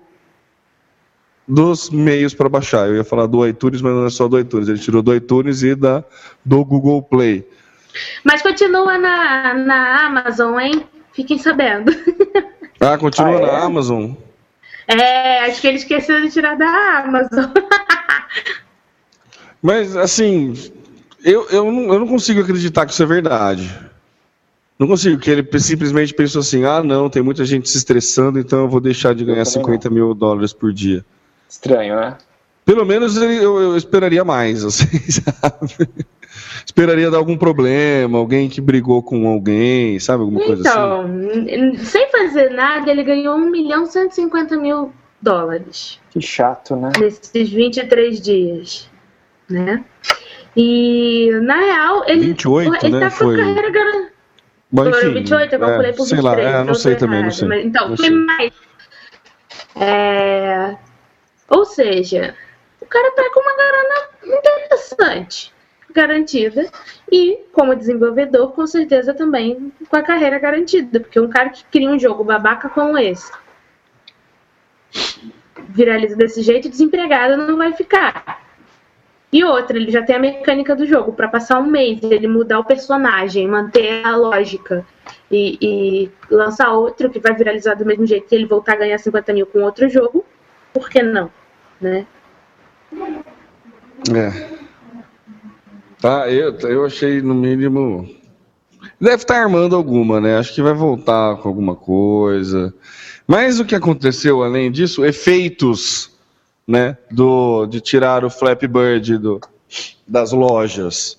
dos 1.49 1.89
meios 1.91 2.35
para 2.35 2.49
baixar. 2.49 2.89
Eu 2.89 2.97
ia 2.97 3.05
falar 3.05 3.27
do 3.27 3.47
iTunes, 3.47 3.81
mas 3.81 3.95
não 3.95 4.07
é 4.07 4.11
só 4.11 4.29
do 4.29 4.39
iTunes. 4.39 4.69
Ele 4.69 4.79
tirou 4.79 5.03
do 5.03 5.15
iTunes 5.15 5.63
e 5.63 5.75
da, 5.75 6.05
do 6.45 6.65
Google 6.65 7.03
Play. 7.03 7.49
Mas 8.23 8.43
continua 8.43 8.99
na, 8.99 9.55
na 9.55 10.07
Amazon, 10.07 10.59
hein? 10.59 10.85
Fiquem 11.13 11.39
sabendo. 11.39 11.93
Ah, 12.81 12.97
continua 12.97 13.39
ah, 13.39 13.43
é? 13.43 13.47
na 13.47 13.65
Amazon? 13.65 14.13
É, 14.87 15.47
acho 15.47 15.61
que 15.61 15.67
ele 15.67 15.79
esqueceu 15.79 16.21
de 16.21 16.31
tirar 16.31 16.57
da 16.57 17.03
Amazon. 17.05 17.51
mas, 19.61 19.97
assim, 19.97 20.55
eu, 21.25 21.45
eu, 21.51 21.73
não, 21.73 21.93
eu 21.93 21.99
não 21.99 22.07
consigo 22.07 22.41
acreditar 22.41 22.87
que 22.87 22.93
isso 22.93 23.03
é 23.03 23.07
verdade. 23.07 23.69
Não 24.79 24.87
consigo, 24.87 25.19
que 25.19 25.29
ele 25.29 25.59
simplesmente 25.59 26.15
pensou 26.15 26.39
assim: 26.39 26.65
ah, 26.65 26.83
não, 26.83 27.11
tem 27.11 27.21
muita 27.21 27.45
gente 27.45 27.69
se 27.69 27.79
estressando, 27.79 28.39
então 28.39 28.61
eu 28.61 28.69
vou 28.69 28.81
deixar 28.81 29.13
de 29.13 29.25
ganhar 29.25 29.45
50 29.45 29.91
mil 29.91 30.15
dólares 30.15 30.53
por 30.53 30.73
dia. 30.73 31.05
Estranho, 31.49 31.97
né? 31.97 32.17
Pelo 32.65 32.85
menos 32.85 33.17
eu, 33.17 33.61
eu 33.61 33.77
esperaria 33.77 34.25
mais, 34.25 34.63
assim, 34.65 34.99
sabe? 35.11 35.89
esperaria 36.65 37.11
dar 37.11 37.17
algum 37.17 37.37
problema, 37.37 38.19
alguém 38.19 38.49
que 38.49 38.61
brigou 38.61 39.03
com 39.03 39.27
alguém, 39.27 39.99
sabe? 39.99 40.23
Alguma 40.23 40.45
coisa 40.45 40.61
então, 40.61 41.03
assim. 41.03 41.47
Então, 41.49 41.85
sem 41.85 42.11
fazer 42.11 42.51
nada, 42.51 42.91
ele 42.91 43.03
ganhou 43.03 43.37
1 43.37 43.51
milhão 43.51 43.87
150 43.87 44.57
mil 44.57 44.93
dólares. 45.21 45.99
Que 46.11 46.21
chato, 46.21 46.77
né? 46.77 46.93
Nesses 47.01 47.51
23 47.51 48.21
dias, 48.21 48.91
né? 49.49 49.85
E, 50.57 51.31
na 51.43 51.57
real, 51.57 52.05
ele, 52.07 52.27
28, 52.29 52.87
ele 52.87 52.99
né? 52.99 53.01
tá 53.01 53.11
com 53.11 53.17
Foi... 53.17 53.37
carreira 53.37 53.71
garantida. 53.71 54.13
Bom, 54.71 54.87
enfim, 54.87 55.15
28, 55.15 55.55
eu 55.55 55.61
calculei 55.61 55.91
é, 55.91 55.95
por 55.95 56.07
23. 56.07 56.09
Sei 56.09 56.21
lá, 56.21 56.39
é, 56.39 56.65
não 56.65 56.75
sei 56.75 56.95
também, 56.95 57.23
não 57.23 57.31
sei. 57.31 57.49
Mas, 57.49 57.65
então, 57.65 57.89
não 57.89 57.97
foi 57.97 58.07
sei. 58.07 58.15
mais. 58.15 58.53
É, 59.77 60.77
ou 61.49 61.65
seja, 61.65 62.35
o 62.81 62.87
cara 62.87 63.11
tá 63.13 63.31
com 63.33 63.41
uma 63.41 63.57
grana 63.57 64.39
interessante, 64.39 65.53
garantida, 65.91 66.71
e 67.11 67.39
como 67.53 67.75
desenvolvedor, 67.75 68.53
com 68.53 68.67
certeza 68.67 69.15
também 69.15 69.73
com 69.89 69.97
a 69.97 70.03
carreira 70.03 70.39
garantida, 70.39 71.01
porque 71.01 71.19
um 71.19 71.29
cara 71.29 71.51
que 71.51 71.65
cria 71.65 71.91
um 71.91 71.99
jogo 71.99 72.23
babaca 72.23 72.69
como 72.69 72.99
esse, 72.99 73.33
viraliza 75.69 76.17
desse 76.17 76.43
jeito, 76.43 76.69
desempregado 76.69 77.37
não 77.37 77.57
vai 77.57 77.73
ficar. 77.73 78.47
E 79.31 79.45
outra, 79.45 79.77
ele 79.77 79.91
já 79.91 80.03
tem 80.03 80.17
a 80.17 80.19
mecânica 80.19 80.75
do 80.75 80.87
jogo, 80.87 81.13
para 81.13 81.29
passar 81.29 81.59
um 81.59 81.67
mês, 81.67 82.03
ele 82.03 82.27
mudar 82.27 82.61
o 82.61 82.65
personagem, 82.65 83.47
manter 83.47 84.05
a 84.05 84.17
lógica 84.17 84.87
e, 85.31 85.59
e, 85.61 86.11
lançar 86.31 86.73
outro 86.73 87.11
que 87.11 87.21
vai 87.21 87.35
viralizar 87.35 87.75
do 87.75 87.85
mesmo 87.85 88.07
jeito 88.07 88.33
e 88.33 88.35
ele 88.35 88.47
voltar 88.47 88.73
a 88.73 88.77
ganhar 88.77 88.99
50 88.99 89.33
mil 89.35 89.45
com 89.45 89.63
outro 89.63 89.87
jogo, 89.89 90.25
por 90.73 90.89
que 90.89 91.03
não? 91.03 91.31
Né? 91.81 92.07
É. 94.15 94.59
Tá, 96.01 96.31
eu, 96.31 96.57
eu 96.61 96.85
achei 96.85 97.21
no 97.21 97.35
mínimo. 97.35 98.09
Deve 99.01 99.17
estar 99.17 99.35
tá 99.35 99.41
armando 99.41 99.75
alguma, 99.75 100.21
né? 100.21 100.39
Acho 100.39 100.55
que 100.55 100.63
vai 100.63 100.75
voltar 100.75 101.37
com 101.37 101.49
alguma 101.49 101.75
coisa. 101.75 102.73
Mas 103.27 103.59
o 103.61 103.65
que 103.65 103.75
aconteceu 103.75 104.43
além 104.43 104.71
disso, 104.71 105.05
efeitos, 105.05 106.11
né? 106.67 106.97
Do, 107.11 107.67
de 107.67 107.81
tirar 107.81 108.25
o 108.25 108.31
Flappy 108.31 108.69
Bird 108.69 109.19
do, 109.19 109.41
das 110.07 110.33
lojas. 110.33 111.19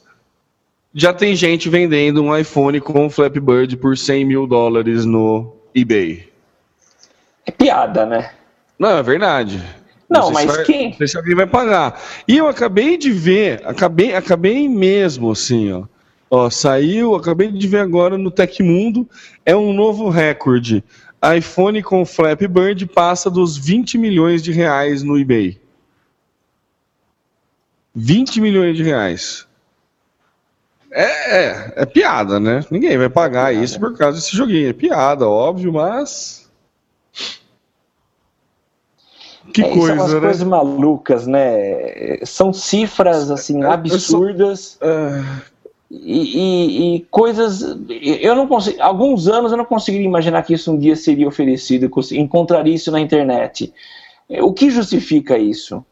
Já 0.94 1.14
tem 1.14 1.36
gente 1.36 1.70
vendendo 1.70 2.24
um 2.24 2.36
iPhone 2.36 2.80
com 2.80 3.06
o 3.06 3.10
Flappy 3.10 3.40
Bird 3.40 3.78
por 3.78 3.98
100 3.98 4.26
mil 4.26 4.48
dólares 4.48 5.06
no 5.06 5.56
eBay. 5.76 6.28
É 7.46 7.52
piada, 7.52 8.06
né? 8.06 8.32
Não, 8.78 8.98
é 8.98 9.04
verdade. 9.04 9.62
Não, 10.10 10.22
não 10.22 10.32
mas 10.32 10.46
vai, 10.46 10.64
quem? 10.64 10.90
Não 10.90 10.98
sei 10.98 11.08
se 11.08 11.18
alguém 11.18 11.36
vai 11.36 11.46
pagar. 11.46 12.02
E 12.28 12.38
eu 12.38 12.48
acabei 12.48 12.98
de 12.98 13.12
ver, 13.12 13.62
acabei, 13.64 14.16
acabei 14.16 14.68
mesmo 14.68 15.32
assim, 15.32 15.72
ó. 15.72 15.84
Ó, 16.32 16.50
saiu, 16.50 17.16
acabei 17.16 17.52
de 17.52 17.68
ver 17.68 17.80
agora 17.80 18.18
no 18.18 18.30
Tecmundo, 18.30 19.08
é 19.46 19.56
um 19.56 19.74
novo 19.74 20.10
recorde. 20.10 20.84
iPhone 21.38 21.82
com 21.82 22.06
Flappy 22.06 22.48
Bird 22.48 22.86
passa 22.88 23.30
dos 23.30 23.58
20 23.58 23.98
milhões 23.98 24.44
de 24.44 24.52
reais 24.52 25.02
no 25.02 25.18
eBay. 25.18 25.60
20 27.96 28.42
milhões 28.42 28.78
de 28.78 28.84
reais. 28.84 29.48
É, 30.92 31.04
é, 31.04 31.74
é 31.78 31.86
piada, 31.86 32.40
né? 32.40 32.64
Ninguém 32.70 32.98
vai 32.98 33.10
pagar 33.10 33.54
é 33.54 33.58
isso 33.58 33.80
por 33.80 33.96
causa 33.98 34.18
desse 34.18 34.36
joguinho. 34.36 34.70
É 34.70 34.74
piada, 34.74 35.28
óbvio, 35.28 35.74
mas 35.74 36.39
Que 39.54 39.64
é, 39.64 39.70
coisa, 39.70 39.88
são 39.88 39.96
umas 39.96 40.14
né? 40.14 40.20
coisas 40.20 40.44
malucas, 40.44 41.28
né? 41.28 42.26
São 42.26 42.54
cifras 42.54 43.32
assim 43.32 43.64
absurdas. 43.64 44.78
E, 45.92 46.22
e, 46.22 46.96
e, 46.96 47.00
coisas. 47.10 47.62
Eu 47.90 48.36
não 48.36 48.48
consigo. 48.48 48.82
Alguns 48.82 49.28
anos 49.28 49.52
eu 49.52 49.58
não 49.58 49.66
conseguiria 49.66 50.06
imaginar 50.06 50.44
que 50.44 50.54
isso 50.54 50.72
um 50.72 50.78
dia 50.78 50.96
seria 50.96 51.28
oferecido, 51.28 51.90
encontraria 52.12 52.76
isso 52.76 52.92
na 52.92 53.00
internet. 53.00 53.74
O 54.42 54.54
que 54.54 54.70
justifica 54.70 55.38
isso? 55.38 55.84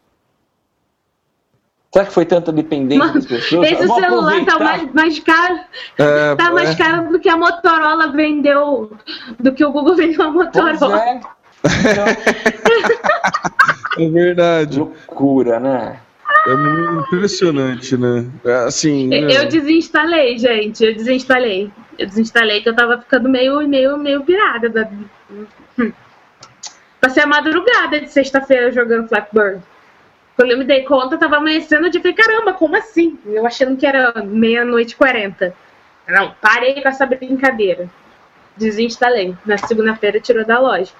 Será 1.92 2.06
que 2.06 2.14
foi 2.14 2.26
tanta 2.26 2.52
dependência 2.52 3.00
Mano, 3.00 3.14
das 3.14 3.26
pessoas? 3.26 3.72
Esse 3.72 3.88
celular 3.88 4.46
tá 4.46 4.60
mais, 4.60 4.94
mais 4.94 5.20
caro. 5.20 5.60
É, 5.98 6.36
tá 6.36 6.52
mais 6.52 6.70
é. 6.72 6.76
caro 6.76 7.12
do 7.12 7.20
que 7.20 7.30
a 7.30 7.38
Motorola 7.38 8.12
vendeu. 8.12 8.92
Do 9.40 9.54
que 9.54 9.66
o 9.66 9.72
Google 9.72 9.96
vendeu 9.96 10.22
a 10.22 10.30
Motorola. 10.30 11.22
É. 13.98 14.04
é 14.04 14.10
verdade. 14.10 14.80
Loucura, 14.80 15.60
né? 15.60 16.00
É 16.48 16.56
muito 16.56 17.16
impressionante, 17.16 17.98
né? 17.98 18.26
É, 18.46 18.54
assim. 18.66 19.14
Eu, 19.14 19.30
eu 19.30 19.48
desinstalei, 19.48 20.38
gente. 20.38 20.84
Eu 20.84 20.96
desinstalei. 20.96 21.70
Eu 21.98 22.08
desinstalei 22.08 22.62
que 22.62 22.70
eu 22.70 22.76
tava 22.76 23.00
ficando 23.00 23.28
meio, 23.28 23.68
meio, 23.68 23.98
meio 23.98 24.24
pirada. 24.24 24.70
Da... 24.70 24.90
Hum. 25.78 25.92
Passei 27.02 27.24
a 27.24 27.28
madrugada 27.28 28.00
de 28.00 28.10
sexta-feira 28.10 28.72
jogando 28.72 29.08
Flatbird. 29.08 29.62
Quando 30.36 30.52
eu 30.52 30.58
me 30.58 30.64
dei 30.64 30.84
conta, 30.84 31.18
tava 31.18 31.38
amanhecendo, 31.38 31.88
eu 31.88 31.92
falei, 31.92 32.14
caramba, 32.14 32.54
como 32.54 32.78
assim? 32.78 33.18
Eu 33.26 33.46
achando 33.46 33.76
que 33.76 33.86
era 33.86 34.24
meia-noite 34.24 34.94
e 34.94 34.96
quarenta. 34.96 35.54
Não, 36.08 36.34
parei 36.40 36.82
com 36.82 36.88
essa 36.88 37.06
brincadeira. 37.06 37.90
Desinstalei. 38.56 39.36
Na 39.46 39.58
segunda-feira 39.58 40.20
tirou 40.20 40.46
da 40.46 40.60
loja. 40.60 40.92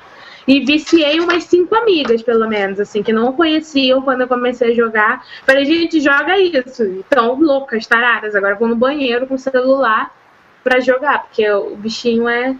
E 0.48 0.62
viciei 0.62 1.20
umas 1.20 1.44
cinco 1.44 1.76
amigas, 1.76 2.22
pelo 2.22 2.48
menos, 2.48 2.80
assim, 2.80 3.04
que 3.04 3.12
não 3.12 3.34
conheciam 3.34 4.02
quando 4.02 4.22
eu 4.22 4.28
comecei 4.28 4.72
a 4.72 4.74
jogar. 4.74 5.26
Falei, 5.46 5.66
gente, 5.66 6.00
joga 6.00 6.40
isso. 6.40 6.84
Então, 6.84 7.38
loucas, 7.40 7.86
taradas. 7.86 8.34
Agora 8.34 8.56
vou 8.56 8.70
no 8.70 8.76
banheiro 8.76 9.28
com 9.28 9.36
o 9.36 9.40
celular 9.40 10.16
pra 10.64 10.80
jogar, 10.80 11.24
porque 11.24 11.50
o 11.50 11.76
bichinho 11.76 12.30
é 12.30 12.56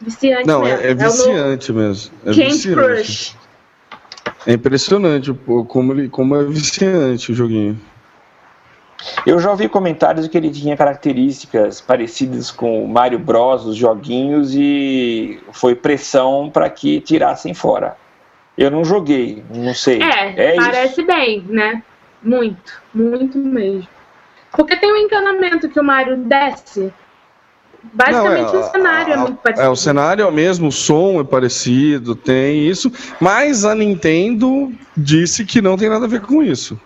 viciante 0.00 0.46
Não, 0.46 0.62
mesmo. 0.62 0.78
é, 0.80 0.90
é 0.90 0.94
meu 0.94 1.10
viciante 1.10 1.72
mesmo. 1.72 2.14
É 2.24 2.26
Candy 2.26 2.44
viciante. 2.44 2.74
Crush. 2.74 3.36
É 4.46 4.52
impressionante 4.54 5.32
como, 5.68 5.92
ele, 5.92 6.08
como 6.08 6.36
é 6.36 6.44
viciante 6.44 7.32
o 7.32 7.34
joguinho. 7.34 7.78
Eu 9.24 9.38
já 9.38 9.50
ouvi 9.50 9.68
comentários 9.68 10.24
de 10.24 10.30
que 10.30 10.36
ele 10.36 10.50
tinha 10.50 10.76
características 10.76 11.80
parecidas 11.80 12.50
com 12.50 12.84
o 12.84 12.88
Mario 12.88 13.18
Bros, 13.18 13.64
os 13.64 13.76
joguinhos, 13.76 14.54
e 14.54 15.40
foi 15.52 15.74
pressão 15.74 16.50
para 16.50 16.68
que 16.68 17.00
tirassem 17.00 17.54
fora. 17.54 17.96
Eu 18.56 18.70
não 18.70 18.84
joguei, 18.84 19.44
não 19.54 19.72
sei. 19.72 20.02
É, 20.02 20.56
isso. 20.56 20.64
parece 20.64 21.02
bem, 21.04 21.44
né? 21.48 21.82
Muito, 22.22 22.82
muito 22.92 23.38
mesmo. 23.38 23.86
Porque 24.52 24.74
tem 24.74 24.92
um 24.92 24.96
encanamento 24.96 25.68
que 25.68 25.78
o 25.78 25.84
Mario 25.84 26.16
desce. 26.16 26.92
Basicamente 27.92 28.52
Não, 28.52 28.60
é, 28.60 28.64
o 28.66 28.70
cenário 28.72 29.12
é 29.12 29.14
a- 29.14 29.18
muito 29.20 29.36
parecido. 29.36 29.66
É, 29.66 29.70
o 29.70 29.76
cenário 29.76 30.22
é 30.22 30.26
o 30.26 30.32
mesmo, 30.32 30.68
o 30.68 30.72
som 30.72 31.20
é 31.20 31.24
parecido, 31.24 32.16
tem 32.16 32.66
isso, 32.66 32.90
mas 33.20 33.64
a 33.64 33.74
Nintendo 33.74 34.72
disse 34.96 35.44
que 35.44 35.62
não 35.62 35.76
tem 35.76 35.88
nada 35.88 36.06
a 36.06 36.08
ver 36.08 36.20
com 36.20 36.42
isso. 36.42 36.78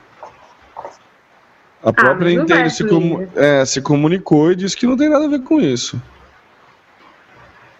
A 1.82 1.92
própria 1.92 2.12
Ah, 2.12 2.16
mas 2.24 2.34
não 2.34 2.42
Nintendo 2.42 2.70
se, 2.70 2.84
comu- 2.86 3.28
é, 3.34 3.64
se 3.64 3.80
comunicou 3.80 4.52
e 4.52 4.56
disse 4.56 4.76
que 4.76 4.86
não 4.86 4.96
tem 4.96 5.08
nada 5.08 5.24
a 5.24 5.28
ver 5.28 5.40
com 5.40 5.60
isso. 5.60 6.00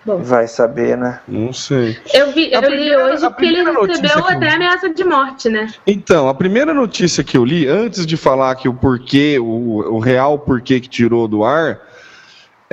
Bom, 0.04 0.18
Vai 0.18 0.48
saber, 0.48 0.96
né? 0.98 1.20
Não 1.28 1.52
sei. 1.52 1.96
eu, 2.12 2.32
vi, 2.32 2.52
eu 2.52 2.60
li 2.60 2.66
primeira- 2.66 3.04
hoje 3.04 3.24
a 3.24 3.30
que 3.30 3.44
ele 3.44 3.62
primeira 3.62 3.72
notícia 3.72 4.02
recebeu 4.02 4.24
que 4.24 4.32
eu 4.32 4.36
até 4.36 4.54
ameaça 4.54 4.88
de 4.92 5.04
morte, 5.04 5.48
né? 5.48 5.72
Então, 5.86 6.28
a 6.28 6.34
primeira 6.34 6.74
notícia 6.74 7.22
que 7.22 7.36
eu 7.36 7.44
li, 7.44 7.68
antes 7.68 8.04
de 8.04 8.16
falar 8.16 8.56
que 8.56 8.68
o 8.68 8.74
porquê, 8.74 9.38
o, 9.38 9.94
o 9.94 9.98
real 10.00 10.36
porquê 10.40 10.80
que 10.80 10.88
tirou 10.88 11.28
do 11.28 11.44
ar, 11.44 11.80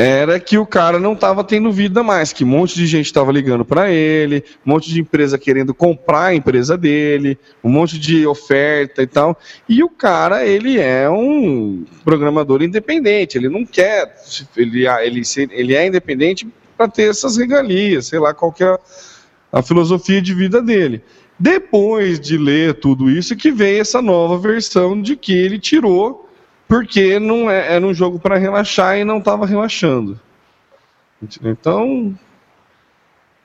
era 0.02 0.40
que 0.40 0.58
o 0.58 0.66
cara 0.66 0.98
não 0.98 1.12
estava 1.12 1.44
tendo 1.44 1.74
vida 1.74 2.02
mais, 2.02 2.32
que 2.32 2.46
um 2.46 2.48
monte 2.48 2.74
de 2.74 2.88
gente 2.88 3.08
estava 3.08 3.34
ligando 3.34 3.66
para 3.66 3.92
ele, 3.92 4.46
um 4.66 4.72
monte 4.72 4.90
de 4.90 5.02
empresa 5.02 5.38
querendo 5.38 5.74
comprar 5.74 6.28
a 6.28 6.34
empresa 6.34 6.78
dele, 6.78 7.38
um 7.62 7.70
monte 7.70 8.00
de 8.00 8.26
oferta 8.26 9.04
e 9.04 9.08
tal. 9.08 9.38
E 9.68 9.84
o 9.84 9.90
cara, 9.90 10.46
ele 10.46 10.80
é 10.80 11.10
um 11.10 11.84
programador 12.06 12.64
independente, 12.64 13.38
ele 13.38 13.50
não 13.50 13.66
quer, 13.66 14.16
ele, 14.56 14.88
ele, 14.88 15.22
ele 15.52 15.76
é 15.76 15.88
independente 15.88 16.48
para 16.78 16.88
ter 16.88 17.10
essas 17.10 17.36
regalias, 17.36 18.06
sei 18.06 18.20
lá 18.20 18.34
qual 18.34 18.54
que 18.54 18.64
é 18.64 18.80
a 19.52 19.62
filosofia 19.62 20.22
de 20.22 20.34
vida 20.34 20.62
dele. 20.62 21.04
Depois 21.38 22.22
de 22.22 22.38
ler 22.38 22.76
tudo 22.76 23.10
isso, 23.10 23.36
que 23.36 23.52
veio 23.52 23.82
essa 23.82 24.02
nova 24.02 24.38
versão 24.38 25.02
de 25.02 25.18
que 25.18 25.34
ele 25.34 25.60
tirou 25.60 26.29
porque 26.70 27.20
não 27.20 27.50
é, 27.50 27.74
era 27.74 27.86
um 27.86 27.94
jogo 27.94 28.20
para 28.20 28.38
relaxar 28.38 28.96
e 28.96 29.04
não 29.04 29.18
estava 29.18 29.48
relaxando. 29.48 30.20
Então, 31.44 32.16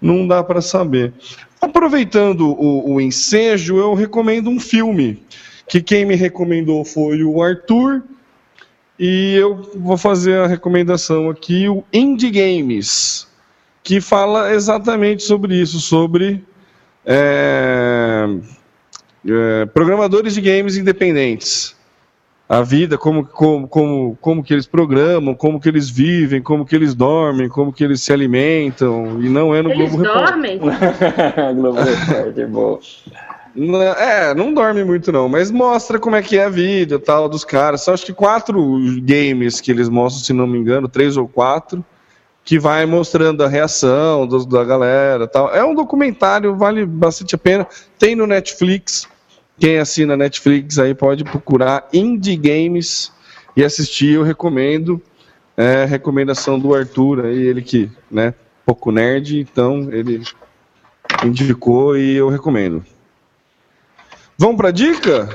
não 0.01 0.29
dá 0.29 0.45
para 0.45 0.61
saber. 0.61 1.15
Aproveitando 1.59 2.51
o, 2.51 2.93
o 2.93 3.01
ensejo, 3.01 3.79
eu 3.79 3.95
recomendo 3.95 4.51
um 4.51 4.61
filme 4.61 5.23
que 5.67 5.81
quem 5.81 6.05
me 6.05 6.15
recomendou 6.15 6.85
foi 6.85 7.25
o 7.25 7.43
Arthur 7.43 8.03
e 8.99 9.35
eu 9.35 9.71
vou 9.75 9.97
fazer 9.97 10.41
a 10.41 10.47
recomendação 10.47 11.31
aqui, 11.31 11.67
o 11.67 11.83
Indie 11.91 12.31
Games, 12.31 13.27
que 13.83 14.03
fala 14.03 14.53
exatamente 14.53 15.23
sobre 15.23 15.57
isso, 15.57 15.81
sobre 15.81 16.45
é, 17.07 18.27
é, 19.27 19.67
programadores 19.73 20.35
de 20.35 20.43
games 20.43 20.77
independentes. 20.77 21.75
A 22.47 22.61
vida, 22.61 22.99
como, 22.99 23.25
como, 23.25 23.67
como, 23.67 24.19
como 24.21 24.45
que 24.45 24.53
eles 24.53 24.67
programam, 24.67 25.35
como 25.35 25.59
que 25.59 25.67
eles 25.69 25.89
vivem, 25.89 26.43
como 26.43 26.65
que 26.67 26.77
eles 26.77 26.95
dormem, 26.95 27.49
como 27.49 27.73
que 27.73 27.83
eles 27.83 28.03
se 28.03 28.13
alimentam, 28.13 29.19
e 29.23 29.31
não 29.31 29.55
é 29.55 29.63
no 29.63 29.71
Eles 29.71 29.91
Globo 29.95 30.03
Repórter. 30.05 30.31
dormem? 30.31 30.59
Globo 31.57 31.81
Repórter. 31.81 32.49
Não- 33.57 33.83
É, 33.83 34.35
não 34.35 34.53
dorme 34.53 34.85
muito 34.85 35.11
não, 35.11 35.27
mas 35.29 35.51
mostra 35.51 35.99
como 35.99 36.17
é 36.17 36.23
que 36.23 36.37
é 36.37 36.45
a 36.45 36.49
vida 36.51 36.99
tal 36.99 37.29
dos 37.31 37.45
caras. 37.45 37.81
São 37.83 37.95
acho 37.95 38.05
que 38.05 38.13
quatro 38.13 38.61
games 39.03 39.61
que 39.61 39.71
eles 39.71 39.89
mostram, 39.89 40.23
se 40.25 40.33
não 40.35 40.47
me 40.47 40.59
engano, 40.59 40.87
três 40.89 41.17
ou 41.17 41.27
quatro, 41.27 41.83
que 42.45 42.59
vai 42.59 42.85
mostrando 42.85 43.43
a 43.43 43.49
reação 43.49 44.27
dos- 44.27 44.45
da 44.45 44.63
galera 44.65 45.27
tal. 45.27 45.49
É 45.55 45.65
um 45.65 45.75
documentário, 45.75 46.55
vale 46.57 46.85
bastante 46.85 47.35
a 47.35 47.39
pena. 47.39 47.67
Tem 47.99 48.15
no 48.15 48.27
Netflix. 48.27 49.09
Quem 49.59 49.79
assina 49.79 50.17
Netflix 50.17 50.79
aí 50.79 50.95
pode 50.95 51.25
procurar 51.25 51.89
Indie 51.93 52.37
Games 52.37 53.13
e 53.57 53.65
assistir, 53.65 54.15
eu 54.15 54.23
recomendo. 54.23 55.01
É 55.57 55.85
recomendação 55.85 56.59
do 56.59 56.75
Arthur 56.75 57.27
aí, 57.27 57.41
ele 57.41 57.63
que, 57.63 57.89
né, 58.11 58.35
pouco 58.67 58.91
nerd, 58.91 59.39
então 59.39 59.89
ele 59.93 60.23
indicou 61.25 61.97
e 61.97 62.17
eu 62.17 62.29
recomendo. 62.29 62.85
Vamos 64.37 64.57
pra 64.57 64.73
dica? 64.73 65.29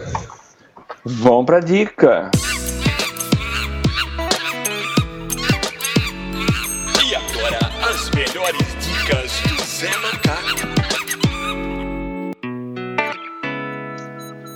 Vamos 1.05 1.45
pra 1.45 1.61
dica. 1.61 2.29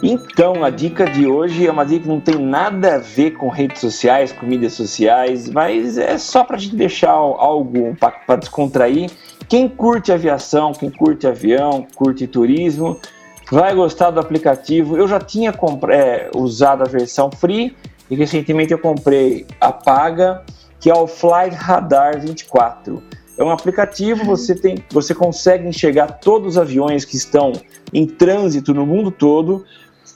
Então, 0.05 0.65
a 0.65 0.69
dica 0.69 1.05
de 1.09 1.25
hoje 1.25 1.65
é 1.65 1.71
uma 1.71 1.85
dica 1.85 2.01
que 2.01 2.09
não 2.09 2.19
tem 2.19 2.35
nada 2.35 2.95
a 2.95 2.97
ver 2.97 3.31
com 3.31 3.47
redes 3.47 3.79
sociais, 3.79 4.33
com 4.33 4.45
mídias 4.45 4.73
sociais, 4.73 5.49
mas 5.49 5.97
é 5.97 6.17
só 6.17 6.43
pra 6.43 6.57
gente 6.57 6.75
deixar 6.75 7.11
algo 7.11 7.95
para 7.97 8.35
descontrair. 8.35 9.09
Quem 9.47 9.69
curte 9.69 10.11
aviação, 10.11 10.73
quem 10.73 10.89
curte 10.89 11.25
avião, 11.25 11.87
curte 11.95 12.27
turismo, 12.27 12.99
vai 13.49 13.73
gostar 13.73 14.11
do 14.11 14.19
aplicativo. 14.19 14.97
Eu 14.97 15.07
já 15.07 15.21
tinha 15.21 15.53
é, 15.89 16.29
usado 16.35 16.83
a 16.83 16.85
versão 16.85 17.31
free 17.31 17.73
e 18.11 18.15
recentemente 18.15 18.73
eu 18.73 18.79
comprei 18.79 19.47
a 19.61 19.71
paga, 19.71 20.43
que 20.81 20.89
é 20.89 20.93
o 20.93 21.07
Flight 21.07 21.55
Radar 21.55 22.19
24. 22.19 23.01
É 23.37 23.43
um 23.43 23.49
aplicativo, 23.49 24.25
você, 24.25 24.53
tem, 24.53 24.75
você 24.91 25.15
consegue 25.15 25.67
enxergar 25.67 26.19
todos 26.19 26.49
os 26.49 26.57
aviões 26.57 27.03
que 27.05 27.15
estão 27.15 27.53
em 27.91 28.05
trânsito 28.05 28.73
no 28.73 28.85
mundo 28.85 29.09
todo. 29.09 29.65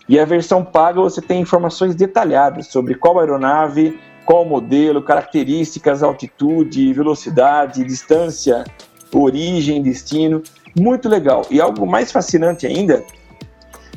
E 0.08 0.20
a 0.20 0.26
versão 0.26 0.64
paga 0.64 1.02
você 1.02 1.22
tem 1.22 1.42
informações 1.42 1.96
detalhadas 1.96 2.68
sobre 2.68 2.96
qual 2.96 3.20
aeronave, 3.20 4.00
qual 4.26 4.46
modelo, 4.46 5.02
características, 5.02 6.04
altitude, 6.04 6.94
velocidade, 6.94 7.84
distância, 7.84 8.64
origem, 9.14 9.82
destino. 9.82 10.42
Muito 10.78 11.10
legal. 11.10 11.46
E 11.50 11.60
algo 11.60 11.86
mais 11.86 12.12
fascinante 12.12 12.66
ainda 12.66 13.04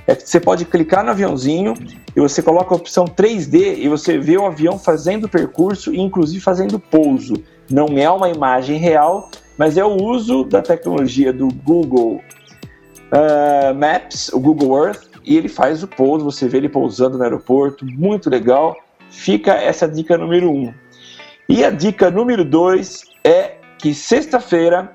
é 0.07 0.15
que 0.15 0.29
você 0.29 0.41
pode 0.41 0.65
clicar 0.65 1.05
no 1.05 1.11
aviãozinho 1.11 1.75
e 2.17 2.21
você 2.21 2.43
coloca 2.43 2.75
a 2.75 2.77
opção 2.77 3.05
3D 3.05 3.79
e 3.79 3.89
você 3.89 4.19
vê 4.19 4.37
o 4.37 4.47
avião 4.47 4.79
fazendo 4.79 5.25
o 5.25 5.29
percurso 5.29 5.95
e 5.95 6.01
inclusive 6.01 6.41
fazendo 6.41 6.79
pouso. 6.79 7.35
Não 7.71 7.87
é 7.97 8.11
uma 8.11 8.29
imagem 8.29 8.79
real, 8.79 9.31
mas 9.57 9.77
é 9.77 9.85
o 9.85 10.03
uso 10.03 10.43
da 10.43 10.61
tecnologia 10.63 11.33
do 11.33 11.49
Google 11.49 12.21
uh, 13.13 13.75
Maps, 13.75 14.29
o 14.33 14.41
Google 14.41 14.87
Earth, 14.87 15.10
e 15.25 15.37
ele 15.37 15.49
faz 15.49 15.83
o 15.83 15.89
pouso, 15.89 16.25
você 16.25 16.49
vê 16.49 16.59
ele 16.59 16.69
pousando 16.69 17.19
no 17.19 17.25
aeroporto, 17.25 17.85
muito 17.85 18.31
legal. 18.31 18.77
Fica 19.11 19.55
essa 19.55 19.89
dica 19.89 20.17
número 20.17 20.51
1. 20.51 20.55
Um. 20.55 20.75
E 21.49 21.65
a 21.65 21.71
dica 21.71 22.11
número 22.11 22.45
2 22.45 23.05
é 23.25 23.57
que 23.79 23.93
sexta-feira, 23.93 24.93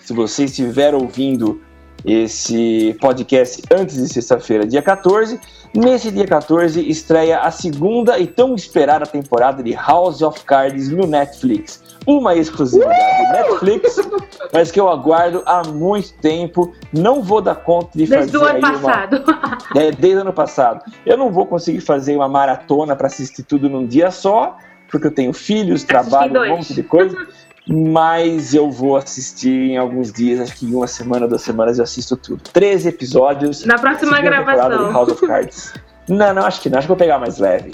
se 0.00 0.12
você 0.12 0.44
estiver 0.44 0.94
ouvindo 0.94 1.60
esse 2.04 2.96
podcast 3.00 3.62
antes 3.72 3.96
de 3.96 4.08
sexta-feira, 4.08 4.66
dia 4.66 4.82
14, 4.82 5.40
nesse 5.76 6.10
dia 6.10 6.26
14 6.26 6.80
estreia 6.88 7.40
a 7.40 7.50
segunda 7.50 8.18
e 8.18 8.26
tão 8.26 8.54
esperada 8.54 9.06
temporada 9.06 9.62
de 9.62 9.72
House 9.72 10.22
of 10.22 10.42
Cards 10.44 10.88
no 10.90 11.06
Netflix. 11.06 11.82
Uma 12.06 12.34
exclusividade 12.34 12.94
do 13.26 13.32
Netflix, 13.32 13.96
mas 14.52 14.70
que 14.70 14.80
eu 14.80 14.88
aguardo 14.88 15.42
há 15.44 15.62
muito 15.66 16.12
tempo. 16.14 16.72
Não 16.92 17.22
vou 17.22 17.40
dar 17.40 17.56
conta 17.56 17.90
de 17.94 18.06
Desde 18.06 18.32
fazer 18.32 18.38
o 18.38 18.48
ano 18.48 18.66
aí 18.66 18.74
uma- 18.74 18.80
passado. 18.80 19.24
é, 19.76 19.90
desde 19.92 20.18
o 20.18 20.20
ano 20.20 20.32
passado. 20.32 20.84
Eu 21.04 21.16
não 21.16 21.30
vou 21.30 21.46
conseguir 21.46 21.80
fazer 21.80 22.16
uma 22.16 22.28
maratona 22.28 22.94
para 22.94 23.08
assistir 23.08 23.42
tudo 23.42 23.68
num 23.68 23.86
dia 23.86 24.10
só, 24.10 24.56
porque 24.90 25.08
eu 25.08 25.14
tenho 25.14 25.32
filhos, 25.32 25.82
trabalho, 25.84 26.42
um 26.42 26.48
monte 26.48 26.74
de 26.74 26.82
coisa. 26.82 27.16
Mas 27.68 28.54
eu 28.54 28.70
vou 28.70 28.96
assistir 28.96 29.50
em 29.50 29.76
alguns 29.76 30.12
dias, 30.12 30.40
acho 30.40 30.54
que 30.56 30.66
em 30.66 30.74
uma 30.74 30.86
semana, 30.86 31.26
duas 31.26 31.42
semanas 31.42 31.78
eu 31.78 31.84
assisto 31.84 32.16
tudo. 32.16 32.40
13 32.52 32.88
episódios. 32.88 33.64
Na 33.64 33.76
próxima 33.76 34.20
gravação. 34.20 34.86
de 34.86 34.92
House 34.92 35.12
of 35.12 35.26
Cards. 35.26 35.74
Não, 36.08 36.32
não, 36.32 36.44
acho 36.44 36.60
que 36.60 36.70
não. 36.70 36.78
Acho 36.78 36.86
que 36.86 36.88
vou 36.88 36.96
pegar 36.96 37.18
mais 37.18 37.38
leve. 37.38 37.72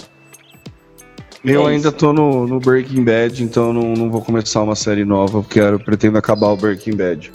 Eu 1.45 1.67
É 1.67 1.73
ainda 1.73 1.89
isso. 1.89 1.97
tô 1.97 2.13
no, 2.13 2.47
no 2.47 2.59
Breaking 2.59 3.03
Bad, 3.03 3.43
então 3.43 3.73
não, 3.73 3.93
não 3.93 4.09
vou 4.09 4.21
começar 4.21 4.63
uma 4.63 4.75
série 4.75 5.03
nova, 5.03 5.41
porque 5.41 5.59
eu 5.59 5.77
pretendo 5.79 6.17
acabar 6.17 6.47
o 6.47 6.57
Breaking 6.57 6.95
Bad. 6.95 7.29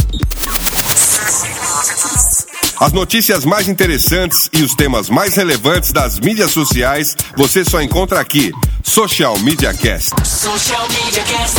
As 2.80 2.92
notícias 2.92 3.44
mais 3.44 3.68
interessantes 3.68 4.48
e 4.52 4.62
os 4.62 4.74
temas 4.74 5.10
mais 5.10 5.34
relevantes 5.36 5.92
das 5.92 6.20
mídias 6.20 6.52
sociais 6.52 7.16
você 7.36 7.64
só 7.64 7.82
encontra 7.82 8.20
aqui. 8.20 8.52
Social 8.84 9.36
Media 9.40 9.74
Cast. 9.74 10.14
Social 10.26 10.86
Media 11.04 11.22
Cast. 11.24 11.58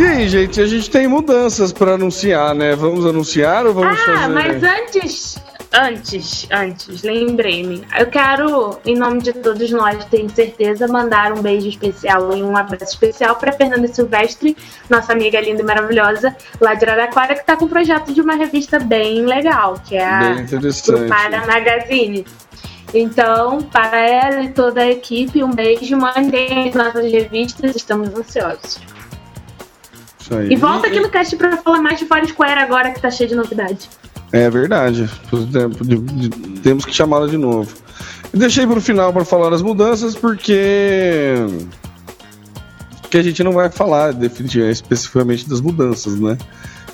E 0.00 0.04
aí, 0.04 0.28
gente, 0.28 0.60
a 0.60 0.66
gente 0.66 0.90
tem 0.90 1.06
mudanças 1.08 1.72
pra 1.72 1.94
anunciar, 1.94 2.54
né? 2.54 2.74
Vamos 2.76 3.06
anunciar 3.06 3.64
ou 3.66 3.74
vamos 3.74 3.98
Ah, 4.00 4.04
fazer? 4.04 4.28
mas 4.34 4.62
antes, 4.62 5.36
antes, 5.72 6.46
antes, 6.50 7.02
lembrei-me. 7.02 7.82
Eu 7.98 8.06
quero, 8.06 8.78
em 8.84 8.96
nome 8.96 9.20
de 9.20 9.32
todos 9.32 9.70
nós, 9.70 10.04
tenho 10.06 10.28
certeza, 10.30 10.88
mandar 10.88 11.32
um 11.32 11.42
beijo 11.42 11.68
especial 11.68 12.36
e 12.36 12.42
um 12.42 12.56
abraço 12.56 12.92
especial 12.92 13.36
para 13.36 13.52
Fernanda 13.52 13.88
Silvestre, 13.88 14.56
nossa 14.88 15.12
amiga 15.12 15.40
linda 15.40 15.62
e 15.62 15.64
maravilhosa, 15.64 16.36
lá 16.60 16.74
de 16.74 16.84
Araraquara, 16.84 17.34
que 17.34 17.40
está 17.40 17.56
com 17.56 17.66
um 17.66 17.68
projeto 17.68 18.12
de 18.12 18.20
uma 18.20 18.34
revista 18.34 18.78
bem 18.78 19.24
legal, 19.24 19.80
que 19.86 19.96
é 19.96 20.04
a. 20.04 20.34
Grupada 20.98 21.46
Magazine. 21.46 22.26
Então, 22.94 23.60
para 23.60 23.98
ela 23.98 24.42
e 24.44 24.48
toda 24.50 24.80
a 24.80 24.88
equipe, 24.88 25.44
um 25.44 25.50
beijo, 25.50 25.96
mandem 25.96 26.68
as 26.68 26.74
nossas 26.74 27.10
revistas, 27.12 27.76
estamos 27.76 28.08
ansiosos. 28.14 28.80
E 30.50 30.56
volta 30.56 30.88
aqui 30.88 31.00
no 31.00 31.08
cast 31.08 31.34
para 31.36 31.56
falar 31.56 31.80
mais 31.80 31.98
de 31.98 32.04
Foursquare 32.04 32.58
agora 32.60 32.90
que 32.90 33.00
tá 33.00 33.10
cheio 33.10 33.30
de 33.30 33.34
novidade. 33.34 33.88
É 34.32 34.50
verdade. 34.50 35.08
Temos 36.62 36.84
que 36.84 36.94
chamá-la 36.94 37.26
de 37.26 37.36
novo. 37.36 37.72
Deixei 38.32 38.66
pro 38.66 38.80
final 38.80 39.12
para 39.12 39.24
falar 39.24 39.52
as 39.52 39.62
mudanças 39.62 40.14
porque 40.14 41.34
que 43.10 43.16
a 43.16 43.22
gente 43.22 43.42
não 43.42 43.52
vai 43.52 43.70
falar 43.70 44.12
definitivamente 44.12 44.74
especificamente 44.74 45.48
das 45.48 45.62
mudanças, 45.62 46.20
né? 46.20 46.36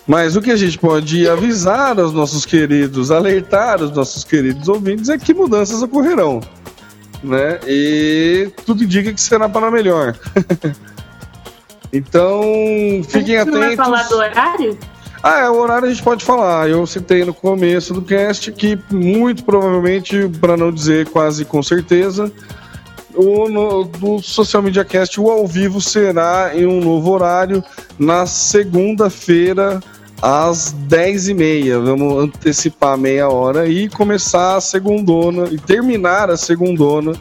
Mas 0.06 0.36
o 0.36 0.42
que 0.42 0.50
a 0.50 0.56
gente 0.56 0.78
pode 0.78 1.28
avisar 1.28 1.98
aos 1.98 2.12
nossos 2.12 2.44
queridos, 2.44 3.10
alertar 3.10 3.82
os 3.82 3.90
nossos 3.90 4.22
queridos 4.22 4.68
ouvintes 4.68 5.08
é 5.08 5.18
que 5.18 5.34
mudanças 5.34 5.82
ocorrerão, 5.82 6.40
né? 7.22 7.58
E 7.66 8.52
tudo 8.64 8.84
indica 8.84 9.12
que 9.12 9.20
será 9.20 9.48
para 9.48 9.70
melhor. 9.70 10.16
então, 11.92 12.42
fiquem 13.08 13.38
a 13.38 13.44
gente 13.44 13.50
não 13.50 13.58
vai 13.58 13.74
atentos. 13.74 13.84
falar 13.84 14.02
do 14.04 14.16
horário? 14.16 14.78
Ah, 15.26 15.38
é, 15.38 15.48
o 15.48 15.56
horário 15.56 15.86
a 15.86 15.90
gente 15.90 16.02
pode 16.02 16.22
falar. 16.22 16.68
Eu 16.68 16.86
citei 16.86 17.24
no 17.24 17.32
começo 17.32 17.94
do 17.94 18.02
cast 18.02 18.52
que 18.52 18.78
muito 18.90 19.42
provavelmente, 19.42 20.28
para 20.38 20.54
não 20.54 20.70
dizer 20.70 21.08
quase 21.08 21.46
com 21.46 21.62
certeza, 21.62 22.30
o 23.14 23.48
no, 23.48 23.84
do 23.84 24.20
Social 24.20 24.62
Media 24.62 24.84
Cast, 24.84 25.18
o 25.18 25.30
ao 25.30 25.46
vivo 25.46 25.80
será 25.80 26.50
em 26.54 26.66
um 26.66 26.78
novo 26.78 27.10
horário 27.10 27.64
na 27.98 28.26
segunda-feira 28.26 29.80
às 30.20 30.74
10h30. 30.90 31.82
Vamos 31.82 32.24
antecipar 32.24 32.98
meia 32.98 33.26
hora 33.26 33.66
e 33.66 33.88
começar 33.88 34.56
a 34.56 34.60
segundona 34.60 35.48
e 35.50 35.56
terminar 35.56 36.28
a 36.28 36.36
segundona 36.36 37.14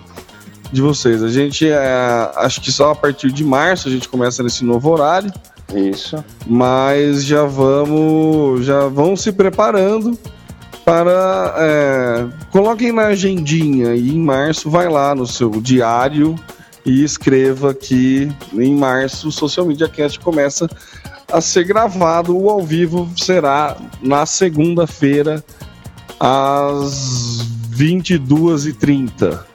de 0.73 0.81
vocês. 0.81 1.23
A 1.23 1.29
gente, 1.29 1.69
é, 1.69 2.31
acho 2.35 2.59
que 2.59 2.69
só 2.69 2.91
a 2.91 2.95
partir 2.95 3.31
de 3.31 3.45
março 3.45 3.87
a 3.87 3.91
gente 3.91 4.09
começa 4.09 4.43
nesse 4.43 4.65
novo 4.65 4.89
horário 4.89 5.31
Isso. 5.73 6.23
mas 6.45 7.23
já 7.23 7.45
vamos 7.45 8.65
já 8.65 8.87
vão 8.87 9.15
se 9.15 9.31
preparando 9.31 10.17
para 10.85 11.55
é, 11.57 12.27
coloquem 12.51 12.91
na 12.91 13.07
agendinha 13.07 13.95
e 13.95 14.09
em 14.09 14.19
março 14.19 14.69
vai 14.69 14.89
lá 14.89 15.15
no 15.15 15.25
seu 15.25 15.49
diário 15.49 16.35
e 16.85 17.03
escreva 17.03 17.73
que 17.73 18.29
em 18.53 18.75
março 18.75 19.29
o 19.29 19.31
Social 19.31 19.65
Media 19.65 19.87
Cast 19.87 20.19
começa 20.19 20.69
a 21.31 21.39
ser 21.39 21.63
gravado 21.63 22.37
o 22.37 22.49
ao 22.49 22.61
vivo 22.61 23.09
será 23.17 23.77
na 24.01 24.25
segunda-feira 24.25 25.43
às 26.19 27.47
22h30 27.71 29.52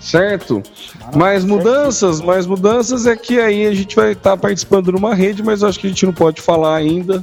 certo? 0.00 0.62
Mais 1.14 1.44
mudanças, 1.44 2.20
mais 2.20 2.46
mudanças 2.46 3.06
é 3.06 3.14
que 3.14 3.38
aí 3.38 3.66
a 3.66 3.74
gente 3.74 3.94
vai 3.94 4.12
estar 4.12 4.36
participando 4.36 4.90
numa 4.90 5.14
rede, 5.14 5.42
mas 5.42 5.62
eu 5.62 5.68
acho 5.68 5.78
que 5.78 5.86
a 5.86 5.90
gente 5.90 6.06
não 6.06 6.12
pode 6.12 6.40
falar 6.40 6.76
ainda. 6.76 7.22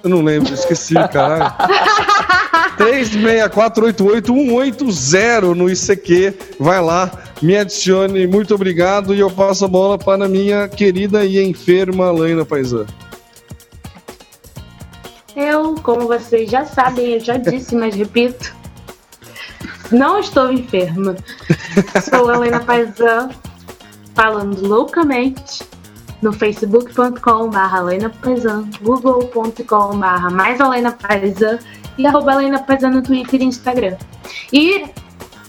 eu 0.02 0.10
não 0.10 0.22
lembro, 0.22 0.54
esqueci, 0.54 0.94
caralho. 1.12 1.52
36488-180 2.78 5.54
no 5.54 5.70
ICQ, 5.70 6.34
vai 6.58 6.80
lá, 6.80 7.10
me 7.40 7.56
adicione, 7.56 8.26
muito 8.26 8.52
obrigado 8.54 9.14
e 9.14 9.20
eu 9.20 9.30
passo 9.30 9.64
a 9.64 9.68
bola 9.68 9.96
para 9.98 10.28
minha 10.28 10.68
querida 10.68 11.24
e 11.24 11.42
enferma 11.42 12.10
Lena 12.10 12.44
Paisan. 12.44 12.86
Eu, 15.34 15.74
como 15.82 16.06
vocês 16.06 16.50
já 16.50 16.64
sabem, 16.64 17.14
eu 17.14 17.20
já 17.20 17.36
disse, 17.36 17.74
mas 17.74 17.94
repito, 17.94 18.54
não 19.92 20.18
estou 20.18 20.50
enferma. 20.50 21.14
Sou 22.08 22.30
a 22.30 22.36
Helena 22.36 22.60
Paisan, 22.60 23.28
falando 24.14 24.66
loucamente 24.66 25.62
no 26.22 26.32
facebook.com.br 26.32 27.76
Helena 27.76 28.10
Paisan, 28.22 28.70
google.com.br 28.82 30.30
mais 30.32 30.58
Helena 30.58 30.92
Paisan 30.92 31.58
e 31.98 32.06
arroba 32.06 32.32
Helena 32.32 32.59
Paisan 32.59 32.90
no 32.90 33.02
Twitter 33.02 33.40
e 33.40 33.44
Instagram. 33.44 33.97
E 34.52 34.85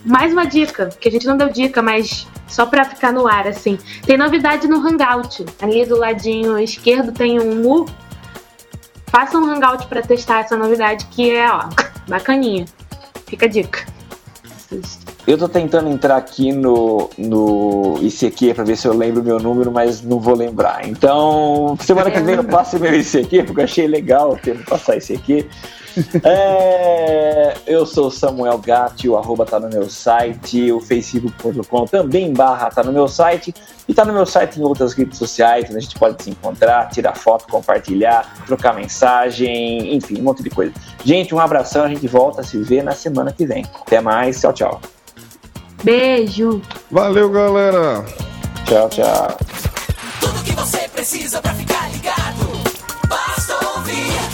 mais 0.06 0.32
uma 0.32 0.46
dica, 0.46 0.88
que 0.88 1.10
a 1.10 1.12
gente 1.12 1.28
não 1.28 1.38
deu 1.38 1.50
dica, 1.50 1.82
mas 1.82 2.28
Só 2.48 2.66
pra 2.66 2.86
ficar 2.86 3.12
no 3.12 3.28
ar, 3.28 3.46
assim. 3.46 3.78
Tem 4.06 4.18
novidade 4.18 4.68
no 4.68 4.78
Hangout. 4.78 5.46
Ali 5.62 5.86
do 5.86 5.98
ladinho 5.98 6.58
esquerdo 6.58 7.12
tem 7.12 7.40
um 7.40 7.62
mu. 7.62 7.86
Faça 9.08 9.38
um 9.38 9.46
Hangout 9.46 9.86
pra 9.88 10.02
testar 10.02 10.40
essa 10.40 10.56
novidade 10.56 11.06
que 11.08 11.30
é, 11.30 11.52
ó, 11.52 11.68
bacaninha. 12.08 12.66
Fica 13.26 13.46
a 13.46 13.50
dica. 13.50 13.86
Eu 15.26 15.38
tô 15.38 15.50
tentando 15.50 15.90
entrar 15.90 16.16
aqui 16.16 16.54
no, 16.54 17.10
no 17.18 18.00
ICQ 18.02 18.54
pra 18.54 18.64
ver 18.64 18.78
se 18.78 18.88
eu 18.88 18.94
lembro 18.94 19.22
meu 19.22 19.40
número, 19.40 19.72
mas 19.72 20.02
não 20.02 20.20
vou 20.20 20.34
lembrar. 20.34 20.88
Então, 20.88 21.78
semana 21.82 22.10
que 22.10 22.22
vem 22.22 22.36
eu 22.36 22.44
passo 22.46 22.80
meu 22.80 22.94
ICQ, 22.98 23.44
porque 23.44 23.60
eu 23.60 23.66
achei 23.66 23.88
legal 23.88 24.38
ter 24.42 24.64
passar 24.64 24.96
ICQ. 24.98 25.46
É, 26.24 27.56
eu 27.66 27.86
sou 27.86 28.12
Samuel 28.12 28.58
Gatti, 28.60 29.08
o 29.08 29.18
arroba 29.18 29.46
tá 29.46 29.60
no 29.60 29.70
meu 29.70 29.90
site, 29.90 30.72
o 30.72 30.80
facebook.com 30.80 31.86
também 31.86 32.34
barra 32.34 32.70
tá 32.70 32.84
no 32.84 32.92
meu 32.92 33.08
site 33.08 33.54
e 33.88 33.94
tá 33.94 34.04
no 34.06 34.14
meu 34.14 34.26
site 34.26 34.60
em 34.60 34.64
outras 34.64 34.94
redes 34.94 35.18
sociais, 35.18 35.66
onde 35.66 35.78
a 35.78 35.80
gente 35.80 35.98
pode 35.98 36.24
se 36.24 36.30
encontrar, 36.30 36.90
tirar 36.90 37.16
foto, 37.16 37.48
compartilhar, 37.48 38.44
trocar 38.46 38.74
mensagem, 38.74 39.96
enfim, 39.96 40.20
um 40.20 40.24
monte 40.24 40.44
de 40.44 40.50
coisa. 40.50 40.74
Gente, 41.04 41.34
um 41.34 41.40
abração, 41.40 41.84
a 41.84 41.90
gente 41.90 42.08
volta 42.08 42.42
a 42.42 42.44
se 42.44 42.58
ver 42.58 42.84
na 42.84 42.92
semana 42.92 43.32
que 43.32 43.46
vem. 43.46 43.66
Até 43.82 44.02
mais, 44.02 44.40
tchau, 44.40 44.54
tchau. 44.54 44.82
Beijo. 45.84 46.62
Valeu, 46.92 47.30
galera. 47.30 48.04
Tchau, 48.66 48.90
tchau. 48.90 49.38
Tudo 50.20 50.44
que 50.44 50.54
você 50.54 50.88
precisa 50.90 51.42
pra 51.42 51.54
ficar 51.54 51.90
ligado. 51.92 52.48